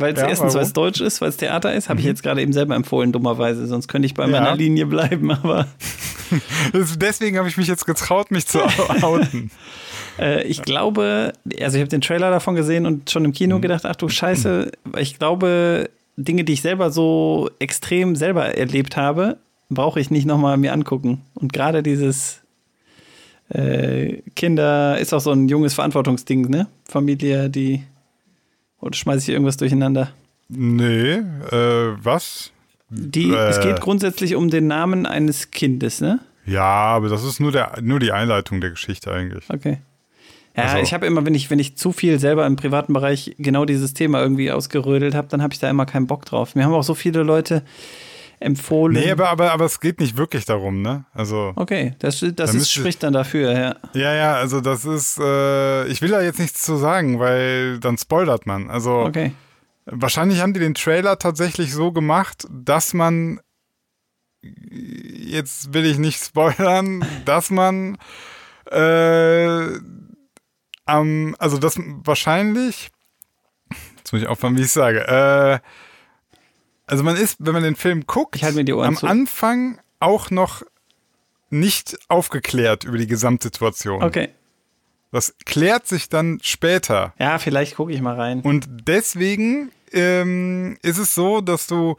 Weil 0.00 0.14
es 0.14 0.20
Ja, 0.20 0.28
erstens, 0.28 0.54
weil 0.54 0.62
es? 0.62 0.68
Mhm. 0.70 0.74
Deutsch 0.74 1.00
ist, 1.00 1.20
weil 1.20 1.28
es 1.28 1.36
Theater 1.36 1.72
ist, 1.74 1.88
habe 1.88 2.00
ich 2.00 2.06
jetzt 2.06 2.22
gerade 2.22 2.40
eben 2.42 2.52
selber 2.52 2.74
empfohlen, 2.74 3.12
dummerweise. 3.12 3.66
Sonst 3.66 3.88
könnte 3.88 4.06
ich 4.06 4.14
bei 4.14 4.24
Ja. 4.24 4.28
meiner 4.30 4.56
Linie 4.56 4.86
bleiben, 4.86 5.30
aber 5.30 5.66
Das- 6.72 6.96
Deswegen 6.98 7.38
habe 7.38 7.48
ich 7.48 7.56
mich 7.56 7.66
jetzt 7.66 7.86
getraut, 7.86 8.30
mich 8.30 8.46
zu 8.46 8.60
outen. 9.02 9.50
äh, 10.18 10.42
ich 10.44 10.62
glaube, 10.62 11.32
also 11.60 11.76
ich 11.76 11.80
habe 11.80 11.88
den 11.88 12.00
Trailer 12.00 12.30
davon 12.30 12.54
gesehen 12.54 12.86
und 12.86 13.10
schon 13.10 13.24
im 13.24 13.32
Kino 13.32 13.56
Mhm. 13.58 13.62
gedacht, 13.62 13.84
ach 13.86 13.96
du 13.96 14.08
Scheiße, 14.08 14.70
ich 14.98 15.18
glaube, 15.18 15.90
Dinge, 16.16 16.44
die 16.44 16.52
ich 16.54 16.62
selber 16.62 16.90
so 16.90 17.50
extrem 17.58 18.14
selber 18.16 18.54
erlebt 18.56 18.96
habe, 18.96 19.38
brauche 19.70 19.98
ich 20.00 20.10
nicht 20.10 20.26
nochmal 20.26 20.56
mir 20.56 20.72
angucken. 20.72 21.22
Und 21.34 21.52
gerade 21.52 21.82
dieses 21.82 22.40
äh, 23.48 24.18
Kinder 24.36 24.98
ist 24.98 25.12
auch 25.12 25.20
so 25.20 25.32
ein 25.32 25.48
junges 25.48 25.74
Verantwortungsding, 25.74 26.48
ne? 26.48 26.66
Familie, 26.88 27.50
die 27.50 27.82
oder 28.80 28.94
schmeiße 28.96 29.18
ich 29.20 29.24
hier 29.26 29.34
irgendwas 29.34 29.56
durcheinander? 29.56 30.10
nee, 30.48 31.12
äh, 31.12 31.92
was? 32.02 32.50
Die, 32.88 33.32
es 33.32 33.58
Äh. 33.58 33.62
geht 33.62 33.80
grundsätzlich 33.80 34.34
um 34.34 34.50
den 34.50 34.66
Namen 34.66 35.06
eines 35.06 35.52
Kindes, 35.52 36.00
ne? 36.00 36.18
Ja, 36.44 36.64
aber 36.64 37.08
das 37.08 37.22
ist 37.24 37.38
nur, 37.38 37.52
der, 37.52 37.78
nur 37.82 38.00
die 38.00 38.10
Einleitung 38.10 38.60
der 38.60 38.70
Geschichte 38.70 39.12
eigentlich. 39.12 39.44
Okay. 39.48 39.78
Ja, 40.56 40.64
Also- 40.64 40.78
ich 40.78 40.92
habe 40.92 41.06
immer, 41.06 41.24
wenn 41.24 41.34
ich, 41.36 41.50
wenn 41.50 41.60
ich 41.60 41.76
zu 41.76 41.92
viel 41.92 42.18
selber 42.18 42.44
im 42.46 42.56
privaten 42.56 42.92
Bereich 42.92 43.36
genau 43.38 43.64
dieses 43.64 43.94
Thema 43.94 44.20
irgendwie 44.20 44.50
ausgerödelt 44.50 45.14
habe, 45.14 45.28
dann 45.28 45.40
habe 45.42 45.54
ich 45.54 45.60
da 45.60 45.70
immer 45.70 45.86
keinen 45.86 46.08
Bock 46.08 46.24
drauf. 46.24 46.56
Mir 46.56 46.64
haben 46.64 46.74
auch 46.74 46.82
so 46.82 46.94
viele 46.94 47.22
Leute 47.22 47.62
empfohlen. 48.40 48.96
Nee, 48.96 49.10
aber, 49.12 49.28
aber, 49.28 49.52
aber 49.52 49.66
es 49.66 49.80
geht 49.80 50.00
nicht 50.00 50.16
wirklich 50.16 50.46
darum, 50.46 50.80
ne? 50.82 51.04
Also. 51.12 51.52
okay, 51.56 51.94
das, 51.98 52.24
das 52.34 52.54
ist, 52.54 52.72
spricht 52.72 53.02
dann 53.02 53.12
dafür, 53.12 53.52
ja. 53.52 53.76
Ja, 53.92 54.14
ja, 54.14 54.34
also 54.34 54.60
das 54.62 54.84
ist, 54.86 55.18
äh, 55.20 55.86
ich 55.86 56.00
will 56.00 56.08
da 56.10 56.22
jetzt 56.22 56.38
nichts 56.38 56.62
zu 56.62 56.76
sagen, 56.76 57.20
weil 57.20 57.78
dann 57.80 57.98
spoilert 57.98 58.46
man. 58.46 58.70
Also 58.70 59.02
Okay. 59.02 59.32
wahrscheinlich 59.84 60.40
haben 60.40 60.54
die 60.54 60.60
den 60.60 60.74
Trailer 60.74 61.18
tatsächlich 61.18 61.72
so 61.74 61.92
gemacht, 61.92 62.46
dass 62.50 62.94
man, 62.94 63.40
jetzt 64.42 65.74
will 65.74 65.84
ich 65.84 65.98
nicht 65.98 66.20
spoilern, 66.24 67.04
dass 67.26 67.50
man, 67.50 67.98
äh, 68.70 69.66
am, 70.86 71.36
also 71.38 71.58
das 71.58 71.78
wahrscheinlich, 72.04 72.90
jetzt 73.98 74.12
muss 74.12 74.22
ich 74.22 74.28
aufpassen, 74.28 74.56
wie 74.56 74.62
ich 74.62 74.72
sage, 74.72 75.06
äh, 75.06 75.58
also 76.90 77.04
man 77.04 77.16
ist, 77.16 77.36
wenn 77.38 77.52
man 77.52 77.62
den 77.62 77.76
Film 77.76 78.06
guckt, 78.06 78.42
Ohren 78.42 78.68
am 78.68 78.96
zu. 78.96 79.06
Anfang 79.06 79.78
auch 80.00 80.30
noch 80.30 80.62
nicht 81.50 81.98
aufgeklärt 82.08 82.84
über 82.84 82.98
die 82.98 83.06
Gesamtsituation. 83.06 84.02
Okay. 84.02 84.30
Das 85.12 85.34
klärt 85.44 85.86
sich 85.86 86.08
dann 86.08 86.38
später. 86.42 87.14
Ja, 87.18 87.38
vielleicht 87.38 87.76
gucke 87.76 87.92
ich 87.92 88.00
mal 88.00 88.14
rein. 88.14 88.40
Und 88.42 88.68
deswegen 88.86 89.72
ähm, 89.92 90.78
ist 90.82 90.98
es 90.98 91.14
so, 91.14 91.40
dass 91.40 91.66
du, 91.66 91.96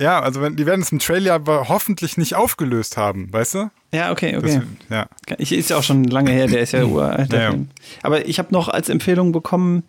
ja, 0.00 0.20
also 0.20 0.42
wenn, 0.42 0.56
die 0.56 0.66
werden 0.66 0.82
es 0.82 0.92
im 0.92 0.98
Trailer 0.98 1.34
aber 1.34 1.68
hoffentlich 1.68 2.18
nicht 2.18 2.34
aufgelöst 2.34 2.98
haben, 2.98 3.32
weißt 3.32 3.54
du? 3.54 3.70
Ja, 3.92 4.12
okay, 4.12 4.36
okay. 4.36 4.60
Das, 4.88 5.08
ja. 5.28 5.36
Ich, 5.38 5.52
ist 5.52 5.70
ja 5.70 5.78
auch 5.78 5.82
schon 5.82 6.04
lange 6.04 6.30
her, 6.30 6.46
der 6.46 6.60
ist 6.60 6.72
ja 6.72 6.84
uralt, 6.84 7.32
Ja, 7.32 7.52
ja. 7.52 7.54
Aber 8.02 8.26
ich 8.26 8.38
habe 8.38 8.52
noch 8.52 8.68
als 8.68 8.90
Empfehlung 8.90 9.32
bekommen 9.32 9.82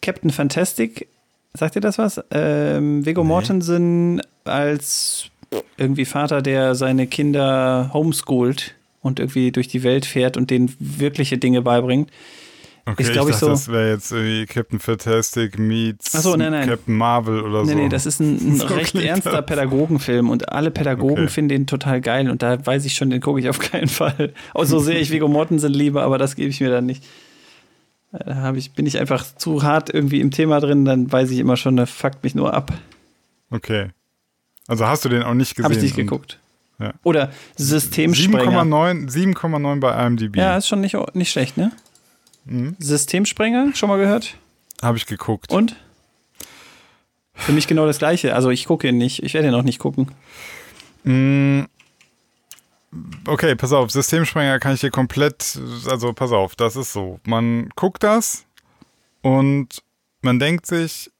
Captain 0.00 0.30
Fantastic. 0.30 1.06
Sagt 1.54 1.74
ihr 1.76 1.82
das 1.82 1.98
was? 1.98 2.20
Ähm, 2.30 3.04
Viggo 3.04 3.24
Mortensen 3.24 4.22
als 4.44 5.26
irgendwie 5.76 6.06
Vater, 6.06 6.40
der 6.40 6.74
seine 6.74 7.06
Kinder 7.06 7.90
homeschoolt 7.92 8.74
und 9.02 9.20
irgendwie 9.20 9.52
durch 9.52 9.68
die 9.68 9.82
Welt 9.82 10.06
fährt 10.06 10.36
und 10.36 10.50
denen 10.50 10.74
wirkliche 10.78 11.36
Dinge 11.36 11.60
beibringt. 11.60 12.10
Okay, 12.84 13.02
Ist, 13.04 13.10
ich 13.10 13.14
dachte, 13.16 13.32
so- 13.34 13.48
das 13.48 13.68
wäre 13.70 13.90
jetzt 13.90 14.10
irgendwie 14.10 14.44
Captain 14.46 14.80
Fantastic 14.80 15.56
meets 15.58 16.10
so, 16.20 16.34
nein, 16.34 16.50
nein. 16.50 16.68
Captain 16.68 16.96
Marvel 16.96 17.40
oder 17.42 17.62
Nee, 17.62 17.70
so. 17.72 17.78
nee, 17.78 17.88
das 17.88 18.06
ist 18.06 18.18
ein, 18.18 18.34
ein 18.36 18.56
So 18.56 18.66
recht 18.66 18.94
ernster 18.96 19.30
das. 19.30 19.46
Pädagogenfilm 19.46 20.30
und 20.30 20.48
alle 20.50 20.70
Pädagogen 20.72 21.24
Okay. 21.24 21.28
finden 21.28 21.48
den 21.50 21.66
total 21.68 22.00
geil 22.00 22.28
und 22.28 22.42
da 22.42 22.64
weiß 22.64 22.84
ich 22.86 22.94
schon, 22.94 23.10
den 23.10 23.20
gucke 23.20 23.38
ich 23.38 23.48
auf 23.48 23.60
keinen 23.60 23.86
Fall. 23.88 24.32
Auch 24.54 24.64
so 24.64 24.80
sehr 24.80 25.00
ich 25.00 25.10
Viggo 25.12 25.28
Mortensen 25.28 25.72
liebe, 25.72 26.02
aber 26.02 26.18
das 26.18 26.34
gebe 26.34 26.48
ich 26.48 26.60
mir 26.60 26.70
dann 26.70 26.86
nicht. 26.86 27.04
Da 28.12 28.36
hab 28.36 28.56
ich, 28.56 28.72
bin 28.72 28.84
ich 28.86 28.98
einfach 28.98 29.24
zu 29.36 29.62
hart 29.62 29.92
irgendwie 29.92 30.20
im 30.20 30.30
Thema 30.30 30.60
drin, 30.60 30.84
dann 30.84 31.10
weiß 31.10 31.30
ich 31.30 31.38
immer 31.38 31.56
schon, 31.56 31.76
der 31.76 31.86
fuckt 31.86 32.22
mich 32.22 32.34
nur 32.34 32.52
ab. 32.52 32.72
Okay. 33.50 33.88
Also 34.68 34.86
hast 34.86 35.04
du 35.04 35.08
den 35.08 35.22
auch 35.22 35.34
nicht 35.34 35.54
gesehen? 35.54 35.64
Habe 35.64 35.74
ich 35.74 35.82
nicht 35.82 35.92
und- 35.96 36.04
geguckt. 36.04 36.38
ja. 36.78 36.92
Oder 37.04 37.32
Systemsprenger. 37.56 38.62
7,9 38.62 39.08
7,9 39.10 39.80
bei 39.80 40.06
IMDb. 40.06 40.36
Ja, 40.36 40.56
ist 40.56 40.68
schon 40.68 40.80
nicht, 40.82 40.96
nicht 41.14 41.30
schlecht, 41.30 41.56
ne? 41.56 41.72
Mhm. 42.44 42.76
Systemsprenger, 42.78 43.74
schon 43.74 43.88
mal 43.88 43.98
gehört? 43.98 44.36
Habe 44.82 44.98
ich 44.98 45.06
geguckt. 45.06 45.50
Und? 45.52 45.76
Für 47.34 47.52
mich 47.52 47.66
genau 47.66 47.86
das 47.86 47.98
gleiche. 47.98 48.34
Also 48.34 48.50
ich 48.50 48.66
gucke 48.66 48.88
ihn 48.88 48.98
nicht. 48.98 49.22
Ich 49.22 49.32
werde 49.34 49.48
ihn 49.48 49.54
auch 49.54 49.62
nicht 49.62 49.78
gucken. 49.78 50.08
Mm, 51.04 51.62
Okay, 53.26 53.54
pass 53.54 53.72
auf, 53.72 53.90
Systemsprenger 53.90 54.58
kann 54.58 54.74
ich 54.74 54.80
dir 54.80 54.90
komplett, 54.90 55.58
also 55.88 56.12
pass 56.12 56.30
auf, 56.32 56.56
das 56.56 56.76
ist 56.76 56.92
so. 56.92 57.20
Man 57.24 57.70
guckt 57.74 58.02
das 58.02 58.44
und 59.22 59.82
man 60.20 60.38
denkt 60.38 60.66
sich, 60.66 61.10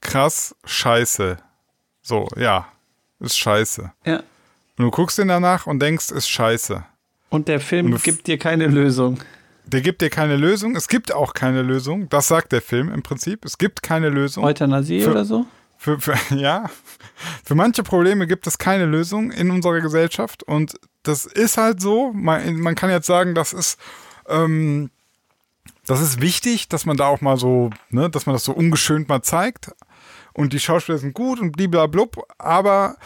krass, 0.00 0.54
scheiße. 0.64 1.38
So, 2.02 2.28
ja, 2.36 2.68
ist 3.20 3.38
scheiße. 3.38 3.90
Ja. 4.04 4.16
Und 4.76 4.84
du 4.84 4.90
guckst 4.90 5.18
ihn 5.18 5.28
danach 5.28 5.66
und 5.66 5.80
denkst, 5.80 6.10
ist 6.10 6.28
scheiße. 6.28 6.84
Und 7.30 7.48
der 7.48 7.60
Film 7.60 7.92
Und 7.92 8.02
gibt 8.02 8.26
dir 8.26 8.38
keine 8.38 8.66
Lösung. 8.66 9.18
Der 9.66 9.80
gibt 9.80 10.02
dir 10.02 10.10
keine 10.10 10.36
Lösung, 10.36 10.76
es 10.76 10.88
gibt 10.88 11.12
auch 11.12 11.32
keine 11.32 11.62
Lösung, 11.62 12.10
das 12.10 12.28
sagt 12.28 12.52
der 12.52 12.60
Film 12.60 12.92
im 12.92 13.02
Prinzip. 13.02 13.46
Es 13.46 13.56
gibt 13.56 13.82
keine 13.82 14.10
Lösung. 14.10 14.44
Euthanasie 14.44 15.00
Für- 15.00 15.12
oder 15.12 15.24
so? 15.24 15.46
Für, 15.78 15.98
für, 16.00 16.16
ja, 16.34 16.70
für 17.44 17.54
manche 17.54 17.82
Probleme 17.82 18.26
gibt 18.26 18.46
es 18.46 18.58
keine 18.58 18.84
Lösung 18.84 19.30
in 19.30 19.50
unserer 19.50 19.80
Gesellschaft 19.80 20.42
und 20.42 20.74
das 21.04 21.24
ist 21.24 21.56
halt 21.56 21.80
so. 21.80 22.12
Man, 22.12 22.58
man 22.60 22.74
kann 22.74 22.90
jetzt 22.90 23.06
sagen, 23.06 23.34
das 23.34 23.52
ist, 23.52 23.78
ähm, 24.28 24.90
das 25.86 26.00
ist 26.00 26.20
wichtig, 26.20 26.68
dass 26.68 26.86
man 26.86 26.96
da 26.96 27.06
auch 27.06 27.20
mal 27.20 27.36
so, 27.36 27.70
ne, 27.90 28.10
dass 28.10 28.26
man 28.26 28.34
das 28.34 28.44
so 28.44 28.52
ungeschönt 28.52 29.08
mal 29.08 29.22
zeigt 29.22 29.70
und 30.32 30.52
die 30.52 30.60
Schauspieler 30.60 30.98
sind 30.98 31.14
gut 31.14 31.40
und 31.40 31.52
bliblablub, 31.52 32.26
aber 32.38 32.96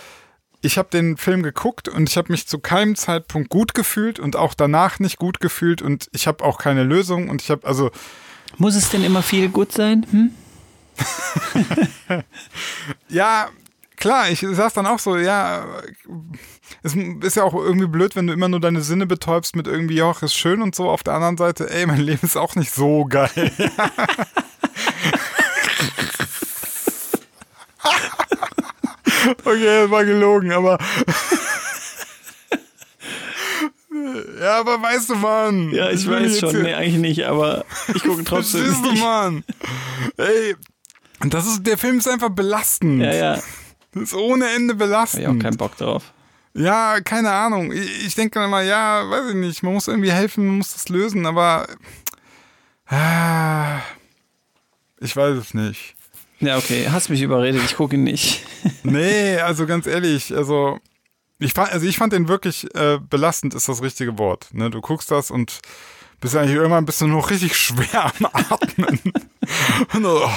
ich 0.61 0.79
habe 0.79 0.89
den 0.91 1.17
Film 1.17 1.43
geguckt 1.43 1.89
und 1.89 2.09
ich 2.09 2.17
habe 2.17 2.33
mich 2.33 2.49
zu 2.49 2.59
keinem 2.59 2.97
Zeitpunkt 2.97 3.49
gut 3.49 3.75
gefühlt 3.75 4.19
und 4.19 4.35
auch 4.35 4.55
danach 4.55 4.99
nicht 4.99 5.19
gut 5.19 5.41
gefühlt 5.41 5.83
und 5.83 6.09
ich 6.13 6.27
habe 6.27 6.45
auch 6.45 6.59
keine 6.59 6.83
Lösung 6.83 7.29
und 7.29 7.43
ich 7.43 7.51
habe 7.51 7.67
also 7.67 7.91
Muss 8.57 8.75
es 8.75 8.91
denn 8.91 9.05
immer 9.05 9.23
viel 9.23 9.49
gut 9.51 9.73
sein? 9.73 10.07
Hm? 10.11 10.31
Ja, 13.09 13.49
klar, 13.97 14.31
ich 14.31 14.45
sag's 14.51 14.75
dann 14.75 14.87
auch 14.87 14.99
so, 14.99 15.17
ja, 15.17 15.65
es 16.83 16.95
ist 16.95 17.37
ja 17.37 17.45
auch 17.45 17.55
irgendwie 17.55 17.87
blöd, 17.89 18.17
wenn 18.17 18.27
du 18.27 18.33
immer 18.33 18.49
nur 18.49 18.61
deine 18.61 18.83
Sinne 18.83 19.07
betäubst 19.07 19.57
mit 19.57 19.67
irgendwie, 19.67 19.97
ja, 19.97 20.13
ist 20.21 20.35
schön 20.35 20.63
und 20.63 20.75
so. 20.75 20.89
Auf 20.91 21.03
der 21.03 21.15
anderen 21.15 21.37
Seite, 21.37 21.71
ey, 21.71 21.87
mein 21.87 22.01
Leben 22.01 22.21
ist 22.23 22.37
auch 22.37 22.55
nicht 22.55 22.73
so 22.73 23.05
geil. 23.05 23.31
okay, 29.45 29.83
das 29.83 29.91
war 29.91 30.05
gelogen, 30.05 30.53
aber. 30.53 30.79
ja, 34.41 34.61
aber 34.61 34.81
weißt 34.83 35.11
du, 35.11 35.15
Mann. 35.17 35.71
Ja, 35.73 35.91
ich 35.91 36.09
weiß 36.09 36.39
schon. 36.41 36.51
hier- 36.51 36.63
Nee, 36.63 36.75
eigentlich 36.75 36.99
nicht, 37.01 37.25
aber 37.27 37.65
ich 37.95 38.03
gucke 38.03 38.25
trotzdem 38.29 38.65
Verstehst 38.65 38.85
du. 38.85 38.93
Mann? 39.01 39.45
Ey, 40.17 40.57
das 41.21 41.47
ist, 41.47 41.67
der 41.67 41.79
Film 41.79 41.99
ist 41.99 42.09
einfach 42.09 42.31
belastend. 42.31 43.03
Ja, 43.03 43.13
ja. 43.15 43.35
Das 43.93 44.03
ist 44.05 44.15
ohne 44.15 44.49
Ende 44.51 44.75
Hab 44.75 44.81
ich 44.81 44.83
auch 44.83 44.87
belastend. 44.87 45.43
keinen 45.43 45.57
Bock 45.57 45.77
drauf. 45.77 46.13
Ja, 46.55 47.01
keine 47.01 47.31
Ahnung. 47.31 47.73
Ich, 47.73 48.07
ich 48.07 48.15
denke 48.15 48.39
dann 48.39 48.49
immer, 48.49 48.63
ja, 48.63 49.09
weiß 49.09 49.31
ich 49.31 49.37
nicht, 49.37 49.63
man 49.63 49.75
muss 49.75 49.89
irgendwie 49.89 50.13
helfen, 50.13 50.47
man 50.47 50.59
muss 50.59 50.73
das 50.73 50.89
lösen, 50.89 51.27
aber 51.27 51.69
ah, 52.87 53.81
Ich 55.01 55.15
weiß 55.17 55.37
es 55.37 55.55
nicht. 55.55 55.95
Ja, 56.41 56.57
okay, 56.57 56.89
hast 56.91 57.11
mich 57.11 57.21
überredet, 57.23 57.63
ich 57.65 57.77
gucke 57.77 57.97
ihn 57.97 58.05
nicht. 58.05 58.45
Nee, 58.83 59.39
also 59.39 59.67
ganz 59.67 59.87
ehrlich, 59.87 60.35
also 60.35 60.79
ich 61.39 61.53
fand, 61.53 61.73
also 61.73 61.87
ich 61.87 61.99
fand 61.99 62.13
den 62.13 62.27
wirklich 62.29 62.75
äh, 62.75 62.99
belastend, 62.99 63.55
ist 63.55 63.69
das 63.69 63.83
richtige 63.83 64.19
Wort. 64.19 64.49
Ne? 64.53 64.71
Du 64.71 64.81
guckst 64.81 65.11
das 65.11 65.31
und 65.31 65.61
bist 66.21 66.37
eigentlich 66.37 66.57
irgendwann 66.57 66.87
bist 66.87 67.01
du 67.01 67.07
noch 67.07 67.31
richtig 67.31 67.57
schwer 67.57 68.13
am 68.19 68.27
Atmen. 68.33 69.01
und, 69.95 70.05
oh, 70.07 70.31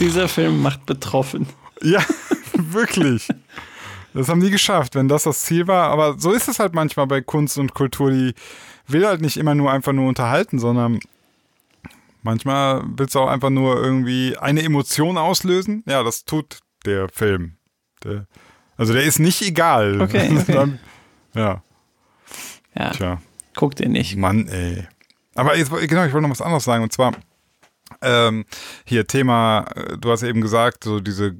Dieser 0.00 0.28
Film 0.28 0.60
macht 0.60 0.84
betroffen. 0.84 1.46
ja, 1.82 2.04
wirklich. 2.54 3.28
Das 4.14 4.28
haben 4.28 4.40
die 4.40 4.50
geschafft, 4.50 4.94
wenn 4.94 5.08
das 5.08 5.22
das 5.24 5.42
Ziel 5.42 5.66
war. 5.66 5.88
Aber 5.90 6.18
so 6.18 6.32
ist 6.32 6.48
es 6.48 6.58
halt 6.58 6.74
manchmal 6.74 7.06
bei 7.06 7.20
Kunst 7.20 7.58
und 7.58 7.74
Kultur. 7.74 8.10
Die 8.10 8.34
will 8.86 9.06
halt 9.06 9.20
nicht 9.22 9.36
immer 9.36 9.54
nur 9.54 9.70
einfach 9.72 9.92
nur 9.92 10.08
unterhalten, 10.08 10.58
sondern 10.58 11.00
manchmal 12.22 12.82
willst 12.96 13.14
du 13.14 13.20
auch 13.20 13.28
einfach 13.28 13.50
nur 13.50 13.76
irgendwie 13.82 14.36
eine 14.38 14.62
Emotion 14.62 15.18
auslösen. 15.18 15.82
Ja, 15.86 16.02
das 16.02 16.24
tut 16.24 16.60
der 16.84 17.08
Film. 17.08 17.56
Der, 18.04 18.26
also 18.76 18.92
der 18.92 19.04
ist 19.04 19.18
nicht 19.18 19.42
egal. 19.42 20.00
Okay, 20.00 20.30
okay. 20.38 20.52
Dann- 20.52 20.78
ja, 21.34 21.62
Ja, 22.76 22.90
tja. 22.90 23.22
guck 23.54 23.74
den 23.76 23.92
nicht. 23.92 24.16
Mann, 24.16 24.46
ey. 24.48 24.86
Aber 25.34 25.56
jetzt, 25.56 25.70
genau, 25.70 26.04
ich 26.04 26.12
wollte 26.12 26.22
noch 26.26 26.30
was 26.30 26.42
anderes 26.42 26.64
sagen. 26.64 26.82
Und 26.82 26.92
zwar, 26.92 27.12
ähm, 28.02 28.44
hier 28.84 29.06
Thema, 29.06 29.64
äh, 29.74 29.96
du 29.96 30.10
hast 30.10 30.22
eben 30.22 30.42
gesagt, 30.42 30.84
so 30.84 31.00
diese 31.00 31.36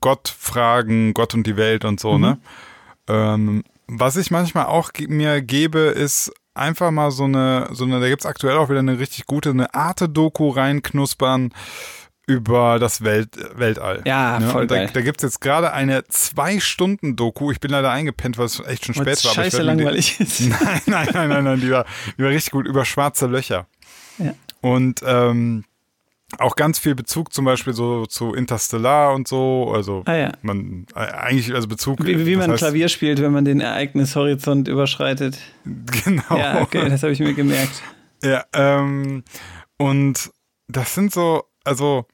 Gottfragen, 0.00 1.14
Gott 1.14 1.34
und 1.34 1.46
die 1.46 1.56
Welt 1.56 1.84
und 1.84 2.00
so, 2.00 2.18
ne? 2.18 2.38
Ähm, 3.08 3.64
was 3.86 4.16
ich 4.16 4.30
manchmal 4.30 4.66
auch 4.66 4.90
mir 5.08 5.42
gebe, 5.42 5.78
ist 5.80 6.32
einfach 6.54 6.90
mal 6.90 7.10
so 7.10 7.24
eine, 7.24 7.68
so 7.72 7.84
eine, 7.84 8.00
da 8.00 8.08
gibt's 8.08 8.24
aktuell 8.26 8.56
auch 8.56 8.70
wieder 8.70 8.78
eine 8.78 8.98
richtig 8.98 9.26
gute, 9.26 9.50
eine 9.50 9.74
Arte-Doku 9.74 10.48
reinknuspern 10.50 11.52
über 12.26 12.78
das 12.78 13.04
Welt, 13.04 13.36
Weltall. 13.58 14.00
Ja, 14.06 14.38
ne? 14.40 14.48
voll 14.48 14.62
Und 14.62 14.70
da, 14.70 14.76
geil. 14.76 14.90
da 14.94 15.00
gibt's 15.02 15.22
jetzt 15.22 15.42
gerade 15.42 15.74
eine 15.74 16.04
Zwei-Stunden-Doku. 16.04 17.50
Ich 17.50 17.60
bin 17.60 17.70
leider 17.70 17.90
eingepennt, 17.90 18.38
weil 18.38 18.46
es 18.46 18.60
echt 18.60 18.86
schon 18.86 18.94
spät 18.94 19.08
es 19.18 19.24
war. 19.26 19.32
aber 19.32 19.40
ich 19.46 19.52
scheiße 19.52 19.58
die- 19.58 19.66
langweilig 19.66 20.20
ist. 20.20 20.40
Nein, 20.40 20.80
nein, 20.86 21.08
nein, 21.12 21.28
nein, 21.28 21.44
nein, 21.44 21.60
die 21.60 21.70
war, 21.70 21.84
die 22.16 22.22
war 22.22 22.30
richtig 22.30 22.52
gut 22.52 22.66
über 22.66 22.86
schwarze 22.86 23.26
Löcher. 23.26 23.66
Ja. 24.16 24.32
Und 24.62 25.02
ähm, 25.04 25.64
auch 26.38 26.56
ganz 26.56 26.78
viel 26.78 26.94
Bezug 26.94 27.32
zum 27.32 27.44
Beispiel 27.44 27.72
so 27.72 28.06
zu 28.06 28.34
Interstellar 28.34 29.14
und 29.14 29.26
so. 29.28 29.70
Also 29.74 30.02
Ah 30.06 30.14
ja. 30.14 30.32
man 30.42 30.86
äh, 30.94 30.98
eigentlich, 31.00 31.54
also 31.54 31.68
Bezug. 31.68 32.04
Wie, 32.04 32.26
wie 32.26 32.36
man 32.36 32.50
heißt- 32.50 32.58
Klavier 32.58 32.88
spielt, 32.88 33.20
wenn 33.20 33.32
man 33.32 33.44
den 33.44 33.60
Ereignishorizont 33.60 34.68
überschreitet. 34.68 35.38
Genau. 36.04 36.36
Ja, 36.36 36.60
okay, 36.62 36.88
das 36.88 37.02
habe 37.02 37.12
ich 37.12 37.20
mir 37.20 37.34
gemerkt. 37.34 37.82
Ja, 38.22 38.44
ähm, 38.54 39.22
und 39.78 40.30
das 40.68 40.94
sind 40.94 41.12
so, 41.12 41.44
also 41.64 42.06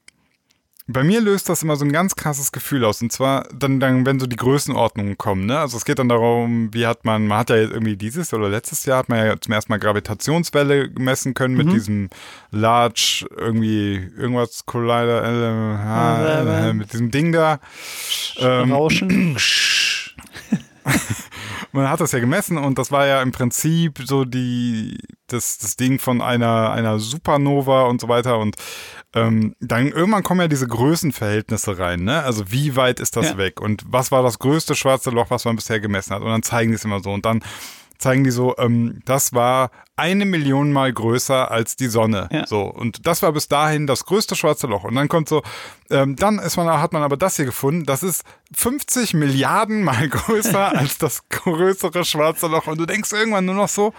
bei 0.92 1.02
mir 1.02 1.20
löst 1.20 1.48
das 1.48 1.62
immer 1.62 1.76
so 1.76 1.84
ein 1.84 1.92
ganz 1.92 2.16
krasses 2.16 2.52
Gefühl 2.52 2.84
aus. 2.84 3.00
Und 3.02 3.12
zwar 3.12 3.46
dann, 3.54 3.80
dann, 3.80 4.06
wenn 4.06 4.20
so 4.20 4.26
die 4.26 4.36
Größenordnungen 4.36 5.16
kommen, 5.18 5.46
ne? 5.46 5.58
Also 5.58 5.76
es 5.76 5.84
geht 5.84 5.98
dann 5.98 6.08
darum, 6.08 6.72
wie 6.72 6.86
hat 6.86 7.04
man, 7.04 7.26
man 7.26 7.38
hat 7.38 7.50
ja 7.50 7.56
jetzt 7.56 7.72
irgendwie 7.72 7.96
dieses 7.96 8.34
oder 8.34 8.48
letztes 8.48 8.84
Jahr 8.86 8.98
hat 8.98 9.08
man 9.08 9.24
ja 9.24 9.40
zum 9.40 9.52
ersten 9.52 9.72
Mal 9.72 9.78
Gravitationswelle 9.78 10.90
gemessen 10.90 11.34
können 11.34 11.56
mit 11.56 11.72
diesem 11.72 12.10
Large 12.50 13.26
irgendwie 13.36 14.10
irgendwas 14.16 14.66
Collider, 14.66 15.24
äh, 15.24 16.70
äh, 16.70 16.72
mit 16.72 16.92
diesem 16.92 17.10
Ding 17.10 17.32
da. 17.32 17.60
Ähm, 18.38 18.72
Rauschen. 18.72 19.36
man 21.72 21.88
hat 21.88 22.00
das 22.00 22.12
ja 22.12 22.18
gemessen 22.20 22.58
und 22.58 22.78
das 22.78 22.90
war 22.90 23.06
ja 23.06 23.22
im 23.22 23.32
Prinzip 23.32 24.00
so 24.04 24.24
die 24.24 24.98
das, 25.28 25.58
das 25.58 25.76
Ding 25.76 25.98
von 25.98 26.20
einer 26.20 26.70
einer 26.72 26.98
Supernova 26.98 27.84
und 27.84 28.00
so 28.00 28.08
weiter 28.08 28.38
und 28.38 28.56
ähm, 29.14 29.54
dann 29.60 29.88
irgendwann 29.88 30.22
kommen 30.22 30.40
ja 30.40 30.48
diese 30.48 30.66
Größenverhältnisse 30.66 31.78
rein, 31.78 32.04
ne? 32.04 32.22
Also 32.22 32.50
wie 32.50 32.76
weit 32.76 33.00
ist 33.00 33.16
das 33.16 33.30
Ja. 33.30 33.38
weg 33.38 33.60
und 33.60 33.84
was 33.86 34.10
war 34.12 34.22
das 34.22 34.38
größte 34.38 34.74
schwarze 34.74 35.10
Loch, 35.10 35.30
was 35.30 35.44
man 35.44 35.56
bisher 35.56 35.80
gemessen 35.80 36.14
hat 36.14 36.22
und 36.22 36.28
dann 36.28 36.42
zeigen 36.42 36.70
die 36.70 36.76
es 36.76 36.84
immer 36.84 37.00
so 37.00 37.12
und 37.12 37.24
dann 37.24 37.40
zeigen 38.00 38.24
die 38.24 38.30
so, 38.30 38.56
ähm, 38.58 39.00
das 39.04 39.32
war 39.32 39.70
eine 39.96 40.24
Million 40.24 40.72
mal 40.72 40.92
größer 40.92 41.50
als 41.50 41.76
die 41.76 41.88
Sonne. 41.88 42.28
Ja. 42.32 42.46
So. 42.46 42.62
Und 42.62 43.06
das 43.06 43.22
war 43.22 43.32
bis 43.32 43.48
dahin 43.48 43.86
das 43.86 44.06
größte 44.06 44.34
schwarze 44.34 44.66
Loch. 44.66 44.84
Und 44.84 44.94
dann 44.94 45.08
kommt 45.08 45.28
so, 45.28 45.42
ähm, 45.90 46.16
dann 46.16 46.38
ist 46.38 46.56
man, 46.56 46.66
hat 46.66 46.92
man 46.92 47.02
aber 47.02 47.16
das 47.16 47.36
hier 47.36 47.44
gefunden, 47.44 47.84
das 47.84 48.02
ist 48.02 48.24
50 48.54 49.14
Milliarden 49.14 49.84
mal 49.84 50.08
größer 50.08 50.76
als 50.76 50.98
das 50.98 51.28
größere 51.28 52.04
schwarze 52.04 52.46
Loch. 52.46 52.66
Und 52.66 52.78
du 52.78 52.86
denkst 52.86 53.12
irgendwann 53.12 53.44
nur 53.44 53.54
noch 53.54 53.68
so, 53.68 53.92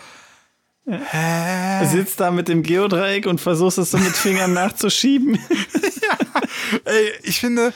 Du 0.83 1.87
sitzt 1.87 2.19
da 2.19 2.31
mit 2.31 2.47
dem 2.47 2.63
Geodreieck 2.63 3.27
und 3.27 3.39
versuchst 3.39 3.77
es 3.77 3.91
so 3.91 3.99
mit 3.99 4.15
Fingern 4.15 4.53
nachzuschieben. 4.55 5.39
ey, 6.85 7.11
ich 7.21 7.39
finde, 7.39 7.71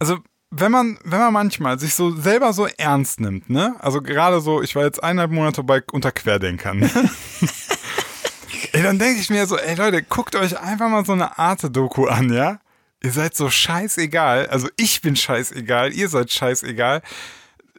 also 0.00 0.18
wenn 0.50 0.72
man, 0.72 0.98
wenn 1.04 1.18
man 1.18 1.32
manchmal 1.32 1.78
sich 1.78 1.94
so 1.94 2.14
selber 2.14 2.52
so 2.52 2.66
ernst 2.78 3.20
nimmt, 3.20 3.50
ne? 3.50 3.74
Also 3.80 4.00
gerade 4.00 4.40
so, 4.40 4.62
ich 4.62 4.74
war 4.76 4.84
jetzt 4.84 5.02
eineinhalb 5.02 5.32
Monate 5.32 5.62
bei 5.62 5.82
unter 5.92 6.12
Querdenkern. 6.12 6.78
Ne? 6.78 6.90
ey, 8.72 8.82
dann 8.82 8.98
denke 8.98 9.20
ich 9.20 9.30
mir 9.30 9.46
so, 9.46 9.56
ey 9.56 9.74
Leute, 9.74 10.02
guckt 10.02 10.36
euch 10.36 10.58
einfach 10.58 10.88
mal 10.88 11.04
so 11.04 11.12
eine 11.12 11.38
Arte-Doku 11.38 12.06
an, 12.06 12.32
ja? 12.32 12.60
Ihr 13.02 13.12
seid 13.12 13.36
so 13.36 13.50
scheißegal. 13.50 14.46
Also 14.46 14.68
ich 14.76 15.02
bin 15.02 15.16
scheißegal, 15.16 15.92
ihr 15.92 16.08
seid 16.08 16.30
scheißegal. 16.30 17.02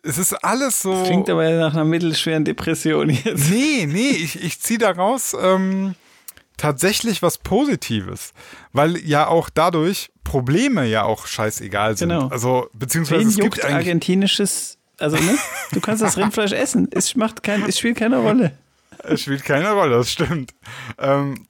Es 0.03 0.17
ist 0.17 0.33
alles 0.33 0.81
so. 0.81 1.03
Klingt 1.03 1.29
aber 1.29 1.49
nach 1.51 1.73
einer 1.73 1.85
mittelschweren 1.85 2.45
Depression 2.45 3.09
jetzt. 3.09 3.49
Nee, 3.49 3.87
nee, 3.87 4.11
ich, 4.11 4.41
ich 4.41 4.61
ziehe 4.61 4.79
daraus 4.79 5.35
ähm, 5.39 5.95
tatsächlich 6.57 7.21
was 7.21 7.37
Positives. 7.37 8.33
Weil 8.73 8.97
ja 8.97 9.27
auch 9.27 9.49
dadurch 9.49 10.09
Probleme 10.23 10.85
ja 10.85 11.03
auch 11.03 11.27
scheißegal 11.27 11.97
sind. 11.97 12.09
Genau. 12.09 12.27
Also, 12.27 12.69
beziehungsweise 12.73 13.21
Wen 13.21 13.29
es 13.29 13.37
gibt 13.37 13.63
eigentlich. 13.63 13.75
argentinisches, 13.75 14.77
also 14.97 15.15
ne? 15.17 15.37
Du 15.71 15.79
kannst 15.79 16.01
das 16.01 16.17
Rindfleisch 16.17 16.51
essen. 16.51 16.89
Es 16.91 17.15
macht 17.15 17.43
kein, 17.43 17.63
es 17.63 17.79
spielt 17.79 17.97
keine 17.97 18.17
Rolle. 18.17 18.57
Es 19.03 19.21
spielt 19.21 19.45
keine 19.45 19.71
Rolle, 19.71 19.97
das 19.97 20.11
stimmt. 20.11 20.53
Ähm, 20.97 21.46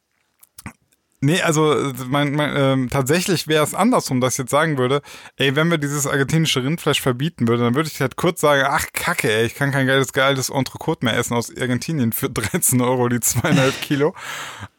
nee, 1.19 1.41
also 1.41 1.93
mein, 2.07 2.33
mein, 2.33 2.53
ähm, 2.55 2.89
tatsächlich 2.89 3.47
wäre 3.47 3.63
es 3.63 3.73
andersrum, 3.73 4.21
dass 4.21 4.33
ich 4.33 4.39
jetzt 4.39 4.51
sagen 4.51 4.77
würde, 4.77 5.01
ey, 5.35 5.55
wenn 5.55 5.69
wir 5.69 5.77
dieses 5.77 6.07
argentinische 6.07 6.63
Rindfleisch 6.63 7.01
verbieten 7.01 7.47
würden, 7.47 7.63
dann 7.63 7.75
würde 7.75 7.89
ich 7.91 7.99
halt 8.01 8.15
kurz 8.15 8.41
sagen, 8.41 8.63
ach 8.67 8.85
kacke, 8.93 9.31
ey, 9.31 9.45
ich 9.45 9.55
kann 9.55 9.71
kein 9.71 9.87
geiles, 9.87 10.13
geiles 10.13 10.49
Entrecote 10.49 11.05
mehr 11.05 11.17
essen 11.17 11.35
aus 11.35 11.55
Argentinien 11.55 12.13
für 12.13 12.29
13 12.31 12.81
Euro 12.81 13.09
die 13.09 13.19
zweieinhalb 13.19 13.73
Kilo. 13.81 14.15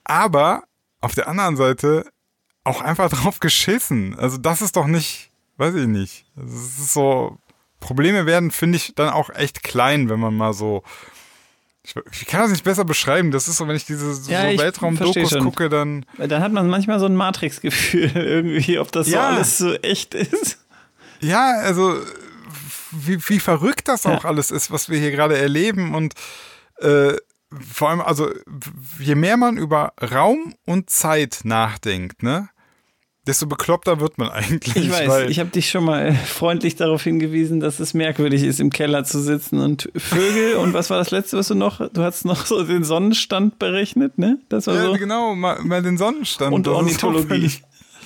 Aber 0.05 0.65
auf 1.01 1.15
der 1.15 1.29
anderen 1.29 1.57
Seite 1.57 2.05
auch 2.65 2.83
einfach 2.83 3.09
drauf 3.11 3.41
geschissen. 3.41 4.19
Also 4.19 4.37
das 4.37 4.63
ist 4.63 4.77
doch 4.77 4.87
nicht, 4.87 5.31
weiß 5.57 5.75
ich 5.75 5.87
nicht. 5.87 6.27
Das 6.37 6.53
ist 6.53 6.93
so, 6.93 7.39
Probleme 7.81 8.27
werden, 8.27 8.51
finde 8.51 8.77
ich, 8.77 8.95
dann 8.95 9.09
auch 9.11 9.31
echt 9.31 9.63
klein, 9.63 10.09
wenn 10.09 10.21
man 10.21 10.37
mal 10.37 10.53
so 10.53 10.83
ich, 12.13 12.21
ich 12.23 12.27
kann 12.27 12.41
das 12.43 12.51
nicht 12.51 12.65
besser 12.65 12.85
beschreiben. 12.85 13.31
Das 13.31 13.49
ist 13.49 13.57
so, 13.57 13.67
wenn 13.69 13.77
ich 13.77 13.85
diese 13.87 14.15
so 14.15 14.31
Ja, 14.31 14.45
Weltraum-Dokus 14.57 15.39
gucke, 15.39 15.69
dann. 15.69 16.05
Dann 16.19 16.43
hat 16.43 16.53
man 16.53 16.69
manchmal 16.69 17.01
so 17.01 17.07
ein 17.07 17.17
Matrix-Gefühl 17.17 18.11
irgendwie, 18.15 18.79
ob 18.79 18.93
das 18.93 19.07
so 19.07 19.15
Ja. 19.15 19.29
alles 19.29 19.59
so 19.59 19.73
echt 19.75 20.15
ist. 20.15 20.59
Ja, 21.21 21.53
also 21.63 22.01
wie, 22.93 23.19
wie 23.29 23.41
verrückt 23.41 23.89
das 23.89 24.07
auch 24.07 24.23
Ja. 24.25 24.29
alles 24.29 24.51
ist, 24.51 24.71
was 24.71 24.89
wir 24.89 24.99
hier 24.99 25.11
gerade 25.11 25.37
erleben. 25.39 25.95
Und 25.95 26.15
äh, 26.81 27.15
vor 27.73 27.91
allem, 27.91 28.01
also 28.01 28.31
je 28.99 29.15
mehr 29.15 29.37
man 29.37 29.57
über 29.57 29.93
Raum 30.01 30.55
und 30.67 30.91
Zeit 30.91 31.41
nachdenkt, 31.45 32.23
ne? 32.23 32.49
Desto 33.29 33.47
bekloppter 33.47 34.01
wird 34.01 34.17
man 34.17 34.31
eigentlich. 34.31 34.75
Ich 34.75 34.91
weiß, 34.91 35.29
ich 35.29 35.39
habe 35.39 35.51
dich 35.51 35.69
schon 35.69 35.85
mal 35.85 36.15
freundlich 36.15 36.77
darauf 36.77 37.03
hingewiesen, 37.03 37.61
dass 37.61 37.79
es 37.79 37.93
merkwürdig 37.93 38.43
ist, 38.43 38.59
im 38.59 38.71
Keller 38.71 39.05
zu 39.05 39.21
sitzen 39.21 39.61
und 39.61 39.91
Vögel 39.95 40.55
und 40.57 40.73
was 40.73 40.89
war 40.89 40.97
das 40.97 41.11
letzte, 41.11 41.37
was 41.37 41.49
du 41.49 41.55
noch? 41.55 41.87
Du 41.93 42.03
hast 42.03 42.25
noch 42.25 42.47
so 42.47 42.65
den 42.65 42.85
Sonnenstand 42.85 43.59
berechnet, 43.59 44.17
ne? 44.17 44.39
Das 44.49 44.67
war 44.67 44.75
ja, 44.77 44.85
so. 44.87 44.93
genau, 44.95 45.35
mal, 45.35 45.61
mal 45.63 45.83
den 45.83 45.99
Sonnenstand. 45.99 46.55
Und 46.55 46.67
Das 46.67 46.75
Ornithologie. 46.75 47.51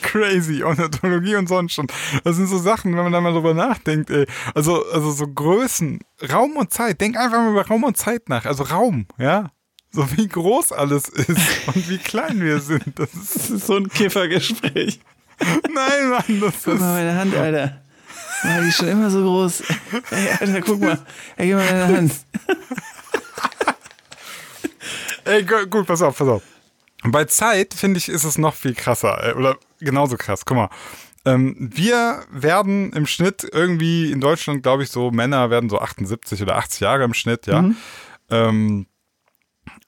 Crazy, 0.02 0.64
Ornithologie 0.64 1.36
und 1.36 1.48
Sonnenstand. 1.48 1.92
Das 2.24 2.34
sind 2.34 2.48
so 2.48 2.58
Sachen, 2.58 2.96
wenn 2.96 3.04
man 3.04 3.12
da 3.12 3.20
mal 3.20 3.32
drüber 3.32 3.54
nachdenkt, 3.54 4.10
ey. 4.10 4.26
Also, 4.56 4.84
also 4.92 5.12
so 5.12 5.28
Größen, 5.28 6.00
Raum 6.32 6.56
und 6.56 6.72
Zeit. 6.72 7.00
Denk 7.00 7.16
einfach 7.16 7.38
mal 7.38 7.52
über 7.52 7.64
Raum 7.64 7.84
und 7.84 7.96
Zeit 7.96 8.28
nach. 8.28 8.44
Also 8.44 8.64
Raum, 8.64 9.06
ja. 9.18 9.52
So 9.92 10.06
wie 10.16 10.26
groß 10.26 10.72
alles 10.72 11.08
ist 11.10 11.38
und 11.66 11.88
wie 11.90 11.98
klein 11.98 12.40
wir 12.40 12.60
sind. 12.60 12.98
Das 12.98 13.12
ist, 13.14 13.34
Das 13.36 13.50
ist 13.50 13.66
so 13.66 13.76
ein 13.76 13.88
Kiffergespräch. 13.88 15.00
nein, 15.74 16.08
Mann, 16.08 16.40
das 16.40 16.54
Guck 16.64 16.66
mal 16.66 16.74
ist. 16.74 16.80
meine 16.80 17.14
Hand, 17.18 17.36
Alter. 17.36 17.82
War 18.44 18.60
die 18.62 18.68
ist 18.68 18.76
schon 18.78 18.88
immer 18.88 19.10
so 19.10 19.22
groß. 19.22 19.62
Ey, 20.10 20.28
Alter, 20.40 20.60
guck 20.62 20.80
mal. 20.80 20.98
Ey, 21.36 21.48
gib 21.48 21.56
mal 21.56 21.66
deine 21.66 21.96
Hand. 21.96 22.12
Ey, 25.24 25.44
gu- 25.44 25.66
gut, 25.66 25.86
pass 25.86 26.02
auf, 26.02 26.16
pass 26.18 26.28
auf. 26.28 26.42
Bei 27.04 27.24
Zeit, 27.24 27.74
finde 27.74 27.98
ich, 27.98 28.08
ist 28.08 28.24
es 28.24 28.38
noch 28.38 28.54
viel 28.54 28.74
krasser. 28.74 29.30
äh, 29.30 29.32
Oder 29.34 29.56
genauso 29.80 30.16
krass. 30.16 30.44
Guck 30.44 30.56
mal. 30.56 30.70
Ähm, 31.24 31.56
wir 31.72 32.24
werden 32.30 32.92
im 32.94 33.06
Schnitt 33.06 33.46
irgendwie 33.52 34.10
in 34.10 34.20
Deutschland, 34.20 34.62
glaube 34.64 34.82
ich, 34.82 34.90
so 34.90 35.10
Männer 35.12 35.50
werden 35.50 35.70
so 35.70 35.78
78 35.78 36.42
oder 36.42 36.56
80 36.56 36.80
Jahre 36.80 37.04
im 37.04 37.14
Schnitt, 37.14 37.46
ja. 37.46 37.64
Ähm, 38.30 38.86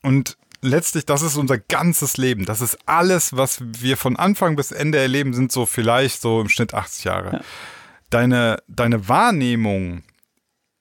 und 0.05 0.37
letztlich, 0.61 1.07
das 1.07 1.23
ist 1.23 1.37
unser 1.37 1.59
ganzes 1.59 2.17
Leben. 2.17 2.45
Das 2.45 2.61
ist 2.61 2.79
alles, 2.87 3.37
was 3.37 3.61
wir 3.61 3.97
von 3.97 4.17
Anfang 4.17 4.57
bis 4.57 4.71
Ende 4.71 4.99
erleben, 4.99 5.35
sind 5.35 5.51
so 5.51 5.67
vielleicht 5.67 6.21
so 6.21 6.41
im 6.41 6.49
Schnitt 6.49 6.75
80 6.75 7.05
Jahre. 7.05 7.33
Ja. 7.33 7.41
Deine, 8.11 8.63
deine 8.69 9.09
Wahrnehmung 9.09 10.03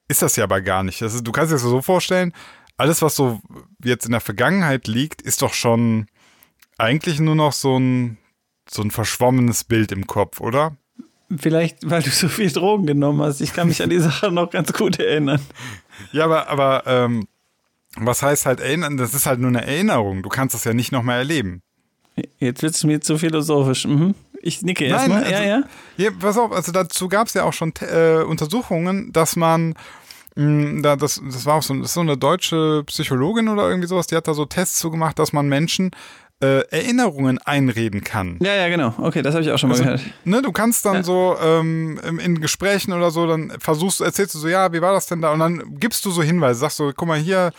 ist 0.07 0.21
das 0.21 0.35
ja 0.35 0.43
aber 0.43 0.61
gar 0.61 0.83
nicht. 0.83 1.01
Ist, 1.01 1.25
du 1.25 1.31
kannst 1.31 1.51
dir 1.51 1.55
das 1.55 1.63
so 1.63 1.81
vorstellen, 1.81 2.33
alles, 2.77 3.01
was 3.01 3.15
so 3.15 3.39
jetzt 3.83 4.05
in 4.05 4.11
der 4.11 4.21
Vergangenheit 4.21 4.87
liegt, 4.87 5.21
ist 5.21 5.41
doch 5.41 5.53
schon 5.53 6.07
eigentlich 6.77 7.19
nur 7.19 7.35
noch 7.35 7.53
so 7.53 7.77
ein, 7.77 8.17
so 8.69 8.81
ein 8.81 8.91
verschwommenes 8.91 9.63
Bild 9.63 9.91
im 9.91 10.05
Kopf, 10.05 10.41
oder? 10.41 10.75
Vielleicht, 11.37 11.89
weil 11.89 12.03
du 12.03 12.09
so 12.09 12.27
viel 12.27 12.51
Drogen 12.51 12.85
genommen 12.85 13.21
hast. 13.21 13.41
Ich 13.41 13.53
kann 13.53 13.67
mich 13.67 13.81
an 13.81 13.89
die 13.89 13.99
Sache 13.99 14.31
noch 14.31 14.49
ganz 14.49 14.73
gut 14.73 14.99
erinnern. 14.99 15.41
Ja, 16.11 16.25
aber, 16.25 16.49
aber 16.49 16.83
ähm, 16.85 17.27
was 17.97 18.21
heißt 18.21 18.45
halt 18.45 18.59
erinnern? 18.59 18.97
Das 18.97 19.13
ist 19.13 19.25
halt 19.25 19.39
nur 19.39 19.49
eine 19.49 19.65
Erinnerung. 19.65 20.23
Du 20.23 20.29
kannst 20.29 20.55
das 20.55 20.63
ja 20.63 20.73
nicht 20.73 20.91
nochmal 20.91 21.19
erleben. 21.19 21.61
Jetzt 22.39 22.61
wird 22.61 22.75
es 22.75 22.83
mir 22.83 23.01
zu 23.01 23.17
philosophisch. 23.17 23.85
Mhm. 23.85 24.13
Ich 24.41 24.61
nicke 24.61 24.85
erstmal. 24.85 25.23
also, 25.23 25.31
ja, 25.31 25.43
ja. 25.43 25.63
ja. 25.97 26.09
Pass 26.19 26.37
auf, 26.37 26.51
also 26.51 26.71
dazu 26.71 27.07
gab 27.07 27.27
es 27.27 27.33
ja 27.33 27.43
auch 27.43 27.53
schon 27.53 27.73
äh, 27.81 28.17
Untersuchungen, 28.23 29.11
dass 29.13 29.35
man 29.35 29.73
mh, 30.35 30.81
da, 30.81 30.95
das, 30.95 31.21
das 31.23 31.45
war 31.45 31.55
auch 31.55 31.63
so, 31.63 31.73
das 31.75 31.87
ist 31.87 31.93
so 31.93 32.01
eine 32.01 32.17
deutsche 32.17 32.83
Psychologin 32.85 33.47
oder 33.47 33.67
irgendwie 33.69 33.87
sowas, 33.87 34.07
die 34.07 34.15
hat 34.15 34.27
da 34.27 34.33
so 34.33 34.45
Tests 34.45 34.79
zugemacht, 34.79 35.17
dass 35.17 35.33
man 35.33 35.47
Menschen 35.47 35.91
äh, 36.41 36.67
Erinnerungen 36.71 37.37
einreden 37.39 38.03
kann. 38.03 38.37
Ja, 38.41 38.53
ja, 38.53 38.67
genau. 38.67 38.93
Okay, 38.97 39.21
das 39.21 39.33
habe 39.33 39.43
ich 39.45 39.51
auch 39.51 39.57
schon 39.57 39.69
mal 39.69 39.75
Also, 39.75 39.85
gehört. 39.85 40.01
ne, 40.25 40.41
du 40.41 40.51
kannst 40.51 40.85
dann 40.85 40.95
Ja. 40.97 41.03
so 41.03 41.37
ähm, 41.41 41.99
in- 42.19 42.41
Gesprächen 42.41 42.91
oder 42.91 43.11
so, 43.11 43.25
dann 43.27 43.53
versuchst 43.59 44.01
du, 44.01 44.03
erzählst 44.03 44.35
du 44.35 44.39
so, 44.39 44.49
ja, 44.49 44.73
wie 44.73 44.81
war 44.81 44.91
das 44.93 45.07
denn 45.07 45.21
da? 45.21 45.31
Und 45.31 45.39
dann 45.39 45.79
gibst 45.79 46.03
du 46.05 46.11
so 46.11 46.21
Hinweise, 46.21 46.59
sagst 46.59 46.77
so, 46.77 46.91
guck 46.93 47.07
mal 47.07 47.17
hier, 47.17 47.53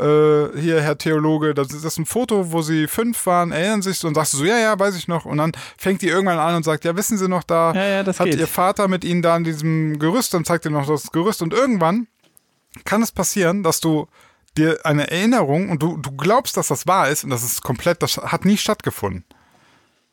äh, 0.00 0.58
hier, 0.58 0.80
Herr 0.80 0.98
Theologe, 0.98 1.54
das 1.54 1.72
ist, 1.72 1.98
ein 1.98 2.06
Foto, 2.06 2.52
wo 2.52 2.62
sie 2.62 2.86
fünf 2.86 3.26
waren, 3.26 3.52
erinnern 3.52 3.82
sich 3.82 3.98
so 3.98 4.08
und 4.08 4.14
sagst 4.14 4.32
du 4.32 4.38
so, 4.38 4.44
ja, 4.44 4.58
ja, 4.58 4.78
weiß 4.78 4.96
ich 4.96 5.08
noch. 5.08 5.24
Und 5.24 5.38
dann 5.38 5.52
fängt 5.76 6.02
die 6.02 6.08
irgendwann 6.08 6.38
an 6.38 6.56
und 6.56 6.64
sagt, 6.64 6.84
ja, 6.84 6.96
wissen 6.96 7.18
Sie 7.18 7.28
noch, 7.28 7.42
da 7.42 7.72
Ja, 7.74 7.84
ja, 7.84 8.02
das 8.02 8.18
hat 8.18 8.26
geht. 8.26 8.38
Ihr 8.38 8.46
Vater 8.46 8.88
mit 8.88 9.04
Ihnen 9.04 9.22
da 9.22 9.34
an 9.34 9.44
diesem 9.44 9.98
Gerüst, 9.98 10.32
dann 10.34 10.44
zeigt 10.44 10.64
ihr 10.64 10.70
noch 10.70 10.86
das 10.86 11.12
Gerüst 11.12 11.42
und 11.42 11.52
irgendwann 11.52 12.06
kann 12.84 13.02
es 13.02 13.12
passieren, 13.12 13.62
dass 13.62 13.80
du 13.80 14.06
dir 14.56 14.80
eine 14.84 15.10
Erinnerung 15.10 15.68
und 15.70 15.82
du, 15.82 15.96
du 15.96 16.12
glaubst, 16.12 16.56
dass 16.56 16.68
das 16.68 16.86
wahr 16.86 17.08
ist 17.08 17.24
und 17.24 17.30
das 17.30 17.42
ist 17.42 17.62
komplett, 17.62 18.02
das 18.02 18.16
hat 18.16 18.44
nie 18.44 18.56
stattgefunden. 18.56 19.24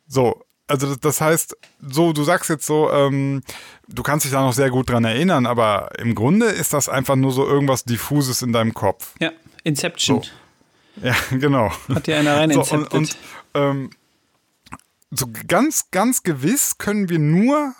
So, 0.07 0.43
also 0.67 0.87
das, 0.87 0.99
das 0.99 1.21
heißt, 1.21 1.57
so, 1.79 2.13
du 2.13 2.23
sagst 2.23 2.49
jetzt 2.49 2.65
so, 2.65 2.91
ähm, 2.91 3.41
du 3.87 4.03
kannst 4.03 4.25
dich 4.25 4.31
da 4.31 4.41
noch 4.41 4.53
sehr 4.53 4.69
gut 4.69 4.89
dran 4.89 5.05
erinnern, 5.05 5.45
aber 5.45 5.91
im 5.97 6.13
Grunde 6.13 6.47
ist 6.47 6.73
das 6.73 6.89
einfach 6.89 7.15
nur 7.15 7.31
so 7.31 7.47
irgendwas 7.47 7.83
diffuses 7.83 8.41
in 8.41 8.51
deinem 8.51 8.73
Kopf. 8.73 9.13
Ja, 9.19 9.31
Inception. 9.63 10.23
Ja, 11.01 11.15
genau. 11.31 11.71
Hat 11.93 12.07
dir 12.07 12.17
einer 12.17 12.35
rein 12.37 12.51
So, 12.51 12.61
inceptet. 12.61 12.93
und, 12.93 12.99
und 12.99 13.17
ähm, 13.53 13.89
so 15.11 15.27
ganz, 15.47 15.89
ganz 15.91 16.23
gewiss 16.23 16.77
können 16.77 17.07
wir 17.09 17.19
nur 17.19 17.73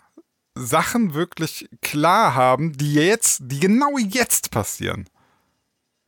Sachen 0.55 1.13
wirklich 1.13 1.69
klar 1.81 2.35
haben, 2.35 2.73
die 2.77 2.93
jetzt, 2.93 3.39
die 3.43 3.59
genau 3.59 3.97
jetzt 3.97 4.49
passieren. 4.51 5.07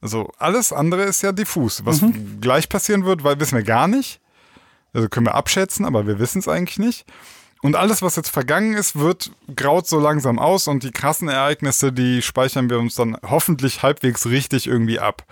Also 0.02 0.32
alles 0.38 0.72
andere 0.72 1.04
ist 1.04 1.22
ja 1.22 1.32
diffus. 1.32 1.86
Was 1.86 2.02
Mhm. 2.02 2.40
gleich 2.42 2.70
passieren 2.70 3.06
wird, 3.06 3.24
weil 3.24 3.40
wissen 3.40 3.58
wir 3.58 3.64
gar 3.66 3.88
nicht. 3.88 4.22
Also 4.94 5.10
können 5.10 5.26
wir 5.28 5.36
abschätzen, 5.36 5.86
aber 5.86 6.08
wir 6.08 6.20
wissen 6.20 6.40
es 6.40 6.48
eigentlich 6.48 6.80
nicht. 6.80 7.06
Und 7.62 7.76
alles, 7.76 8.02
was 8.02 8.16
jetzt 8.16 8.30
vergangen 8.30 8.74
ist, 8.74 8.98
wird 8.98 9.32
graut 9.56 9.86
so 9.88 10.00
langsam 10.00 10.40
aus 10.40 10.68
und 10.68 10.84
die 10.84 10.92
krassen 10.92 11.28
Ereignisse, 11.28 11.92
die 11.92 12.22
speichern 12.22 12.70
wir 12.70 12.80
uns 12.80 12.96
dann 12.96 13.18
hoffentlich 13.22 13.84
halbwegs 13.84 14.26
richtig 14.28 14.66
irgendwie 14.68 15.00
ab. 15.00 15.26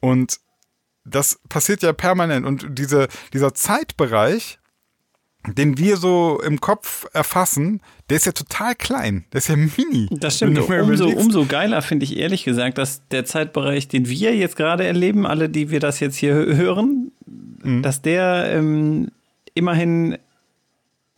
Und 0.00 0.40
das 1.04 1.38
passiert 1.48 1.82
ja 1.82 1.92
permanent. 1.92 2.44
Und 2.44 2.66
diese, 2.78 3.06
dieser 3.32 3.54
Zeitbereich, 3.54 4.58
den 5.46 5.76
wir 5.78 5.96
so 5.98 6.40
im 6.44 6.60
Kopf 6.60 7.06
erfassen, 7.12 7.82
der 8.08 8.16
ist 8.16 8.24
ja 8.26 8.32
total 8.32 8.74
klein. 8.74 9.24
Der 9.32 9.38
ist 9.38 9.48
ja 9.48 9.56
mini. 9.56 10.08
Das 10.10 10.36
stimmt. 10.36 10.58
Umso, 10.58 11.08
umso 11.08 11.44
geiler 11.44 11.82
finde 11.82 12.04
ich 12.04 12.16
ehrlich 12.16 12.44
gesagt, 12.44 12.78
dass 12.78 13.06
der 13.08 13.26
Zeitbereich, 13.26 13.86
den 13.86 14.08
wir 14.08 14.34
jetzt 14.34 14.56
gerade 14.56 14.84
erleben, 14.86 15.26
alle, 15.26 15.48
die 15.50 15.70
wir 15.70 15.80
das 15.80 16.00
jetzt 16.00 16.16
hier 16.16 16.34
hö- 16.34 16.56
hören, 16.56 17.12
Mhm. 17.62 17.82
dass 17.82 18.02
der 18.02 18.52
ähm, 18.54 19.10
immerhin, 19.54 20.18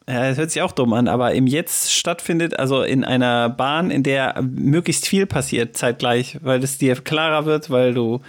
ja, 0.09 0.29
das 0.29 0.39
hört 0.39 0.51
sich 0.51 0.63
auch 0.63 0.73
dumm 0.73 0.93
an, 0.93 1.09
aber 1.09 1.35
im 1.35 1.47
Jetzt 1.47 1.93
stattfindet, 1.93 2.59
also 2.59 2.83
in 2.83 3.05
einer 3.05 3.49
Bahn, 3.49 3.91
in 3.91 4.03
der 4.03 4.41
möglichst 4.43 5.07
viel 5.07 5.27
passiert 5.27 5.77
zeitgleich, 5.77 6.39
weil 6.43 6.63
es 6.63 6.79
dir 6.79 6.95
klarer 6.97 7.45
wird, 7.45 7.71
weil 7.71 7.93
du 7.93 8.21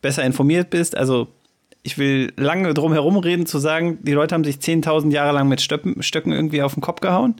besser 0.00 0.24
informiert 0.24 0.70
bist. 0.70 0.96
Also 0.96 1.28
ich 1.82 1.98
will 1.98 2.32
lange 2.36 2.72
drum 2.74 2.92
herum 2.92 3.16
reden, 3.18 3.44
zu 3.44 3.58
sagen, 3.58 3.98
die 4.02 4.12
Leute 4.12 4.34
haben 4.34 4.44
sich 4.44 4.56
10.000 4.56 5.12
Jahre 5.12 5.34
lang 5.34 5.48
mit 5.48 5.60
Stöppen, 5.60 6.02
Stöcken 6.02 6.32
irgendwie 6.32 6.62
auf 6.62 6.74
den 6.74 6.80
Kopf 6.80 7.00
gehauen. 7.00 7.34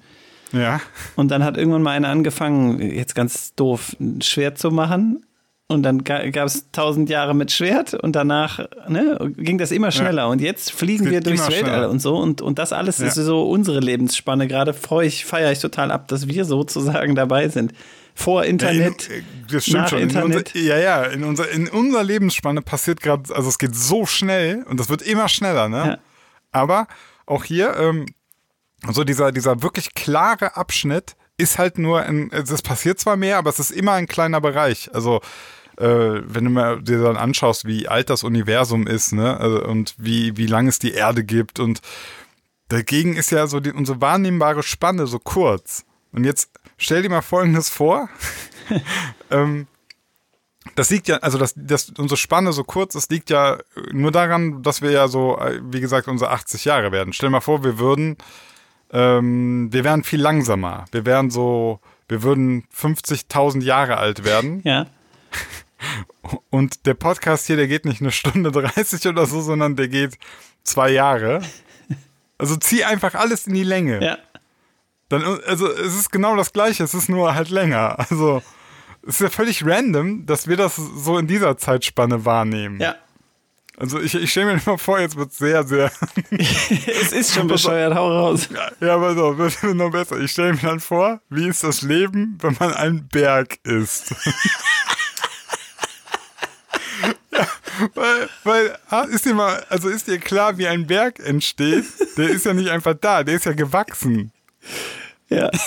Ja. 0.53 0.81
Und 1.17 1.31
dann 1.31 1.45
hat 1.45 1.57
irgendwann 1.57 1.83
mal 1.83 1.93
einer 1.93 2.09
angefangen, 2.09 2.81
jetzt 2.81 3.15
ganz 3.15 3.55
doof, 3.55 3.97
ein 4.01 4.21
Schwert 4.21 4.59
zu 4.59 4.71
machen. 4.71 5.25
Und 5.73 5.83
dann 5.83 6.05
gab 6.05 6.47
es 6.47 6.71
tausend 6.71 7.09
Jahre 7.11 7.35
mit 7.35 7.51
Schwert 7.51 7.95
und 7.95 8.15
danach 8.15 8.61
ne, 8.89 9.19
ging 9.37 9.59
das 9.59 9.71
immer 9.73 9.91
schneller. 9.91 10.29
Und 10.29 10.41
jetzt 10.41 10.71
fliegen 10.73 11.11
wir 11.11 11.21
durchs 11.21 11.49
Weltall 11.49 11.63
schneller. 11.71 11.91
und 11.91 12.01
so. 12.01 12.17
Und, 12.17 12.41
und 12.43 12.59
das 12.59 12.73
alles 12.73 12.99
Ja. 12.99 13.07
ist 13.09 13.15
so 13.17 13.43
unsere 13.49 13.81
Lebensspanne. 13.81 14.47
Gerade 14.49 14.75
freue 14.75 15.07
ich, 15.07 15.25
feiere 15.25 15.51
ich 15.53 15.59
total 15.59 15.91
ab, 15.91 16.09
dass 16.09 16.29
wir 16.29 16.45
sozusagen 16.45 17.15
dabei 17.15 17.49
sind. 17.49 17.73
Vor 18.15 18.45
Internet, 18.45 19.09
Ja, 19.09 19.15
in, 19.17 19.25
das 19.51 19.63
stimmt 19.65 19.79
nach 19.79 19.89
schon. 19.89 19.99
In 20.01 20.09
Internet. 20.11 20.55
unser, 20.55 20.59
ja, 20.67 20.77
ja, 20.77 21.03
in, 21.05 21.25
unser, 21.25 21.51
in 21.51 21.69
unserer 21.69 22.05
Lebensspanne 22.05 22.61
passiert 22.61 23.01
gerade, 23.01 23.35
also 23.35 23.49
es 23.49 23.59
geht 23.59 23.75
so 23.75 24.05
schnell 24.05 24.65
und 24.69 24.79
das 24.79 24.91
wird 24.91 25.01
immer 25.01 25.29
schneller, 25.31 25.71
ne? 25.71 25.77
Ja. 25.87 25.99
Aber 26.51 26.89
auch 27.25 27.45
hier, 27.45 27.75
ähm, 27.79 28.05
so 28.91 29.05
dieser, 29.05 29.33
dieser 29.33 29.63
wirklich 29.63 29.95
klare 29.95 30.57
Abschnitt 30.57 31.17
ist 31.39 31.57
halt 31.57 31.79
nur, 31.79 32.03
ein, 32.03 32.31
es 32.33 32.61
passiert 32.61 33.01
zwar 33.01 33.17
mehr, 33.17 33.39
aber 33.39 33.49
es 33.49 33.59
ist 33.59 33.71
immer 33.71 33.93
ein 33.93 34.07
kleiner 34.07 34.43
Bereich. 34.43 34.91
Also, 34.93 35.23
äh, 35.83 36.23
wenn 36.25 36.45
du 36.45 36.51
mal 36.51 36.81
dir 36.81 37.03
dann 37.03 37.17
anschaust, 37.17 37.65
wie 37.65 37.89
alt 37.89 38.09
das 38.09 38.23
Universum 38.23 38.87
ist, 38.87 39.13
ne, 39.13 39.39
also, 39.39 39.65
und 39.65 39.95
wie, 39.99 40.37
wie 40.37 40.47
lang 40.47 40.69
es 40.69 40.79
die 40.79 40.93
Erde 40.93 41.25
gibt 41.25 41.59
und 41.59 41.81
dagegen 42.69 43.17
ist 43.17 43.33
ja 43.33 43.47
so 43.49 43.59
die, 43.59 43.73
unsere 43.73 44.01
wahrnehmbare 44.01 44.63
Spanne 44.63 45.07
so 45.07 45.19
kurz. 45.19 45.85
Und 46.13 46.25
jetzt 46.25 46.51
stell 46.79 47.03
dir 47.03 47.09
mal 47.09 47.23
Folgendes 47.23 47.69
vor. 47.69 48.09
ähm, 49.31 49.67
das 50.77 50.91
liegt 50.91 51.09
ja, 51.09 51.17
also 51.17 51.37
dass, 51.37 51.55
dass 51.57 51.91
unsere 51.91 52.17
Spanne 52.17 52.53
so 52.53 52.63
kurz 52.63 52.95
ist, 52.95 53.11
liegt 53.11 53.31
ja 53.31 53.59
nur 53.91 54.13
daran, 54.13 54.63
dass 54.63 54.81
wir 54.81 54.93
ja 54.93 55.09
so, 55.09 55.39
wie 55.63 55.81
gesagt, 55.81 56.07
unsere 56.07 56.31
80 56.31 56.65
Jahre 56.65 56.93
werden. 56.93 57.13
Stell 57.13 57.29
dir 57.29 57.33
mal 57.33 57.41
vor, 57.41 57.65
wir 57.65 57.79
würden, 57.79 58.17
ähm, 58.93 59.73
wir 59.73 59.83
wären 59.83 60.05
viel 60.05 60.21
langsamer. 60.21 60.85
Wir 60.93 61.05
wären 61.05 61.31
so, 61.31 61.81
wir 62.09 62.23
würden 62.23 62.65
50.000 62.75 63.63
Jahre 63.63 63.97
alt 63.97 64.25
werden. 64.25 64.61
ja. 64.65 64.87
Und 66.51 66.87
der 66.87 66.95
Podcast 66.95 67.47
hier, 67.47 67.57
der 67.57 67.69
geht 67.69 67.85
nicht 67.85 68.01
eine 68.01 68.13
Stunde 68.13 68.51
30 68.51 69.07
oder 69.09 69.27
so, 69.27 69.41
sondern 69.41 69.77
der 69.77 69.89
geht 69.89 70.19
zwei 70.63 70.91
Jahre. 70.91 71.43
Also 72.39 72.57
zieh 72.57 72.85
einfach 72.85 73.15
alles 73.15 73.47
in 73.47 73.55
die 73.55 73.65
Länge. 73.65 74.03
Ja. 74.03 74.19
Dann, 75.09 75.23
also 75.47 75.71
es 75.71 75.95
ist 75.95 76.11
genau 76.11 76.37
das 76.37 76.53
Gleiche, 76.53 76.85
es 76.85 76.95
ist 76.95 77.09
nur 77.09 77.35
halt 77.35 77.51
länger. 77.51 77.99
Also 77.99 78.43
es 79.03 79.15
ist 79.15 79.21
ja 79.21 79.31
völlig 79.31 79.65
random, 79.67 80.27
dass 80.27 80.49
wir 80.49 80.57
das 80.57 80.77
so 80.77 81.19
in 81.19 81.27
dieser 81.27 81.57
Zeitspanne 81.59 82.25
wahrnehmen. 82.25 82.81
Ja. 82.81 82.97
Also 83.77 84.01
ich, 84.01 84.15
ich 84.15 84.31
stelle 84.31 84.55
mir 84.55 84.61
immer 84.65 84.79
vor, 84.79 85.01
jetzt 85.01 85.17
wird 85.17 85.33
sehr, 85.33 85.65
sehr. 85.65 85.91
Es 86.31 87.13
ist 87.13 87.35
schon 87.35 87.49
bescheuert, 87.49 87.95
hau 87.95 88.11
raus. 88.11 88.49
ja, 88.81 88.95
aber 88.95 89.15
so, 89.15 89.39
wird 89.39 89.63
noch 89.75 89.91
besser. 89.91 90.21
Ich 90.21 90.31
stelle 90.31 90.53
mir 90.53 90.61
dann 90.61 90.81
vor, 90.81 91.21
wie 91.31 91.49
ist 91.49 91.65
das 91.65 91.83
Leben, 91.83 92.39
wenn 92.41 92.57
man 92.61 92.75
ein 92.75 93.09
Berg 93.09 93.59
ist? 93.65 94.15
weil, 97.95 98.29
weil, 98.45 98.79
ah, 98.91 99.03
ist 99.03 99.25
dir 99.25 99.35
mal, 99.35 99.65
also 99.69 99.89
ist 99.89 100.07
dir 100.09 100.19
klar, 100.19 100.59
wie 100.59 100.67
ein 100.67 100.87
Berg 100.87 101.19
entsteht? 101.19 101.85
Der 102.17 102.29
ist 102.29 102.47
ja 102.47 102.55
nicht 102.55 102.71
einfach 102.71 102.95
da, 103.01 103.25
der 103.25 103.37
ist 103.37 103.47
ja 103.47 103.53
gewachsen. 103.53 104.33
Ja. 105.29 105.51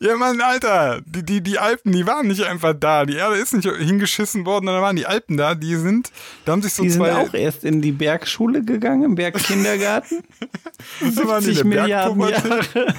Ja, 0.00 0.16
Mann, 0.16 0.40
Alter, 0.40 1.00
die, 1.06 1.22
die, 1.24 1.40
die 1.40 1.58
Alpen, 1.58 1.92
die 1.92 2.06
waren 2.06 2.26
nicht 2.26 2.42
einfach 2.42 2.74
da. 2.74 3.06
Die 3.06 3.14
Erde 3.14 3.36
ist 3.36 3.54
nicht 3.54 3.68
hingeschissen 3.68 4.44
worden, 4.44 4.66
da 4.66 4.82
waren 4.82 4.96
die 4.96 5.06
Alpen 5.06 5.36
da, 5.36 5.54
die 5.54 5.76
sind, 5.76 6.10
da 6.44 6.52
haben 6.52 6.62
sich 6.62 6.72
so 6.72 6.82
Die 6.82 6.90
sind 6.90 7.00
zwei. 7.00 7.14
auch 7.14 7.32
erst 7.32 7.64
in 7.64 7.80
die 7.80 7.92
Bergschule 7.92 8.64
gegangen, 8.64 9.04
im 9.04 9.14
Bergkindergarten. 9.14 10.24
da 11.16 11.28
waren 11.28 11.44
die 11.44 11.54
70 11.54 11.64
in 11.64 11.70
der 11.70 11.82
Milliarden. 11.82 12.20
Jahre. 12.28 12.60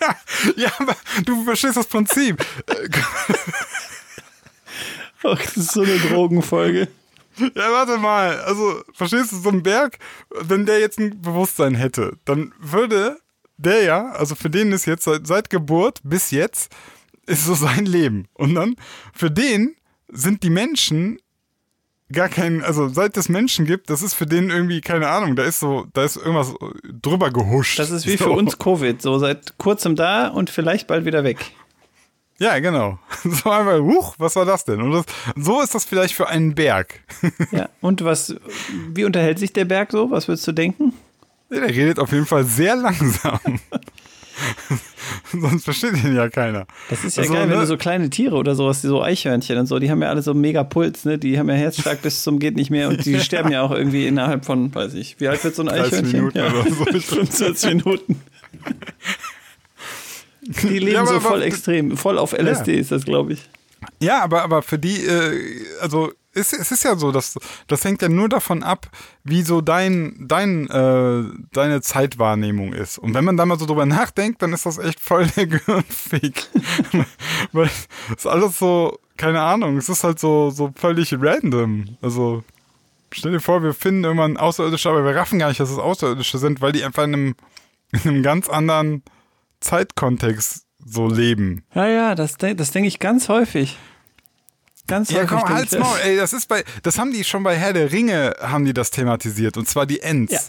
ja, 0.00 0.16
ja, 0.56 0.72
aber 0.78 0.96
du 1.24 1.44
verstehst 1.44 1.76
das 1.76 1.86
Prinzip. 1.86 2.44
Ach, 5.22 5.42
das 5.42 5.56
ist 5.56 5.72
so 5.72 5.82
eine 5.82 5.98
Drogenfolge. 5.98 6.88
Ja, 7.54 7.72
warte 7.72 7.98
mal. 7.98 8.40
Also, 8.40 8.82
verstehst 8.92 9.32
du, 9.32 9.36
so 9.36 9.50
ein 9.50 9.62
Berg, 9.62 9.98
wenn 10.30 10.66
der 10.66 10.80
jetzt 10.80 10.98
ein 10.98 11.20
Bewusstsein 11.20 11.74
hätte, 11.74 12.18
dann 12.24 12.52
würde 12.58 13.18
der 13.56 13.82
ja, 13.82 14.12
also 14.12 14.34
für 14.34 14.48
den 14.48 14.72
ist 14.72 14.86
jetzt 14.86 15.04
seit, 15.04 15.26
seit 15.26 15.50
Geburt 15.50 16.00
bis 16.02 16.30
jetzt, 16.30 16.72
ist 17.26 17.44
so 17.44 17.54
sein 17.54 17.84
Leben. 17.84 18.26
Und 18.34 18.54
dann, 18.54 18.76
für 19.12 19.30
den 19.30 19.76
sind 20.08 20.42
die 20.42 20.50
Menschen 20.50 21.18
gar 22.12 22.28
kein, 22.28 22.62
also 22.62 22.88
seit 22.88 23.16
es 23.16 23.28
Menschen 23.28 23.66
gibt, 23.66 23.90
das 23.90 24.02
ist 24.02 24.14
für 24.14 24.26
den 24.26 24.50
irgendwie, 24.50 24.80
keine 24.80 25.08
Ahnung, 25.08 25.36
da 25.36 25.44
ist 25.44 25.60
so, 25.60 25.86
da 25.92 26.04
ist 26.04 26.16
irgendwas 26.16 26.54
drüber 26.82 27.30
gehuscht. 27.30 27.78
Das 27.78 27.90
ist 27.90 28.06
wie 28.06 28.16
so. 28.16 28.24
für 28.24 28.30
uns 28.30 28.58
Covid, 28.58 29.00
so 29.00 29.18
seit 29.18 29.58
kurzem 29.58 29.94
da 29.94 30.28
und 30.28 30.50
vielleicht 30.50 30.86
bald 30.86 31.04
wieder 31.04 31.22
weg. 31.22 31.38
Ja, 32.40 32.58
genau. 32.58 32.98
So 33.22 33.50
einfach, 33.50 33.78
huch, 33.80 34.14
was 34.18 34.34
war 34.34 34.46
das 34.46 34.64
denn? 34.64 34.80
Und 34.80 34.92
das, 34.92 35.04
so 35.36 35.60
ist 35.60 35.74
das 35.74 35.84
vielleicht 35.84 36.14
für 36.14 36.28
einen 36.28 36.54
Berg. 36.54 37.00
Ja. 37.52 37.68
Und 37.80 38.04
was, 38.04 38.34
wie 38.94 39.04
unterhält 39.04 39.38
sich 39.38 39.52
der 39.52 39.64
Berg 39.64 39.92
so? 39.92 40.10
Was 40.10 40.28
würdest 40.28 40.46
du 40.46 40.52
denken? 40.52 40.92
Der 41.50 41.68
redet 41.68 41.98
auf 41.98 42.12
jeden 42.12 42.26
Fall 42.26 42.44
sehr 42.44 42.76
langsam. 42.76 43.40
Sonst 45.32 45.64
versteht 45.64 46.02
ihn 46.02 46.14
ja 46.14 46.28
keiner. 46.28 46.66
Das 46.88 47.04
ist 47.04 47.16
ja 47.16 47.22
Also, 47.22 47.34
geil, 47.34 47.42
wenn 47.42 47.56
ne? 47.56 47.60
du 47.62 47.66
so 47.66 47.76
kleine 47.76 48.08
Tiere 48.08 48.36
oder 48.36 48.54
sowas, 48.54 48.80
so 48.82 49.02
Eichhörnchen 49.02 49.58
und 49.58 49.66
so, 49.66 49.78
die 49.78 49.90
haben 49.90 50.00
ja 50.00 50.08
alle 50.08 50.22
so 50.22 50.32
mega 50.32 50.62
Puls, 50.62 51.04
ne? 51.04 51.18
Die 51.18 51.38
haben 51.38 51.48
ja 51.48 51.56
Herzschlag 51.56 52.00
bis 52.02 52.22
zum 52.22 52.38
geht 52.38 52.56
nicht 52.56 52.70
mehr 52.70 52.88
und 52.88 53.04
die 53.04 53.18
sterben 53.20 53.50
ja 53.50 53.62
auch 53.62 53.72
irgendwie 53.72 54.06
innerhalb 54.06 54.44
von, 54.44 54.72
weiß 54.72 54.94
ich, 54.94 55.18
wie 55.18 55.28
alt 55.28 55.42
wird 55.42 55.56
so 55.56 55.62
ein 55.62 55.68
30 55.68 55.84
Eichhörnchen? 55.84 56.20
Minuten 56.20 56.38
ja. 56.38 56.46
oder 56.46 56.62
so. 56.70 56.84
25 56.84 57.74
Minuten. 57.74 58.20
Die 60.42 60.78
leben 60.78 60.92
Ja, 60.92 61.06
so 61.06 61.20
voll 61.20 61.42
extrem, 61.42 61.96
voll 61.96 62.18
auf 62.18 62.32
LSD 62.32 62.78
ist 62.78 62.92
das, 62.92 63.04
glaube 63.04 63.34
ich. 63.34 63.48
Ja, 64.00 64.22
aber, 64.22 64.42
aber 64.42 64.62
für 64.62 64.78
die, 64.78 65.04
äh, 65.04 65.64
also 65.80 66.12
es, 66.32 66.52
es 66.52 66.70
ist 66.70 66.84
ja 66.84 66.96
so, 66.96 67.12
dass 67.12 67.38
das 67.66 67.84
hängt 67.84 68.02
ja 68.02 68.08
nur 68.08 68.28
davon 68.28 68.62
ab, 68.62 68.88
wie 69.24 69.42
so 69.42 69.60
dein, 69.60 70.14
dein, 70.20 70.68
äh, 70.68 71.24
deine 71.52 71.80
Zeitwahrnehmung 71.80 72.72
ist. 72.72 72.98
Und 72.98 73.14
wenn 73.14 73.24
man 73.24 73.36
da 73.36 73.46
mal 73.46 73.58
so 73.58 73.66
drüber 73.66 73.86
nachdenkt, 73.86 74.42
dann 74.42 74.52
ist 74.52 74.66
das 74.66 74.78
echt 74.78 75.00
voll 75.00 75.26
der 75.36 75.46
Gehirnfick. 75.46 76.46
Weil 77.52 77.66
es 77.66 78.16
ist 78.16 78.26
alles 78.26 78.58
so, 78.58 78.98
keine 79.16 79.40
Ahnung, 79.42 79.76
es 79.76 79.88
ist 79.88 80.04
halt 80.04 80.20
so, 80.20 80.50
so 80.50 80.72
völlig 80.76 81.14
random. 81.18 81.96
Also 82.00 82.44
stell 83.12 83.32
dir 83.32 83.40
vor, 83.40 83.62
wir 83.62 83.74
finden 83.74 84.04
irgendwann 84.04 84.36
Außerirdische, 84.36 84.88
aber 84.88 85.04
wir 85.04 85.16
raffen 85.16 85.38
gar 85.38 85.48
nicht, 85.48 85.60
dass 85.60 85.70
es 85.70 85.78
Außerirdische 85.78 86.38
sind, 86.38 86.60
weil 86.60 86.72
die 86.72 86.84
einfach 86.84 87.04
in 87.04 87.14
einem, 87.14 87.34
in 87.92 88.00
einem 88.08 88.22
ganz 88.22 88.48
anderen 88.48 89.02
Zeitkontext 89.60 90.64
so 90.84 91.08
leben. 91.08 91.64
Ja, 91.74 91.86
ja, 91.86 92.14
das, 92.14 92.36
das 92.38 92.70
denke 92.70 92.88
ich 92.88 92.98
ganz 92.98 93.28
häufig. 93.28 93.76
Ganz 94.86 95.10
Ja, 95.10 95.18
häufig. 95.18 95.28
komm, 95.30 95.38
denk 95.38 95.48
ich 95.50 95.54
halt's 95.56 95.70
das. 95.72 95.80
Maul, 95.80 95.98
ey, 96.04 96.16
das 96.16 96.32
ist 96.32 96.48
bei, 96.48 96.64
das 96.82 96.98
haben 96.98 97.12
die 97.12 97.22
schon 97.24 97.42
bei 97.42 97.56
Herr 97.56 97.72
der 97.72 97.92
Ringe, 97.92 98.34
haben 98.40 98.64
die 98.64 98.72
das 98.74 98.90
thematisiert, 98.90 99.56
und 99.56 99.68
zwar 99.68 99.86
die 99.86 100.00
Ents. 100.00 100.32
Ja. 100.32 100.40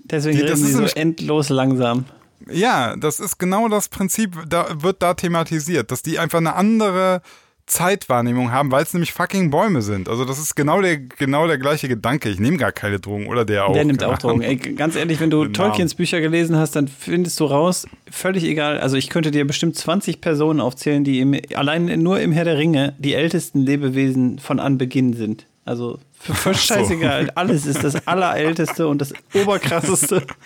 Deswegen 0.00 0.36
Die- 0.38 0.42
das 0.44 0.60
reden 0.60 0.78
die 0.78 0.84
ist 0.84 0.90
so 0.90 0.96
endlos 1.00 1.48
langsam. 1.48 2.04
Ja, 2.50 2.94
das 2.96 3.18
ist 3.18 3.38
genau 3.38 3.68
das 3.68 3.88
Prinzip, 3.88 4.36
da 4.48 4.82
wird 4.82 5.02
da 5.02 5.14
thematisiert, 5.14 5.90
dass 5.90 6.02
die 6.02 6.18
einfach 6.18 6.38
eine 6.38 6.54
andere 6.54 7.22
Zeitwahrnehmung 7.66 8.52
haben, 8.52 8.70
weil 8.70 8.84
es 8.84 8.94
nämlich 8.94 9.12
fucking 9.12 9.50
Bäume 9.50 9.82
sind. 9.82 10.08
Also 10.08 10.24
das 10.24 10.38
ist 10.38 10.54
genau 10.54 10.80
der, 10.80 10.98
genau 10.98 11.48
der 11.48 11.58
gleiche 11.58 11.88
Gedanke. 11.88 12.28
Ich 12.28 12.38
nehme 12.38 12.58
gar 12.58 12.70
keine 12.70 13.00
Drogen, 13.00 13.26
oder 13.26 13.44
der 13.44 13.66
auch. 13.66 13.72
Der 13.72 13.84
nimmt 13.84 14.04
auch 14.04 14.18
Drogen. 14.18 14.42
Ey, 14.42 14.56
ganz 14.56 14.94
ehrlich, 14.94 15.18
wenn 15.18 15.30
du. 15.30 15.46
Tolkiens 15.46 15.94
Bücher 15.94 16.20
gelesen 16.20 16.56
hast, 16.56 16.76
dann 16.76 16.86
findest 16.86 17.40
du 17.40 17.44
raus, 17.44 17.86
völlig 18.10 18.44
egal. 18.44 18.78
Also 18.78 18.96
ich 18.96 19.08
könnte 19.08 19.30
dir 19.30 19.46
bestimmt 19.46 19.76
20 19.76 20.20
Personen 20.20 20.60
aufzählen, 20.60 21.02
die 21.02 21.20
im, 21.20 21.40
allein 21.54 21.86
nur 22.02 22.20
im 22.20 22.32
Herr 22.32 22.44
der 22.44 22.58
Ringe 22.58 22.94
die 22.98 23.14
ältesten 23.14 23.60
Lebewesen 23.60 24.38
von 24.38 24.60
Anbeginn 24.60 25.14
sind. 25.14 25.46
Also 25.64 25.98
für, 26.12 26.34
für 26.34 26.54
so. 26.54 26.60
scheißegal. 26.60 27.30
Alles 27.34 27.66
ist 27.66 27.82
das 27.82 28.06
Allerälteste 28.06 28.86
und 28.86 29.00
das 29.00 29.12
Oberkrasseste. 29.34 30.22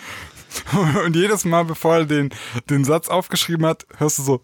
Und 1.05 1.15
jedes 1.15 1.45
Mal, 1.45 1.63
bevor 1.63 1.99
er 1.99 2.05
den, 2.05 2.29
den 2.69 2.83
Satz 2.83 3.07
aufgeschrieben 3.07 3.65
hat, 3.65 3.85
hörst 3.97 4.17
du 4.17 4.23
so, 4.23 4.41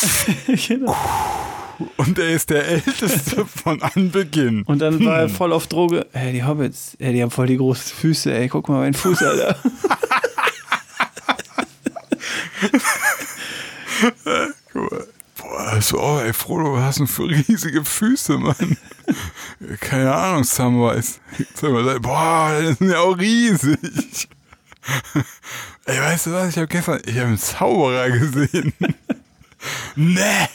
Genau. 0.68 0.96
Und 1.96 2.18
er 2.18 2.30
ist 2.30 2.50
der 2.50 2.66
Älteste 2.66 3.46
von 3.62 3.82
Anbeginn. 3.82 4.62
Und 4.64 4.80
dann 4.80 5.04
war 5.04 5.20
er 5.20 5.28
voll 5.28 5.52
auf 5.52 5.66
Droge. 5.66 6.06
Ey, 6.12 6.32
die 6.32 6.44
Hobbits, 6.44 6.96
ey, 6.98 7.12
die 7.12 7.22
haben 7.22 7.30
voll 7.30 7.46
die 7.46 7.56
großen 7.56 7.92
Füße, 7.96 8.32
ey, 8.32 8.48
guck 8.48 8.68
mal 8.68 8.80
meinen 8.80 8.94
Fuß, 8.94 9.22
Alter. 9.22 9.56
Boah, 15.36 15.60
also, 15.72 16.00
oh, 16.00 16.20
ey, 16.20 16.32
Frodo, 16.32 16.74
was 16.74 16.82
hast 16.82 17.00
du 17.00 17.06
für 17.06 17.28
riesige 17.28 17.84
Füße, 17.84 18.38
Mann? 18.38 18.76
Keine 19.80 20.14
Ahnung, 20.14 20.44
Samwise. 20.44 21.18
Boah, 22.00 22.58
die 22.60 22.72
sind 22.74 22.90
ja 22.90 23.00
auch 23.00 23.18
riesig. 23.18 24.28
Ey, 25.84 26.00
weißt 26.00 26.26
du 26.26 26.32
was? 26.32 26.50
Ich 26.50 26.56
habe 26.56 26.68
gestern, 26.68 27.00
ich 27.04 27.16
habe 27.16 27.28
einen 27.28 27.38
Zauberer 27.38 28.10
gesehen. 28.10 28.72
nee, 29.96 30.46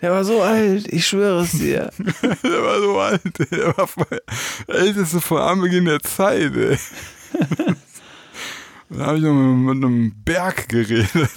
Der 0.00 0.12
war 0.12 0.24
so 0.24 0.42
alt, 0.42 0.86
ich 0.92 1.06
schwöre 1.06 1.42
es 1.42 1.52
dir. 1.52 1.90
der 1.98 2.62
war 2.62 2.80
so 2.80 2.98
alt, 2.98 3.40
ey. 3.40 3.46
der 3.50 3.76
war 3.76 3.86
voll 3.86 4.20
der 4.68 4.74
älteste 4.74 5.20
von 5.20 5.38
Anbeginn 5.40 5.84
der 5.84 6.00
Zeit, 6.00 6.54
ey. 6.56 6.78
Da 8.90 9.06
habe 9.06 9.16
ich 9.16 9.24
noch 9.24 9.32
mit, 9.32 9.76
mit 9.76 9.84
einem 9.84 10.12
Berg 10.24 10.68
geredet. 10.68 11.30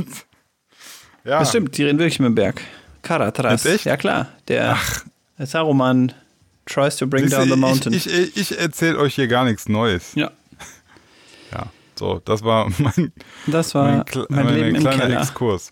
Ja. 1.23 1.39
Das 1.39 1.49
stimmt, 1.49 1.77
die 1.77 1.83
reden 1.83 1.97
wirklich 1.97 2.19
mit 2.19 2.27
dem 2.27 2.35
Berg. 2.35 2.61
Karatras. 3.01 3.65
Echt? 3.65 3.85
Ja 3.85 3.97
klar, 3.97 4.27
der, 4.47 4.77
der 5.39 5.45
Saruman 5.45 6.13
tries 6.65 6.97
to 6.97 7.07
bring 7.07 7.29
down 7.29 7.49
the 7.49 7.55
mountain. 7.55 7.93
Ich, 7.93 8.07
ich, 8.07 8.37
ich 8.37 8.59
erzähle 8.59 8.99
euch 8.99 9.15
hier 9.15 9.27
gar 9.27 9.45
nichts 9.45 9.67
Neues. 9.69 10.13
ja, 10.13 10.31
Ja, 11.51 11.67
so, 11.95 12.21
das 12.25 12.43
war 12.43 12.69
mein, 12.77 13.11
das 13.47 13.73
war 13.73 14.05
mein, 14.29 14.45
mein, 14.45 14.71
mein 14.73 14.81
kleiner. 14.81 15.21
Exkurs. 15.21 15.71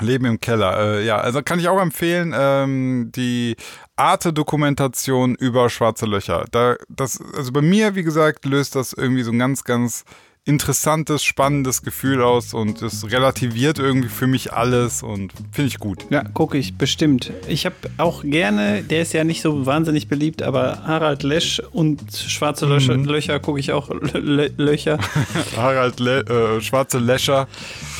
Leben 0.00 0.24
im 0.24 0.40
Keller. 0.40 0.78
Äh, 0.78 1.06
ja, 1.06 1.18
also 1.18 1.42
kann 1.42 1.58
ich 1.58 1.68
auch 1.68 1.80
empfehlen, 1.80 2.34
ähm, 2.36 3.10
die 3.14 3.56
Arte-Dokumentation 3.96 5.34
über 5.34 5.70
schwarze 5.70 6.06
Löcher. 6.06 6.44
Da, 6.50 6.76
das, 6.88 7.20
also 7.36 7.52
bei 7.52 7.62
mir, 7.62 7.94
wie 7.94 8.02
gesagt, 8.04 8.44
löst 8.44 8.76
das 8.76 8.92
irgendwie 8.92 9.22
so 9.22 9.32
ein 9.32 9.38
ganz, 9.38 9.64
ganz 9.64 10.04
interessantes, 10.48 11.22
spannendes 11.22 11.82
Gefühl 11.82 12.22
aus 12.22 12.54
und 12.54 12.80
es 12.82 13.10
relativiert 13.10 13.78
irgendwie 13.78 14.08
für 14.08 14.26
mich 14.26 14.52
alles 14.52 15.02
und 15.02 15.32
finde 15.52 15.68
ich 15.68 15.78
gut. 15.78 16.06
Ja, 16.10 16.24
gucke 16.24 16.56
ich 16.58 16.76
bestimmt. 16.78 17.30
Ich 17.46 17.66
habe 17.66 17.76
auch 17.98 18.22
gerne, 18.24 18.82
der 18.82 19.02
ist 19.02 19.12
ja 19.12 19.24
nicht 19.24 19.42
so 19.42 19.66
wahnsinnig 19.66 20.08
beliebt, 20.08 20.42
aber 20.42 20.82
Harald 20.86 21.22
Lesch 21.22 21.60
und 21.72 22.00
Schwarze 22.12 22.66
Löcher, 22.66 22.96
Mhm. 22.96 23.04
Löcher 23.04 23.38
gucke 23.40 23.60
ich 23.60 23.72
auch. 23.72 23.90
Lö- 23.90 24.50
Löcher 24.56 24.98
Harald 25.56 26.00
Le 26.00 26.20
äh, 26.56 26.60
Schwarze 26.62 26.98
Läscher. 26.98 27.46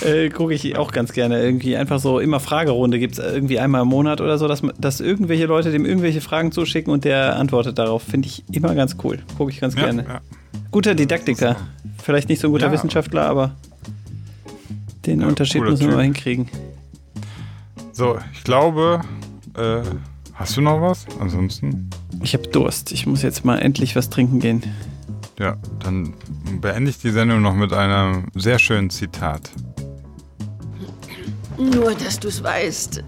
äh, 0.01 0.31
gucke 0.31 0.55
ich 0.55 0.77
auch 0.77 0.91
ganz 0.91 1.13
gerne. 1.13 1.43
Irgendwie 1.43 1.77
einfach 1.77 1.99
so 2.01 2.19
immer 2.19 2.41
Fragerunde 2.41 2.99
gibt 2.99 3.19
es 3.19 3.19
irgendwie 3.19 3.59
einmal 3.61 3.83
im 3.83 3.89
Monat 3.89 4.21
oder 4.23 4.39
so, 4.39 4.49
dass, 4.49 4.63
dass 4.79 5.01
irgendwelche 5.01 5.45
Leute 5.47 5.71
dem 5.71 5.85
irgendwelche 5.85 6.23
Fragen 6.23 6.51
zuschicken 6.51 6.93
und 6.93 7.05
der 7.05 7.37
antwortet 7.37 7.79
darauf. 7.79 8.03
Finde 8.03 8.27
ich 8.29 8.43
immer 8.51 8.75
ganz 8.75 8.97
cool. 9.05 9.19
Gucke 9.37 9.51
ich 9.53 9.61
ganz 9.61 9.75
Ja, 9.75 9.85
gerne. 9.85 10.05
ja. 10.09 10.21
Guter 10.71 10.95
Didaktiker. 10.95 11.57
Vielleicht 12.03 12.29
nicht 12.29 12.41
so 12.41 12.49
ein 12.49 12.53
guter 12.53 12.67
Ja. 12.67 12.73
Wissenschaftler, 12.73 13.27
aber 13.27 13.57
den 15.07 15.21
Ja, 15.23 15.27
Unterschied 15.29 15.63
müssen 15.63 15.81
wir 15.81 15.89
Typ. 15.89 15.97
mal 15.97 16.03
hinkriegen. 16.05 16.49
So, 17.93 18.19
ich 18.33 18.45
glaube, 18.45 19.01
äh, 19.57 19.81
hast 20.35 20.57
du 20.57 20.61
noch 20.61 20.81
was? 20.81 21.07
Ansonsten, 21.21 21.91
Ich 22.23 22.35
habe 22.35 22.47
Durst. 22.49 22.93
Ich 22.93 23.07
muss 23.07 23.23
jetzt 23.23 23.45
mal 23.45 23.59
endlich 23.59 23.97
was 23.97 24.11
trinken 24.11 24.41
gehen. 24.41 24.63
ja, 25.39 25.57
dann 25.81 26.15
beende 26.61 26.91
ich 26.91 26.99
die 26.99 27.11
Sendung 27.11 27.41
noch 27.43 27.55
mit 27.55 27.73
einem 27.73 28.27
sehr 28.35 28.59
schönen 28.59 28.91
Zitat. 28.91 29.51
Nur, 31.57 31.95
dass 31.95 32.19
du 32.21 32.29
es 32.29 32.43
weißt. 32.43 33.03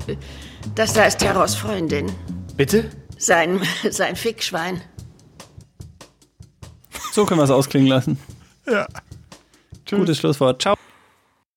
Das 0.74 0.92
da 0.92 1.04
ist 1.04 1.18
Terrors 1.18 1.54
Freundin. 1.54 2.06
Bitte? 2.56 2.90
Sein, 3.18 3.60
sein 3.90 4.16
Fickschwein. 4.16 4.80
So 7.12 7.24
können 7.24 7.40
wir 7.40 7.44
es 7.44 7.50
ausklingen 7.50 7.88
lassen. 7.88 8.18
Ja. 8.66 8.86
Gutes 9.90 10.18
Schlusswort. 10.18 10.62
Ciao. 10.62 10.76